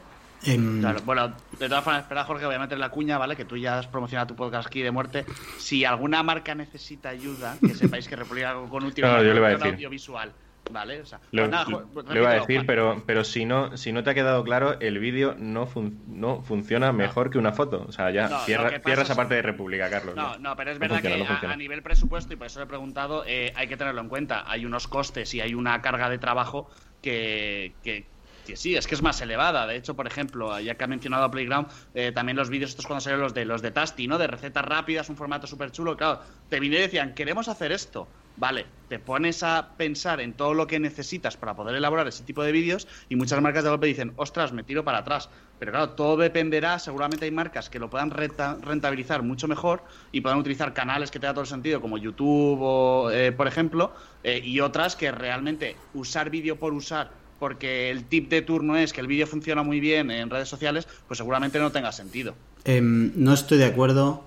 Em, 0.45 0.80
claro, 0.80 1.01
bueno, 1.05 1.32
de 1.59 1.68
todas 1.68 1.84
formas, 1.84 2.03
espera 2.03 2.24
Jorge, 2.24 2.47
voy 2.47 2.55
a 2.55 2.59
meter 2.59 2.78
la 2.78 2.90
cuña, 2.90 3.18
¿vale? 3.18 3.36
Que 3.36 3.45
tú 3.45 3.57
ya 3.57 3.78
has 3.78 3.86
promocionado 3.86 4.26
tu 4.26 4.36
podcast 4.36 4.66
aquí 4.66 4.82
de 4.82 4.90
muerte. 4.90 5.24
Si 5.59 5.84
alguna 5.84 6.22
marca 6.22 6.55
necesita 6.55 7.11
ayuda, 7.11 7.57
que 7.61 7.74
sepáis 7.74 8.09
que 8.09 8.16
República 8.16 8.55
con 8.68 8.84
último 8.84 9.09
audiovisual 9.09 10.32
Vale, 10.70 11.01
o 11.01 11.07
sea, 11.07 11.20
lo, 11.32 11.51
pues 11.93 12.07
iba 12.14 12.30
a 12.30 12.34
decir, 12.34 12.64
pero, 12.66 13.03
pero 13.05 13.24
si 13.24 13.45
no, 13.45 13.76
si 13.76 13.93
no 13.93 14.05
te 14.05 14.11
ha 14.11 14.14
quedado 14.14 14.45
claro, 14.45 14.78
el 14.80 15.01
vídeo 15.01 15.34
no, 15.38 15.68
no 16.07 16.43
funciona 16.43 16.93
mejor 16.93 17.30
que 17.30 17.38
una 17.38 17.53
foto. 17.53 17.84
O 17.86 17.93
sea, 17.93 18.11
ya 18.11 18.28
cierra, 18.45 18.80
esa 18.86 19.16
parte 19.16 19.34
de 19.34 19.43
República, 19.43 19.90
Carlos. 19.90 20.14
No, 20.14 20.38
no, 20.38 20.57
pero 20.57 20.70
es 20.70 20.78
verdad 20.78 21.03
que 21.03 21.26
a, 21.47 21.57
nivel 21.57 21.82
presupuesto, 21.82 22.32
y 22.32 22.36
por 22.36 22.47
eso 22.47 22.61
lo 22.61 22.66
he 22.66 22.68
preguntado, 22.68 23.24
eh, 23.26 23.53
hay 23.57 23.66
que 23.66 23.76
tenerlo 23.76 24.01
en 24.01 24.09
cuenta. 24.09 24.45
Hay 24.47 24.64
unos 24.64 24.86
costes 24.86 25.34
y 25.34 25.40
hay 25.40 25.55
una 25.55 25.82
carga 25.82 26.09
de 26.09 26.18
trabajo 26.18 26.70
que, 27.03 27.74
que, 27.82 28.07
sí, 28.55 28.76
es 28.76 28.86
que 28.86 28.95
es 28.95 29.03
más 29.03 29.20
elevada. 29.20 29.66
De 29.66 29.76
hecho, 29.76 29.95
por 29.95 30.07
ejemplo, 30.07 30.59
ya 30.61 30.74
que 30.74 30.84
ha 30.84 30.86
mencionado 30.86 31.30
Playground, 31.30 31.68
eh, 31.95 32.12
también 32.12 32.36
los 32.36 32.51
vídeos 32.51 32.70
estos 32.70 32.86
cuando 32.86 33.01
salieron 33.01 33.22
los 33.22 33.34
de 33.34 33.45
los 33.45 33.62
de 33.62 33.70
Tasty, 33.70 34.07
¿no? 34.07 34.18
De 34.18 34.26
recetas 34.26 34.64
rápidas, 34.64 35.09
un 35.09 35.16
formato 35.16 35.47
súper 35.47 35.70
chulo. 35.70 35.97
Claro, 35.97 36.20
te 36.49 36.61
vinieron 36.61 36.84
y 36.84 36.86
decían, 36.86 37.14
queremos 37.14 37.49
hacer 37.49 37.72
esto. 37.72 38.09
Vale, 38.36 38.64
te 38.88 38.99
pones 38.99 39.43
a 39.43 39.74
pensar 39.76 40.20
en 40.20 40.32
todo 40.32 40.55
lo 40.55 40.66
que 40.66 40.80
necesitas 40.80 41.36
para 41.36 41.55
poder 41.55 41.74
elaborar 41.74 42.09
ese 42.09 42.24
tipo 42.24 42.43
de 42.43 42.51
vídeos 42.51 42.88
y 43.11 43.16
muchas 43.16 43.40
marcas 43.43 43.62
de 43.62 43.70
golpe 43.70 43.86
dicen, 43.86 44.14
ostras, 44.16 44.53
me 44.53 44.62
tiro 44.62 44.84
para 44.84 44.99
atrás. 44.99 45.28
Pero 45.59 45.72
claro, 45.72 45.90
todo 45.90 46.16
dependerá, 46.16 46.78
seguramente 46.78 47.26
hay 47.26 47.30
marcas 47.30 47.68
que 47.68 47.78
lo 47.78 47.90
puedan 47.90 48.11
rentabilizar 48.11 49.22
mucho 49.22 49.49
mejor 49.49 49.84
y 50.12 50.22
puedan 50.22 50.38
utilizar 50.38 50.72
canales 50.72 51.11
que 51.11 51.20
tengan 51.20 51.34
todo 51.34 51.43
el 51.43 51.49
sentido, 51.49 51.80
como 51.80 51.99
YouTube, 51.99 52.59
o, 52.61 53.11
eh, 53.11 53.32
por 53.32 53.47
ejemplo, 53.47 53.95
eh, 54.24 54.40
y 54.43 54.61
otras 54.61 54.97
que 54.97 55.12
realmente 55.12 55.76
usar 55.93 56.30
vídeo 56.30 56.59
por 56.59 56.72
usar 56.72 57.22
porque 57.43 57.90
el 57.90 58.05
tip 58.05 58.30
de 58.30 58.40
turno 58.40 58.76
es 58.76 58.93
que 58.93 59.01
el 59.01 59.09
vídeo 59.09 59.26
funciona 59.26 59.64
muy 59.64 59.80
bien 59.80 60.12
en 60.12 60.30
redes 60.30 60.49
sociales, 60.49 60.86
pues 61.09 61.18
seguramente 61.18 61.59
no 61.59 61.72
tenga 61.72 61.90
sentido. 61.90 62.36
Em, 62.64 63.11
no 63.16 63.34
estoy 63.34 63.59
de 63.59 63.64
acuerdo 63.64 64.22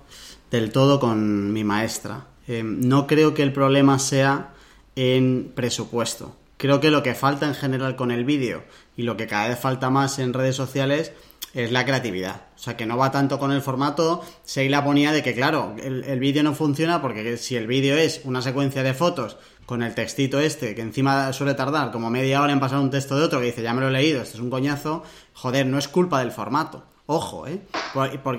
del 0.50 0.70
todo 0.70 1.00
con 1.00 1.50
mi 1.50 1.64
maestra. 1.64 2.26
Em, 2.46 2.78
no 2.86 3.06
creo 3.06 3.32
que 3.32 3.42
el 3.42 3.54
problema 3.54 3.98
sea 3.98 4.52
en 4.96 5.50
presupuesto. 5.54 6.36
Creo 6.58 6.80
que 6.80 6.90
lo 6.90 7.02
que 7.02 7.14
falta 7.14 7.46
en 7.46 7.54
general 7.54 7.96
con 7.96 8.10
el 8.10 8.26
vídeo 8.26 8.64
y 8.98 9.04
lo 9.04 9.16
que 9.16 9.26
cada 9.26 9.48
vez 9.48 9.58
falta 9.58 9.88
más 9.88 10.18
en 10.18 10.34
redes 10.34 10.54
sociales 10.54 11.12
es 11.54 11.72
la 11.72 11.86
creatividad. 11.86 12.45
O 12.56 12.58
sea, 12.58 12.76
que 12.76 12.86
no 12.86 12.96
va 12.96 13.10
tanto 13.10 13.38
con 13.38 13.52
el 13.52 13.60
formato. 13.60 14.24
la 14.56 14.84
ponía 14.84 15.12
de 15.12 15.22
que, 15.22 15.34
claro, 15.34 15.74
el, 15.82 16.04
el 16.04 16.18
vídeo 16.18 16.42
no 16.42 16.54
funciona 16.54 17.02
porque 17.02 17.36
si 17.36 17.54
el 17.54 17.66
vídeo 17.66 17.96
es 17.96 18.22
una 18.24 18.40
secuencia 18.40 18.82
de 18.82 18.94
fotos 18.94 19.36
con 19.66 19.82
el 19.82 19.94
textito 19.94 20.38
este, 20.40 20.74
que 20.74 20.80
encima 20.80 21.32
suele 21.32 21.54
tardar 21.54 21.90
como 21.90 22.08
media 22.08 22.40
hora 22.40 22.52
en 22.52 22.60
pasar 22.60 22.78
un 22.78 22.90
texto 22.90 23.18
de 23.18 23.24
otro 23.24 23.40
que 23.40 23.46
dice, 23.46 23.62
ya 23.62 23.74
me 23.74 23.80
lo 23.80 23.88
he 23.88 23.92
leído, 23.92 24.22
esto 24.22 24.36
es 24.36 24.42
un 24.42 24.48
coñazo, 24.48 25.02
joder, 25.34 25.66
no 25.66 25.76
es 25.76 25.88
culpa 25.88 26.20
del 26.20 26.30
formato. 26.30 26.84
Ojo, 27.08 27.46
¿eh? 27.46 27.60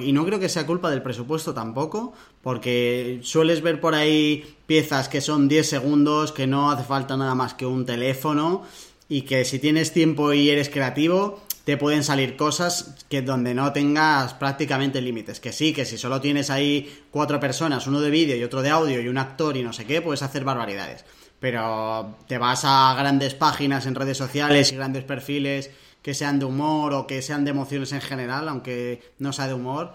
y 0.02 0.12
no 0.12 0.26
creo 0.26 0.42
que 0.42 0.50
sea 0.50 0.66
culpa 0.66 0.90
del 0.90 1.02
presupuesto 1.02 1.54
tampoco, 1.54 2.14
porque 2.42 3.20
sueles 3.24 3.62
ver 3.62 3.80
por 3.80 3.96
ahí 3.96 4.58
piezas 4.66 5.08
que 5.08 5.22
son 5.22 5.48
10 5.48 5.70
segundos, 5.70 6.34
que 6.34 6.48
no 6.48 6.70
hace 6.70 6.84
falta 6.84 7.16
nada 7.16 7.34
más 7.34 7.54
que 7.54 7.66
un 7.66 7.86
teléfono, 7.86 8.64
y 9.08 9.22
que 9.22 9.46
si 9.46 9.60
tienes 9.60 9.94
tiempo 9.94 10.34
y 10.34 10.50
eres 10.50 10.68
creativo, 10.68 11.40
te 11.68 11.76
pueden 11.76 12.06
salir 12.06 12.38
cosas 12.38 12.96
que 13.10 13.22
donde 13.22 13.54
no 13.54 13.74
tengas 13.74 14.34
prácticamente 14.36 15.02
límites. 15.02 15.42
Que 15.42 15.52
sí, 15.52 15.74
que 15.74 15.84
si 15.84 15.98
solo 15.98 16.22
tienes 16.22 16.50
ahí 16.50 17.04
cuatro 17.12 17.42
personas, 17.42 17.88
uno 17.88 18.00
de 18.00 18.10
vídeo 18.10 18.38
y 18.38 18.44
otro 18.46 18.62
de 18.62 18.70
audio 18.70 19.02
y 19.02 19.10
un 19.10 19.18
actor 19.18 19.58
y 19.58 19.64
no 19.64 19.74
sé 19.74 19.84
qué, 19.84 20.02
puedes 20.02 20.22
hacer 20.22 20.46
barbaridades. 20.46 21.04
Pero 21.42 22.16
te 22.26 22.38
vas 22.38 22.62
a 22.64 22.96
grandes 22.98 23.34
páginas 23.34 23.86
en 23.86 23.96
redes 23.96 24.18
sociales 24.18 24.72
y 24.72 24.78
grandes 24.78 25.04
perfiles 25.04 25.70
que 26.02 26.14
sean 26.14 26.40
de 26.40 26.46
humor 26.46 26.94
o 26.94 27.06
que 27.06 27.22
sean 27.22 27.44
de 27.44 27.52
emociones 27.52 27.92
en 27.92 28.00
general, 28.00 28.48
aunque 28.48 29.04
no 29.20 29.34
sea 29.34 29.48
de 29.48 29.54
humor. 29.54 29.94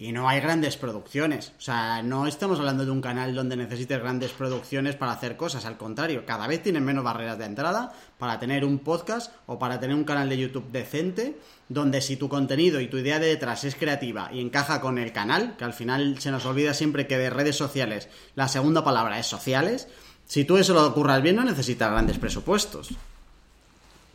Y 0.00 0.12
no 0.12 0.28
hay 0.28 0.40
grandes 0.40 0.76
producciones. 0.76 1.52
O 1.58 1.60
sea, 1.60 2.04
no 2.04 2.28
estamos 2.28 2.60
hablando 2.60 2.84
de 2.84 2.92
un 2.92 3.00
canal 3.00 3.34
donde 3.34 3.56
necesites 3.56 3.98
grandes 3.98 4.30
producciones 4.30 4.94
para 4.94 5.10
hacer 5.10 5.36
cosas. 5.36 5.64
Al 5.64 5.76
contrario, 5.76 6.24
cada 6.24 6.46
vez 6.46 6.62
tienen 6.62 6.84
menos 6.84 7.02
barreras 7.02 7.36
de 7.36 7.46
entrada 7.46 7.92
para 8.16 8.38
tener 8.38 8.64
un 8.64 8.78
podcast 8.78 9.32
o 9.46 9.58
para 9.58 9.80
tener 9.80 9.96
un 9.96 10.04
canal 10.04 10.28
de 10.28 10.38
YouTube 10.38 10.70
decente, 10.70 11.36
donde 11.68 12.00
si 12.00 12.16
tu 12.16 12.28
contenido 12.28 12.80
y 12.80 12.86
tu 12.86 12.98
idea 12.98 13.18
de 13.18 13.26
detrás 13.26 13.64
es 13.64 13.74
creativa 13.74 14.30
y 14.32 14.40
encaja 14.40 14.80
con 14.80 14.98
el 14.98 15.12
canal, 15.12 15.56
que 15.56 15.64
al 15.64 15.72
final 15.72 16.20
se 16.20 16.30
nos 16.30 16.46
olvida 16.46 16.74
siempre 16.74 17.08
que 17.08 17.18
de 17.18 17.30
redes 17.30 17.56
sociales 17.56 18.08
la 18.36 18.46
segunda 18.46 18.84
palabra 18.84 19.18
es 19.18 19.26
sociales, 19.26 19.88
si 20.26 20.44
tú 20.44 20.58
eso 20.58 20.74
lo 20.74 20.94
curras 20.94 21.22
bien 21.22 21.34
no 21.34 21.44
necesitas 21.44 21.90
grandes 21.90 22.18
presupuestos. 22.18 22.90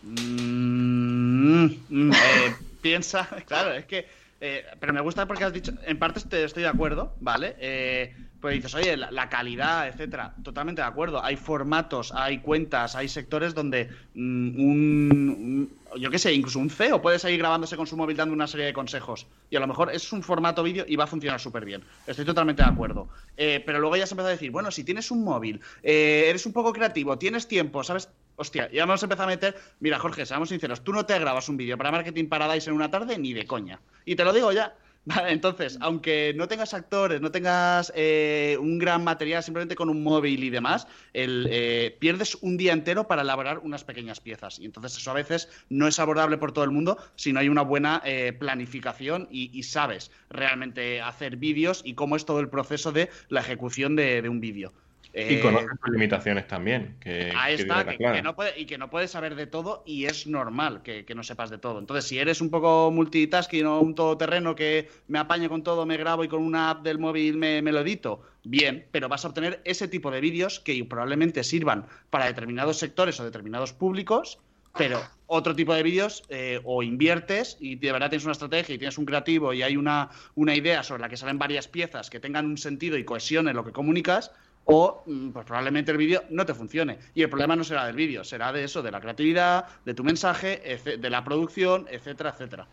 Mm, 0.04 1.66
mm, 1.90 2.12
eh, 2.14 2.56
piensa, 2.82 3.28
claro, 3.48 3.74
es 3.74 3.86
que. 3.86 4.23
Eh, 4.46 4.66
pero 4.78 4.92
me 4.92 5.00
gusta 5.00 5.26
porque 5.26 5.46
has 5.46 5.54
dicho, 5.54 5.72
en 5.86 5.98
parte 5.98 6.20
estoy 6.20 6.64
de 6.64 6.68
acuerdo, 6.68 7.16
¿vale? 7.22 7.56
Eh, 7.60 8.14
pues 8.42 8.56
dices, 8.56 8.76
oye, 8.76 8.98
la, 8.98 9.30
calidad, 9.30 9.88
etcétera. 9.88 10.36
Totalmente 10.44 10.82
de 10.82 10.88
acuerdo. 10.90 11.24
Hay 11.24 11.38
formatos, 11.38 12.12
hay 12.14 12.40
cuentas, 12.40 12.98
hay 12.98 13.08
sectores 13.08 13.54
donde 13.54 13.90
mm, 14.16 14.60
un, 14.60 15.72
yo 15.98 16.12
qué 16.12 16.20
sé, 16.20 16.34
incluso 16.34 16.60
un 16.60 16.70
CEO 16.70 17.02
puede 17.02 17.20
seguir 17.20 17.40
grabándose 17.40 17.78
con 17.78 17.88
su 17.88 17.96
móvil 17.96 18.18
dando 18.18 18.34
una 18.34 18.48
serie 18.48 18.66
de 18.66 18.74
consejos. 18.74 19.28
Y 19.50 19.56
a 19.56 19.62
lo 19.62 19.68
mejor 19.68 19.96
es 19.96 20.12
un 20.12 20.22
formato 20.22 20.62
vídeo 20.62 20.84
y 20.90 20.98
va 20.98 21.06
a 21.06 21.08
funcionar 21.08 21.40
súper 21.40 21.64
bien. 21.64 21.82
Estoy 22.06 22.26
totalmente 22.26 22.64
de 22.64 22.68
acuerdo. 22.68 23.08
pero 23.38 23.80
luego 23.80 23.96
ya 23.96 24.06
se 24.06 24.14
empezó 24.14 24.28
a 24.28 24.32
decir, 24.32 24.52
bueno, 24.52 24.72
si 24.72 24.84
tienes 24.84 25.10
un 25.10 25.24
móvil, 25.24 25.62
eres 25.82 26.46
un 26.46 26.52
poco 26.52 26.74
creativo, 26.74 27.18
tienes 27.18 27.48
tiempo, 27.48 27.82
¿sabes? 27.82 28.10
Hostia, 28.36 28.70
ya 28.72 28.86
vamos 28.86 29.04
a 29.04 29.06
empezar 29.06 29.26
a 29.26 29.28
meter. 29.28 29.56
Mira, 29.80 30.00
Jorge, 30.00 30.26
seamos 30.26 30.50
sinceros, 30.50 30.84
tú 30.84 30.92
no 30.92 31.06
te 31.06 31.18
grabas 31.20 31.50
un 31.50 31.58
vídeo 31.58 31.78
para 31.78 31.92
Marketing 31.92 32.28
Paradise 32.28 32.70
en 32.70 32.76
una 32.76 32.90
tarde 32.90 33.18
ni 33.18 33.34
de 33.34 33.46
coña. 33.46 33.80
Y 34.06 34.16
te 34.16 34.24
lo 34.24 34.34
digo 34.34 34.52
ya. 34.52 34.76
Entonces, 35.28 35.78
aunque 35.82 36.34
no 36.36 36.48
tengas 36.48 36.74
actores, 36.74 37.20
no 37.22 37.30
tengas 37.30 37.92
eh, 37.96 38.58
un 38.60 38.80
gran 38.80 39.04
material, 39.04 39.44
simplemente 39.44 39.76
con 39.76 39.90
un 39.90 40.02
móvil 40.02 40.44
y 40.44 40.50
demás, 40.50 40.88
eh, 41.14 41.96
pierdes 42.00 42.36
un 42.42 42.58
día 42.58 42.74
entero 42.74 43.08
para 43.08 43.22
elaborar 43.22 43.60
unas 43.60 43.84
pequeñas 43.84 44.20
piezas. 44.20 44.60
Y 44.60 44.66
entonces 44.66 44.98
eso 44.98 45.12
a 45.12 45.16
veces 45.16 45.50
no 45.70 45.88
es 45.88 46.00
abordable 46.00 46.38
por 46.38 46.54
todo 46.54 46.64
el 46.64 46.72
mundo 46.72 46.98
si 47.16 47.34
no 47.34 47.40
hay 47.40 47.50
una 47.50 47.64
buena 47.64 48.02
eh, 48.06 48.34
planificación 48.34 49.28
y, 49.30 49.64
sabes 49.64 50.12
realmente 50.30 51.02
hacer 51.02 51.38
vídeos 51.38 51.82
y 51.86 51.94
cómo 51.94 52.16
es 52.16 52.26
todo 52.26 52.40
el 52.40 52.50
proceso 52.50 52.92
de 52.92 53.10
la 53.30 53.42
ejecución 53.42 53.96
de 53.96 54.28
un 54.28 54.40
vídeo. 54.40 54.74
Y 55.16 55.40
conoces 55.42 55.70
sus 55.80 55.94
limitaciones 55.94 56.48
también. 56.48 56.96
Que, 57.00 57.32
ahí 57.38 57.54
está, 57.54 57.86
que, 57.86 58.22
no 58.24 58.36
puede, 58.36 58.60
y 58.60 58.66
que 58.66 58.80
no 58.80 58.90
puedes 58.90 59.12
saber 59.12 59.36
de 59.36 59.46
todo 59.46 59.84
y 59.86 60.06
es 60.06 60.26
normal 60.26 60.82
que, 60.82 61.06
no 61.14 61.22
sepas 61.22 61.52
de 61.52 61.60
todo. 61.60 61.78
Entonces, 61.78 62.06
si 62.06 62.18
eres 62.18 62.42
un 62.42 62.50
poco 62.50 62.90
multitasking 62.92 63.66
o 63.68 63.80
un 63.80 63.94
todoterreno 63.94 64.56
que 64.56 64.90
me 65.08 65.20
apañe 65.20 65.48
con 65.50 65.62
todo, 65.62 65.86
me 65.86 65.98
grabo 65.98 66.24
y 66.24 66.28
con 66.28 66.42
una 66.42 66.72
app 66.72 66.84
del 66.84 66.98
móvil 66.98 67.38
me, 67.38 67.62
lo 67.62 67.82
edito, 67.82 68.24
bien, 68.44 68.88
pero 68.92 69.08
vas 69.08 69.24
a 69.24 69.28
obtener 69.28 69.62
ese 69.66 69.88
tipo 69.88 70.10
de 70.10 70.20
vídeos 70.20 70.60
que 70.60 70.84
probablemente 70.84 71.44
sirvan 71.44 71.86
para 72.10 72.26
determinados 72.26 72.78
sectores 72.78 73.20
o 73.20 73.24
determinados 73.24 73.72
públicos, 73.72 74.40
pero 74.76 75.00
otro 75.28 75.56
tipo 75.56 75.76
de 75.76 75.84
vídeos 75.84 76.24
eh, 76.30 76.60
o 76.64 76.82
inviertes 76.82 77.58
y 77.60 77.76
de 77.76 77.92
verdad 77.92 78.10
tienes 78.10 78.26
una 78.26 78.32
estrategia 78.32 78.74
y 78.74 78.80
tienes 78.80 78.98
un 78.98 79.06
creativo 79.06 79.54
y 79.54 79.62
hay 79.62 79.78
una, 79.78 80.10
una 80.34 80.56
idea 80.56 80.82
sobre 80.82 81.02
la 81.02 81.10
que 81.10 81.18
salen 81.18 81.38
varias 81.38 81.68
piezas 81.68 82.10
que 82.10 82.20
tengan 82.20 82.48
un 82.48 82.58
sentido 82.58 82.98
y 82.98 83.06
cohesión 83.06 83.48
en 83.48 83.56
lo 83.56 83.64
que 83.64 83.72
comunicas, 83.72 84.32
o 84.66 85.04
mm, 85.06 85.30
pues 85.30 85.46
probablemente 85.46 85.92
el 85.92 85.98
vídeo 85.98 86.24
no 86.30 86.46
te 86.46 86.54
funcione. 86.54 87.00
Y 87.14 87.24
el 87.24 87.30
problema 87.30 87.56
no 87.56 87.64
será 87.64 87.86
del 87.86 87.96
vídeo, 87.96 88.24
será 88.24 88.52
de 88.52 88.64
eso, 88.64 88.82
de 88.82 88.92
la 88.92 89.02
creatividad, 89.02 89.66
de 89.86 89.94
tu 89.94 90.04
mensaje, 90.04 90.80
de 90.98 91.10
la 91.10 91.24
producción, 91.24 91.88
etcétera, 91.90 92.32
etcétera. 92.32 92.68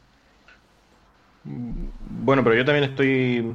Bueno, 1.44 2.44
pero 2.44 2.56
yo 2.56 2.64
también 2.64 2.84
estoy. 2.84 3.54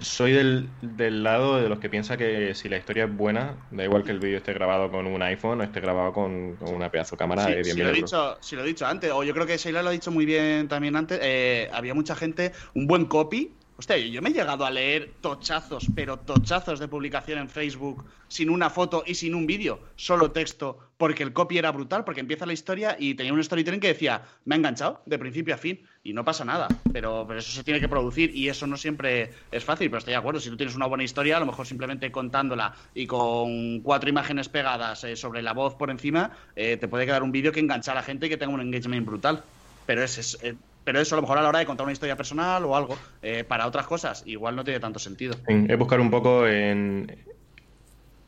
Soy 0.00 0.30
del, 0.32 1.24
lado 1.24 1.60
de 1.60 1.68
los 1.68 1.80
que 1.80 1.90
piensa 1.90 2.16
que 2.16 2.54
si 2.54 2.68
la 2.68 2.76
historia 2.76 3.06
es 3.06 3.16
buena, 3.16 3.56
da 3.72 3.82
igual 3.82 4.04
que 4.04 4.12
el 4.12 4.20
vídeo 4.20 4.36
esté 4.36 4.52
grabado 4.52 4.92
con 4.92 5.08
un 5.08 5.20
iPhone 5.22 5.60
o 5.60 5.64
esté 5.64 5.80
grabado 5.80 6.12
con, 6.12 6.56
una 6.60 6.88
pedazo 6.88 7.16
de 7.16 7.18
cámara 7.18 7.46
de 7.46 7.62
10 7.64 7.74
si 7.74 7.82
lo, 7.82 7.88
he 7.88 7.92
dicho, 7.92 8.38
si 8.40 8.54
lo 8.54 8.62
he 8.62 8.66
dicho 8.66 8.86
antes, 8.86 9.10
o 9.10 9.24
yo 9.24 9.34
creo 9.34 9.44
que 9.44 9.56
Sheila 9.56 9.82
lo 9.82 9.88
ha 9.88 9.92
dicho 9.92 10.12
muy 10.12 10.24
bien 10.24 10.68
también 10.68 10.94
antes, 10.94 11.18
eh, 11.20 11.68
había 11.72 11.94
mucha 11.94 12.14
gente, 12.14 12.52
un 12.74 12.86
buen 12.86 13.06
copy 13.06 13.52
Hostia, 13.80 13.96
yo 13.96 14.20
me 14.20 14.30
he 14.30 14.32
llegado 14.32 14.66
a 14.66 14.72
leer 14.72 15.12
tochazos, 15.20 15.86
pero 15.94 16.16
tochazos 16.16 16.80
de 16.80 16.88
publicación 16.88 17.38
en 17.38 17.48
Facebook 17.48 18.04
sin 18.26 18.50
una 18.50 18.70
foto 18.70 19.04
y 19.06 19.14
sin 19.14 19.36
un 19.36 19.46
vídeo, 19.46 19.78
solo 19.94 20.32
texto, 20.32 20.80
porque 20.96 21.22
el 21.22 21.32
copy 21.32 21.58
era 21.58 21.70
brutal, 21.70 22.02
porque 22.02 22.18
empieza 22.18 22.44
la 22.44 22.54
historia 22.54 22.96
y 22.98 23.14
tenía 23.14 23.32
un 23.32 23.42
storytelling 23.42 23.78
que 23.78 23.86
decía, 23.86 24.22
me 24.46 24.56
ha 24.56 24.58
enganchado 24.58 25.00
de 25.06 25.16
principio 25.16 25.54
a 25.54 25.58
fin 25.58 25.80
y 26.02 26.12
no 26.12 26.24
pasa 26.24 26.44
nada, 26.44 26.66
pero, 26.92 27.24
pero 27.28 27.38
eso 27.38 27.52
se 27.52 27.62
tiene 27.62 27.78
que 27.78 27.88
producir 27.88 28.34
y 28.34 28.48
eso 28.48 28.66
no 28.66 28.76
siempre 28.76 29.30
es 29.52 29.62
fácil, 29.62 29.90
pero 29.90 29.98
estoy 29.98 30.14
de 30.14 30.18
acuerdo, 30.18 30.40
si 30.40 30.50
tú 30.50 30.56
tienes 30.56 30.74
una 30.74 30.86
buena 30.86 31.04
historia, 31.04 31.36
a 31.36 31.40
lo 31.40 31.46
mejor 31.46 31.64
simplemente 31.64 32.10
contándola 32.10 32.74
y 32.96 33.06
con 33.06 33.78
cuatro 33.82 34.10
imágenes 34.10 34.48
pegadas 34.48 35.04
eh, 35.04 35.14
sobre 35.14 35.40
la 35.40 35.52
voz 35.52 35.76
por 35.76 35.90
encima, 35.90 36.32
eh, 36.56 36.78
te 36.78 36.88
puede 36.88 37.06
quedar 37.06 37.22
un 37.22 37.30
vídeo 37.30 37.52
que 37.52 37.60
engancha 37.60 37.92
a 37.92 37.94
la 37.94 38.02
gente 38.02 38.26
y 38.26 38.28
que 38.28 38.36
tenga 38.36 38.52
un 38.54 38.60
engagement 38.60 39.06
brutal. 39.06 39.44
Pero 39.86 40.02
es, 40.02 40.18
es, 40.18 40.38
eh, 40.42 40.56
pero 40.88 41.00
eso 41.00 41.14
a 41.14 41.16
lo 41.16 41.20
mejor 41.20 41.36
a 41.36 41.42
la 41.42 41.50
hora 41.50 41.58
de 41.58 41.66
contar 41.66 41.84
una 41.84 41.92
historia 41.92 42.16
personal 42.16 42.64
o 42.64 42.74
algo, 42.74 42.96
eh, 43.20 43.44
para 43.44 43.66
otras 43.66 43.86
cosas, 43.86 44.22
igual 44.24 44.56
no 44.56 44.64
tiene 44.64 44.80
tanto 44.80 44.98
sentido. 44.98 45.34
Es 45.46 45.78
buscar 45.78 46.00
un 46.00 46.10
poco 46.10 46.46
en 46.46 47.14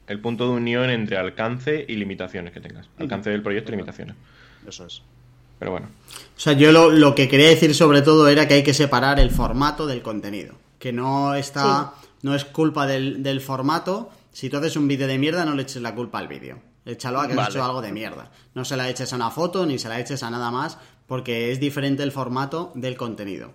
el 0.06 0.20
punto 0.20 0.44
de 0.44 0.50
unión 0.50 0.90
entre 0.90 1.16
alcance 1.16 1.86
y 1.88 1.96
limitaciones 1.96 2.52
que 2.52 2.60
tengas. 2.60 2.90
Alcance 2.98 3.30
del 3.30 3.42
proyecto 3.42 3.72
y 3.72 3.76
limitaciones. 3.76 4.14
Eso 4.68 4.84
es. 4.84 5.00
Pero 5.58 5.70
bueno. 5.70 5.88
O 6.36 6.38
sea, 6.38 6.52
yo 6.52 6.70
lo, 6.70 7.14
que 7.14 7.30
quería 7.30 7.48
decir 7.48 7.74
sobre 7.74 8.02
todo 8.02 8.28
era 8.28 8.46
que 8.46 8.52
hay 8.52 8.62
que 8.62 8.74
separar 8.74 9.18
el 9.20 9.30
formato 9.30 9.86
del 9.86 10.02
contenido. 10.02 10.56
Que 10.78 10.92
no 10.92 11.34
está. 11.34 11.94
No 12.20 12.34
es 12.34 12.44
culpa 12.44 12.86
del, 12.86 13.40
formato. 13.40 14.10
Si 14.32 14.50
tú 14.50 14.58
haces 14.58 14.76
un 14.76 14.86
vídeo 14.86 15.06
de 15.06 15.16
mierda, 15.16 15.46
no 15.46 15.54
le 15.54 15.62
eches 15.62 15.80
la 15.80 15.94
culpa 15.94 16.18
al 16.18 16.28
vídeo. 16.28 16.58
Échalo 16.84 17.20
a 17.20 17.26
que 17.26 17.40
has 17.40 17.48
hecho 17.48 17.64
algo 17.64 17.80
de 17.80 17.90
mierda. 17.90 18.30
No 18.54 18.66
se 18.66 18.76
la 18.76 18.86
eches 18.90 19.10
a 19.14 19.16
una 19.16 19.30
foto 19.30 19.64
ni 19.64 19.78
se 19.78 19.88
la 19.88 19.98
eches 19.98 20.22
a 20.22 20.30
nada 20.30 20.50
más, 20.50 20.76
porque 21.10 21.50
es 21.50 21.58
diferente 21.58 22.04
el 22.04 22.12
formato 22.12 22.70
del 22.76 22.96
contenido. 22.96 23.52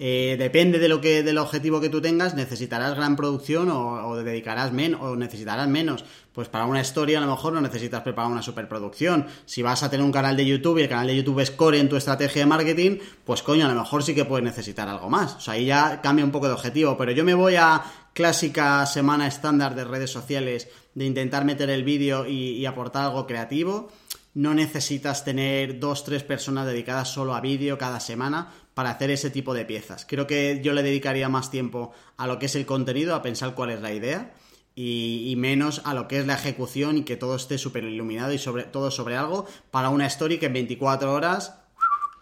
Eh, 0.00 0.34
depende 0.36 0.80
de 0.80 0.88
lo 0.88 1.00
que 1.00 1.22
del 1.22 1.38
objetivo 1.38 1.80
que 1.80 1.88
tú 1.88 2.00
tengas, 2.00 2.34
necesitarás 2.34 2.96
gran 2.96 3.14
producción 3.14 3.70
o, 3.70 4.16
dedicarás 4.16 4.72
menos 4.72 5.00
o 5.02 5.14
necesitarás 5.14 5.68
menos. 5.68 6.04
Pues 6.32 6.48
para 6.48 6.66
una 6.66 6.80
historia 6.80 7.18
a 7.18 7.20
lo 7.20 7.30
mejor 7.30 7.52
no 7.52 7.60
necesitas 7.60 8.02
preparar 8.02 8.32
una 8.32 8.42
superproducción. 8.42 9.28
Si 9.44 9.62
vas 9.62 9.84
a 9.84 9.90
tener 9.90 10.04
un 10.04 10.10
canal 10.10 10.36
de 10.36 10.44
YouTube 10.44 10.78
y 10.78 10.82
el 10.82 10.88
canal 10.88 11.06
de 11.06 11.14
YouTube 11.14 11.38
es 11.38 11.52
core 11.52 11.78
en 11.78 11.88
tu 11.88 11.94
estrategia 11.94 12.42
de 12.42 12.46
marketing, 12.46 12.98
pues 13.24 13.44
coño, 13.44 13.66
a 13.66 13.72
lo 13.72 13.80
mejor 13.80 14.02
sí 14.02 14.12
que 14.12 14.24
puedes 14.24 14.44
necesitar 14.44 14.88
algo 14.88 15.08
más. 15.08 15.36
O 15.36 15.40
sea, 15.40 15.54
ahí 15.54 15.66
ya 15.66 16.00
cambia 16.00 16.24
un 16.24 16.32
poco 16.32 16.48
de 16.48 16.54
objetivo. 16.54 16.96
Pero 16.98 17.12
yo 17.12 17.24
me 17.24 17.34
voy 17.34 17.54
a 17.54 17.80
clásica 18.12 18.84
semana 18.86 19.28
estándar 19.28 19.76
de 19.76 19.84
redes 19.84 20.10
sociales 20.10 20.66
de 20.94 21.04
intentar 21.04 21.44
meter 21.44 21.70
el 21.70 21.84
vídeo 21.84 22.26
y 22.26 22.66
aportar 22.66 23.04
algo 23.04 23.24
creativo 23.24 23.88
no 24.34 24.54
necesitas 24.54 25.24
tener 25.24 25.80
dos, 25.80 26.04
tres 26.04 26.22
personas 26.22 26.66
dedicadas 26.66 27.08
solo 27.08 27.34
a 27.34 27.40
vídeo 27.40 27.78
cada 27.78 28.00
semana 28.00 28.52
para 28.74 28.90
hacer 28.90 29.10
ese 29.10 29.30
tipo 29.30 29.54
de 29.54 29.64
piezas. 29.64 30.06
Creo 30.08 30.26
que 30.26 30.60
yo 30.62 30.72
le 30.72 30.82
dedicaría 30.82 31.28
más 31.28 31.50
tiempo 31.50 31.92
a 32.16 32.26
lo 32.26 32.38
que 32.38 32.46
es 32.46 32.54
el 32.54 32.66
contenido, 32.66 33.14
a 33.14 33.22
pensar 33.22 33.54
cuál 33.54 33.70
es 33.70 33.80
la 33.80 33.92
idea 33.92 34.32
y, 34.80 35.34
menos 35.36 35.82
a 35.84 35.92
lo 35.92 36.06
que 36.06 36.20
es 36.20 36.26
la 36.26 36.34
ejecución 36.34 36.98
y 36.98 37.02
que 37.02 37.16
todo 37.16 37.34
esté 37.34 37.58
súper 37.58 37.82
iluminado 37.82 38.32
y 38.32 38.38
sobre 38.38 38.62
todo 38.62 38.92
sobre 38.92 39.16
algo 39.16 39.46
para 39.72 39.88
una 39.88 40.06
story 40.06 40.38
que 40.38 40.46
en 40.46 40.52
24 40.52 41.12
horas 41.12 41.58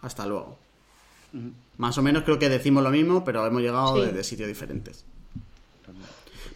hasta 0.01 0.25
luego. 0.25 0.57
Más 1.77 1.99
o 1.99 2.01
menos 2.01 2.23
creo 2.23 2.39
que 2.39 2.49
decimos 2.49 2.83
lo 2.83 2.89
mismo, 2.89 3.23
pero 3.23 3.45
hemos 3.45 3.61
llegado 3.61 4.01
de, 4.01 4.23
sitios 4.23 4.47
diferentes. 4.47 5.05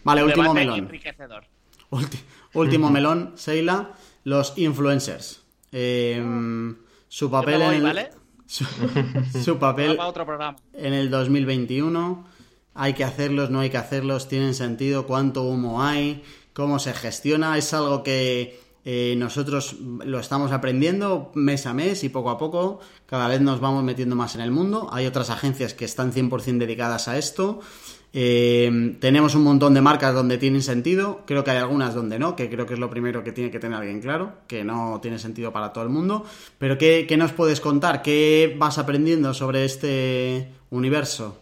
Vale, 0.02 0.24
último 0.24 0.52
melón. 0.52 0.90
último 2.54 2.90
melón, 2.90 3.34
Seila, 3.36 3.92
los 4.24 4.54
influencers. 4.58 5.41
Em, 5.72 6.76
su 7.08 7.30
papel 7.30 7.62
en 7.62 7.86
el, 7.86 8.08
su, 9.42 9.58
papel 9.58 9.98
en 10.74 10.92
el 10.92 11.10
2021 11.10 12.26
hay 12.74 12.94
que 12.94 13.04
hacerlos, 13.04 13.50
no 13.50 13.60
hay 13.60 13.70
que 13.70 13.78
hacerlos, 13.78 14.28
tienen 14.28 14.54
sentido, 14.54 15.06
cuánto 15.06 15.42
humo 15.42 15.82
hay, 15.82 16.22
cómo 16.52 16.78
se 16.78 16.92
gestiona, 16.94 17.56
es 17.58 17.72
algo 17.74 18.02
que 18.02 18.60
eh, 18.84 19.14
nosotros 19.16 19.76
lo 19.80 20.18
estamos 20.18 20.50
aprendiendo 20.50 21.30
mes 21.34 21.66
a 21.66 21.74
mes 21.74 22.02
y 22.02 22.08
poco 22.08 22.30
a 22.30 22.38
poco 22.38 22.80
cada 23.06 23.28
vez 23.28 23.40
nos 23.40 23.60
vamos 23.60 23.84
metiendo 23.84 24.16
más 24.16 24.34
en 24.34 24.40
el 24.40 24.50
mundo. 24.50 24.88
Hay 24.92 25.06
otras 25.06 25.30
agencias 25.30 25.74
que 25.74 25.84
están 25.84 26.12
100% 26.12 26.58
dedicadas 26.58 27.08
a 27.08 27.16
esto. 27.16 27.60
Eh, 28.14 28.96
tenemos 29.00 29.34
un 29.34 29.42
montón 29.42 29.72
de 29.72 29.80
marcas 29.80 30.14
donde 30.14 30.36
tienen 30.36 30.62
sentido, 30.62 31.22
creo 31.26 31.44
que 31.44 31.50
hay 31.50 31.56
algunas 31.58 31.94
donde 31.94 32.18
no, 32.18 32.36
que 32.36 32.50
creo 32.50 32.66
que 32.66 32.74
es 32.74 32.80
lo 32.80 32.90
primero 32.90 33.24
que 33.24 33.32
tiene 33.32 33.50
que 33.50 33.58
tener 33.58 33.78
alguien 33.78 34.00
claro, 34.00 34.32
que 34.46 34.64
no 34.64 35.00
tiene 35.00 35.18
sentido 35.18 35.52
para 35.52 35.72
todo 35.72 35.84
el 35.84 35.90
mundo. 35.90 36.24
Pero 36.58 36.76
¿qué, 36.76 37.06
qué 37.08 37.16
nos 37.16 37.32
puedes 37.32 37.60
contar? 37.60 38.02
¿Qué 38.02 38.54
vas 38.58 38.78
aprendiendo 38.78 39.32
sobre 39.32 39.64
este 39.64 40.48
universo? 40.70 41.38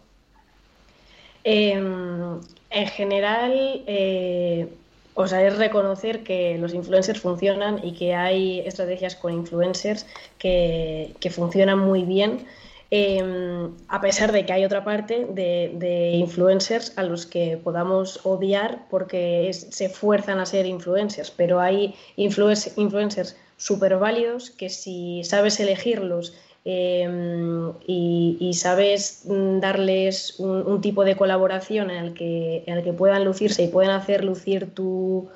Em, 1.44 2.40
en 2.70 2.86
general, 2.88 3.82
eh, 3.86 4.68
o 5.14 5.26
sea, 5.26 5.46
es 5.46 5.56
reconocer 5.56 6.22
que 6.22 6.58
los 6.58 6.74
influencers 6.74 7.20
funcionan 7.20 7.80
y 7.82 7.92
que 7.92 8.14
hay 8.14 8.60
estrategias 8.60 9.16
con 9.16 9.32
influencers 9.32 10.06
que, 10.38 11.14
funcionan 11.30 11.78
muy 11.78 12.02
bien. 12.02 12.46
Em, 12.92 13.76
a 13.86 14.00
pesar 14.00 14.32
de 14.32 14.44
que 14.44 14.52
hay 14.52 14.64
otra 14.64 14.82
parte 14.82 15.26
de, 15.30 16.10
influencers 16.14 16.92
a 16.96 17.04
los 17.04 17.24
que 17.24 17.56
podamos 17.56 18.20
odiar 18.24 18.88
porque 18.90 19.52
se 19.52 19.88
fuerzan 19.88 20.40
a 20.40 20.46
ser 20.46 20.66
influencers, 20.66 21.30
pero 21.30 21.60
hay 21.60 21.94
influencers 22.16 23.36
súper 23.56 23.96
válidos 23.98 24.50
que 24.50 24.70
si 24.70 25.22
sabes 25.24 25.60
elegirlos 25.60 26.32
Em, 26.64 27.72
y, 27.86 28.52
sabes 28.54 29.22
mm, 29.24 29.60
darles 29.60 30.38
un, 30.38 30.80
tipo 30.82 31.04
de 31.04 31.16
colaboración 31.16 31.90
en 31.90 32.04
el, 32.04 32.14
que, 32.14 32.64
en 32.66 32.76
el 32.76 32.84
que 32.84 32.92
puedan 32.92 33.24
lucirse 33.24 33.62
y 33.64 33.68
puedan 33.68 33.92
hacer 33.92 34.24
lucir 34.24 34.74
tu, 34.74 35.28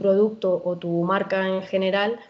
producto 0.00 0.62
o 0.64 0.76
tu 0.76 1.02
marca 1.02 1.48
en 1.48 1.62
general, 1.62 2.20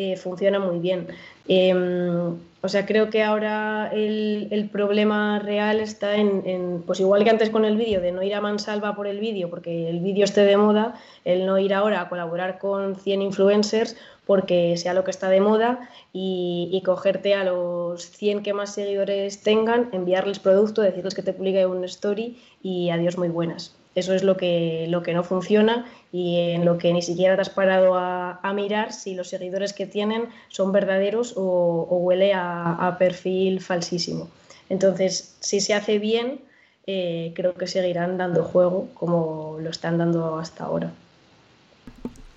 eh, 0.00 0.16
funciona 0.16 0.60
muy 0.60 0.78
bien. 0.78 1.08
Em, 1.48 2.36
o 2.62 2.68
sea, 2.68 2.86
creo 2.86 3.10
que 3.10 3.24
ahora 3.24 3.90
el, 3.92 4.68
problema 4.70 5.40
real 5.40 5.80
está 5.80 6.14
en, 6.14 6.84
pues 6.86 7.00
igual 7.00 7.24
que 7.24 7.30
antes 7.30 7.50
con 7.50 7.64
el 7.64 7.76
vídeo, 7.76 8.00
de 8.00 8.12
no 8.12 8.22
ir 8.22 8.34
a 8.36 8.40
mansalva 8.40 8.94
por 8.94 9.08
el 9.08 9.18
vídeo 9.18 9.50
porque 9.50 9.88
el 9.88 9.98
vídeo 9.98 10.24
esté 10.24 10.42
de 10.42 10.56
moda, 10.56 10.94
el 11.24 11.46
no 11.46 11.58
ir 11.58 11.74
ahora 11.74 12.00
a 12.00 12.08
colaborar 12.08 12.58
con 12.58 12.94
100 12.94 13.22
influencers 13.22 13.96
porque 14.24 14.76
sea 14.76 14.94
lo 14.94 15.02
que 15.02 15.10
está 15.10 15.30
de 15.30 15.40
moda 15.40 15.88
y, 16.12 16.80
cogerte 16.84 17.34
a 17.34 17.42
los 17.42 18.08
100 18.10 18.44
que 18.44 18.52
más 18.52 18.74
seguidores 18.74 19.42
tengan, 19.42 19.88
enviarles 19.90 20.38
producto, 20.38 20.82
decirles 20.82 21.14
que 21.16 21.22
te 21.22 21.32
publique 21.32 21.66
un 21.66 21.82
story 21.84 22.38
y 22.62 22.90
adiós 22.90 23.18
muy 23.18 23.28
buenas. 23.28 23.77
Eso 23.98 24.14
es 24.14 24.22
lo 24.22 24.36
que, 24.36 24.86
lo 24.88 25.02
que 25.02 25.12
no 25.12 25.24
funciona 25.24 25.86
y 26.12 26.38
en 26.38 26.64
lo 26.64 26.78
que 26.78 26.92
ni 26.92 27.02
siquiera 27.02 27.34
te 27.34 27.42
has 27.42 27.50
parado 27.50 27.94
a, 27.96 28.40
mirar 28.54 28.92
si 28.92 29.14
los 29.14 29.28
seguidores 29.28 29.72
que 29.72 29.86
tienen 29.86 30.28
son 30.48 30.72
verdaderos 30.72 31.34
o, 31.36 31.86
huele 31.90 32.32
a, 32.34 32.96
perfil 32.98 33.60
falsísimo. 33.60 34.28
Entonces, 34.68 35.36
si 35.40 35.60
se 35.60 35.74
hace 35.74 35.98
bien, 35.98 36.40
eh, 36.86 37.32
creo 37.34 37.54
que 37.54 37.66
seguirán 37.66 38.16
dando 38.18 38.44
juego 38.44 38.88
como 38.94 39.58
lo 39.60 39.70
están 39.70 39.98
dando 39.98 40.38
hasta 40.38 40.64
ahora. 40.64 40.92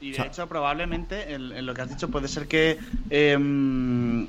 Y 0.01 0.13
de 0.13 0.23
hecho, 0.23 0.47
probablemente, 0.47 1.33
en, 1.33 1.63
lo 1.63 1.75
que 1.75 1.81
has 1.81 1.89
dicho, 1.89 2.09
puede 2.09 2.27
ser 2.27 2.47
que 2.47 2.79
em, 3.11 4.27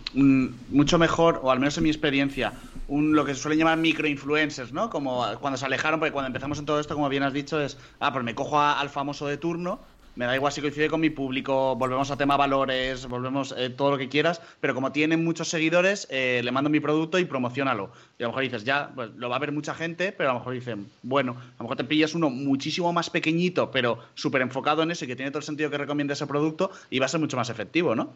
mucho 0.71 0.99
mejor, 0.99 1.41
o 1.43 1.51
al 1.51 1.59
menos 1.59 1.79
en 1.79 1.85
mi 1.85 1.89
experiencia, 1.89 2.53
un, 2.89 3.17
lo 3.17 3.25
que 3.25 3.35
se 3.35 3.41
suele 3.41 3.57
llamar 3.57 3.79
microinfluencers, 3.79 4.75
¿no? 4.75 4.91
Como 4.91 5.25
cuando 5.41 5.57
se 5.57 5.65
alejaron, 5.65 5.99
porque 5.99 6.13
cuando 6.13 6.27
empezamos 6.27 6.59
en 6.59 6.67
todo 6.67 6.79
esto, 6.79 6.95
como 6.95 7.09
bien 7.09 7.23
has 7.23 7.33
dicho, 7.33 7.59
es, 7.59 7.79
ah, 8.01 8.13
pues 8.13 8.23
me 8.23 8.35
cojo 8.35 8.61
al 8.61 8.91
famoso 8.91 9.27
de 9.27 9.39
turno 9.39 9.81
me 10.15 10.27
da 10.27 10.35
igual 10.35 10.53
si 10.53 10.61
coincide 10.61 10.89
con 10.89 11.01
mi 11.01 11.11
público, 11.11 11.75
volvemos 11.77 12.11
a 12.11 12.17
tema 12.17 12.37
valores, 12.37 13.07
volvemos 13.07 13.55
eh, 13.57 13.71
todo 13.71 13.93
lo 13.93 13.99
que 13.99 14.09
quieras, 14.09 14.43
pero 14.61 14.75
como 14.75 14.93
tienen 14.93 15.25
muchos 15.25 15.49
seguidores, 15.49 16.07
eh, 16.11 16.41
le 16.45 16.53
mando 16.53 16.69
mi 16.69 16.81
producto 16.81 17.19
y 17.19 17.25
promocionalo. 17.25 17.91
Y 18.19 18.23
a 18.23 18.27
lo 18.27 18.31
mejor 18.31 18.43
dices, 18.43 18.65
ya, 18.65 18.93
pues 18.95 19.11
lo 19.17 19.29
va 19.29 19.37
a 19.37 19.39
ver 19.39 19.53
mucha 19.53 19.75
gente, 19.75 20.13
pero 20.13 20.31
a 20.31 20.33
lo 20.35 20.41
mejor 20.41 20.55
dicen, 20.55 20.87
bueno, 21.03 21.33
a 21.33 21.59
lo 21.59 21.65
mejor 21.65 21.77
te 21.77 21.85
pillas 21.85 22.15
uno 22.15 22.31
muchísimo 22.31 22.93
más 22.93 23.11
pequeñito, 23.11 23.71
pero 23.71 23.99
súper 24.15 24.43
enfocado 24.43 24.83
en 24.83 24.91
eso 24.91 25.05
y 25.05 25.09
que 25.09 25.17
tiene 25.17 25.31
todo 25.31 25.39
el 25.39 25.45
sentido 25.45 25.71
que 25.71 25.79
recomienda 25.79 26.13
ese 26.13 26.27
producto 26.27 26.71
y 26.91 26.99
va 26.99 27.07
a 27.07 27.09
ser 27.09 27.21
mucho 27.21 27.37
más 27.37 27.49
efectivo, 27.49 27.95
¿no? 27.95 28.13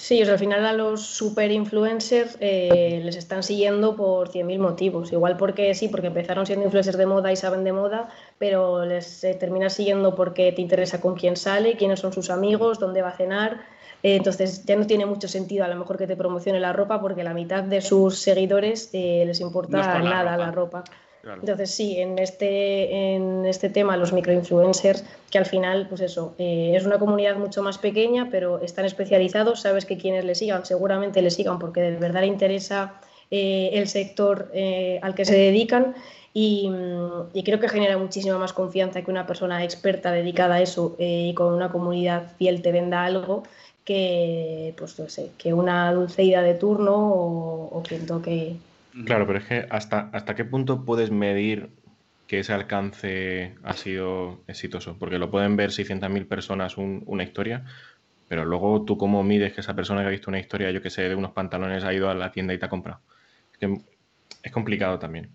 Sí, 0.00 0.22
o 0.22 0.24
sea, 0.24 0.32
al 0.32 0.40
final 0.40 0.64
a 0.64 0.72
los 0.72 1.02
super 1.02 1.52
influencers 1.52 2.38
eh, 2.40 3.02
les 3.04 3.16
están 3.16 3.42
siguiendo 3.42 3.96
por 3.96 4.30
100.000 4.30 4.58
motivos. 4.58 5.12
Igual 5.12 5.36
porque 5.36 5.74
sí, 5.74 5.88
porque 5.88 6.06
empezaron 6.06 6.46
siendo 6.46 6.64
influencers 6.64 6.96
de 6.96 7.04
moda 7.04 7.30
y 7.30 7.36
saben 7.36 7.64
de 7.64 7.74
moda, 7.74 8.08
pero 8.38 8.86
les 8.86 9.22
eh, 9.24 9.34
termina 9.34 9.68
siguiendo 9.68 10.14
porque 10.14 10.52
te 10.52 10.62
interesa 10.62 11.02
con 11.02 11.16
quién 11.16 11.36
sale, 11.36 11.76
quiénes 11.76 12.00
son 12.00 12.14
sus 12.14 12.30
amigos, 12.30 12.78
dónde 12.78 13.02
va 13.02 13.10
a 13.10 13.16
cenar. 13.18 13.60
Eh, 14.02 14.16
entonces 14.16 14.64
ya 14.64 14.74
no 14.74 14.86
tiene 14.86 15.04
mucho 15.04 15.28
sentido 15.28 15.66
a 15.66 15.68
lo 15.68 15.76
mejor 15.76 15.98
que 15.98 16.06
te 16.06 16.16
promocione 16.16 16.60
la 16.60 16.72
ropa 16.72 16.98
porque 16.98 17.22
la 17.22 17.34
mitad 17.34 17.62
de 17.62 17.82
sus 17.82 18.20
seguidores 18.20 18.88
les 18.94 19.38
importa 19.42 20.00
nada 20.00 20.38
la 20.38 20.50
ropa. 20.50 20.82
Entonces 21.22 21.70
sí, 21.70 22.00
en 22.00 22.18
este, 22.18 23.14
en 23.14 23.44
este 23.44 23.68
tema 23.68 23.96
los 23.96 24.12
microinfluencers, 24.12 25.04
que 25.30 25.38
al 25.38 25.46
final, 25.46 25.86
pues 25.88 26.00
eso, 26.00 26.34
eh, 26.38 26.72
es 26.74 26.86
una 26.86 26.98
comunidad 26.98 27.36
mucho 27.36 27.62
más 27.62 27.78
pequeña, 27.78 28.28
pero 28.30 28.60
están 28.60 28.86
especializados, 28.86 29.60
sabes 29.60 29.84
que 29.84 29.98
quienes 29.98 30.24
le 30.24 30.34
sigan 30.34 30.64
seguramente 30.64 31.20
le 31.20 31.30
sigan 31.30 31.58
porque 31.58 31.82
de 31.82 31.96
verdad 31.96 32.22
le 32.22 32.28
interesa 32.28 33.00
eh, 33.30 33.70
el 33.74 33.88
sector 33.88 34.50
eh, 34.54 34.98
al 35.02 35.14
que 35.14 35.24
se 35.24 35.36
dedican 35.36 35.94
y, 36.32 36.70
y, 37.32 37.42
creo 37.42 37.58
que 37.58 37.68
genera 37.68 37.98
muchísima 37.98 38.38
más 38.38 38.52
confianza 38.52 39.02
que 39.02 39.10
una 39.10 39.26
persona 39.26 39.64
experta 39.64 40.12
dedicada 40.12 40.56
a 40.56 40.62
eso 40.62 40.94
y 40.98 41.34
con 41.34 41.52
una 41.52 41.72
comunidad 41.72 42.32
fiel 42.38 42.62
te 42.62 42.70
venda 42.70 43.04
algo 43.04 43.42
que, 43.84 44.72
pues 44.78 44.96
no 45.00 45.08
sé, 45.08 45.30
que 45.38 45.52
una 45.52 45.92
dulceida 45.92 46.42
de 46.42 46.54
turno 46.54 46.94
o, 46.94 47.76
o 47.76 47.82
quien 47.82 48.06
toque 48.06 48.54
Claro, 49.04 49.26
pero 49.26 49.38
es 49.38 49.44
que 49.44 49.66
hasta, 49.70 50.10
hasta 50.12 50.34
qué 50.34 50.44
punto 50.44 50.84
puedes 50.84 51.10
medir 51.10 51.70
que 52.26 52.38
ese 52.38 52.52
alcance 52.52 53.56
ha 53.64 53.72
sido 53.72 54.42
exitoso, 54.46 54.96
porque 54.98 55.18
lo 55.18 55.30
pueden 55.30 55.56
ver 55.56 55.70
600.000 55.70 56.26
personas 56.26 56.76
una 56.76 57.24
historia, 57.24 57.64
pero 58.28 58.44
luego 58.44 58.84
tú 58.84 58.96
cómo 58.96 59.24
mides 59.24 59.52
que 59.52 59.60
esa 59.60 59.74
persona 59.74 60.02
que 60.02 60.06
ha 60.06 60.10
visto 60.10 60.30
una 60.30 60.38
historia, 60.38 60.70
yo 60.70 60.80
que 60.80 60.90
sé, 60.90 61.08
de 61.08 61.16
unos 61.16 61.32
pantalones 61.32 61.82
ha 61.82 61.92
ido 61.92 62.08
a 62.08 62.14
la 62.14 62.30
tienda 62.30 62.54
y 62.54 62.58
te 62.58 62.66
ha 62.66 62.68
comprado. 62.68 63.00
Es, 64.42 64.52
complicado 64.52 64.98
también. 65.00 65.30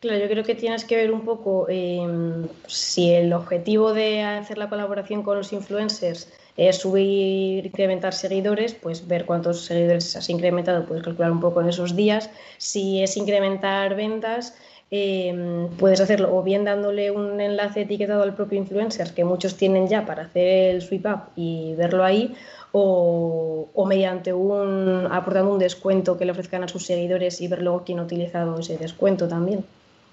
Claro, 0.00 0.18
yo 0.18 0.28
creo 0.28 0.44
que 0.44 0.54
tienes 0.54 0.84
que 0.84 0.96
ver 0.96 1.12
un 1.12 1.24
poco 1.24 1.66
em, 1.70 2.46
si 2.66 3.10
el 3.10 3.32
objetivo 3.32 3.94
de 3.94 4.22
hacer 4.22 4.58
la 4.58 4.68
colaboración 4.68 5.22
con 5.22 5.38
los 5.38 5.52
influencers 5.52 6.30
es 6.56 6.76
subir, 6.76 7.66
incrementar 7.66 8.12
seguidores, 8.12 8.74
pues 8.74 9.08
ver 9.08 9.24
cuántos 9.24 9.64
seguidores 9.64 10.14
has 10.16 10.28
incrementado, 10.28 10.84
puedes 10.84 11.02
calcular 11.02 11.32
un 11.32 11.40
poco 11.40 11.60
en 11.60 11.68
esos 11.68 11.96
días. 11.96 12.30
Si 12.58 13.02
es 13.02 13.16
incrementar 13.16 13.94
ventas, 13.94 14.54
em, 14.90 15.68
puedes 15.78 16.00
hacerlo 16.00 16.36
o 16.36 16.42
bien 16.42 16.64
dándole 16.64 17.10
un 17.10 17.40
enlace 17.40 17.82
etiquetado 17.82 18.22
al 18.22 18.34
propio 18.34 18.58
influencer, 18.58 19.14
que 19.14 19.24
muchos 19.24 19.56
tienen 19.56 19.88
ya 19.88 20.04
para 20.04 20.24
hacer 20.24 20.74
el 20.74 20.82
sweep 20.82 21.06
up 21.06 21.20
y 21.36 21.74
verlo 21.76 22.04
ahí, 22.04 22.34
o, 22.72 23.84
mediante 23.86 24.32
un 24.32 25.08
aportando 25.10 25.52
un 25.52 25.58
descuento 25.58 26.16
que 26.18 26.24
le 26.24 26.32
ofrezcan 26.32 26.64
a 26.64 26.68
sus 26.68 26.86
seguidores 26.86 27.40
y 27.40 27.48
ver 27.48 27.62
luego 27.62 27.82
quién 27.84 27.98
ha 27.98 28.02
utilizado 28.02 28.58
ese 28.58 28.76
descuento 28.78 29.28
también. 29.28 29.64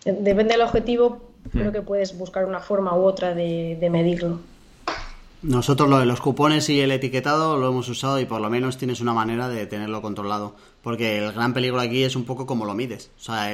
Depende 0.06 0.54
del 0.54 0.62
objetivo, 0.62 1.20
creo 1.52 1.72
hmm. 1.72 1.74
que 1.74 1.82
puedes 1.82 2.18
buscar 2.18 2.46
una 2.46 2.62
forma 2.62 2.96
u 2.98 3.04
otra 3.04 3.34
de 3.34 3.90
medirlo. 3.92 4.40
Nosotros 5.42 5.90
lo 5.90 6.00
de 6.00 6.06
los 6.06 6.20
cupones 6.20 6.70
y 6.70 6.82
el 6.82 6.92
etiquetado 6.92 7.58
lo 7.58 7.70
hemos 7.70 7.88
usado 7.88 8.20
y 8.20 8.26
por 8.26 8.42
lo 8.42 8.50
menos 8.50 8.78
tienes 8.78 9.00
una 9.00 9.14
manera 9.14 9.48
de 9.48 9.66
tenerlo 9.68 10.02
controlado. 10.02 10.56
Porque 10.82 11.18
el 11.18 11.32
gran 11.32 11.54
peligro 11.54 11.80
aquí 11.80 12.04
es 12.04 12.18
un 12.18 12.26
poco 12.26 12.46
cómo 12.46 12.66
lo 12.66 12.74
mides. 12.74 13.10
O 13.18 13.22
sea, 13.22 13.50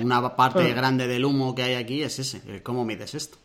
una 0.00 0.34
parte 0.34 0.72
grande 0.74 1.06
del 1.06 1.24
humo 1.24 1.54
que 1.54 1.62
hay 1.62 1.74
aquí 1.74 2.02
es 2.02 2.18
ese, 2.18 2.62
cómo 2.62 2.84
mides 2.84 3.14
esto. 3.14 3.38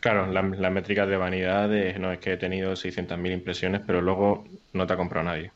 Claro, 0.00 0.26
las 0.30 0.58
la 0.58 0.68
métricas 0.68 1.08
de 1.08 1.16
vanidad 1.16 1.70
no 1.98 2.12
es 2.12 2.18
que 2.18 2.34
he 2.34 2.36
tenido 2.36 2.74
600.000 2.74 3.32
impresiones, 3.32 3.80
pero 3.86 4.02
luego 4.02 4.44
no 4.74 4.86
te 4.86 4.92
ha 4.92 4.96
comprado 4.98 5.24
nadie. 5.24 5.50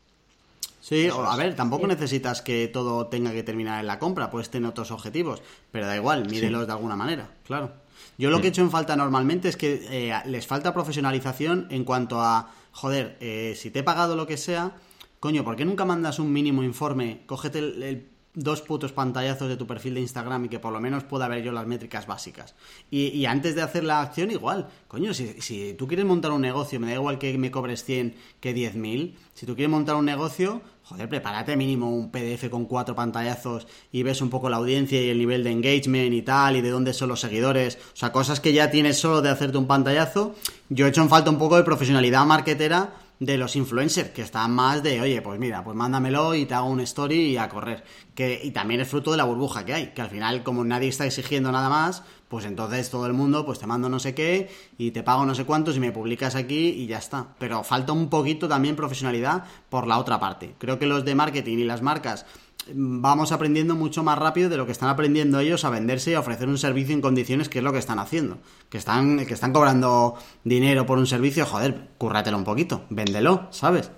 Sí, 0.81 1.07
a 1.13 1.35
ver, 1.35 1.55
tampoco 1.55 1.85
necesitas 1.85 2.41
que 2.41 2.67
todo 2.67 3.05
tenga 3.07 3.31
que 3.31 3.43
terminar 3.43 3.79
en 3.79 3.85
la 3.85 3.99
compra, 3.99 4.31
puedes 4.31 4.49
tener 4.49 4.67
otros 4.67 4.89
objetivos, 4.89 5.39
pero 5.71 5.85
da 5.85 5.95
igual, 5.95 6.27
mídelos 6.27 6.65
de 6.65 6.73
alguna 6.73 6.95
manera, 6.95 7.27
claro. 7.45 7.73
Yo 8.19 8.29
lo 8.29 8.41
que 8.41 8.47
he 8.47 8.49
hecho 8.49 8.61
en 8.61 8.69
falta 8.69 8.97
normalmente 8.97 9.47
es 9.47 9.55
que 9.55 9.87
eh, 9.89 10.13
les 10.25 10.45
falta 10.45 10.73
profesionalización 10.73 11.67
en 11.69 11.85
cuanto 11.85 12.21
a, 12.21 12.51
joder, 12.73 13.15
eh, 13.21 13.55
si 13.55 13.71
te 13.71 13.79
he 13.79 13.83
pagado 13.83 14.17
lo 14.17 14.27
que 14.27 14.35
sea, 14.35 14.75
coño, 15.21 15.45
¿por 15.45 15.55
qué 15.55 15.63
nunca 15.63 15.85
mandas 15.85 16.19
un 16.19 16.33
mínimo 16.33 16.61
informe? 16.61 17.21
Cógete 17.25 17.59
el 17.59 18.09
dos 18.33 18.61
putos 18.61 18.91
pantallazos 18.91 19.49
de 19.49 19.57
tu 19.57 19.65
perfil 19.65 19.95
de 19.95 20.01
Instagram 20.01 20.45
y 20.45 20.49
que 20.49 20.59
por 20.59 20.71
lo 20.71 20.79
menos 20.79 21.03
pueda 21.03 21.27
ver 21.27 21.43
yo 21.43 21.51
las 21.51 21.65
métricas 21.65 22.07
básicas. 22.07 22.55
Y, 22.91 23.25
antes 23.25 23.55
de 23.55 23.61
hacer 23.61 23.83
la 23.83 24.01
acción, 24.01 24.31
igual. 24.31 24.67
Coño, 24.87 25.13
si, 25.13 25.41
si, 25.41 25.73
tú 25.73 25.87
quieres 25.87 26.05
montar 26.05 26.31
un 26.31 26.41
negocio, 26.41 26.79
me 26.79 26.87
da 26.87 26.93
igual 26.95 27.19
que 27.19 27.37
me 27.37 27.51
cobres 27.51 27.83
100 27.83 28.15
que 28.39 28.55
10.000. 28.55 29.15
Si 29.33 29.45
tú 29.45 29.55
quieres 29.55 29.71
montar 29.71 29.95
un 29.95 30.05
negocio, 30.05 30.61
joder, 30.89 31.07
prepárate 31.07 31.55
mínimo 31.55 31.91
un 31.91 32.09
PDF 32.09 32.49
con 32.49 32.65
cuatro 32.65 32.95
pantallazos 32.95 33.67
y 33.91 34.01
ves 34.01 34.21
un 34.21 34.31
poco 34.31 34.49
la 34.49 34.57
audiencia 34.57 34.99
y 34.99 35.09
el 35.09 35.19
nivel 35.19 35.43
de 35.43 35.51
engagement 35.51 36.11
y 36.13 36.23
tal, 36.23 36.55
y 36.55 36.61
de 36.61 36.71
dónde 36.71 36.93
son 36.93 37.09
los 37.09 37.19
seguidores. 37.19 37.77
O 37.93 37.95
sea, 37.95 38.11
cosas 38.11 38.39
que 38.39 38.53
ya 38.53 38.71
tienes 38.71 38.97
solo 38.97 39.21
de 39.21 39.29
hacerte 39.29 39.59
un 39.59 39.67
pantallazo. 39.67 40.33
Yo 40.69 40.87
he 40.87 40.89
hecho 40.89 41.03
en 41.03 41.09
falta 41.09 41.29
un 41.29 41.37
poco 41.37 41.57
de 41.57 41.63
profesionalidad 41.63 42.25
marketera 42.25 42.93
de 43.19 43.37
los 43.37 43.55
influencers, 43.55 44.11
que 44.11 44.21
están 44.21 44.51
más 44.51 44.81
de, 44.81 45.01
oye, 45.01 45.21
pues 45.21 45.39
mira, 45.39 45.63
pues 45.63 45.75
mándamelo 45.75 46.35
y 46.35 46.45
te 46.45 46.53
hago 46.53 46.69
un 46.69 46.79
story 46.79 47.31
y 47.31 47.37
a 47.37 47.49
correr. 47.49 47.83
Que, 48.15 48.39
y 48.41 48.51
también 48.51 48.79
es 48.79 48.87
fruto 48.87 49.11
de 49.11 49.17
la 49.17 49.25
burbuja 49.25 49.65
que 49.65 49.73
hay, 49.73 49.87
que 49.87 50.01
al 50.01 50.09
final, 50.09 50.43
como 50.43 50.63
nadie 50.63 50.87
está 50.87 51.05
exigiendo 51.05 51.51
nada 51.51 51.69
más, 51.69 52.03
pues 52.29 52.45
entonces 52.45 52.89
todo 52.89 53.07
el 53.07 53.13
mundo, 53.13 53.45
pues 53.45 53.59
te 53.59 53.67
mando 53.67 53.89
no 53.89 53.99
sé 53.99 54.13
qué 54.13 54.49
y 54.77 54.91
te 54.91 55.03
pago 55.03 55.25
no 55.25 55.35
sé 55.35 55.43
cuántos 55.45 55.75
y 55.75 55.79
me 55.79 55.91
publicas 55.91 56.35
aquí 56.35 56.69
y 56.69 56.87
ya 56.87 56.99
está. 56.99 57.35
Pero 57.39 57.63
falta 57.63 57.91
un 57.91 58.09
poquito 58.09 58.47
también 58.47 58.75
profesionalidad 58.75 59.43
por 59.69 59.85
la 59.85 59.97
otra 59.99 60.19
parte. 60.19 60.55
Creo 60.57 60.79
que 60.79 60.85
los 60.85 61.03
de 61.03 61.15
marketing 61.15 61.57
y 61.57 61.63
las 61.65 61.81
marcas 61.81 62.25
vamos 62.73 63.31
aprendiendo 63.31 63.75
mucho 63.75 64.03
más 64.03 64.17
rápido 64.17 64.49
de 64.49 64.57
lo 64.57 64.65
que 64.65 64.71
están 64.71 64.89
aprendiendo 64.89 65.39
ellos 65.39 65.65
a 65.65 65.69
venderse 65.69 66.11
y 66.11 66.13
a 66.13 66.19
ofrecer 66.19 66.47
un 66.47 66.57
servicio 66.57 66.93
en 66.93 67.01
condiciones 67.01 67.49
que 67.49 67.59
es 67.59 67.63
lo 67.63 67.73
que 67.73 67.79
están 67.79 67.99
haciendo. 67.99 68.37
Que 68.69 68.77
están, 68.77 69.25
que 69.25 69.33
están 69.33 69.53
cobrando 69.53 70.15
dinero 70.43 70.85
por 70.85 70.97
un 70.97 71.07
servicio, 71.07 71.45
joder, 71.45 71.75
cúrratelo 71.97 72.37
un 72.37 72.43
poquito, 72.43 72.83
véndelo, 72.89 73.47
¿sabes? 73.51 73.91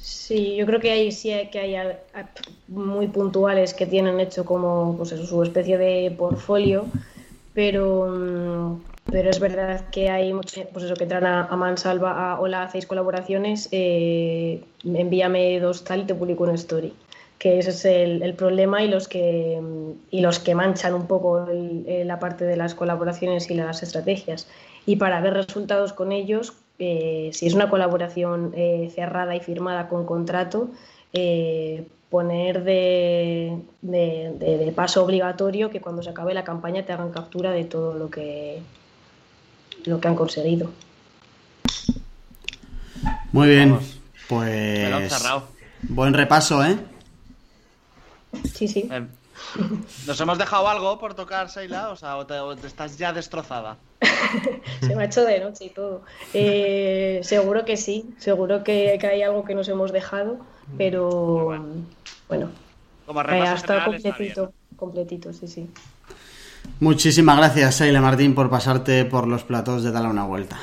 Sí, 0.00 0.56
yo 0.56 0.66
creo 0.66 0.80
que 0.80 0.90
hay 0.90 1.12
sí 1.12 1.30
que 1.50 1.58
hay 1.58 1.76
muy 2.68 3.08
puntuales 3.08 3.74
que 3.74 3.86
tienen 3.86 4.18
hecho 4.20 4.44
como 4.44 4.96
pues 4.96 5.12
eso, 5.12 5.26
su 5.26 5.42
especie 5.42 5.78
de 5.78 6.10
portfolio, 6.16 6.86
pero 7.54 8.08
mm, 8.08 8.91
pero 9.10 9.28
es 9.28 9.40
verdad 9.40 9.88
que 9.90 10.08
hay 10.08 10.32
muchos, 10.32 10.64
pues 10.72 10.84
eso, 10.84 10.94
que 10.94 11.04
entran 11.04 11.26
a, 11.26 11.54
Mansalva, 11.56 12.32
a 12.32 12.40
hola, 12.40 12.62
hacéis 12.62 12.86
colaboraciones, 12.86 13.68
eh, 13.72 14.64
envíame 14.84 15.60
dos 15.60 15.84
tal 15.84 16.00
y 16.00 16.04
te 16.04 16.14
publico 16.14 16.44
una 16.44 16.54
story. 16.54 16.94
Que 17.38 17.58
ese 17.58 17.70
es 17.70 17.84
el, 17.84 18.34
problema 18.34 18.82
y 18.84 18.88
los 18.88 19.08
que 19.08 19.60
y 20.10 20.20
los 20.20 20.38
que 20.38 20.54
manchan 20.54 20.94
un 20.94 21.08
poco 21.08 21.44
la 21.84 22.20
parte 22.20 22.44
de 22.44 22.56
las 22.56 22.74
colaboraciones 22.76 23.50
y 23.50 23.54
las 23.54 23.82
estrategias. 23.82 24.48
Y 24.86 24.96
para 24.96 25.20
ver 25.20 25.34
resultados 25.34 25.92
con 25.92 26.12
ellos, 26.12 26.54
eh, 26.78 27.30
si 27.32 27.46
es 27.48 27.54
una 27.54 27.68
colaboración 27.68 28.52
eh, 28.56 28.90
cerrada 28.94 29.34
y 29.34 29.40
firmada 29.40 29.88
con 29.88 30.06
contrato, 30.06 30.70
poner 32.10 32.62
de, 32.62 33.58
de, 33.82 34.72
paso 34.76 35.04
obligatorio 35.04 35.70
que 35.70 35.80
cuando 35.80 36.02
se 36.02 36.10
acabe 36.10 36.34
la 36.34 36.44
campaña 36.44 36.84
te 36.84 36.92
hagan 36.92 37.10
captura 37.10 37.50
de 37.50 37.64
todo 37.64 37.94
lo 37.94 38.08
que 38.08 38.62
lo 39.84 40.00
que 40.00 40.08
han 40.08 40.14
conseguido. 40.14 40.70
Muy 43.32 43.48
bien, 43.48 43.78
pues 44.28 44.92
buen 45.82 46.14
repaso, 46.14 46.64
¿eh? 46.64 46.78
Sí, 48.54 48.68
sí. 48.68 48.88
Eh, 48.90 49.06
¿Nos 50.06 50.20
hemos 50.20 50.38
dejado 50.38 50.68
algo 50.68 50.98
por 50.98 51.14
tocar, 51.14 51.50
Seila? 51.50 51.90
O 51.90 51.96
sea, 51.96 52.16
te, 52.26 52.66
estás 52.66 52.96
ya 52.96 53.12
destrozada? 53.12 53.76
Se 54.80 54.94
me 54.94 55.02
ha 55.02 55.06
hecho 55.06 55.24
de 55.24 55.40
noche 55.40 55.66
y 55.66 55.70
todo. 55.70 56.02
Eh, 56.32 57.20
seguro 57.22 57.64
que 57.64 57.76
sí, 57.76 58.14
seguro 58.18 58.62
que, 58.64 58.98
hay 59.02 59.22
algo 59.22 59.44
que 59.44 59.54
nos 59.54 59.68
hemos 59.68 59.92
dejado, 59.92 60.38
pero 60.78 61.58
bueno, 62.28 62.50
Como 63.06 63.20
eh, 63.22 63.42
ha 63.42 63.54
estado 63.54 63.84
completito, 63.84 64.52
completito, 64.76 65.32
sí, 65.32 65.48
sí. 65.48 65.70
Muchísimas 66.80 67.36
gracias, 67.36 67.76
Seile 67.76 68.00
Martín, 68.00 68.34
por 68.34 68.50
pasarte 68.50 69.04
por 69.04 69.28
los 69.28 69.44
platos 69.44 69.82
de 69.82 69.92
Dale 69.92 70.08
una 70.08 70.24
vuelta. 70.24 70.58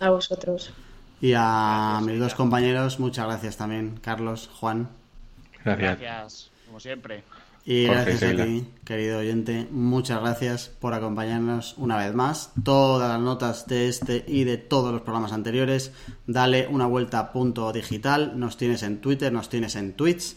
A 0.00 0.10
vosotros. 0.10 0.72
Y 1.20 1.34
a 1.36 2.00
mis 2.04 2.18
dos 2.18 2.34
compañeros, 2.34 2.98
muchas 2.98 3.26
gracias 3.26 3.56
también, 3.56 3.98
Carlos, 4.02 4.50
Juan. 4.58 4.88
Gracias. 5.64 6.00
Gracias, 6.00 6.50
como 6.66 6.80
siempre. 6.80 7.24
Y 7.64 7.84
gracias 7.84 8.22
a 8.24 8.44
ti, 8.44 8.66
querido 8.84 9.20
oyente. 9.20 9.68
Muchas 9.70 10.20
gracias 10.20 10.68
por 10.80 10.94
acompañarnos 10.94 11.74
una 11.78 11.96
vez 11.96 12.12
más. 12.12 12.50
Todas 12.64 13.08
las 13.08 13.20
notas 13.20 13.68
de 13.68 13.88
este 13.88 14.24
y 14.26 14.42
de 14.42 14.56
todos 14.56 14.92
los 14.92 15.02
programas 15.02 15.32
anteriores, 15.32 15.92
dale 16.26 16.66
una 16.66 16.86
vuelta 16.86 17.20
a 17.20 17.32
punto 17.32 17.72
digital. 17.72 18.32
Nos 18.34 18.56
tienes 18.56 18.82
en 18.82 19.00
Twitter, 19.00 19.32
nos 19.32 19.48
tienes 19.48 19.76
en 19.76 19.92
Twitch. 19.92 20.34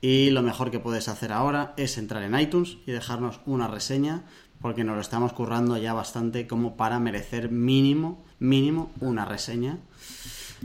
Y 0.00 0.30
lo 0.30 0.42
mejor 0.42 0.70
que 0.70 0.80
puedes 0.80 1.08
hacer 1.08 1.30
ahora 1.30 1.74
es 1.76 1.98
entrar 1.98 2.22
en 2.22 2.38
iTunes 2.40 2.78
y 2.86 2.92
dejarnos 2.92 3.40
una 3.44 3.68
reseña 3.68 4.24
porque 4.62 4.84
nos 4.84 4.94
lo 4.94 5.02
estamos 5.02 5.32
currando 5.32 5.76
ya 5.76 5.92
bastante 5.92 6.46
como 6.46 6.76
para 6.76 7.00
merecer 7.00 7.50
mínimo, 7.50 8.24
mínimo 8.38 8.92
una 9.00 9.24
reseña. 9.24 9.78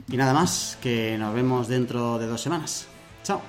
Y 0.10 0.15
nada 0.15 0.34
más, 0.34 0.78
que 0.82 1.18
nos 1.18 1.34
vemos 1.34 1.68
dentro 1.68 2.19
de 2.19 2.28
dos 2.28 2.40
semanas. 2.40 2.88
Chao. 3.24 3.41